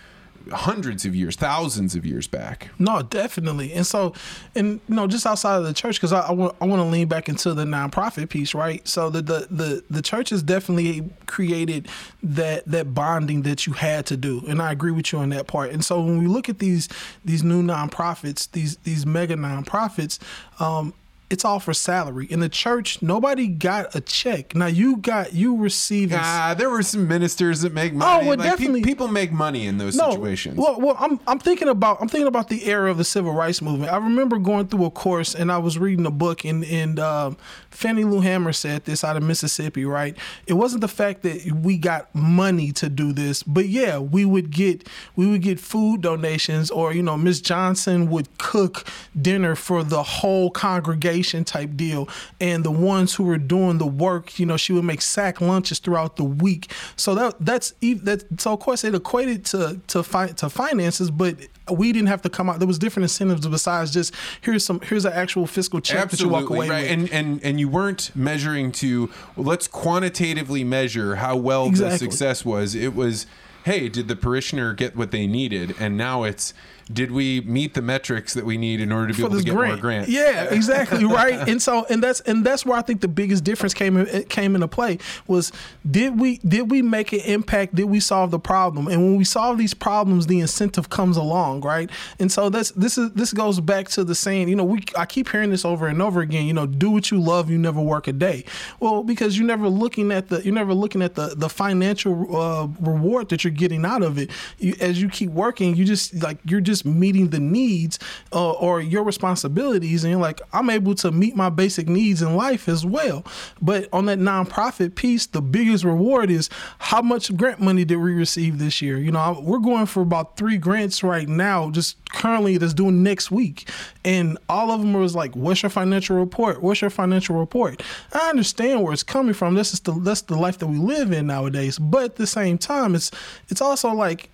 hundreds 0.52 1.04
of 1.04 1.14
years, 1.14 1.36
thousands 1.36 1.94
of 1.94 2.06
years 2.06 2.26
back. 2.26 2.70
No, 2.78 3.02
definitely. 3.02 3.72
And 3.72 3.86
so, 3.86 4.14
and 4.54 4.80
you 4.88 4.94
know, 4.94 5.06
just 5.06 5.26
outside 5.26 5.56
of 5.56 5.64
the 5.64 5.72
church, 5.72 5.96
because 5.96 6.12
I, 6.12 6.20
I, 6.20 6.32
want, 6.32 6.56
I 6.60 6.66
want 6.66 6.80
to 6.80 6.86
lean 6.86 7.08
back 7.08 7.28
into 7.28 7.52
the 7.54 7.64
nonprofit 7.64 8.28
piece, 8.28 8.54
right? 8.54 8.86
So 8.86 9.10
the, 9.10 9.22
the 9.22 9.46
the 9.50 9.84
the 9.90 10.02
church 10.02 10.30
has 10.30 10.42
definitely 10.42 11.10
created 11.26 11.88
that 12.22 12.64
that 12.66 12.94
bonding 12.94 13.42
that 13.42 13.66
you 13.66 13.72
had 13.72 14.06
to 14.06 14.16
do, 14.16 14.44
and 14.48 14.62
I 14.62 14.72
agree 14.72 14.92
with 14.92 15.12
you 15.12 15.18
on 15.18 15.30
that 15.30 15.46
part. 15.46 15.70
And 15.70 15.84
so 15.84 16.00
when 16.00 16.18
we 16.18 16.26
look 16.26 16.48
at 16.48 16.58
these 16.58 16.88
these 17.24 17.42
new 17.42 17.62
nonprofits, 17.62 18.50
these 18.52 18.76
these 18.78 19.04
mega 19.04 19.34
nonprofits, 19.34 20.18
um, 20.60 20.94
it's 21.28 21.44
all 21.44 21.58
for 21.58 21.74
salary. 21.74 22.26
In 22.26 22.38
the 22.38 22.48
church, 22.48 23.02
nobody 23.02 23.48
got 23.48 23.94
a 23.96 24.00
check. 24.00 24.54
Now 24.54 24.66
you 24.66 24.98
got 24.98 25.32
you 25.32 25.56
received. 25.56 26.12
Ah, 26.14 26.54
there 26.56 26.70
were 26.70 26.82
some 26.82 27.08
ministers 27.08 27.62
that 27.62 27.72
make 27.72 27.92
money. 27.92 28.24
Oh, 28.24 28.28
well, 28.28 28.36
like, 28.36 28.48
definitely. 28.50 28.82
Pe- 28.82 28.86
people 28.86 29.08
make 29.08 29.32
money 29.32 29.66
in 29.66 29.78
those 29.78 29.96
no, 29.96 30.10
situations. 30.10 30.56
Well, 30.56 30.80
well, 30.80 30.96
I'm 31.00 31.18
I'm 31.26 31.40
thinking 31.40 31.68
about 31.68 32.00
I'm 32.00 32.08
thinking 32.08 32.28
about 32.28 32.48
the 32.48 32.66
era 32.66 32.90
of 32.90 32.98
the 32.98 33.04
civil 33.04 33.32
rights 33.32 33.60
movement. 33.60 33.92
I 33.92 33.96
remember 33.96 34.38
going 34.38 34.68
through 34.68 34.84
a 34.84 34.90
course 34.90 35.34
and 35.34 35.50
I 35.50 35.58
was 35.58 35.78
reading 35.78 36.06
a 36.06 36.12
book 36.12 36.44
and 36.44 36.64
and 36.64 37.00
um, 37.00 37.36
Fannie 37.70 38.04
Lou 38.04 38.20
Hamer 38.20 38.52
said 38.52 38.84
this 38.84 39.02
out 39.02 39.16
of 39.16 39.24
Mississippi. 39.24 39.84
Right? 39.84 40.16
It 40.46 40.54
wasn't 40.54 40.80
the 40.80 40.88
fact 40.88 41.22
that 41.22 41.50
we 41.50 41.76
got 41.76 42.14
money 42.14 42.70
to 42.72 42.88
do 42.88 43.12
this, 43.12 43.42
but 43.42 43.68
yeah, 43.68 43.98
we 43.98 44.24
would 44.24 44.50
get 44.50 44.88
we 45.16 45.26
would 45.26 45.42
get 45.42 45.58
food 45.58 46.02
donations, 46.02 46.70
or 46.70 46.92
you 46.92 47.02
know, 47.02 47.16
Miss 47.16 47.40
Johnson 47.40 48.10
would 48.10 48.38
cook 48.38 48.86
dinner 49.20 49.56
for 49.56 49.82
the 49.82 50.04
whole 50.04 50.50
congregation 50.50 51.15
type 51.22 51.76
deal. 51.76 52.08
And 52.40 52.64
the 52.64 52.70
ones 52.70 53.14
who 53.14 53.24
were 53.24 53.38
doing 53.38 53.78
the 53.78 53.86
work, 53.86 54.38
you 54.38 54.46
know, 54.46 54.56
she 54.56 54.72
would 54.72 54.84
make 54.84 55.02
sack 55.02 55.40
lunches 55.40 55.78
throughout 55.78 56.16
the 56.16 56.24
week. 56.24 56.70
So 56.96 57.14
that 57.14 57.36
that's 57.40 57.72
that. 57.80 58.24
So 58.38 58.52
of 58.52 58.60
course 58.60 58.84
it 58.84 58.94
equated 58.94 59.44
to 59.46 59.80
to 59.88 60.02
fi- 60.02 60.28
to 60.28 60.48
finances, 60.48 61.10
but 61.10 61.36
we 61.70 61.92
didn't 61.92 62.08
have 62.08 62.22
to 62.22 62.30
come 62.30 62.48
out. 62.48 62.58
There 62.58 62.68
was 62.68 62.78
different 62.78 63.04
incentives 63.04 63.46
besides 63.46 63.92
just 63.92 64.14
here's 64.40 64.64
some 64.64 64.80
here's 64.80 65.04
an 65.04 65.12
actual 65.12 65.46
fiscal 65.46 65.80
check 65.80 65.98
Absolutely, 65.98 66.34
that 66.34 66.38
you 66.38 66.44
walk 66.44 66.50
away 66.50 66.68
right. 66.68 66.82
with. 66.82 66.90
And 66.90 67.12
and 67.12 67.44
and 67.44 67.60
you 67.60 67.68
weren't 67.68 68.14
measuring 68.14 68.72
to 68.72 69.10
well, 69.34 69.46
let's 69.46 69.68
quantitatively 69.68 70.64
measure 70.64 71.16
how 71.16 71.36
well 71.36 71.66
exactly. 71.66 72.06
the 72.06 72.12
success 72.12 72.44
was. 72.44 72.74
It 72.74 72.94
was 72.94 73.26
hey, 73.64 73.88
did 73.88 74.06
the 74.06 74.14
parishioner 74.14 74.72
get 74.74 74.96
what 74.96 75.10
they 75.10 75.26
needed? 75.26 75.74
And 75.80 75.96
now 75.96 76.22
it's 76.22 76.54
did 76.92 77.10
we 77.10 77.40
meet 77.40 77.74
the 77.74 77.82
metrics 77.82 78.34
that 78.34 78.44
we 78.44 78.56
need 78.56 78.80
in 78.80 78.92
order 78.92 79.08
to 79.08 79.12
be 79.12 79.22
for 79.22 79.26
able 79.26 79.38
to 79.38 79.44
get 79.44 79.54
grant. 79.54 79.74
more 79.74 79.80
grants? 79.80 80.08
Yeah, 80.08 80.44
exactly, 80.44 81.04
right. 81.04 81.48
And 81.48 81.60
so 81.60 81.84
and 81.90 82.00
that's 82.00 82.20
and 82.20 82.46
that's 82.46 82.64
where 82.64 82.78
I 82.78 82.82
think 82.82 83.00
the 83.00 83.08
biggest 83.08 83.42
difference 83.42 83.74
came 83.74 83.96
in, 83.96 84.24
came 84.24 84.54
into 84.54 84.68
play 84.68 84.98
was 85.26 85.50
did 85.88 86.20
we 86.20 86.38
did 86.38 86.70
we 86.70 86.82
make 86.82 87.12
an 87.12 87.20
impact? 87.20 87.74
Did 87.74 87.86
we 87.86 87.98
solve 87.98 88.30
the 88.30 88.38
problem? 88.38 88.86
And 88.86 89.02
when 89.02 89.16
we 89.16 89.24
solve 89.24 89.58
these 89.58 89.74
problems, 89.74 90.28
the 90.28 90.38
incentive 90.38 90.88
comes 90.88 91.16
along, 91.16 91.62
right? 91.62 91.90
And 92.20 92.30
so 92.30 92.50
that's 92.50 92.70
this 92.72 92.96
is 92.96 93.10
this 93.12 93.32
goes 93.32 93.58
back 93.58 93.88
to 93.90 94.04
the 94.04 94.14
saying, 94.14 94.48
you 94.48 94.54
know, 94.54 94.64
we 94.64 94.84
I 94.96 95.06
keep 95.06 95.28
hearing 95.28 95.50
this 95.50 95.64
over 95.64 95.88
and 95.88 96.00
over 96.00 96.20
again, 96.20 96.46
you 96.46 96.52
know, 96.52 96.66
do 96.66 96.90
what 96.90 97.10
you 97.10 97.20
love, 97.20 97.50
you 97.50 97.58
never 97.58 97.80
work 97.80 98.06
a 98.06 98.12
day. 98.12 98.44
Well, 98.78 99.02
because 99.02 99.36
you're 99.36 99.46
never 99.46 99.68
looking 99.68 100.12
at 100.12 100.28
the 100.28 100.42
you're 100.44 100.54
never 100.54 100.72
looking 100.72 101.02
at 101.02 101.16
the 101.16 101.34
the 101.36 101.48
financial 101.48 102.36
uh, 102.36 102.68
reward 102.80 103.30
that 103.30 103.42
you're 103.42 103.50
getting 103.50 103.84
out 103.84 104.02
of 104.02 104.18
it. 104.18 104.30
You, 104.58 104.76
as 104.80 105.02
you 105.02 105.08
keep 105.08 105.30
working, 105.30 105.74
you 105.74 105.84
just 105.84 106.14
like 106.22 106.38
you're 106.44 106.60
just 106.60 106.75
meeting 106.84 107.28
the 107.28 107.40
needs 107.40 107.98
uh, 108.32 108.52
or 108.52 108.80
your 108.80 109.02
responsibilities, 109.02 110.04
and 110.04 110.10
you're 110.12 110.20
like, 110.20 110.40
I'm 110.52 110.70
able 110.70 110.94
to 110.96 111.10
meet 111.10 111.36
my 111.36 111.48
basic 111.48 111.88
needs 111.88 112.22
in 112.22 112.36
life 112.36 112.68
as 112.68 112.84
well. 112.84 113.24
But 113.60 113.88
on 113.92 114.06
that 114.06 114.18
nonprofit 114.18 114.94
piece, 114.94 115.26
the 115.26 115.42
biggest 115.42 115.84
reward 115.84 116.30
is 116.30 116.48
how 116.78 117.02
much 117.02 117.34
grant 117.36 117.60
money 117.60 117.84
did 117.84 117.96
we 117.96 118.12
receive 118.12 118.58
this 118.58 118.82
year? 118.82 118.98
You 118.98 119.12
know, 119.12 119.40
we're 119.42 119.58
going 119.58 119.86
for 119.86 120.02
about 120.02 120.36
three 120.36 120.58
grants 120.58 121.02
right 121.02 121.28
now, 121.28 121.70
just 121.70 121.96
currently 122.10 122.58
that's 122.58 122.74
doing 122.74 123.02
next 123.02 123.30
week, 123.30 123.68
and 124.04 124.38
all 124.48 124.70
of 124.70 124.80
them 124.80 124.92
was 124.92 125.14
like, 125.14 125.34
"What's 125.36 125.62
your 125.62 125.70
financial 125.70 126.16
report? 126.16 126.62
What's 126.62 126.80
your 126.80 126.90
financial 126.90 127.36
report?" 127.36 127.82
I 128.12 128.28
understand 128.30 128.82
where 128.82 128.92
it's 128.92 129.02
coming 129.02 129.34
from. 129.34 129.54
This 129.54 129.72
is 129.72 129.80
the 129.80 129.92
that's 129.92 130.22
the 130.22 130.36
life 130.36 130.58
that 130.58 130.66
we 130.66 130.78
live 130.78 131.12
in 131.12 131.26
nowadays. 131.26 131.78
But 131.78 132.04
at 132.04 132.16
the 132.16 132.26
same 132.26 132.58
time, 132.58 132.94
it's 132.94 133.10
it's 133.48 133.60
also 133.60 133.92
like 133.92 134.30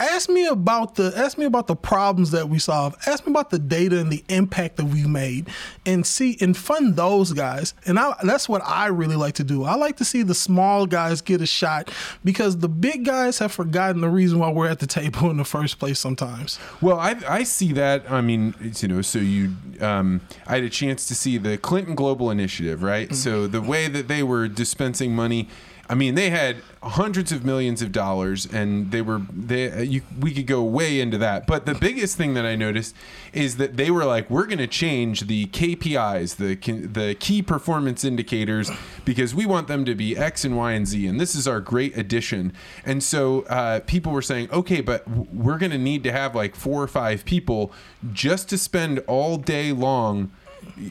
ask 0.00 0.28
me 0.28 0.46
about 0.46 0.94
the 0.94 1.12
ask 1.16 1.38
me 1.38 1.44
about 1.44 1.66
the 1.66 1.76
problems 1.76 2.30
that 2.30 2.48
we 2.48 2.58
solve. 2.58 2.94
Ask 3.06 3.26
me 3.26 3.32
about 3.32 3.50
the 3.50 3.58
data 3.58 3.98
and 3.98 4.10
the 4.10 4.24
impact 4.28 4.76
that 4.76 4.86
we 4.86 5.06
made. 5.06 5.48
And 5.84 6.06
see 6.06 6.36
and 6.40 6.56
fund 6.56 6.96
those 6.96 7.32
guys. 7.32 7.74
And 7.86 7.98
I, 7.98 8.14
that's 8.22 8.48
what 8.48 8.62
i 8.64 8.86
really 8.86 9.16
like 9.16 9.34
to 9.34 9.44
do. 9.44 9.64
I 9.64 9.74
like 9.74 9.96
to 9.98 10.04
see 10.04 10.22
the 10.22 10.34
small 10.34 10.86
guys 10.86 11.20
get 11.20 11.40
a 11.40 11.46
shot 11.46 11.90
because 12.24 12.58
the 12.58 12.68
big 12.68 13.04
guys 13.04 13.38
have 13.38 13.52
forgotten 13.52 14.00
the 14.00 14.08
reason 14.08 14.38
why 14.38 14.50
we're 14.50 14.68
at 14.68 14.78
the 14.78 14.86
table 14.96 15.30
in 15.30 15.36
the 15.36 15.44
first 15.44 15.78
place 15.78 15.98
sometimes. 15.98 16.58
Well, 16.80 16.98
I, 16.98 17.16
I 17.28 17.42
see 17.44 17.72
that. 17.74 18.10
I 18.10 18.20
mean, 18.20 18.54
you 18.80 18.88
know, 18.88 19.02
so 19.02 19.18
you, 19.18 19.54
um, 19.80 20.20
I 20.46 20.56
had 20.56 20.64
a 20.64 20.70
chance 20.70 21.06
to 21.08 21.14
see 21.14 21.38
the 21.38 21.58
Clinton 21.58 21.94
Global 21.94 22.30
Initiative, 22.30 22.82
right? 22.82 23.14
So 23.14 23.46
the 23.46 23.62
way 23.62 23.88
that 23.88 24.08
they 24.08 24.22
were 24.22 24.48
dispensing 24.48 25.14
money, 25.14 25.48
I 25.88 25.94
mean, 25.94 26.16
they 26.16 26.30
had 26.30 26.56
hundreds 26.82 27.30
of 27.30 27.44
millions 27.44 27.80
of 27.80 27.92
dollars, 27.92 28.44
and 28.44 28.90
they 28.90 29.02
were 29.02 29.22
they. 29.32 29.84
You, 29.84 30.02
we 30.18 30.32
could 30.32 30.46
go 30.46 30.62
way 30.62 31.00
into 31.00 31.16
that, 31.18 31.46
but 31.46 31.64
the 31.64 31.74
biggest 31.74 32.16
thing 32.16 32.34
that 32.34 32.44
I 32.44 32.56
noticed 32.56 32.94
is 33.32 33.56
that 33.58 33.76
they 33.76 33.90
were 33.90 34.04
like, 34.04 34.28
we're 34.28 34.46
going 34.46 34.58
to 34.58 34.66
change 34.66 35.22
the 35.22 35.46
KPIs, 35.46 36.36
the 36.36 36.56
the 36.86 37.14
key 37.14 37.40
performance 37.40 38.04
indicators, 38.04 38.70
because 39.04 39.34
we 39.34 39.46
want 39.46 39.68
them 39.68 39.84
to 39.84 39.94
be 39.94 40.16
X 40.16 40.44
and 40.44 40.56
Y 40.56 40.72
and 40.72 40.86
Z, 40.86 41.06
and 41.06 41.20
this 41.20 41.36
is 41.36 41.46
our 41.46 41.60
great 41.60 41.96
addition. 41.96 42.52
And 42.84 43.02
so 43.02 43.42
uh, 43.42 43.80
people 43.80 44.10
were 44.12 44.22
saying, 44.22 44.50
okay, 44.50 44.80
but 44.80 45.08
we're 45.08 45.58
going 45.58 45.72
to 45.72 45.78
need 45.78 46.02
to 46.04 46.12
have 46.12 46.34
like 46.34 46.56
four 46.56 46.82
or 46.82 46.88
five 46.88 47.24
people 47.24 47.72
just 48.12 48.48
to 48.48 48.58
spend 48.58 48.98
all 49.06 49.36
day 49.36 49.72
long 49.72 50.32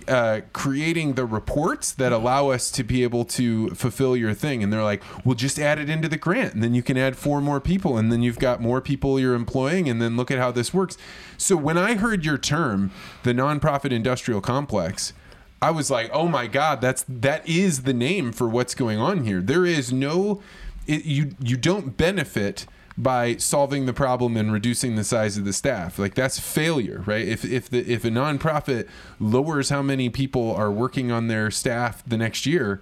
uh, 0.08 0.42
creating 0.54 1.14
the 1.14 1.26
reports 1.26 1.92
that 1.94 2.12
allow 2.12 2.50
us 2.50 2.72
to 2.72 2.84
be 2.84 3.04
able 3.04 3.26
to 3.26 3.70
fulfill 3.70 4.16
your 4.16 4.34
thing. 4.34 4.64
And 4.64 4.72
they're 4.72 4.84
like, 4.84 5.04
well, 5.24 5.36
just 5.36 5.60
add 5.60 5.80
it 5.80 5.90
into 5.90 6.08
the 6.08 6.18
grant. 6.18 6.54
And 6.54 6.64
then 6.64 6.74
you 6.74 6.84
can 6.84 6.98
add 6.98 7.16
four 7.18 7.42
more 7.42 7.60
people. 7.60 7.98
And 7.98 8.12
then 8.12 8.22
you've 8.22 8.40
got 8.40 8.62
more 8.62 8.82
people 8.82 9.20
you're 9.20 9.36
employing. 9.36 9.90
And 9.90 10.02
then 10.02 10.18
look 10.18 10.32
at 10.32 10.38
how 10.38 10.52
this 10.52 10.74
works. 10.74 10.98
So 11.38 11.56
when 11.56 11.78
I 11.78 11.96
heard 11.96 12.26
your 12.26 12.38
term, 12.38 12.92
the 13.24 13.34
nonprofit 13.34 13.92
industrial 13.92 14.42
complex, 14.42 15.14
I 15.62 15.72
was 15.72 15.90
like, 15.90 16.10
oh 16.14 16.28
my 16.28 16.48
God, 16.48 16.82
that's 16.82 17.06
that 17.08 17.48
is 17.48 17.84
the 17.84 17.94
name 17.94 18.32
for 18.32 18.48
what's 18.48 18.76
going 18.76 19.00
on 19.00 19.24
here. 19.24 19.42
There 19.42 19.66
is 19.66 19.92
no, 19.92 20.42
it, 20.86 21.06
you 21.06 21.36
you 21.40 21.58
don't 21.58 21.98
benefit 21.98 22.66
by 22.98 23.36
solving 23.38 23.86
the 23.86 23.94
problem 23.94 24.38
and 24.38 24.54
reducing 24.54 24.96
the 24.96 25.04
size 25.04 25.38
of 25.38 25.46
the 25.46 25.54
staff. 25.54 26.00
Like 26.00 26.16
that's 26.16 26.40
failure, 26.40 27.04
right? 27.06 27.28
If 27.28 27.44
if 27.44 27.70
the 27.70 27.80
if 27.92 28.06
a 28.06 28.10
nonprofit 28.10 28.88
lowers 29.20 29.70
how 29.70 29.82
many 29.82 30.10
people 30.10 30.56
are 30.56 30.72
working 30.72 31.12
on 31.12 31.28
their 31.28 31.52
staff 31.52 32.04
the 32.08 32.18
next 32.18 32.46
year, 32.46 32.82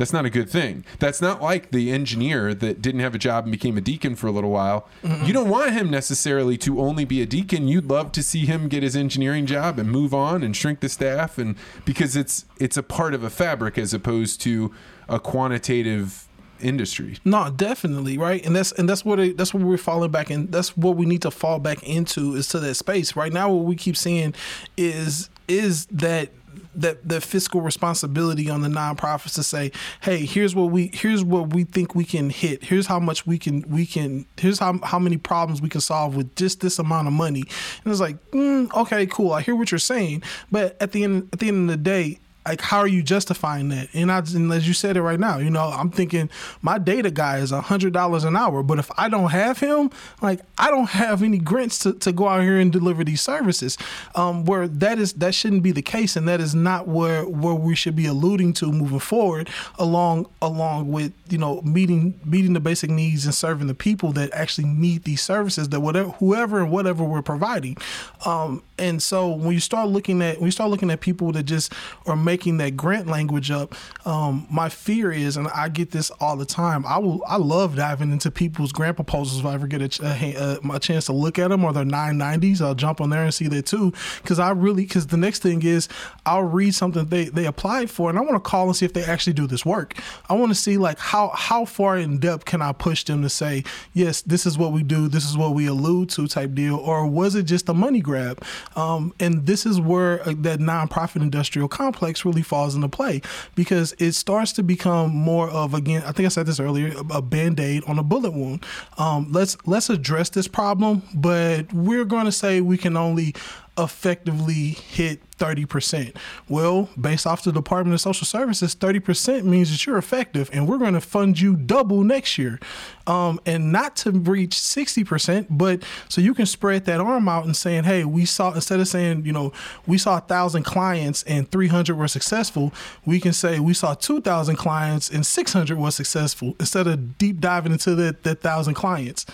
that's 0.00 0.14
not 0.14 0.24
a 0.24 0.30
good 0.30 0.48
thing. 0.48 0.86
That's 0.98 1.20
not 1.20 1.42
like 1.42 1.72
the 1.72 1.92
engineer 1.92 2.54
that 2.54 2.80
didn't 2.80 3.02
have 3.02 3.14
a 3.14 3.18
job 3.18 3.44
and 3.44 3.52
became 3.52 3.76
a 3.76 3.82
deacon 3.82 4.16
for 4.16 4.28
a 4.28 4.30
little 4.30 4.50
while. 4.50 4.88
You 5.26 5.34
don't 5.34 5.50
want 5.50 5.72
him 5.72 5.90
necessarily 5.90 6.56
to 6.58 6.80
only 6.80 7.04
be 7.04 7.20
a 7.20 7.26
deacon. 7.26 7.68
You'd 7.68 7.84
love 7.84 8.10
to 8.12 8.22
see 8.22 8.46
him 8.46 8.68
get 8.68 8.82
his 8.82 8.96
engineering 8.96 9.44
job 9.44 9.78
and 9.78 9.90
move 9.90 10.14
on 10.14 10.42
and 10.42 10.56
shrink 10.56 10.80
the 10.80 10.88
staff 10.88 11.36
and 11.36 11.54
because 11.84 12.16
it's 12.16 12.46
it's 12.58 12.78
a 12.78 12.82
part 12.82 13.12
of 13.12 13.22
a 13.22 13.28
fabric 13.28 13.76
as 13.76 13.92
opposed 13.92 14.40
to 14.40 14.72
a 15.06 15.20
quantitative 15.20 16.28
industry. 16.62 17.18
No, 17.24 17.50
definitely, 17.50 18.18
right, 18.18 18.44
and 18.44 18.54
that's 18.54 18.72
and 18.72 18.88
that's 18.88 19.04
what 19.04 19.18
it, 19.18 19.36
that's 19.36 19.54
what 19.54 19.62
we're 19.62 19.76
falling 19.76 20.10
back 20.10 20.30
in. 20.30 20.50
That's 20.50 20.76
what 20.76 20.96
we 20.96 21.06
need 21.06 21.22
to 21.22 21.30
fall 21.30 21.58
back 21.58 21.82
into 21.82 22.34
is 22.34 22.48
to 22.48 22.60
that 22.60 22.74
space. 22.74 23.16
Right 23.16 23.32
now, 23.32 23.50
what 23.50 23.64
we 23.64 23.76
keep 23.76 23.96
seeing 23.96 24.34
is 24.76 25.30
is 25.48 25.86
that 25.86 26.30
that 26.74 27.06
the 27.08 27.20
fiscal 27.20 27.60
responsibility 27.60 28.48
on 28.48 28.62
the 28.62 28.68
nonprofits 28.68 29.34
to 29.34 29.42
say, 29.42 29.72
hey, 30.02 30.24
here's 30.24 30.54
what 30.54 30.70
we 30.70 30.90
here's 30.92 31.24
what 31.24 31.52
we 31.52 31.64
think 31.64 31.94
we 31.94 32.04
can 32.04 32.30
hit. 32.30 32.64
Here's 32.64 32.86
how 32.86 33.00
much 33.00 33.26
we 33.26 33.38
can 33.38 33.62
we 33.68 33.86
can. 33.86 34.26
Here's 34.36 34.58
how 34.58 34.78
how 34.82 34.98
many 34.98 35.16
problems 35.16 35.60
we 35.60 35.68
can 35.68 35.80
solve 35.80 36.16
with 36.16 36.34
just 36.36 36.60
this 36.60 36.78
amount 36.78 37.08
of 37.08 37.12
money. 37.12 37.42
And 37.84 37.90
it's 37.90 38.00
like, 38.00 38.18
mm, 38.30 38.72
okay, 38.74 39.06
cool. 39.06 39.32
I 39.32 39.42
hear 39.42 39.56
what 39.56 39.70
you're 39.70 39.78
saying, 39.78 40.22
but 40.50 40.80
at 40.80 40.92
the 40.92 41.04
end 41.04 41.28
at 41.32 41.40
the 41.40 41.48
end 41.48 41.70
of 41.70 41.76
the 41.76 41.82
day 41.82 42.18
like 42.46 42.60
how 42.60 42.78
are 42.78 42.88
you 42.88 43.02
justifying 43.02 43.68
that? 43.68 43.88
And, 43.94 44.10
I, 44.10 44.18
and 44.18 44.52
as 44.52 44.66
you 44.66 44.74
said 44.74 44.96
it 44.96 45.02
right 45.02 45.20
now 45.20 45.38
you 45.38 45.50
know 45.50 45.64
i'm 45.64 45.90
thinking 45.90 46.30
my 46.62 46.78
data 46.78 47.10
guy 47.10 47.38
is 47.38 47.52
a 47.52 47.60
hundred 47.60 47.92
dollars 47.92 48.24
an 48.24 48.36
hour 48.36 48.62
but 48.62 48.78
if 48.78 48.90
i 48.96 49.08
don't 49.08 49.30
have 49.30 49.58
him 49.58 49.90
like 50.22 50.40
i 50.58 50.70
don't 50.70 50.90
have 50.90 51.22
any 51.22 51.38
grants 51.38 51.78
to, 51.80 51.92
to 51.94 52.12
go 52.12 52.28
out 52.28 52.42
here 52.42 52.58
and 52.58 52.72
deliver 52.72 53.04
these 53.04 53.20
services. 53.20 53.76
Um, 54.14 54.44
where 54.44 54.68
that 54.68 54.98
is 54.98 55.12
that 55.14 55.34
shouldn't 55.34 55.62
be 55.62 55.72
the 55.72 55.82
case 55.82 56.16
and 56.16 56.28
that 56.28 56.40
is 56.40 56.54
not 56.54 56.88
where 56.88 57.24
where 57.24 57.54
we 57.54 57.74
should 57.74 57.96
be 57.96 58.06
alluding 58.06 58.52
to 58.54 58.72
moving 58.72 58.98
forward 58.98 59.48
along 59.78 60.26
along 60.42 60.90
with 60.90 61.12
you 61.28 61.38
know 61.38 61.60
meeting 61.62 62.18
meeting 62.24 62.52
the 62.52 62.60
basic 62.60 62.90
needs 62.90 63.24
and 63.24 63.34
serving 63.34 63.66
the 63.66 63.74
people 63.74 64.12
that 64.12 64.32
actually 64.32 64.66
need 64.66 65.04
these 65.04 65.22
services 65.22 65.68
that 65.70 65.80
whatever 65.80 66.10
whoever 66.10 66.60
and 66.60 66.70
whatever 66.70 67.04
we're 67.04 67.22
providing. 67.22 67.76
Um, 68.24 68.62
and 68.78 69.02
so 69.02 69.28
when 69.28 69.52
you 69.52 69.60
start 69.60 69.88
looking 69.88 70.22
at 70.22 70.38
when 70.38 70.46
you 70.46 70.52
start 70.52 70.70
looking 70.70 70.90
at 70.90 71.00
people 71.00 71.32
that 71.32 71.44
just 71.44 71.72
are 72.06 72.16
making 72.16 72.39
that 72.40 72.76
grant 72.76 73.06
language 73.06 73.50
up, 73.50 73.74
um, 74.06 74.46
my 74.50 74.68
fear 74.68 75.12
is, 75.12 75.36
and 75.36 75.48
I 75.48 75.68
get 75.68 75.90
this 75.90 76.10
all 76.20 76.36
the 76.36 76.44
time. 76.44 76.84
I 76.86 76.98
will 76.98 77.22
I 77.26 77.36
love 77.36 77.76
diving 77.76 78.12
into 78.12 78.30
people's 78.30 78.72
grant 78.72 78.96
proposals 78.96 79.40
if 79.40 79.46
I 79.46 79.54
ever 79.54 79.66
get 79.66 80.00
a, 80.00 80.06
a, 80.06 80.34
a, 80.34 80.76
a 80.76 80.80
chance 80.80 81.06
to 81.06 81.12
look 81.12 81.38
at 81.38 81.48
them 81.48 81.64
or 81.64 81.72
their 81.72 81.84
990s. 81.84 82.60
I'll 82.60 82.74
jump 82.74 83.00
on 83.00 83.10
there 83.10 83.24
and 83.24 83.34
see 83.34 83.48
that 83.48 83.66
too 83.66 83.92
because 84.22 84.38
I 84.38 84.50
really 84.50 84.82
because 84.84 85.08
the 85.08 85.16
next 85.16 85.42
thing 85.42 85.62
is 85.62 85.88
I'll 86.26 86.42
read 86.42 86.74
something 86.74 87.06
they 87.06 87.24
they 87.26 87.46
applied 87.46 87.90
for 87.90 88.10
and 88.10 88.18
I 88.18 88.22
want 88.22 88.34
to 88.34 88.40
call 88.40 88.66
and 88.66 88.76
see 88.76 88.84
if 88.84 88.92
they 88.92 89.04
actually 89.04 89.34
do 89.34 89.46
this 89.46 89.64
work. 89.64 89.94
I 90.28 90.34
want 90.34 90.50
to 90.50 90.56
see 90.56 90.76
like 90.78 90.98
how 90.98 91.28
how 91.34 91.64
far 91.64 91.96
in 91.96 92.18
depth 92.18 92.44
can 92.44 92.62
I 92.62 92.72
push 92.72 93.04
them 93.04 93.22
to 93.22 93.28
say 93.28 93.64
yes, 93.92 94.22
this 94.22 94.46
is 94.46 94.56
what 94.58 94.72
we 94.72 94.82
do, 94.82 95.08
this 95.08 95.28
is 95.28 95.36
what 95.36 95.54
we 95.54 95.66
allude 95.66 96.10
to 96.10 96.26
type 96.26 96.54
deal, 96.54 96.76
or 96.76 97.06
was 97.06 97.34
it 97.34 97.44
just 97.44 97.68
a 97.68 97.74
money 97.74 98.00
grab? 98.00 98.42
Um, 98.76 99.12
and 99.20 99.46
this 99.46 99.66
is 99.66 99.80
where 99.80 100.22
uh, 100.22 100.34
that 100.38 100.60
nonprofit 100.60 101.22
industrial 101.22 101.68
complex 101.68 102.19
really 102.24 102.42
falls 102.42 102.74
into 102.74 102.88
play 102.88 103.20
because 103.54 103.94
it 103.98 104.12
starts 104.12 104.52
to 104.52 104.62
become 104.62 105.10
more 105.10 105.48
of 105.50 105.74
again. 105.74 106.02
I 106.04 106.12
think 106.12 106.26
I 106.26 106.28
said 106.28 106.46
this 106.46 106.60
earlier, 106.60 106.92
a 107.10 107.22
band 107.22 107.60
aid 107.60 107.84
on 107.86 107.98
a 107.98 108.02
bullet 108.02 108.32
wound. 108.32 108.64
Um, 108.98 109.30
let's 109.30 109.56
let's 109.66 109.90
address 109.90 110.30
this 110.30 110.48
problem, 110.48 111.02
but 111.14 111.72
we're 111.72 112.04
going 112.04 112.26
to 112.26 112.32
say 112.32 112.60
we 112.60 112.76
can 112.76 112.96
only 112.96 113.34
effectively 113.78 114.70
hit 114.70 115.20
30%. 115.38 116.14
Well, 116.48 116.90
based 117.00 117.26
off 117.26 117.42
the 117.42 117.52
Department 117.52 117.94
of 117.94 118.00
Social 118.00 118.26
Services, 118.26 118.74
30% 118.74 119.44
means 119.44 119.70
that 119.70 119.86
you're 119.86 119.96
effective 119.96 120.50
and 120.52 120.68
we're 120.68 120.78
going 120.78 120.94
to 120.94 121.00
fund 121.00 121.40
you 121.40 121.56
double 121.56 122.04
next 122.04 122.36
year. 122.36 122.60
Um, 123.06 123.40
and 123.46 123.72
not 123.72 123.96
to 123.96 124.12
reach 124.12 124.52
60%, 124.52 125.46
but 125.50 125.82
so 126.08 126.20
you 126.20 126.34
can 126.34 126.46
spread 126.46 126.84
that 126.84 127.00
arm 127.00 127.28
out 127.28 127.46
and 127.46 127.56
saying, 127.56 127.84
hey, 127.84 128.04
we 128.04 128.24
saw, 128.26 128.52
instead 128.52 128.78
of 128.80 128.86
saying, 128.86 129.24
you 129.24 129.32
know, 129.32 129.52
we 129.86 129.98
saw 129.98 130.18
a 130.18 130.20
thousand 130.20 130.64
clients 130.64 131.22
and 131.24 131.50
300 131.50 131.96
were 131.96 132.06
successful, 132.06 132.72
we 133.06 133.18
can 133.18 133.32
say 133.32 133.58
we 133.58 133.74
saw 133.74 133.94
2,000 133.94 134.56
clients 134.56 135.08
and 135.08 135.24
600 135.24 135.78
were 135.78 135.90
successful 135.90 136.54
instead 136.60 136.86
of 136.86 137.16
deep 137.18 137.40
diving 137.40 137.72
into 137.72 137.94
that 137.94 138.40
thousand 138.40 138.74
clients 138.74 139.26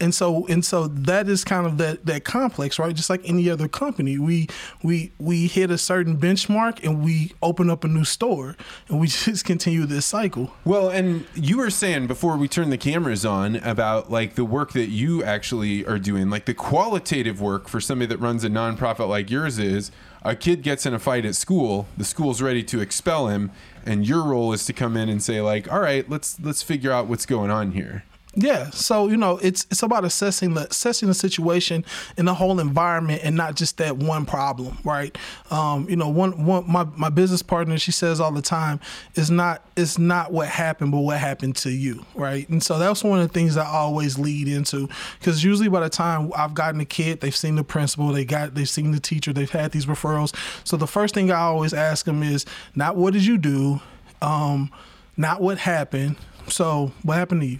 and 0.00 0.14
so 0.14 0.46
and 0.46 0.64
so 0.64 0.86
that 0.86 1.28
is 1.28 1.44
kind 1.44 1.66
of 1.66 1.78
that 1.78 2.06
that 2.06 2.24
complex, 2.24 2.78
right? 2.78 2.94
Just 2.94 3.10
like 3.10 3.20
any 3.24 3.50
other 3.50 3.68
company, 3.68 4.18
we 4.18 4.48
we 4.82 5.12
we 5.18 5.46
hit 5.46 5.70
a 5.70 5.78
certain 5.78 6.16
benchmark 6.16 6.82
and 6.84 7.04
we 7.04 7.32
open 7.42 7.70
up 7.70 7.84
a 7.84 7.88
new 7.88 8.04
store, 8.04 8.56
and 8.88 9.00
we 9.00 9.06
just 9.08 9.44
continue 9.44 9.86
this 9.86 10.06
cycle. 10.06 10.52
Well, 10.64 10.88
and 10.88 11.26
you 11.34 11.58
were 11.58 11.70
saying 11.70 12.06
before 12.06 12.36
we 12.36 12.48
turned 12.48 12.72
the 12.72 12.78
cameras 12.78 13.24
on 13.24 13.56
about 13.56 14.10
like 14.10 14.34
the 14.34 14.44
work 14.44 14.72
that 14.72 14.88
you 14.88 15.22
actually 15.22 15.84
are 15.84 15.98
doing, 15.98 16.30
like 16.30 16.44
the 16.44 16.54
qualitative 16.54 17.40
work 17.40 17.68
for 17.68 17.80
somebody 17.80 18.06
that 18.06 18.18
runs 18.18 18.44
a 18.44 18.48
nonprofit 18.48 19.08
like 19.08 19.30
yours 19.30 19.58
is 19.58 19.90
a 20.22 20.34
kid 20.34 20.62
gets 20.62 20.84
in 20.84 20.94
a 20.94 20.98
fight 20.98 21.24
at 21.24 21.34
school, 21.34 21.86
the 21.96 22.04
school's 22.04 22.42
ready 22.42 22.62
to 22.64 22.80
expel 22.80 23.28
him, 23.28 23.50
and 23.86 24.06
your 24.06 24.22
role 24.22 24.52
is 24.52 24.64
to 24.66 24.72
come 24.72 24.96
in 24.96 25.08
and 25.08 25.22
say 25.22 25.40
like, 25.40 25.70
"All 25.72 25.80
right, 25.80 26.08
let's 26.08 26.38
let's 26.40 26.62
figure 26.62 26.92
out 26.92 27.06
what's 27.06 27.26
going 27.26 27.50
on 27.50 27.72
here." 27.72 28.04
Yeah, 28.34 28.70
so 28.70 29.08
you 29.08 29.16
know, 29.16 29.38
it's 29.38 29.66
it's 29.70 29.82
about 29.82 30.04
assessing 30.04 30.54
the 30.54 30.68
assessing 30.68 31.08
the 31.08 31.14
situation 31.14 31.84
in 32.16 32.26
the 32.26 32.34
whole 32.34 32.60
environment 32.60 33.22
and 33.24 33.34
not 33.34 33.56
just 33.56 33.78
that 33.78 33.96
one 33.96 34.26
problem, 34.26 34.78
right? 34.84 35.16
Um, 35.50 35.88
you 35.88 35.96
know, 35.96 36.08
one 36.08 36.44
one 36.44 36.70
my, 36.70 36.84
my 36.96 37.08
business 37.08 37.42
partner, 37.42 37.78
she 37.78 37.90
says 37.90 38.20
all 38.20 38.30
the 38.30 38.42
time, 38.42 38.80
is 39.16 39.30
not 39.30 39.62
it's 39.76 39.98
not 39.98 40.30
what 40.30 40.46
happened, 40.46 40.92
but 40.92 40.98
what 41.00 41.18
happened 41.18 41.56
to 41.56 41.70
you, 41.70 42.04
right? 42.14 42.48
And 42.48 42.62
so 42.62 42.78
that's 42.78 43.02
one 43.02 43.18
of 43.18 43.26
the 43.26 43.32
things 43.32 43.56
I 43.56 43.66
always 43.66 44.18
lead 44.18 44.46
into 44.46 44.88
because 45.18 45.42
usually 45.42 45.68
by 45.68 45.80
the 45.80 45.90
time 45.90 46.30
I've 46.36 46.54
gotten 46.54 46.80
a 46.80 46.84
kid, 46.84 47.20
they've 47.20 47.34
seen 47.34 47.56
the 47.56 47.64
principal, 47.64 48.08
they 48.08 48.24
got 48.26 48.54
they've 48.54 48.68
seen 48.68 48.92
the 48.92 49.00
teacher, 49.00 49.32
they've 49.32 49.50
had 49.50 49.72
these 49.72 49.86
referrals. 49.86 50.34
So 50.64 50.76
the 50.76 50.86
first 50.86 51.14
thing 51.14 51.32
I 51.32 51.40
always 51.40 51.72
ask 51.74 52.04
them 52.04 52.22
is 52.22 52.44
not 52.76 52.94
what 52.94 53.14
did 53.14 53.24
you 53.24 53.38
do, 53.38 53.80
um, 54.22 54.70
not 55.16 55.40
what 55.40 55.58
happened. 55.58 56.16
So 56.48 56.92
what 57.02 57.16
happened 57.16 57.40
to 57.40 57.46
you? 57.46 57.58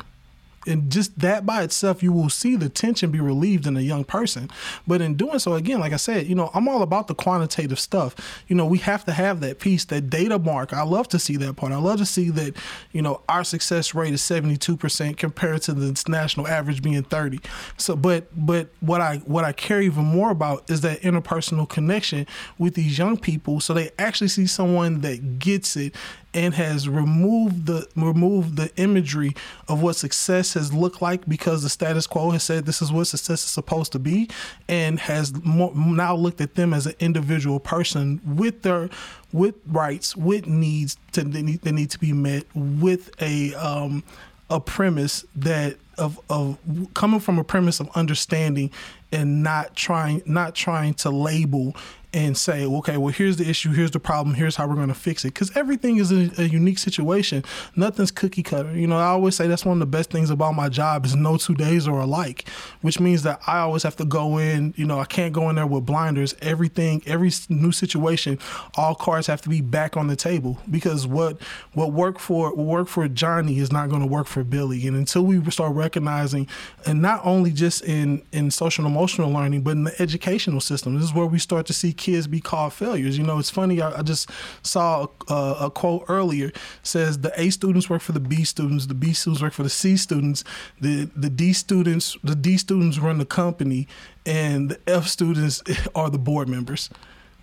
And 0.68 0.92
just 0.92 1.18
that 1.18 1.46
by 1.46 1.62
itself, 1.62 2.02
you 2.02 2.12
will 2.12 2.30
see 2.30 2.54
the 2.54 2.68
tension 2.68 3.10
be 3.10 3.20
relieved 3.20 3.66
in 3.66 3.76
a 3.76 3.80
young 3.80 4.04
person. 4.04 4.50
But 4.86 5.00
in 5.00 5.14
doing 5.14 5.38
so, 5.38 5.54
again, 5.54 5.80
like 5.80 5.92
I 5.92 5.96
said, 5.96 6.26
you 6.26 6.34
know, 6.34 6.50
I'm 6.54 6.68
all 6.68 6.82
about 6.82 7.08
the 7.08 7.14
quantitative 7.14 7.80
stuff. 7.80 8.14
You 8.46 8.54
know, 8.54 8.66
we 8.66 8.78
have 8.78 9.04
to 9.06 9.12
have 9.12 9.40
that 9.40 9.58
piece, 9.58 9.84
that 9.86 10.10
data 10.10 10.38
mark. 10.38 10.72
I 10.72 10.82
love 10.82 11.08
to 11.08 11.18
see 11.18 11.36
that 11.38 11.56
part. 11.56 11.72
I 11.72 11.76
love 11.76 11.98
to 11.98 12.06
see 12.06 12.30
that, 12.30 12.56
you 12.92 13.02
know, 13.02 13.22
our 13.28 13.44
success 13.44 13.94
rate 13.94 14.12
is 14.12 14.22
72% 14.22 15.16
compared 15.16 15.62
to 15.62 15.72
the 15.72 16.04
national 16.08 16.46
average 16.46 16.82
being 16.82 17.02
30. 17.02 17.40
So, 17.76 17.96
but 17.96 18.26
but 18.36 18.68
what 18.80 19.00
I 19.00 19.16
what 19.18 19.44
I 19.44 19.52
care 19.52 19.80
even 19.80 20.04
more 20.04 20.30
about 20.30 20.70
is 20.70 20.82
that 20.82 21.00
interpersonal 21.00 21.68
connection 21.68 22.26
with 22.58 22.74
these 22.74 22.98
young 22.98 23.16
people, 23.16 23.60
so 23.60 23.74
they 23.74 23.90
actually 23.98 24.28
see 24.28 24.46
someone 24.46 25.00
that 25.00 25.38
gets 25.38 25.76
it 25.76 25.94
and 26.34 26.54
has 26.54 26.88
removed 26.88 27.66
the 27.66 27.86
removed 27.96 28.56
the 28.56 28.70
imagery 28.76 29.34
of 29.66 29.82
what 29.82 29.96
success 29.96 30.54
has 30.54 30.72
looked 30.72 31.00
like 31.00 31.26
because 31.26 31.62
the 31.62 31.68
status 31.68 32.06
quo 32.06 32.30
has 32.30 32.42
said 32.42 32.66
this 32.66 32.82
is 32.82 32.92
what 32.92 33.06
success 33.06 33.44
is 33.44 33.50
supposed 33.50 33.92
to 33.92 33.98
be, 33.98 34.28
and 34.68 35.00
has 35.00 35.32
more, 35.44 35.74
now 35.74 36.14
looked 36.14 36.40
at 36.40 36.54
them 36.54 36.74
as 36.74 36.86
an 36.86 36.94
individual 37.00 37.60
person 37.60 38.20
with 38.24 38.62
their 38.62 38.90
with 39.32 39.54
rights, 39.66 40.16
with 40.16 40.46
needs 40.46 40.96
to 41.12 41.22
that 41.22 41.42
need, 41.42 41.64
need 41.64 41.90
to 41.90 41.98
be 41.98 42.12
met, 42.12 42.44
with 42.54 43.10
a 43.22 43.54
um, 43.54 44.02
a 44.50 44.60
premise 44.60 45.24
that 45.36 45.76
of 45.98 46.20
of 46.30 46.58
coming 46.94 47.20
from 47.20 47.38
a 47.38 47.44
premise 47.44 47.80
of 47.80 47.88
understanding 47.94 48.70
and 49.12 49.42
not 49.42 49.74
trying 49.74 50.22
not 50.26 50.54
trying 50.54 50.94
to 50.94 51.10
label 51.10 51.74
and 52.14 52.38
say, 52.38 52.64
okay, 52.64 52.96
well, 52.96 53.12
here's 53.12 53.36
the 53.36 53.48
issue, 53.48 53.70
here's 53.70 53.90
the 53.90 54.00
problem, 54.00 54.34
here's 54.34 54.56
how 54.56 54.66
we're 54.66 54.74
going 54.74 54.88
to 54.88 54.94
fix 54.94 55.24
it. 55.26 55.34
Because 55.34 55.54
everything 55.54 55.98
is 55.98 56.10
a, 56.10 56.30
a, 56.40 56.44
unique 56.48 56.78
situation. 56.78 57.44
Nothing's 57.76 58.10
cookie 58.10 58.42
cutter. 58.42 58.74
You 58.74 58.86
know, 58.86 58.96
I 58.96 59.08
always 59.08 59.36
say 59.36 59.46
that's 59.46 59.66
one 59.66 59.74
of 59.74 59.80
the 59.80 59.86
best 59.86 60.10
things 60.10 60.30
about 60.30 60.52
my 60.52 60.70
job 60.70 61.04
is 61.04 61.14
no 61.14 61.36
two 61.36 61.54
days 61.54 61.86
are 61.86 62.00
alike, 62.00 62.48
which 62.80 62.98
means 62.98 63.24
that 63.24 63.40
I 63.46 63.58
always 63.58 63.82
have 63.82 63.96
to 63.96 64.06
go 64.06 64.38
in. 64.38 64.72
You 64.76 64.86
know, 64.86 64.98
I 64.98 65.04
can't 65.04 65.34
go 65.34 65.50
in 65.50 65.56
there 65.56 65.66
with 65.66 65.84
blinders. 65.84 66.34
Everything, 66.40 67.02
every 67.06 67.30
new 67.50 67.72
situation, 67.72 68.38
all 68.74 68.94
cards 68.94 69.26
have 69.26 69.42
to 69.42 69.50
be 69.50 69.60
back 69.60 69.96
on 69.96 70.06
the 70.06 70.16
table 70.16 70.58
because 70.70 71.06
what 71.06 71.40
what 71.74 71.92
worked 71.92 72.20
for 72.20 72.54
what 72.54 72.66
worked 72.66 72.90
for 72.90 73.06
Johnny 73.06 73.58
is 73.58 73.70
not 73.70 73.90
going 73.90 74.00
to 74.00 74.08
work 74.08 74.26
for 74.26 74.42
Billy. 74.44 74.86
And 74.86 74.96
until 74.96 75.26
we 75.26 75.42
start 75.50 75.74
recognizing, 75.74 76.48
and 76.86 77.02
not 77.02 77.20
only 77.24 77.52
just 77.52 77.84
in 77.84 78.22
in 78.32 78.50
social 78.50 78.84
emotional 78.98 79.30
learning, 79.30 79.62
but 79.62 79.70
in 79.72 79.84
the 79.84 80.02
educational 80.02 80.60
system, 80.60 80.94
this 80.94 81.04
is 81.04 81.14
where 81.14 81.26
we 81.26 81.38
start 81.38 81.66
to 81.66 81.72
see 81.72 81.92
kids 81.92 82.26
be 82.26 82.40
called 82.40 82.72
failures. 82.72 83.16
You 83.16 83.22
know, 83.22 83.38
it's 83.38 83.50
funny. 83.50 83.80
I, 83.80 84.00
I 84.00 84.02
just 84.02 84.28
saw 84.62 85.06
a, 85.28 85.34
a, 85.34 85.70
quote 85.70 86.04
earlier 86.08 86.50
says 86.82 87.20
the 87.20 87.32
A 87.40 87.50
students 87.50 87.88
work 87.88 88.02
for 88.02 88.10
the 88.10 88.20
B 88.20 88.42
students, 88.42 88.86
the 88.86 88.94
B 88.94 89.12
students 89.12 89.40
work 89.40 89.52
for 89.52 89.62
the 89.62 89.70
C 89.70 89.96
students, 89.96 90.42
the 90.80 91.08
the 91.14 91.30
D 91.30 91.52
students 91.52 92.16
the 92.24 92.34
D 92.34 92.58
students 92.58 92.98
run 92.98 93.18
the 93.18 93.24
company, 93.24 93.86
and 94.26 94.70
the 94.70 94.80
F 94.88 95.06
students 95.06 95.62
are 95.94 96.10
the 96.10 96.18
board 96.18 96.48
members 96.48 96.90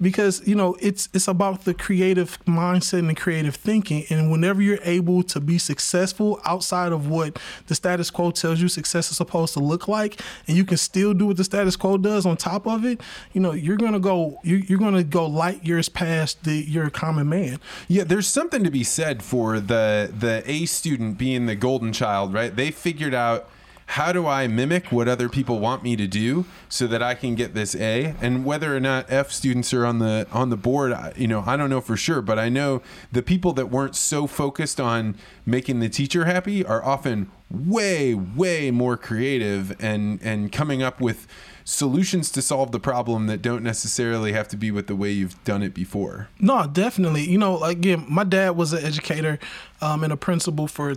because 0.01 0.45
you 0.47 0.55
know 0.55 0.75
it's 0.79 1.07
it's 1.13 1.27
about 1.27 1.63
the 1.63 1.73
creative 1.73 2.43
mindset 2.45 2.99
and 2.99 3.09
the 3.09 3.15
creative 3.15 3.55
thinking. 3.55 4.05
And 4.09 4.31
whenever 4.31 4.61
you're 4.61 4.79
able 4.83 5.23
to 5.23 5.39
be 5.39 5.57
successful 5.57 6.39
outside 6.45 6.91
of 6.91 7.07
what 7.07 7.39
the 7.67 7.75
status 7.75 8.11
quo 8.11 8.31
tells 8.31 8.61
you 8.61 8.67
success 8.67 9.09
is 9.09 9.17
supposed 9.17 9.53
to 9.53 9.59
look 9.59 9.87
like 9.87 10.19
and 10.47 10.57
you 10.57 10.65
can 10.65 10.77
still 10.77 11.13
do 11.13 11.27
what 11.27 11.37
the 11.37 11.43
status 11.43 11.75
quo 11.75 11.97
does 11.97 12.25
on 12.25 12.37
top 12.37 12.67
of 12.67 12.85
it 12.85 13.01
you 13.33 13.41
know 13.41 13.53
you're 13.53 13.77
gonna 13.77 13.99
go 13.99 14.39
you, 14.43 14.57
you're 14.57 14.79
gonna 14.79 15.03
go 15.03 15.25
light 15.25 15.63
years 15.65 15.89
past 15.89 16.43
the 16.43 16.53
your 16.53 16.89
common 16.89 17.29
man. 17.29 17.59
Yeah 17.87 18.03
there's 18.03 18.27
something 18.27 18.63
to 18.63 18.71
be 18.71 18.83
said 18.83 19.23
for 19.23 19.59
the 19.59 20.11
the 20.17 20.43
a 20.45 20.65
student 20.65 21.17
being 21.17 21.45
the 21.45 21.55
golden 21.55 21.93
child 21.93 22.33
right? 22.33 22.55
They 22.55 22.71
figured 22.71 23.13
out 23.13 23.49
how 23.88 24.11
do 24.11 24.25
I 24.27 24.47
mimic 24.47 24.91
what 24.91 25.07
other 25.07 25.29
people 25.29 25.59
want 25.59 25.83
me 25.83 25.95
to 25.95 26.07
do 26.07 26.45
so 26.69 26.88
that 26.88 27.03
I 27.03 27.13
can 27.13 27.36
get 27.36 27.53
this 27.53 27.75
A? 27.75 28.15
And 28.21 28.43
whether 28.43 28.75
or 28.75 28.79
not 28.79 29.05
F 29.09 29.31
students 29.31 29.73
are 29.73 29.86
on 29.86 29.99
the 29.99 30.27
on 30.31 30.49
the 30.49 30.57
board, 30.57 30.95
you 31.15 31.27
know, 31.27 31.43
I 31.45 31.55
don't 31.55 31.69
know 31.69 31.81
for 31.81 31.95
sure, 31.95 32.21
but 32.21 32.39
I 32.39 32.49
know 32.49 32.81
the 33.11 33.21
people 33.21 33.53
that 33.53 33.67
weren't 33.67 33.95
so 33.95 34.27
focused 34.27 34.79
on 34.79 35.15
making 35.45 35.79
the 35.79 35.89
teacher 35.89 36.25
happy 36.25 36.65
are 36.65 36.83
often 36.83 37.31
way 37.49 38.15
way 38.15 38.71
more 38.71 38.97
creative 38.97 39.75
and 39.79 40.19
and 40.23 40.51
coming 40.51 40.81
up 40.81 40.99
with 40.99 41.27
solutions 41.63 42.29
to 42.31 42.41
solve 42.41 42.71
the 42.71 42.79
problem 42.79 43.27
that 43.27 43.41
don't 43.41 43.63
necessarily 43.63 44.33
have 44.33 44.47
to 44.47 44.57
be 44.57 44.71
with 44.71 44.88
the 44.88 44.95
way 44.95 45.11
you've 45.11 45.41
done 45.43 45.63
it 45.63 45.73
before. 45.73 46.29
No, 46.39 46.67
definitely. 46.67 47.27
You 47.29 47.39
know, 47.39 47.63
again, 47.63 48.05
my 48.07 48.23
dad 48.23 48.51
was 48.51 48.71
an 48.73 48.83
educator 48.83 49.39
um, 49.81 50.03
and 50.03 50.13
a 50.13 50.17
principal 50.17 50.67
for 50.67 50.95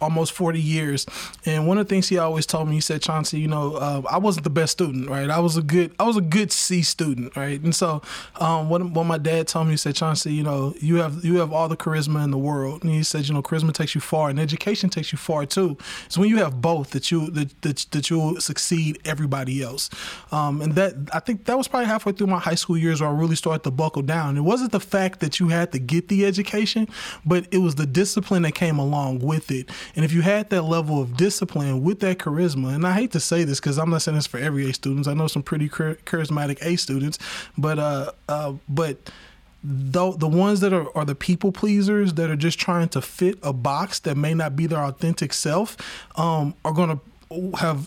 almost 0.00 0.32
40 0.32 0.60
years. 0.60 1.06
And 1.44 1.66
one 1.66 1.78
of 1.78 1.86
the 1.86 1.90
things 1.90 2.08
he 2.08 2.18
always 2.18 2.46
told 2.46 2.68
me, 2.68 2.74
he 2.74 2.80
said, 2.80 3.02
Chauncey, 3.02 3.40
you 3.40 3.48
know, 3.48 3.74
uh, 3.74 4.02
I 4.10 4.18
wasn't 4.18 4.44
the 4.44 4.50
best 4.50 4.72
student, 4.72 5.08
right? 5.08 5.28
I 5.28 5.38
was 5.38 5.56
a 5.56 5.62
good, 5.62 5.94
I 5.98 6.04
was 6.04 6.16
a 6.16 6.22
good 6.22 6.52
C 6.52 6.82
student, 6.82 7.36
right? 7.36 7.60
And 7.60 7.74
so, 7.74 8.02
um, 8.36 8.68
when, 8.68 8.92
when 8.94 9.06
my 9.06 9.18
dad 9.18 9.48
told 9.48 9.66
me, 9.66 9.74
he 9.74 9.76
said, 9.76 9.94
Chauncey, 9.94 10.32
you 10.32 10.42
know, 10.42 10.74
you 10.80 10.96
have, 10.96 11.24
you 11.24 11.36
have 11.38 11.52
all 11.52 11.68
the 11.68 11.76
charisma 11.76 12.22
in 12.24 12.30
the 12.30 12.38
world. 12.38 12.82
And 12.82 12.92
he 12.92 13.02
said, 13.02 13.28
you 13.28 13.34
know, 13.34 13.42
charisma 13.42 13.72
takes 13.72 13.94
you 13.94 14.00
far 14.00 14.30
and 14.30 14.38
education 14.38 14.90
takes 14.90 15.12
you 15.12 15.18
far 15.18 15.46
too. 15.46 15.76
So 16.08 16.20
when 16.20 16.30
you 16.30 16.38
have 16.38 16.60
both 16.60 16.90
that 16.90 17.10
you, 17.10 17.30
that, 17.30 17.62
that, 17.62 17.86
that 17.90 18.10
you'll 18.10 18.40
succeed 18.40 19.00
everybody 19.04 19.62
else. 19.62 19.90
Um, 20.32 20.62
and 20.62 20.74
that, 20.74 20.94
I 21.12 21.20
think 21.20 21.44
that 21.46 21.56
was 21.56 21.68
probably 21.68 21.86
halfway 21.86 22.12
through 22.12 22.28
my 22.28 22.38
high 22.38 22.54
school 22.54 22.76
years 22.76 23.00
where 23.00 23.10
I 23.10 23.12
really 23.12 23.36
started 23.36 23.64
to 23.64 23.70
buckle 23.70 24.02
down. 24.02 24.36
It 24.36 24.42
wasn't 24.42 24.72
the 24.72 24.80
fact 24.80 25.20
that 25.20 25.40
you 25.40 25.48
had 25.48 25.72
to 25.72 25.78
get 25.78 26.08
the 26.08 26.24
education, 26.26 26.88
but 27.24 27.46
it 27.50 27.58
was 27.58 27.74
the 27.74 27.86
discipline 27.86 28.42
that 28.42 28.54
came 28.54 28.78
along 28.78 29.20
with 29.20 29.50
it. 29.50 29.70
And 29.96 30.04
if 30.04 30.12
you 30.12 30.22
had 30.22 30.50
that 30.50 30.62
level 30.62 31.00
of 31.00 31.16
discipline 31.16 31.82
with 31.82 32.00
that 32.00 32.18
charisma, 32.18 32.74
and 32.74 32.86
I 32.86 32.92
hate 32.92 33.12
to 33.12 33.20
say 33.20 33.44
this 33.44 33.60
because 33.60 33.78
I'm 33.78 33.90
not 33.90 34.02
saying 34.02 34.16
this 34.16 34.26
for 34.26 34.38
every 34.38 34.68
A 34.68 34.72
students. 34.72 35.08
I 35.08 35.14
know 35.14 35.26
some 35.26 35.42
pretty 35.42 35.68
charismatic 35.68 36.58
A 36.62 36.76
students, 36.76 37.18
but 37.56 37.78
uh, 37.78 38.12
uh, 38.28 38.54
but 38.68 39.10
the 39.62 40.12
the 40.12 40.28
ones 40.28 40.60
that 40.60 40.72
are, 40.72 40.96
are 40.96 41.04
the 41.04 41.14
people 41.14 41.52
pleasers 41.52 42.14
that 42.14 42.30
are 42.30 42.36
just 42.36 42.58
trying 42.58 42.88
to 42.90 43.02
fit 43.02 43.38
a 43.42 43.52
box 43.52 43.98
that 44.00 44.16
may 44.16 44.32
not 44.32 44.56
be 44.56 44.66
their 44.66 44.82
authentic 44.82 45.32
self 45.32 45.76
um, 46.16 46.54
are 46.64 46.72
going 46.72 46.88
to 46.88 47.00
have, 47.58 47.86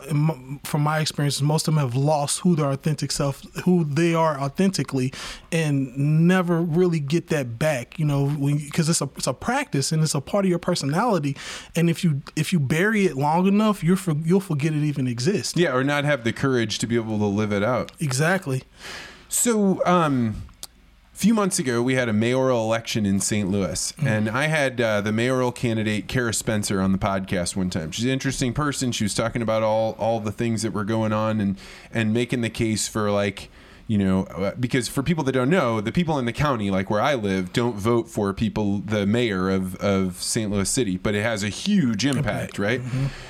from 0.63 0.81
my 0.81 0.99
experience, 0.99 1.41
most 1.41 1.67
of 1.67 1.73
them 1.75 1.83
have 1.83 1.95
lost 1.95 2.39
who 2.39 2.55
their 2.55 2.71
authentic 2.71 3.11
self, 3.11 3.43
who 3.65 3.83
they 3.83 4.13
are 4.13 4.39
authentically, 4.39 5.11
and 5.51 5.95
never 5.97 6.61
really 6.61 6.99
get 6.99 7.27
that 7.27 7.59
back. 7.59 7.99
You 7.99 8.05
know, 8.05 8.27
because 8.27 8.87
it's 8.87 9.01
a 9.01 9.09
it's 9.17 9.27
a 9.27 9.33
practice 9.33 9.91
and 9.91 10.01
it's 10.01 10.15
a 10.15 10.21
part 10.21 10.45
of 10.45 10.49
your 10.49 10.59
personality. 10.59 11.35
And 11.75 11.89
if 11.89 12.03
you 12.03 12.21
if 12.35 12.53
you 12.53 12.59
bury 12.59 13.05
it 13.05 13.17
long 13.17 13.45
enough, 13.45 13.83
you're 13.83 13.97
for, 13.97 14.13
you'll 14.23 14.39
forget 14.39 14.73
it 14.73 14.83
even 14.83 15.07
exists. 15.07 15.57
Yeah, 15.57 15.73
or 15.73 15.83
not 15.83 16.05
have 16.05 16.23
the 16.23 16.33
courage 16.33 16.79
to 16.79 16.87
be 16.87 16.95
able 16.95 17.19
to 17.19 17.25
live 17.25 17.51
it 17.51 17.63
out. 17.63 17.91
Exactly. 17.99 18.63
So, 19.27 19.83
um, 19.85 20.43
few 21.13 21.33
months 21.33 21.59
ago, 21.59 21.81
we 21.81 21.95
had 21.95 22.09
a 22.09 22.13
mayoral 22.13 22.63
election 22.63 23.05
in 23.05 23.19
St. 23.19 23.49
Louis, 23.49 23.91
mm-hmm. 23.93 24.07
and 24.07 24.29
I 24.29 24.47
had 24.47 24.81
uh, 24.81 25.01
the 25.01 25.11
mayoral 25.11 25.51
candidate 25.51 26.07
Cara 26.07 26.33
Spencer 26.33 26.81
on 26.81 26.91
the 26.91 26.97
podcast 26.97 27.55
one 27.55 27.69
time. 27.69 27.91
She's 27.91 28.05
an 28.05 28.11
interesting 28.11 28.53
person. 28.53 28.91
She 28.91 29.03
was 29.03 29.13
talking 29.13 29.41
about 29.41 29.63
all 29.63 29.95
all 29.99 30.19
the 30.19 30.31
things 30.31 30.63
that 30.63 30.71
were 30.71 30.83
going 30.83 31.13
on 31.13 31.39
and 31.39 31.57
and 31.93 32.13
making 32.13 32.41
the 32.41 32.49
case 32.49 32.87
for 32.87 33.11
like 33.11 33.49
you 33.85 33.97
know, 33.97 34.23
uh, 34.25 34.53
because 34.57 34.87
for 34.87 35.03
people 35.03 35.25
that 35.25 35.33
don't 35.33 35.49
know, 35.49 35.81
the 35.81 35.91
people 35.91 36.17
in 36.17 36.25
the 36.25 36.31
county, 36.31 36.71
like 36.71 36.89
where 36.89 37.01
I 37.01 37.15
live, 37.15 37.51
don't 37.51 37.75
vote 37.75 38.07
for 38.07 38.33
people, 38.33 38.79
the 38.79 39.05
mayor 39.05 39.49
of, 39.49 39.75
of 39.75 40.21
St. 40.21 40.49
Louis 40.49 40.69
City, 40.69 40.97
but 40.97 41.13
it 41.15 41.21
has 41.21 41.43
a 41.43 41.49
huge 41.49 42.05
impact, 42.05 42.57
right? 42.57 42.79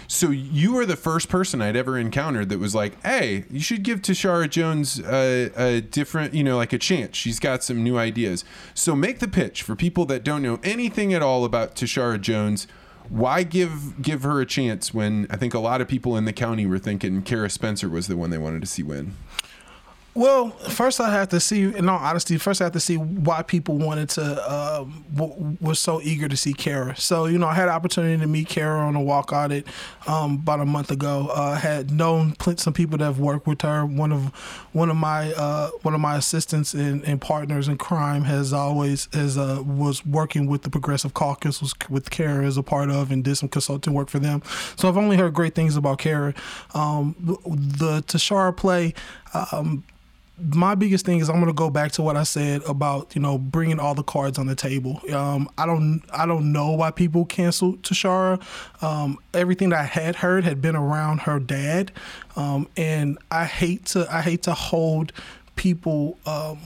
So 0.08 0.30
you 0.30 0.74
were 0.74 0.86
the 0.86 0.96
first 0.96 1.28
person 1.28 1.60
I'd 1.60 1.76
ever 1.76 1.98
encountered 1.98 2.50
that 2.50 2.60
was 2.60 2.76
like, 2.76 3.02
hey, 3.04 3.46
you 3.50 3.60
should 3.60 3.82
give 3.82 4.02
Tishaura 4.02 4.48
Jones 4.48 5.00
a, 5.00 5.52
a 5.56 5.82
different, 5.82 6.36
you 6.36 6.44
know, 6.44 6.58
like 6.58 6.72
a 6.72 6.78
chance. 6.78 7.18
She's 7.18 7.40
got 7.40 7.64
some 7.64 7.84
new 7.84 7.98
ideas. 7.98 8.46
So 8.76 8.96
make 8.96 9.20
the 9.20 9.28
pitch 9.28 9.64
for 9.64 9.76
people 9.76 10.06
that 10.06 10.24
don't 10.24 10.44
know 10.44 10.60
anything 10.64 11.16
at 11.16 11.24
all 11.24 11.46
about 11.46 11.76
Tishaura 11.76 12.22
Jones. 12.22 12.68
Why 13.10 13.44
give 13.44 14.02
give 14.02 14.24
her 14.24 14.40
a 14.40 14.46
chance 14.46 14.94
when 14.94 15.28
I 15.30 15.36
think 15.36 15.54
a 15.54 15.60
lot 15.60 15.82
of 15.82 15.90
people 15.90 16.16
in 16.16 16.24
the 16.26 16.32
county 16.32 16.66
were 16.66 16.80
thinking 16.80 17.22
Cara 17.22 17.50
Spencer 17.50 17.90
was 17.90 18.08
the 18.08 18.16
one 18.16 18.30
they 18.30 18.38
wanted 18.38 18.62
to 18.62 18.68
see 18.68 18.82
win? 18.82 19.16
Well, 20.16 20.52
first 20.52 21.00
I 21.00 21.12
have 21.12 21.30
to 21.30 21.40
see, 21.40 21.64
in 21.64 21.90
all 21.90 21.98
honesty, 21.98 22.38
first 22.38 22.62
I 22.62 22.66
have 22.66 22.74
to 22.74 22.80
see 22.80 22.98
why 22.98 23.42
people 23.42 23.78
wanted 23.78 24.10
to, 24.10 24.54
um, 24.54 25.04
w- 25.12 25.58
was 25.60 25.80
so 25.80 26.02
eager 26.02 26.28
to 26.28 26.38
see 26.38 26.54
Cara. 26.54 26.96
So, 26.98 27.26
you 27.26 27.40
know, 27.40 27.48
I 27.48 27.56
had 27.56 27.68
an 27.68 27.74
opportunity 27.74 28.20
to 28.22 28.28
meet 28.28 28.48
Cara 28.48 28.80
on 28.82 28.96
a 28.96 29.02
walk 29.02 29.34
audit 29.34 29.66
um, 30.06 30.36
about 30.36 30.60
a 30.60 30.66
month 30.66 30.92
ago. 30.92 31.32
Uh, 31.34 31.56
had 31.56 31.90
known 31.90 32.36
some 32.58 32.74
people 32.74 33.00
that 33.00 33.04
have 33.04 33.20
worked 33.20 33.48
with 33.48 33.64
her. 33.64 33.88
One 33.88 34.12
of 34.12 34.28
one 34.72 34.92
of 34.92 34.98
my 34.98 35.34
uh, 35.34 35.70
one 35.82 35.96
of 35.96 36.00
my 36.00 36.18
assistants 36.18 36.76
and, 36.76 37.04
and 37.06 37.20
partners 37.20 37.68
in 37.68 37.78
crime 37.78 38.24
has 38.26 38.54
always 38.54 39.10
has 39.14 39.36
uh, 39.36 39.64
was 39.66 40.06
working 40.06 40.46
with 40.46 40.62
the 40.62 40.70
Progressive 40.70 41.16
Caucus 41.16 41.60
was 41.60 41.74
with 41.90 42.12
Cara 42.12 42.46
as 42.46 42.56
a 42.56 42.64
part 42.64 42.92
of 42.92 43.12
and 43.12 43.24
did 43.24 43.36
some 43.38 43.50
consulting 43.50 43.94
work 43.94 44.10
for 44.10 44.20
them. 44.20 44.44
So 44.76 44.88
I've 44.88 44.98
only 44.98 45.18
heard 45.18 45.34
great 45.34 45.56
things 45.56 45.76
about 45.76 45.98
Cara. 45.98 46.36
Um, 46.76 47.16
the 47.18 48.04
Tishaura 48.04 48.56
play. 48.56 48.94
Um, 49.34 49.84
my 50.46 50.76
biggest 50.76 51.06
thing 51.06 51.20
is 51.20 51.30
I'm 51.30 51.40
gonna 51.40 51.54
go 51.54 51.70
back 51.70 51.92
to 51.94 52.02
what 52.02 52.16
I 52.16 52.24
said 52.24 52.64
about 52.64 53.16
you 53.16 53.22
know 53.22 53.38
bringing 53.38 53.80
all 53.80 53.96
the 53.96 54.04
cards 54.04 54.38
on 54.38 54.48
the 54.48 54.56
table. 54.56 55.02
Um, 55.14 55.50
I 55.58 55.66
don't 55.66 56.02
I 56.12 56.26
don't 56.26 56.52
know 56.52 56.72
why 56.72 56.92
people 56.92 57.26
canceled 57.26 57.82
Tishaura. 57.82 58.42
Um, 58.84 59.18
everything 59.34 59.70
that 59.70 59.80
I 59.80 59.84
had 59.84 60.18
heard 60.18 60.44
had 60.44 60.62
been 60.62 60.76
around 60.76 61.22
her 61.22 61.40
dad, 61.40 61.92
um, 62.36 62.68
and 62.76 63.18
I 63.32 63.46
hate 63.46 63.86
to 63.88 64.08
I 64.14 64.22
hate 64.22 64.44
to 64.44 64.54
hold 64.54 65.14
people. 65.56 66.18
Um, 66.26 66.60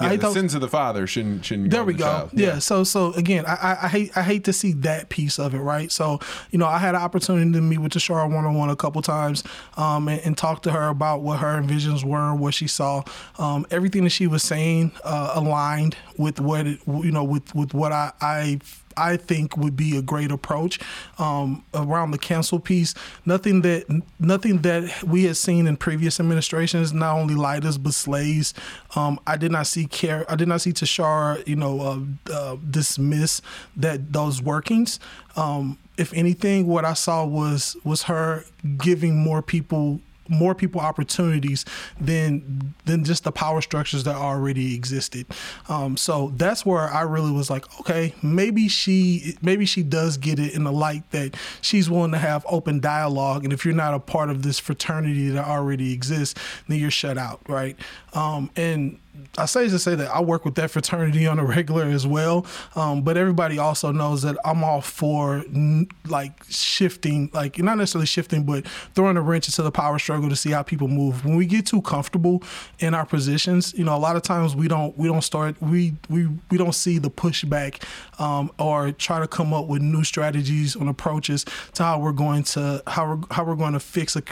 Yeah, 0.00 0.08
hate 0.10 0.20
the 0.20 0.28
to- 0.28 0.32
sins 0.32 0.54
of 0.54 0.60
the 0.60 0.68
father 0.68 1.06
shouldn't 1.06 1.44
shouldn't. 1.44 1.70
there 1.70 1.80
on 1.80 1.86
we 1.86 1.92
the 1.92 1.98
go. 2.00 2.04
child. 2.04 2.30
Yeah. 2.32 2.58
So 2.58 2.84
so 2.84 3.12
again, 3.14 3.44
I, 3.46 3.52
I 3.54 3.78
I 3.84 3.88
hate 3.88 4.16
I 4.16 4.22
hate 4.22 4.44
to 4.44 4.52
see 4.52 4.72
that 4.72 5.08
piece 5.08 5.38
of 5.38 5.54
it, 5.54 5.58
right? 5.58 5.90
So 5.92 6.18
you 6.50 6.58
know, 6.58 6.66
I 6.66 6.78
had 6.78 6.94
an 6.94 7.02
opportunity 7.02 7.50
to 7.52 7.60
meet 7.60 7.78
with 7.78 7.92
Tishaura 7.92 8.32
one 8.32 8.44
on 8.44 8.54
one 8.54 8.70
a 8.70 8.76
couple 8.76 9.00
times, 9.02 9.44
um, 9.76 10.08
and, 10.08 10.20
and 10.24 10.38
talk 10.38 10.62
to 10.62 10.70
her 10.72 10.88
about 10.88 11.22
what 11.22 11.38
her 11.40 11.60
visions 11.62 12.04
were, 12.04 12.34
what 12.34 12.54
she 12.54 12.66
saw, 12.66 13.02
um, 13.38 13.66
everything 13.70 14.04
that 14.04 14.10
she 14.10 14.26
was 14.26 14.42
saying 14.42 14.92
uh, 15.04 15.32
aligned 15.34 15.96
with 16.16 16.40
what 16.40 16.66
it, 16.66 16.80
you 16.86 17.12
know 17.12 17.24
with 17.24 17.54
with 17.54 17.72
what 17.74 17.92
I 17.92 18.12
I. 18.20 18.58
I 18.96 19.16
think 19.16 19.56
would 19.56 19.76
be 19.76 19.96
a 19.96 20.02
great 20.02 20.30
approach 20.30 20.78
um, 21.18 21.64
around 21.74 22.10
the 22.10 22.18
cancel 22.18 22.60
piece. 22.60 22.94
Nothing 23.24 23.62
that 23.62 24.02
nothing 24.18 24.58
that 24.62 25.02
we 25.04 25.24
had 25.24 25.36
seen 25.36 25.66
in 25.66 25.76
previous 25.76 26.20
administrations, 26.20 26.92
not 26.92 27.16
only 27.16 27.34
lighters 27.34 27.78
but 27.78 27.94
Slay's. 27.94 28.54
Um, 28.96 29.18
I 29.26 29.36
did 29.36 29.52
not 29.52 29.66
see 29.66 29.86
care. 29.86 30.30
I 30.30 30.36
did 30.36 30.48
not 30.48 30.60
see 30.60 30.72
Tishaura, 30.72 31.46
you 31.46 31.56
know, 31.56 31.80
uh, 31.80 32.32
uh, 32.32 32.56
dismiss 32.70 33.40
that 33.76 34.12
those 34.12 34.42
workings. 34.42 35.00
Um, 35.36 35.78
if 35.96 36.12
anything, 36.12 36.66
what 36.66 36.84
I 36.84 36.94
saw 36.94 37.24
was 37.24 37.76
was 37.84 38.04
her 38.04 38.44
giving 38.78 39.16
more 39.16 39.42
people 39.42 40.00
more 40.28 40.54
people 40.54 40.80
opportunities 40.80 41.64
than 42.00 42.74
than 42.84 43.04
just 43.04 43.24
the 43.24 43.32
power 43.32 43.60
structures 43.60 44.04
that 44.04 44.16
already 44.16 44.74
existed. 44.74 45.26
Um, 45.68 45.96
so 45.96 46.32
that's 46.36 46.64
where 46.64 46.90
I 46.92 47.02
really 47.02 47.30
was 47.30 47.50
like, 47.50 47.64
okay, 47.80 48.14
maybe 48.22 48.68
she 48.68 49.36
maybe 49.42 49.66
she 49.66 49.82
does 49.82 50.16
get 50.16 50.38
it 50.38 50.54
in 50.54 50.64
the 50.64 50.72
light 50.72 51.10
that 51.10 51.36
she's 51.60 51.90
willing 51.90 52.12
to 52.12 52.18
have 52.18 52.44
open 52.48 52.80
dialogue, 52.80 53.44
and 53.44 53.52
if 53.52 53.64
you're 53.64 53.74
not 53.74 53.94
a 53.94 54.00
part 54.00 54.30
of 54.30 54.42
this 54.42 54.58
fraternity 54.58 55.30
that 55.30 55.46
already 55.46 55.92
exists, 55.92 56.40
then 56.68 56.78
you're 56.78 56.90
shut 56.90 57.18
out, 57.18 57.40
right? 57.48 57.76
Um, 58.12 58.50
and 58.56 58.98
I 59.38 59.46
say 59.46 59.68
to 59.68 59.78
say 59.78 59.94
that 59.94 60.10
I 60.10 60.20
work 60.20 60.44
with 60.44 60.54
that 60.56 60.70
fraternity 60.70 61.26
on 61.26 61.38
a 61.38 61.44
regular 61.56 61.84
as 61.84 62.06
well, 62.06 62.46
um, 62.74 63.02
but 63.02 63.16
everybody 63.16 63.58
also 63.58 63.92
knows 63.92 64.22
that 64.22 64.36
I'm 64.44 64.62
all 64.64 64.80
for 64.80 65.38
n- 65.38 65.88
like 66.08 66.44
shifting, 66.48 67.30
like 67.32 67.58
not 67.58 67.78
necessarily 67.78 68.06
shifting, 68.06 68.44
but 68.44 68.66
throwing 68.94 69.16
a 69.16 69.22
wrench 69.22 69.48
into 69.48 69.62
the 69.62 69.70
power 69.72 69.98
struggle 69.98 70.28
to 70.28 70.36
see 70.36 70.50
how 70.50 70.62
people 70.62 70.88
move. 70.88 71.24
When 71.24 71.36
we 71.36 71.46
get 71.46 71.66
too 71.66 71.82
comfortable 71.82 72.42
in 72.78 72.94
our 72.94 73.06
positions, 73.06 73.74
you 73.74 73.84
know, 73.84 73.96
a 73.96 73.98
lot 73.98 74.16
of 74.16 74.22
times 74.22 74.54
we 74.54 74.68
don't 74.68 74.96
we 74.98 75.08
don't 75.08 75.22
start 75.22 75.60
we 75.60 75.94
we 76.08 76.28
we 76.50 76.58
don't 76.58 76.74
see 76.74 76.98
the 76.98 77.10
pushback 77.10 77.82
um, 78.20 78.50
or 78.58 78.92
try 78.92 79.20
to 79.20 79.28
come 79.28 79.52
up 79.52 79.66
with 79.66 79.82
new 79.82 80.04
strategies 80.04 80.74
and 80.74 80.88
approaches 80.88 81.44
to 81.74 81.82
how 81.82 81.98
we're 81.98 82.12
going 82.12 82.42
to 82.42 82.82
how 82.86 83.14
we're 83.14 83.22
how 83.30 83.44
we're 83.44 83.56
going 83.56 83.72
to 83.72 83.80
fix 83.80 84.16
a 84.16 84.22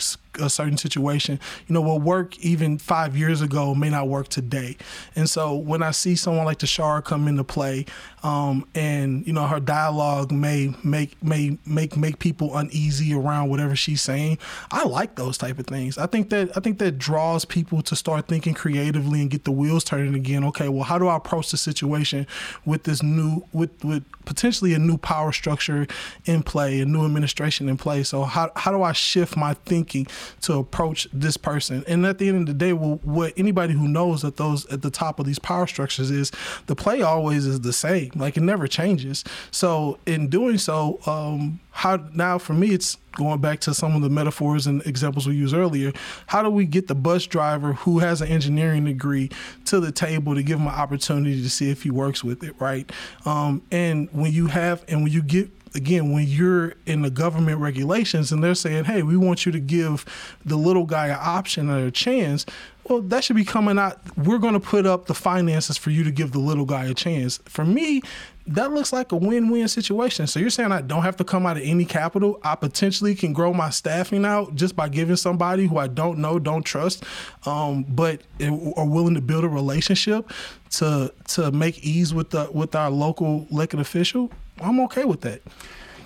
a 0.41 0.49
certain 0.51 0.77
situation, 0.77 1.39
you 1.67 1.73
know, 1.75 1.81
what 1.81 2.03
worked 2.03 2.39
even 2.39 2.79
five 2.79 3.17
years 3.17 3.41
ago 3.41 3.75
may 3.75 3.91
not 3.91 4.09
work 4.09 4.29
today. 4.29 4.77
And 5.15 5.29
so 5.29 5.55
when 5.55 5.83
I 5.83 5.91
see 5.91 6.17
someone 6.17 6.45
like 6.45 6.59
Tishaura 6.59 7.05
come 7.05 7.29
into 7.29 7.45
play, 7.45 7.87
um, 8.23 8.67
and 8.75 9.27
you 9.27 9.33
know 9.33 9.47
her 9.47 9.61
dialogue 9.61 10.31
may 10.31 10.75
make 10.85 11.21
may 11.23 11.59
make 11.67 11.97
make 11.97 12.19
people 12.19 12.57
uneasy 12.57 13.15
around 13.15 13.49
whatever 13.49 13.75
she's 13.75 14.01
saying, 14.01 14.39
I 14.71 14.85
like 14.85 15.17
those 15.17 15.37
type 15.37 15.59
of 15.59 15.67
things. 15.67 15.99
I 15.99 16.07
think 16.07 16.31
that 16.31 16.57
I 16.57 16.61
think 16.61 16.79
that 16.79 16.99
draws 16.99 17.45
people 17.45 17.83
to 17.83 17.97
start 17.97 18.29
thinking 18.29 18.55
creatively 18.55 19.21
and 19.21 19.31
get 19.31 19.45
the 19.45 19.51
wheels 19.51 19.83
turning 19.85 20.15
again. 20.15 20.45
Okay, 20.45 20.69
well, 20.69 20.85
how 20.85 20.99
do 20.99 21.09
I 21.09 21.17
approach 21.17 21.51
the 21.51 21.57
situation 21.57 22.27
with 22.65 22.85
this 22.85 23.03
new 23.03 23.45
with 23.53 23.85
with 23.85 24.05
potentially 24.25 24.73
a 24.75 24.79
new 24.79 24.99
power 24.99 25.33
structure 25.33 25.87
in 26.25 26.45
play, 26.45 26.81
a 26.81 26.87
new 26.87 27.05
administration 27.05 27.69
in 27.69 27.77
play? 27.77 28.05
So 28.05 28.23
how 28.23 28.53
how 28.55 28.71
do 28.71 28.83
I 28.83 28.93
shift 28.93 29.37
my 29.37 29.55
thinking 29.55 30.07
to 30.43 30.55
approach 30.55 31.09
this 31.13 31.37
person? 31.37 31.83
And 31.89 32.07
at 32.07 32.19
the 32.19 32.29
end 32.29 32.41
of 32.41 32.47
the 32.47 32.55
day, 32.55 32.73
well, 32.73 33.01
what 33.03 33.33
anybody 33.37 33.75
who 33.75 33.89
knows 33.89 34.23
that 34.23 34.37
those 34.37 34.65
at 34.67 34.83
the 34.83 34.91
top 34.91 35.19
of 35.19 35.27
these 35.27 35.41
power 35.41 35.67
structures 35.67 36.11
is 36.11 36.31
the 36.67 36.77
play 36.77 37.03
always 37.03 37.47
is 37.47 37.63
the 37.63 37.73
same. 37.73 38.12
Like 38.15 38.37
it 38.37 38.43
never 38.43 38.67
changes. 38.67 39.25
So 39.51 39.99
in 40.07 40.29
doing 40.29 40.59
so, 40.59 41.01
um, 41.07 41.61
how 41.71 41.97
now 42.13 42.39
for 42.39 42.53
me 42.53 42.71
it's 42.71 42.99
going 43.13 43.41
back 43.41 43.61
to 43.61 43.75
some 43.75 43.95
of 43.95 44.03
the 44.03 44.11
metaphors 44.11 44.67
and 44.67 44.85
examples 44.87 45.27
we 45.27 45.35
used 45.35 45.55
earlier. 45.55 45.93
How 46.27 46.43
do 46.43 46.51
we 46.51 46.65
get 46.65 46.89
the 46.89 46.95
bus 46.95 47.27
driver 47.27 47.75
who 47.75 47.99
has 47.99 48.21
an 48.21 48.29
engineering 48.29 48.85
degree 48.85 49.31
to 49.67 49.81
the 49.81 49.93
table 49.93 50.35
to 50.35 50.43
give 50.43 50.59
him 50.59 50.67
an 50.67 50.75
opportunity 50.75 51.43
to 51.43 51.51
see 51.51 51.71
if 51.71 51.83
he 51.83 51.91
works 51.91 52.25
with 52.25 52.43
it, 52.43 52.55
right? 52.59 52.91
Um, 53.25 53.63
and 53.71 54.09
when 54.13 54.33
you 54.33 54.47
have 54.47 54.85
and 54.89 55.03
when 55.03 55.13
you 55.13 55.23
get 55.23 55.51
again, 55.75 56.13
when 56.13 56.27
you're 56.27 56.75
in 56.87 57.03
the 57.03 57.11
government 57.11 57.59
regulations 57.59 58.33
and 58.33 58.43
they're 58.43 58.55
saying, 58.55 58.85
hey, 58.85 59.03
we 59.03 59.17
want 59.17 59.47
you 59.47 59.53
to 59.53 59.61
give 59.61 60.05
the 60.45 60.57
little 60.57 60.85
guy 60.85 61.09
an 61.09 61.19
option 61.21 61.71
or 61.71 61.87
a 61.87 61.91
chance, 61.91 62.45
well, 62.89 63.01
that 63.03 63.25
should 63.25 63.37
be 63.37 63.45
coming 63.45 63.79
out. 63.79 64.01
We're 64.17 64.39
going 64.39 64.55
to 64.55 64.61
put 64.61 64.87
up 64.87 65.07
the 65.07 65.15
finances 65.15 65.77
for 65.77 65.91
you 65.91 66.03
to 66.05 66.11
give 66.11 66.33
the 66.33 66.41
little 66.41 66.65
guy 66.65 66.87
a 66.87 66.95
chance. 66.95 67.39
For 67.45 67.65
me, 67.65 68.03
that 68.47 68.73
looks 68.73 68.93
like 68.93 69.13
a 69.13 69.17
win-win 69.17 69.69
situation. 69.69 70.27
So 70.27 70.41
you're 70.41 70.51
saying 70.51 70.73
I 70.73 70.81
don't 70.81 71.03
have 71.03 71.17
to 71.19 71.25
come 71.25 71.47
out 71.47 71.57
of 71.57 71.63
any 71.63 71.85
capital. 71.85 72.41
I 72.43 72.57
potentially 72.57 73.15
can 73.15 73.33
grow 73.33 73.55
my 73.55 73.71
staffing 73.71 74.25
out 74.25 74.57
just 74.57 74.75
by 74.75 74.89
giving 74.89 75.17
somebody 75.17 75.67
who 75.67 75.79
I 75.79 75.87
don't 75.87 76.19
know, 76.19 76.39
don't 76.39 76.65
trust, 76.65 77.05
um, 77.47 77.85
but 77.85 78.23
are 78.41 78.87
willing 78.87 79.15
to 79.15 79.21
build 79.21 79.45
a 79.45 79.49
relationship 79.49 80.31
to 80.71 81.13
to 81.29 81.53
make 81.53 81.85
ease 81.85 82.13
with 82.13 82.31
the 82.31 82.49
with 82.53 82.75
our 82.75 82.91
local 82.91 83.47
elected 83.51 83.79
official. 83.79 84.31
I'm 84.61 84.81
okay 84.81 85.05
with 85.05 85.21
that. 85.21 85.43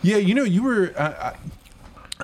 Yeah, 0.03 0.18
you 0.18 0.35
know, 0.35 0.45
you 0.45 0.62
were. 0.62 0.93
Uh, 0.97 1.35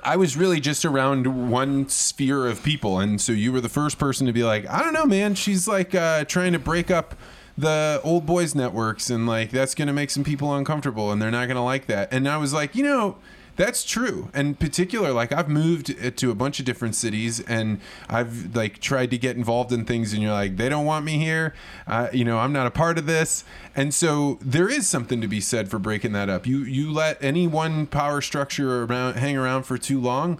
I 0.03 0.17
was 0.17 0.35
really 0.37 0.59
just 0.59 0.85
around 0.85 1.49
one 1.49 1.87
sphere 1.89 2.47
of 2.47 2.63
people, 2.63 2.99
and 2.99 3.19
so 3.19 3.31
you 3.31 3.51
were 3.51 3.61
the 3.61 3.69
first 3.69 3.97
person 3.97 4.27
to 4.27 4.33
be 4.33 4.43
like, 4.43 4.67
I 4.69 4.81
don't 4.83 4.93
know, 4.93 5.05
man. 5.05 5.35
She's 5.35 5.67
like 5.67 5.95
uh, 5.95 6.25
trying 6.25 6.53
to 6.53 6.59
break 6.59 6.91
up 6.91 7.15
the 7.57 8.01
old 8.03 8.25
boys 8.25 8.55
networks, 8.55 9.09
and 9.09 9.25
like 9.27 9.51
that's 9.51 9.75
going 9.75 9.87
to 9.87 9.93
make 9.93 10.09
some 10.09 10.23
people 10.23 10.53
uncomfortable, 10.53 11.11
and 11.11 11.21
they're 11.21 11.31
not 11.31 11.47
going 11.47 11.55
to 11.55 11.61
like 11.61 11.87
that. 11.87 12.13
And 12.13 12.27
I 12.27 12.37
was 12.37 12.53
like, 12.53 12.75
you 12.75 12.83
know. 12.83 13.17
That's 13.55 13.83
true. 13.83 14.29
And 14.33 14.59
particular, 14.59 15.13
like 15.13 15.31
I've 15.31 15.47
moved 15.47 16.17
to 16.17 16.31
a 16.31 16.35
bunch 16.35 16.59
of 16.59 16.65
different 16.65 16.95
cities 16.95 17.39
and 17.41 17.79
I've 18.09 18.55
like 18.55 18.79
tried 18.79 19.11
to 19.11 19.17
get 19.17 19.37
involved 19.37 19.71
in 19.71 19.85
things 19.85 20.11
and 20.11 20.23
you're 20.23 20.31
like, 20.31 20.57
they 20.57 20.69
don't 20.69 20.85
want 20.85 21.05
me 21.05 21.19
here. 21.19 21.53
Uh, 21.85 22.07
you 22.11 22.25
know, 22.25 22.39
I'm 22.39 22.51
not 22.51 22.65
a 22.65 22.71
part 22.71 22.97
of 22.97 23.05
this. 23.05 23.43
And 23.75 23.93
so 23.93 24.39
there 24.41 24.69
is 24.69 24.87
something 24.87 25.21
to 25.21 25.27
be 25.27 25.39
said 25.39 25.69
for 25.69 25.77
breaking 25.77 26.13
that 26.13 26.29
up. 26.29 26.47
You, 26.47 26.59
you 26.59 26.91
let 26.91 27.23
any 27.23 27.45
one 27.45 27.85
power 27.85 28.21
structure 28.21 28.85
around, 28.85 29.15
hang 29.15 29.37
around 29.37 29.63
for 29.63 29.77
too 29.77 30.01
long. 30.01 30.39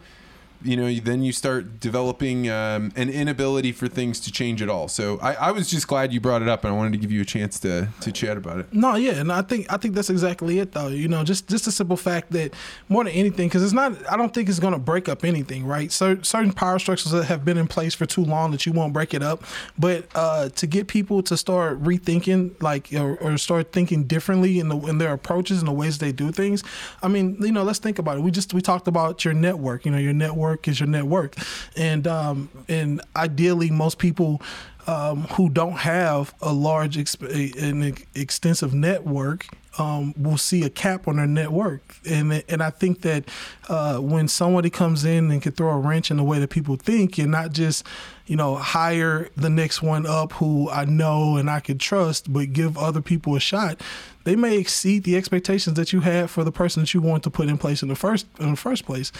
You 0.63 0.77
know, 0.77 0.93
then 0.93 1.23
you 1.23 1.31
start 1.31 1.79
developing 1.79 2.49
um, 2.49 2.91
an 2.95 3.09
inability 3.09 3.71
for 3.71 3.87
things 3.87 4.19
to 4.21 4.31
change 4.31 4.61
at 4.61 4.69
all. 4.69 4.87
So 4.87 5.19
I, 5.21 5.33
I 5.33 5.51
was 5.51 5.69
just 5.69 5.87
glad 5.87 6.13
you 6.13 6.19
brought 6.19 6.41
it 6.41 6.47
up, 6.47 6.63
and 6.63 6.73
I 6.73 6.77
wanted 6.77 6.93
to 6.93 6.97
give 6.97 7.11
you 7.11 7.21
a 7.21 7.25
chance 7.25 7.59
to 7.59 7.89
to 8.01 8.11
chat 8.11 8.37
about 8.37 8.59
it. 8.59 8.73
No, 8.73 8.95
yeah, 8.95 9.13
and 9.13 9.31
I 9.31 9.41
think 9.41 9.71
I 9.71 9.77
think 9.77 9.95
that's 9.95 10.09
exactly 10.09 10.59
it, 10.59 10.71
though. 10.71 10.87
You 10.87 11.07
know, 11.07 11.23
just 11.23 11.47
just 11.47 11.65
the 11.65 11.71
simple 11.71 11.97
fact 11.97 12.31
that 12.31 12.53
more 12.89 13.03
than 13.03 13.13
anything, 13.13 13.47
because 13.47 13.63
it's 13.63 13.73
not. 13.73 13.93
I 14.11 14.17
don't 14.17 14.33
think 14.33 14.49
it's 14.49 14.59
going 14.59 14.73
to 14.73 14.79
break 14.79 15.09
up 15.09 15.23
anything, 15.23 15.65
right? 15.65 15.91
So 15.91 16.21
certain 16.21 16.53
power 16.53 16.79
structures 16.79 17.11
that 17.11 17.25
have 17.25 17.43
been 17.43 17.57
in 17.57 17.67
place 17.67 17.93
for 17.93 18.05
too 18.05 18.23
long 18.23 18.51
that 18.51 18.65
you 18.65 18.71
won't 18.71 18.93
break 18.93 19.13
it 19.13 19.23
up, 19.23 19.43
but 19.77 20.07
uh, 20.15 20.49
to 20.49 20.67
get 20.67 20.87
people 20.87 21.23
to 21.23 21.37
start 21.37 21.81
rethinking, 21.83 22.61
like 22.61 22.89
or, 22.93 23.17
or 23.17 23.37
start 23.37 23.71
thinking 23.71 24.03
differently 24.05 24.59
in 24.59 24.69
the 24.69 24.77
in 24.87 24.97
their 24.97 25.13
approaches 25.13 25.59
and 25.59 25.67
the 25.67 25.73
ways 25.73 25.97
they 25.97 26.11
do 26.11 26.31
things. 26.31 26.63
I 27.01 27.07
mean, 27.07 27.37
you 27.39 27.51
know, 27.51 27.63
let's 27.63 27.79
think 27.79 27.99
about 27.99 28.17
it. 28.17 28.21
We 28.21 28.31
just 28.31 28.53
we 28.53 28.61
talked 28.61 28.87
about 28.87 29.25
your 29.25 29.33
network. 29.33 29.85
You 29.85 29.91
know, 29.91 29.97
your 29.97 30.13
network 30.13 30.52
is 30.67 30.79
your 30.79 30.89
network, 30.89 31.35
and 31.75 32.07
um, 32.07 32.49
and 32.67 33.01
ideally, 33.15 33.69
most 33.69 33.97
people 33.97 34.41
um, 34.87 35.23
who 35.23 35.49
don't 35.49 35.77
have 35.77 36.33
a 36.41 36.51
large, 36.51 36.97
exp- 36.97 37.61
an 37.61 37.95
extensive 38.15 38.73
network 38.73 39.47
um, 39.77 40.13
will 40.17 40.37
see 40.37 40.63
a 40.63 40.69
cap 40.69 41.07
on 41.07 41.15
their 41.15 41.27
network, 41.27 41.95
and 42.07 42.43
and 42.47 42.61
I 42.61 42.69
think 42.69 43.01
that 43.01 43.25
uh, 43.69 43.97
when 43.97 44.27
somebody 44.27 44.69
comes 44.69 45.03
in 45.03 45.31
and 45.31 45.41
can 45.41 45.53
throw 45.53 45.71
a 45.71 45.79
wrench 45.79 46.11
in 46.11 46.17
the 46.17 46.23
way 46.23 46.39
that 46.39 46.49
people 46.49 46.75
think, 46.75 47.17
and 47.17 47.31
not 47.31 47.53
just 47.53 47.85
you 48.27 48.35
know 48.35 48.55
hire 48.55 49.29
the 49.35 49.49
next 49.49 49.81
one 49.81 50.05
up 50.05 50.33
who 50.33 50.69
I 50.69 50.85
know 50.85 51.37
and 51.37 51.49
I 51.49 51.59
can 51.59 51.77
trust, 51.77 52.31
but 52.31 52.53
give 52.53 52.77
other 52.77 53.01
people 53.01 53.35
a 53.35 53.39
shot, 53.39 53.81
they 54.23 54.35
may 54.35 54.57
exceed 54.57 55.03
the 55.03 55.15
expectations 55.15 55.75
that 55.75 55.93
you 55.93 56.01
had 56.01 56.29
for 56.29 56.43
the 56.43 56.51
person 56.51 56.83
that 56.83 56.93
you 56.93 57.01
want 57.01 57.23
to 57.23 57.29
put 57.29 57.49
in 57.49 57.57
place 57.57 57.81
in 57.81 57.89
the 57.89 57.95
first 57.95 58.25
in 58.39 58.51
the 58.51 58.57
first 58.57 58.85
place. 58.85 59.11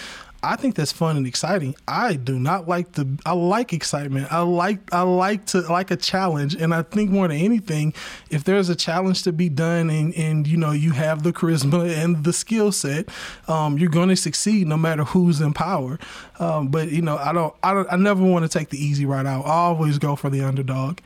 I 0.45 0.57
think 0.57 0.75
that's 0.75 0.91
fun 0.91 1.15
and 1.15 1.25
exciting. 1.25 1.73
I 1.88 2.15
do 2.15 2.38
not 2.38 2.67
like 2.67 2.93
the 2.93 3.07
I 3.25 3.31
like 3.31 3.71
excitement. 3.71 4.31
I 4.31 4.41
like 4.41 4.93
I 4.93 5.01
like 5.01 5.45
to 5.47 5.61
like 5.61 5.89
a 5.89 5.95
challenge 5.95 6.53
and 6.55 6.73
I 6.73 6.81
think 6.81 7.11
more 7.11 7.30
than 7.30 7.38
anything, 7.38 7.93
if 8.30 8.43
there's 8.43 8.67
a 8.67 8.75
challenge 8.75 9.23
to 9.23 9.31
be 9.31 9.47
done 9.47 9.89
and, 9.89 10.13
and 10.15 10.45
you 10.45 10.57
know 10.57 10.71
you 10.71 10.91
have 10.91 11.23
the 11.23 11.31
charisma 11.31 11.95
and 11.95 12.25
the 12.25 12.34
skill 12.34 12.73
set, 12.73 13.07
um, 13.47 13.77
you're 13.77 13.89
going 13.89 14.09
to 14.09 14.17
succeed 14.17 14.67
no 14.67 14.75
matter 14.75 15.05
who's 15.05 15.39
in 15.39 15.53
power. 15.53 15.97
Um, 16.39 16.67
but 16.67 16.91
you 16.91 17.01
know 17.01 17.17
I 17.17 17.31
don't 17.31 17.55
I 17.63 17.73
don't 17.73 17.88
I 17.91 17.95
never 17.95 18.21
want 18.21 18.43
to 18.43 18.49
take 18.49 18.69
the 18.69 18.84
easy 18.84 19.05
route 19.05 19.25
out. 19.25 19.45
I 19.45 19.49
always 19.49 19.97
go 19.97 20.17
for 20.17 20.30
the 20.30 20.41
underdog. 20.41 20.99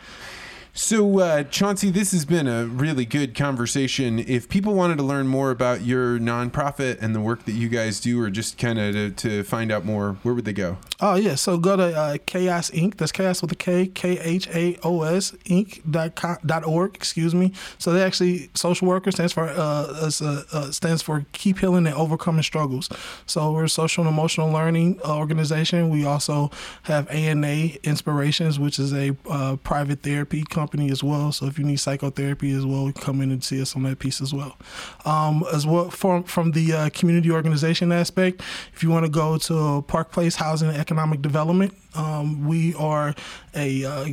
So, 0.78 1.22
uh, 1.22 1.44
Chauncey, 1.46 1.90
this 1.90 2.12
has 2.12 2.24
been 2.24 2.48
a 2.48 2.68
really 2.68 3.04
good 3.04 3.34
conversation. 3.34 4.20
If 4.20 4.48
people 4.48 4.76
wanted 4.76 5.00
to 5.00 5.04
learn 5.04 5.28
more 5.28 5.50
about 5.50 5.82
your 5.82 6.20
nonprofit 6.20 7.02
and 7.02 7.16
the 7.16 7.20
work 7.20 7.46
that 7.46 7.54
you 7.54 7.68
guys 7.68 8.00
do, 8.00 8.22
or 8.22 8.30
just 8.30 8.60
kind 8.60 8.78
of 8.78 8.94
to, 8.94 9.10
to, 9.10 9.44
find 9.44 9.72
out 9.72 9.86
more, 9.86 10.18
where 10.22 10.36
would 10.36 10.46
they 10.46 10.54
go? 10.54 10.78
Oh, 11.00 11.16
yeah. 11.16 11.34
So 11.34 11.58
go 11.58 11.78
to 11.78 11.98
uh, 11.98 12.18
KHAOS 12.18 12.72
Inc. 12.74 12.98
That's 12.98 13.12
Chaos 13.12 13.42
with 13.42 13.52
a 13.54 13.56
K, 13.56 13.88
K 13.88 14.20
H 14.20 14.48
A 14.50 14.78
O 14.84 15.02
S 15.02 15.32
Inc. 15.46 15.82
Dot, 15.90 16.14
com, 16.14 16.38
dot 16.46 16.64
org. 16.64 16.94
Excuse 16.94 17.34
me. 17.34 17.54
So 17.80 17.92
they 17.92 18.04
actually 18.04 18.52
social 18.54 18.88
worker 18.88 19.12
stands 19.12 19.34
for 19.34 19.50
uh, 19.50 20.12
uh, 20.22 20.44
uh, 20.52 20.72
stands 20.72 21.02
for 21.02 21.26
Keep 21.32 21.58
Healing 21.58 21.88
and 21.88 21.96
Overcoming 21.96 22.44
Struggles. 22.44 22.88
So 23.26 23.52
we're 23.52 23.64
a 23.64 23.70
social 23.70 24.04
and 24.04 24.14
emotional 24.14 24.52
learning 24.52 25.00
uh, 25.04 25.18
organization. 25.18 25.90
We 25.90 26.06
also 26.06 26.52
have 26.84 27.10
ANA 27.10 27.78
Inspirations, 27.82 28.60
which 28.60 28.78
is 28.78 28.94
a 28.94 29.18
uh, 29.28 29.56
private 29.56 30.04
therapy 30.04 30.44
company 30.44 30.67
company 30.68 30.92
as 30.92 31.02
well. 31.02 31.32
So 31.32 31.46
if 31.46 31.58
you 31.58 31.64
need 31.64 31.78
psychotherapy 31.80 32.52
as 32.52 32.66
well, 32.66 32.92
come 32.92 33.22
in 33.22 33.32
and 33.32 33.42
see 33.42 33.62
us 33.62 33.76
on 33.76 33.84
that 33.84 34.00
piece 34.00 34.20
as 34.22 34.34
well. 34.34 34.58
Um, 35.06 35.46
as 35.54 35.66
well 35.66 35.90
from 35.90 36.24
from 36.24 36.52
the 36.52 36.74
uh, 36.74 36.90
community 36.90 37.32
organization 37.32 37.92
aspect, 37.92 38.42
if 38.74 38.84
you 38.84 38.90
want 38.90 39.06
to 39.06 39.12
go 39.12 39.38
to 39.38 39.82
Park 39.88 40.12
Place 40.12 40.36
Housing 40.36 40.68
and 40.68 40.78
Economic 40.78 41.22
Development, 41.22 41.74
um, 41.96 42.48
we 42.48 42.74
are 42.76 43.16
a 43.56 43.86
uh, 43.86 44.06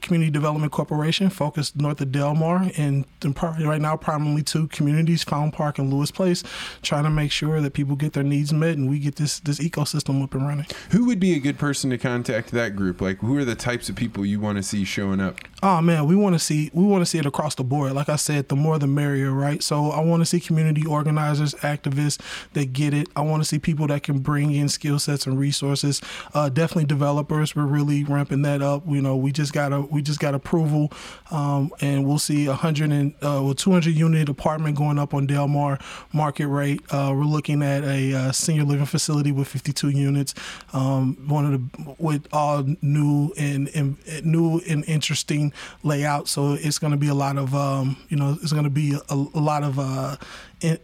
Community 0.00 0.30
Development 0.30 0.72
Corporation 0.72 1.28
focused 1.28 1.76
north 1.76 2.00
of 2.00 2.12
Delmar 2.12 2.70
and 2.76 3.04
right 3.24 3.80
now 3.80 3.96
primarily 3.96 4.42
two 4.42 4.68
communities, 4.68 5.22
Fountain 5.22 5.52
Park 5.52 5.78
and 5.78 5.92
Lewis 5.92 6.10
Place, 6.10 6.42
trying 6.82 7.04
to 7.04 7.10
make 7.10 7.30
sure 7.30 7.60
that 7.60 7.74
people 7.74 7.96
get 7.96 8.12
their 8.14 8.22
needs 8.22 8.52
met 8.52 8.76
and 8.76 8.88
we 8.88 8.98
get 8.98 9.16
this 9.16 9.40
this 9.40 9.58
ecosystem 9.58 10.22
up 10.22 10.34
and 10.34 10.46
running. 10.46 10.66
Who 10.90 11.04
would 11.06 11.20
be 11.20 11.34
a 11.34 11.38
good 11.38 11.58
person 11.58 11.90
to 11.90 11.98
contact 11.98 12.50
that 12.52 12.74
group? 12.74 13.00
Like 13.00 13.18
who 13.18 13.36
are 13.36 13.44
the 13.44 13.54
types 13.54 13.88
of 13.88 13.96
people 13.96 14.24
you 14.24 14.40
want 14.40 14.56
to 14.56 14.62
see 14.62 14.84
showing 14.84 15.20
up? 15.20 15.38
Oh 15.62 15.80
man, 15.80 16.06
we 16.06 16.16
want 16.16 16.34
to 16.34 16.38
see 16.38 16.70
we 16.72 16.84
want 16.84 17.02
to 17.02 17.06
see 17.06 17.18
it 17.18 17.26
across 17.26 17.54
the 17.54 17.64
board. 17.64 17.92
Like 17.92 18.08
I 18.08 18.16
said, 18.16 18.48
the 18.48 18.56
more 18.56 18.78
the 18.78 18.86
merrier, 18.86 19.30
right? 19.30 19.62
So 19.62 19.90
I 19.90 20.00
want 20.00 20.22
to 20.22 20.26
see 20.26 20.40
community 20.40 20.84
organizers, 20.86 21.54
activists 21.56 22.20
that 22.54 22.72
get 22.72 22.94
it. 22.94 23.08
I 23.14 23.20
want 23.20 23.42
to 23.42 23.48
see 23.48 23.58
people 23.58 23.86
that 23.88 24.02
can 24.02 24.18
bring 24.18 24.52
in 24.52 24.68
skill 24.68 24.98
sets 24.98 25.26
and 25.26 25.38
resources. 25.38 26.00
Uh, 26.34 26.48
definitely 26.48 26.86
We're 27.30 27.66
really 27.66 28.04
ramping 28.04 28.42
that 28.42 28.62
up. 28.62 28.82
You 28.86 29.02
know, 29.02 29.16
we 29.16 29.32
just 29.32 29.52
got 29.52 29.72
a 29.72 29.80
we 29.80 30.02
just 30.02 30.20
got 30.20 30.34
approval, 30.34 30.92
um, 31.30 31.70
and 31.80 32.06
we'll 32.06 32.18
see 32.18 32.46
a 32.46 32.54
hundred 32.54 32.92
and 32.92 33.14
uh, 33.16 33.40
well, 33.42 33.54
200 33.54 33.94
unit 33.94 34.28
apartment 34.28 34.76
going 34.76 34.98
up 34.98 35.14
on 35.14 35.26
Delmar 35.26 35.78
market 36.12 36.46
rate. 36.46 36.80
Uh, 36.90 37.12
we're 37.14 37.24
looking 37.24 37.62
at 37.62 37.84
a 37.84 38.14
uh, 38.14 38.32
senior 38.32 38.64
living 38.64 38.86
facility 38.86 39.32
with 39.32 39.48
52 39.48 39.90
units, 39.90 40.34
um, 40.72 41.16
one 41.28 41.52
of 41.52 41.52
the 41.52 41.94
with 41.98 42.26
all 42.32 42.64
new 42.80 43.32
and, 43.36 43.68
and 43.74 43.96
new 44.24 44.60
and 44.68 44.84
interesting 44.86 45.52
layout. 45.82 46.28
So 46.28 46.54
it's 46.54 46.78
going 46.78 46.92
to 46.92 46.96
be 46.96 47.08
a 47.08 47.14
lot 47.14 47.38
of, 47.38 47.54
um, 47.54 47.96
you 48.08 48.16
know, 48.16 48.36
it's 48.42 48.52
going 48.52 48.64
to 48.64 48.70
be 48.70 48.94
a, 49.08 49.14
a 49.14 49.40
lot 49.40 49.62
of 49.62 49.78
uh, 49.78 50.16
in, 50.60 50.78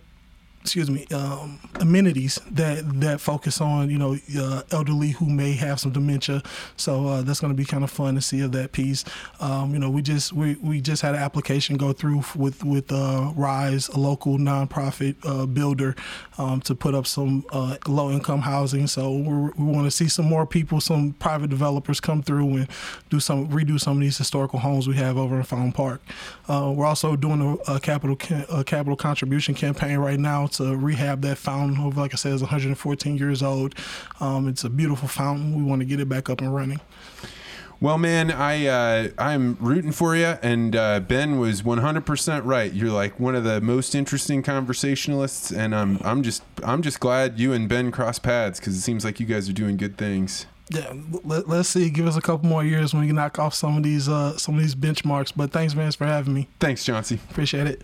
excuse 0.69 0.91
me, 0.91 1.07
um, 1.17 1.59
amenities 1.77 2.39
that 2.51 3.01
that 3.01 3.21
focus 3.23 3.61
on 3.61 3.89
you 3.89 3.97
know 3.97 4.19
uh, 4.39 4.63
elderly 4.71 5.11
who 5.11 5.27
may 5.27 5.53
have 5.53 5.81
some 5.81 5.93
dementia. 5.93 6.43
So 6.77 7.07
uh, 7.07 7.23
that's 7.23 7.41
going 7.41 7.53
to 7.53 7.57
be 7.57 7.65
kind 7.65 7.85
of 7.85 7.91
fun 7.91 8.17
to 8.17 8.21
see 8.21 8.43
of 8.43 8.53
that 8.53 8.73
piece. 8.73 9.03
Um, 9.41 9.73
you 9.73 9.79
know, 9.79 9.89
we 9.89 10.03
just 10.03 10.35
we, 10.35 10.57
we 10.57 10.83
just 10.83 11.01
had 11.01 11.15
an 11.15 11.23
application 11.23 11.79
go 11.79 11.95
through 11.95 12.23
with 12.37 12.65
with 12.65 12.93
uh, 12.93 13.33
Rise, 13.35 13.89
a 13.89 13.99
local 13.99 14.37
nonprofit 14.37 15.17
uh, 15.25 15.47
builder, 15.47 15.97
um, 16.37 16.61
to 16.63 16.75
put 16.75 16.95
up 16.95 17.07
some 17.07 17.47
uh, 17.51 17.77
low 17.87 18.11
income 18.11 18.41
housing. 18.41 18.87
So 18.87 19.11
we 19.11 19.65
want 19.65 19.87
to 19.87 19.91
see 19.91 20.09
some 20.09 20.27
more 20.27 20.47
people, 20.47 20.83
some 20.83 21.15
private 21.15 21.49
developers 21.49 21.99
come 21.99 22.23
through 22.23 22.57
and 22.57 22.69
do 23.09 23.21
some 23.21 23.49
redo 23.49 23.81
some 23.81 23.97
of 23.97 24.01
these 24.01 24.19
historical 24.19 24.59
homes 24.59 24.87
we 24.87 24.97
have 24.97 25.17
over 25.17 25.37
in 25.37 25.45
Fountain 25.45 25.73
Park. 25.73 26.03
Uh, 26.47 26.73
we're 26.77 26.87
also 26.87 27.17
doing 27.17 27.41
a, 27.41 27.75
a 27.77 27.81
capital 27.81 28.19
a 28.51 28.65
capital 28.65 28.97
contribution 28.97 29.55
campaign 29.55 29.97
right 29.97 30.21
now 30.21 30.47
to 30.59 30.77
rehab 30.77 31.23
that 31.23 31.39
fountain. 31.39 31.79
Over, 31.81 32.01
like 32.01 32.13
I 32.13 32.17
said, 32.17 32.33
is 32.33 32.43
114 32.43 33.17
years 33.17 33.43
old. 33.43 33.75
Um, 34.21 34.49
it's 34.49 34.65
a 34.65 34.71
beautiful 34.71 35.09
fountain. 35.09 35.55
We 35.57 35.63
want 35.63 35.81
to 35.81 35.87
get 35.87 36.01
it 36.01 36.09
back 36.09 36.29
up 36.31 36.41
and 36.41 36.55
running. 36.55 36.81
Well, 37.81 37.97
man, 37.97 38.33
I 38.33 38.67
uh, 38.67 39.09
I'm 39.19 39.57
rooting 39.61 39.93
for 39.93 40.17
you, 40.17 40.37
and 40.43 40.75
uh, 40.75 40.99
Ben 40.99 41.39
was 41.39 41.63
100% 41.63 42.41
right. 42.45 42.73
You're 42.73 42.91
like 42.91 43.21
one 43.21 43.37
of 43.37 43.45
the 43.45 43.61
most 43.61 43.95
interesting 43.95 44.43
conversationalists, 44.43 45.53
and 45.53 45.75
I'm 45.75 45.99
I'm 46.03 46.25
just 46.25 46.43
I'm 46.65 46.83
just 46.83 46.99
glad 46.99 47.39
you 47.39 47.53
and 47.53 47.69
Ben 47.69 47.93
cross 47.93 48.19
paths 48.19 48.59
because 48.59 48.77
it 48.77 48.81
seems 48.81 49.05
like 49.05 49.21
you 49.21 49.27
guys 49.27 49.49
are 49.49 49.53
doing 49.53 49.77
good 49.77 49.97
things. 49.97 50.47
Yeah, 50.71 50.93
let, 51.25 51.49
us 51.49 51.69
see. 51.69 51.89
Give 51.89 52.07
us 52.07 52.17
a 52.17 52.21
couple 52.21 52.49
more 52.49 52.63
years 52.65 52.93
when 52.93 53.07
we 53.07 53.13
knock 53.13 53.39
off 53.39 53.55
some 53.55 53.77
of 53.77 53.85
these 53.85 54.09
uh, 54.09 54.37
some 54.37 54.57
of 54.57 54.61
these 54.61 54.75
benchmarks. 54.75 55.33
But 55.35 55.53
thanks, 55.53 55.73
Vance, 55.73 55.95
for 55.95 56.05
having 56.05 56.35
me. 56.35 56.49
Thanks, 56.59 56.85
Chauncey. 56.85 57.21
Appreciate 57.31 57.69
it. 57.69 57.83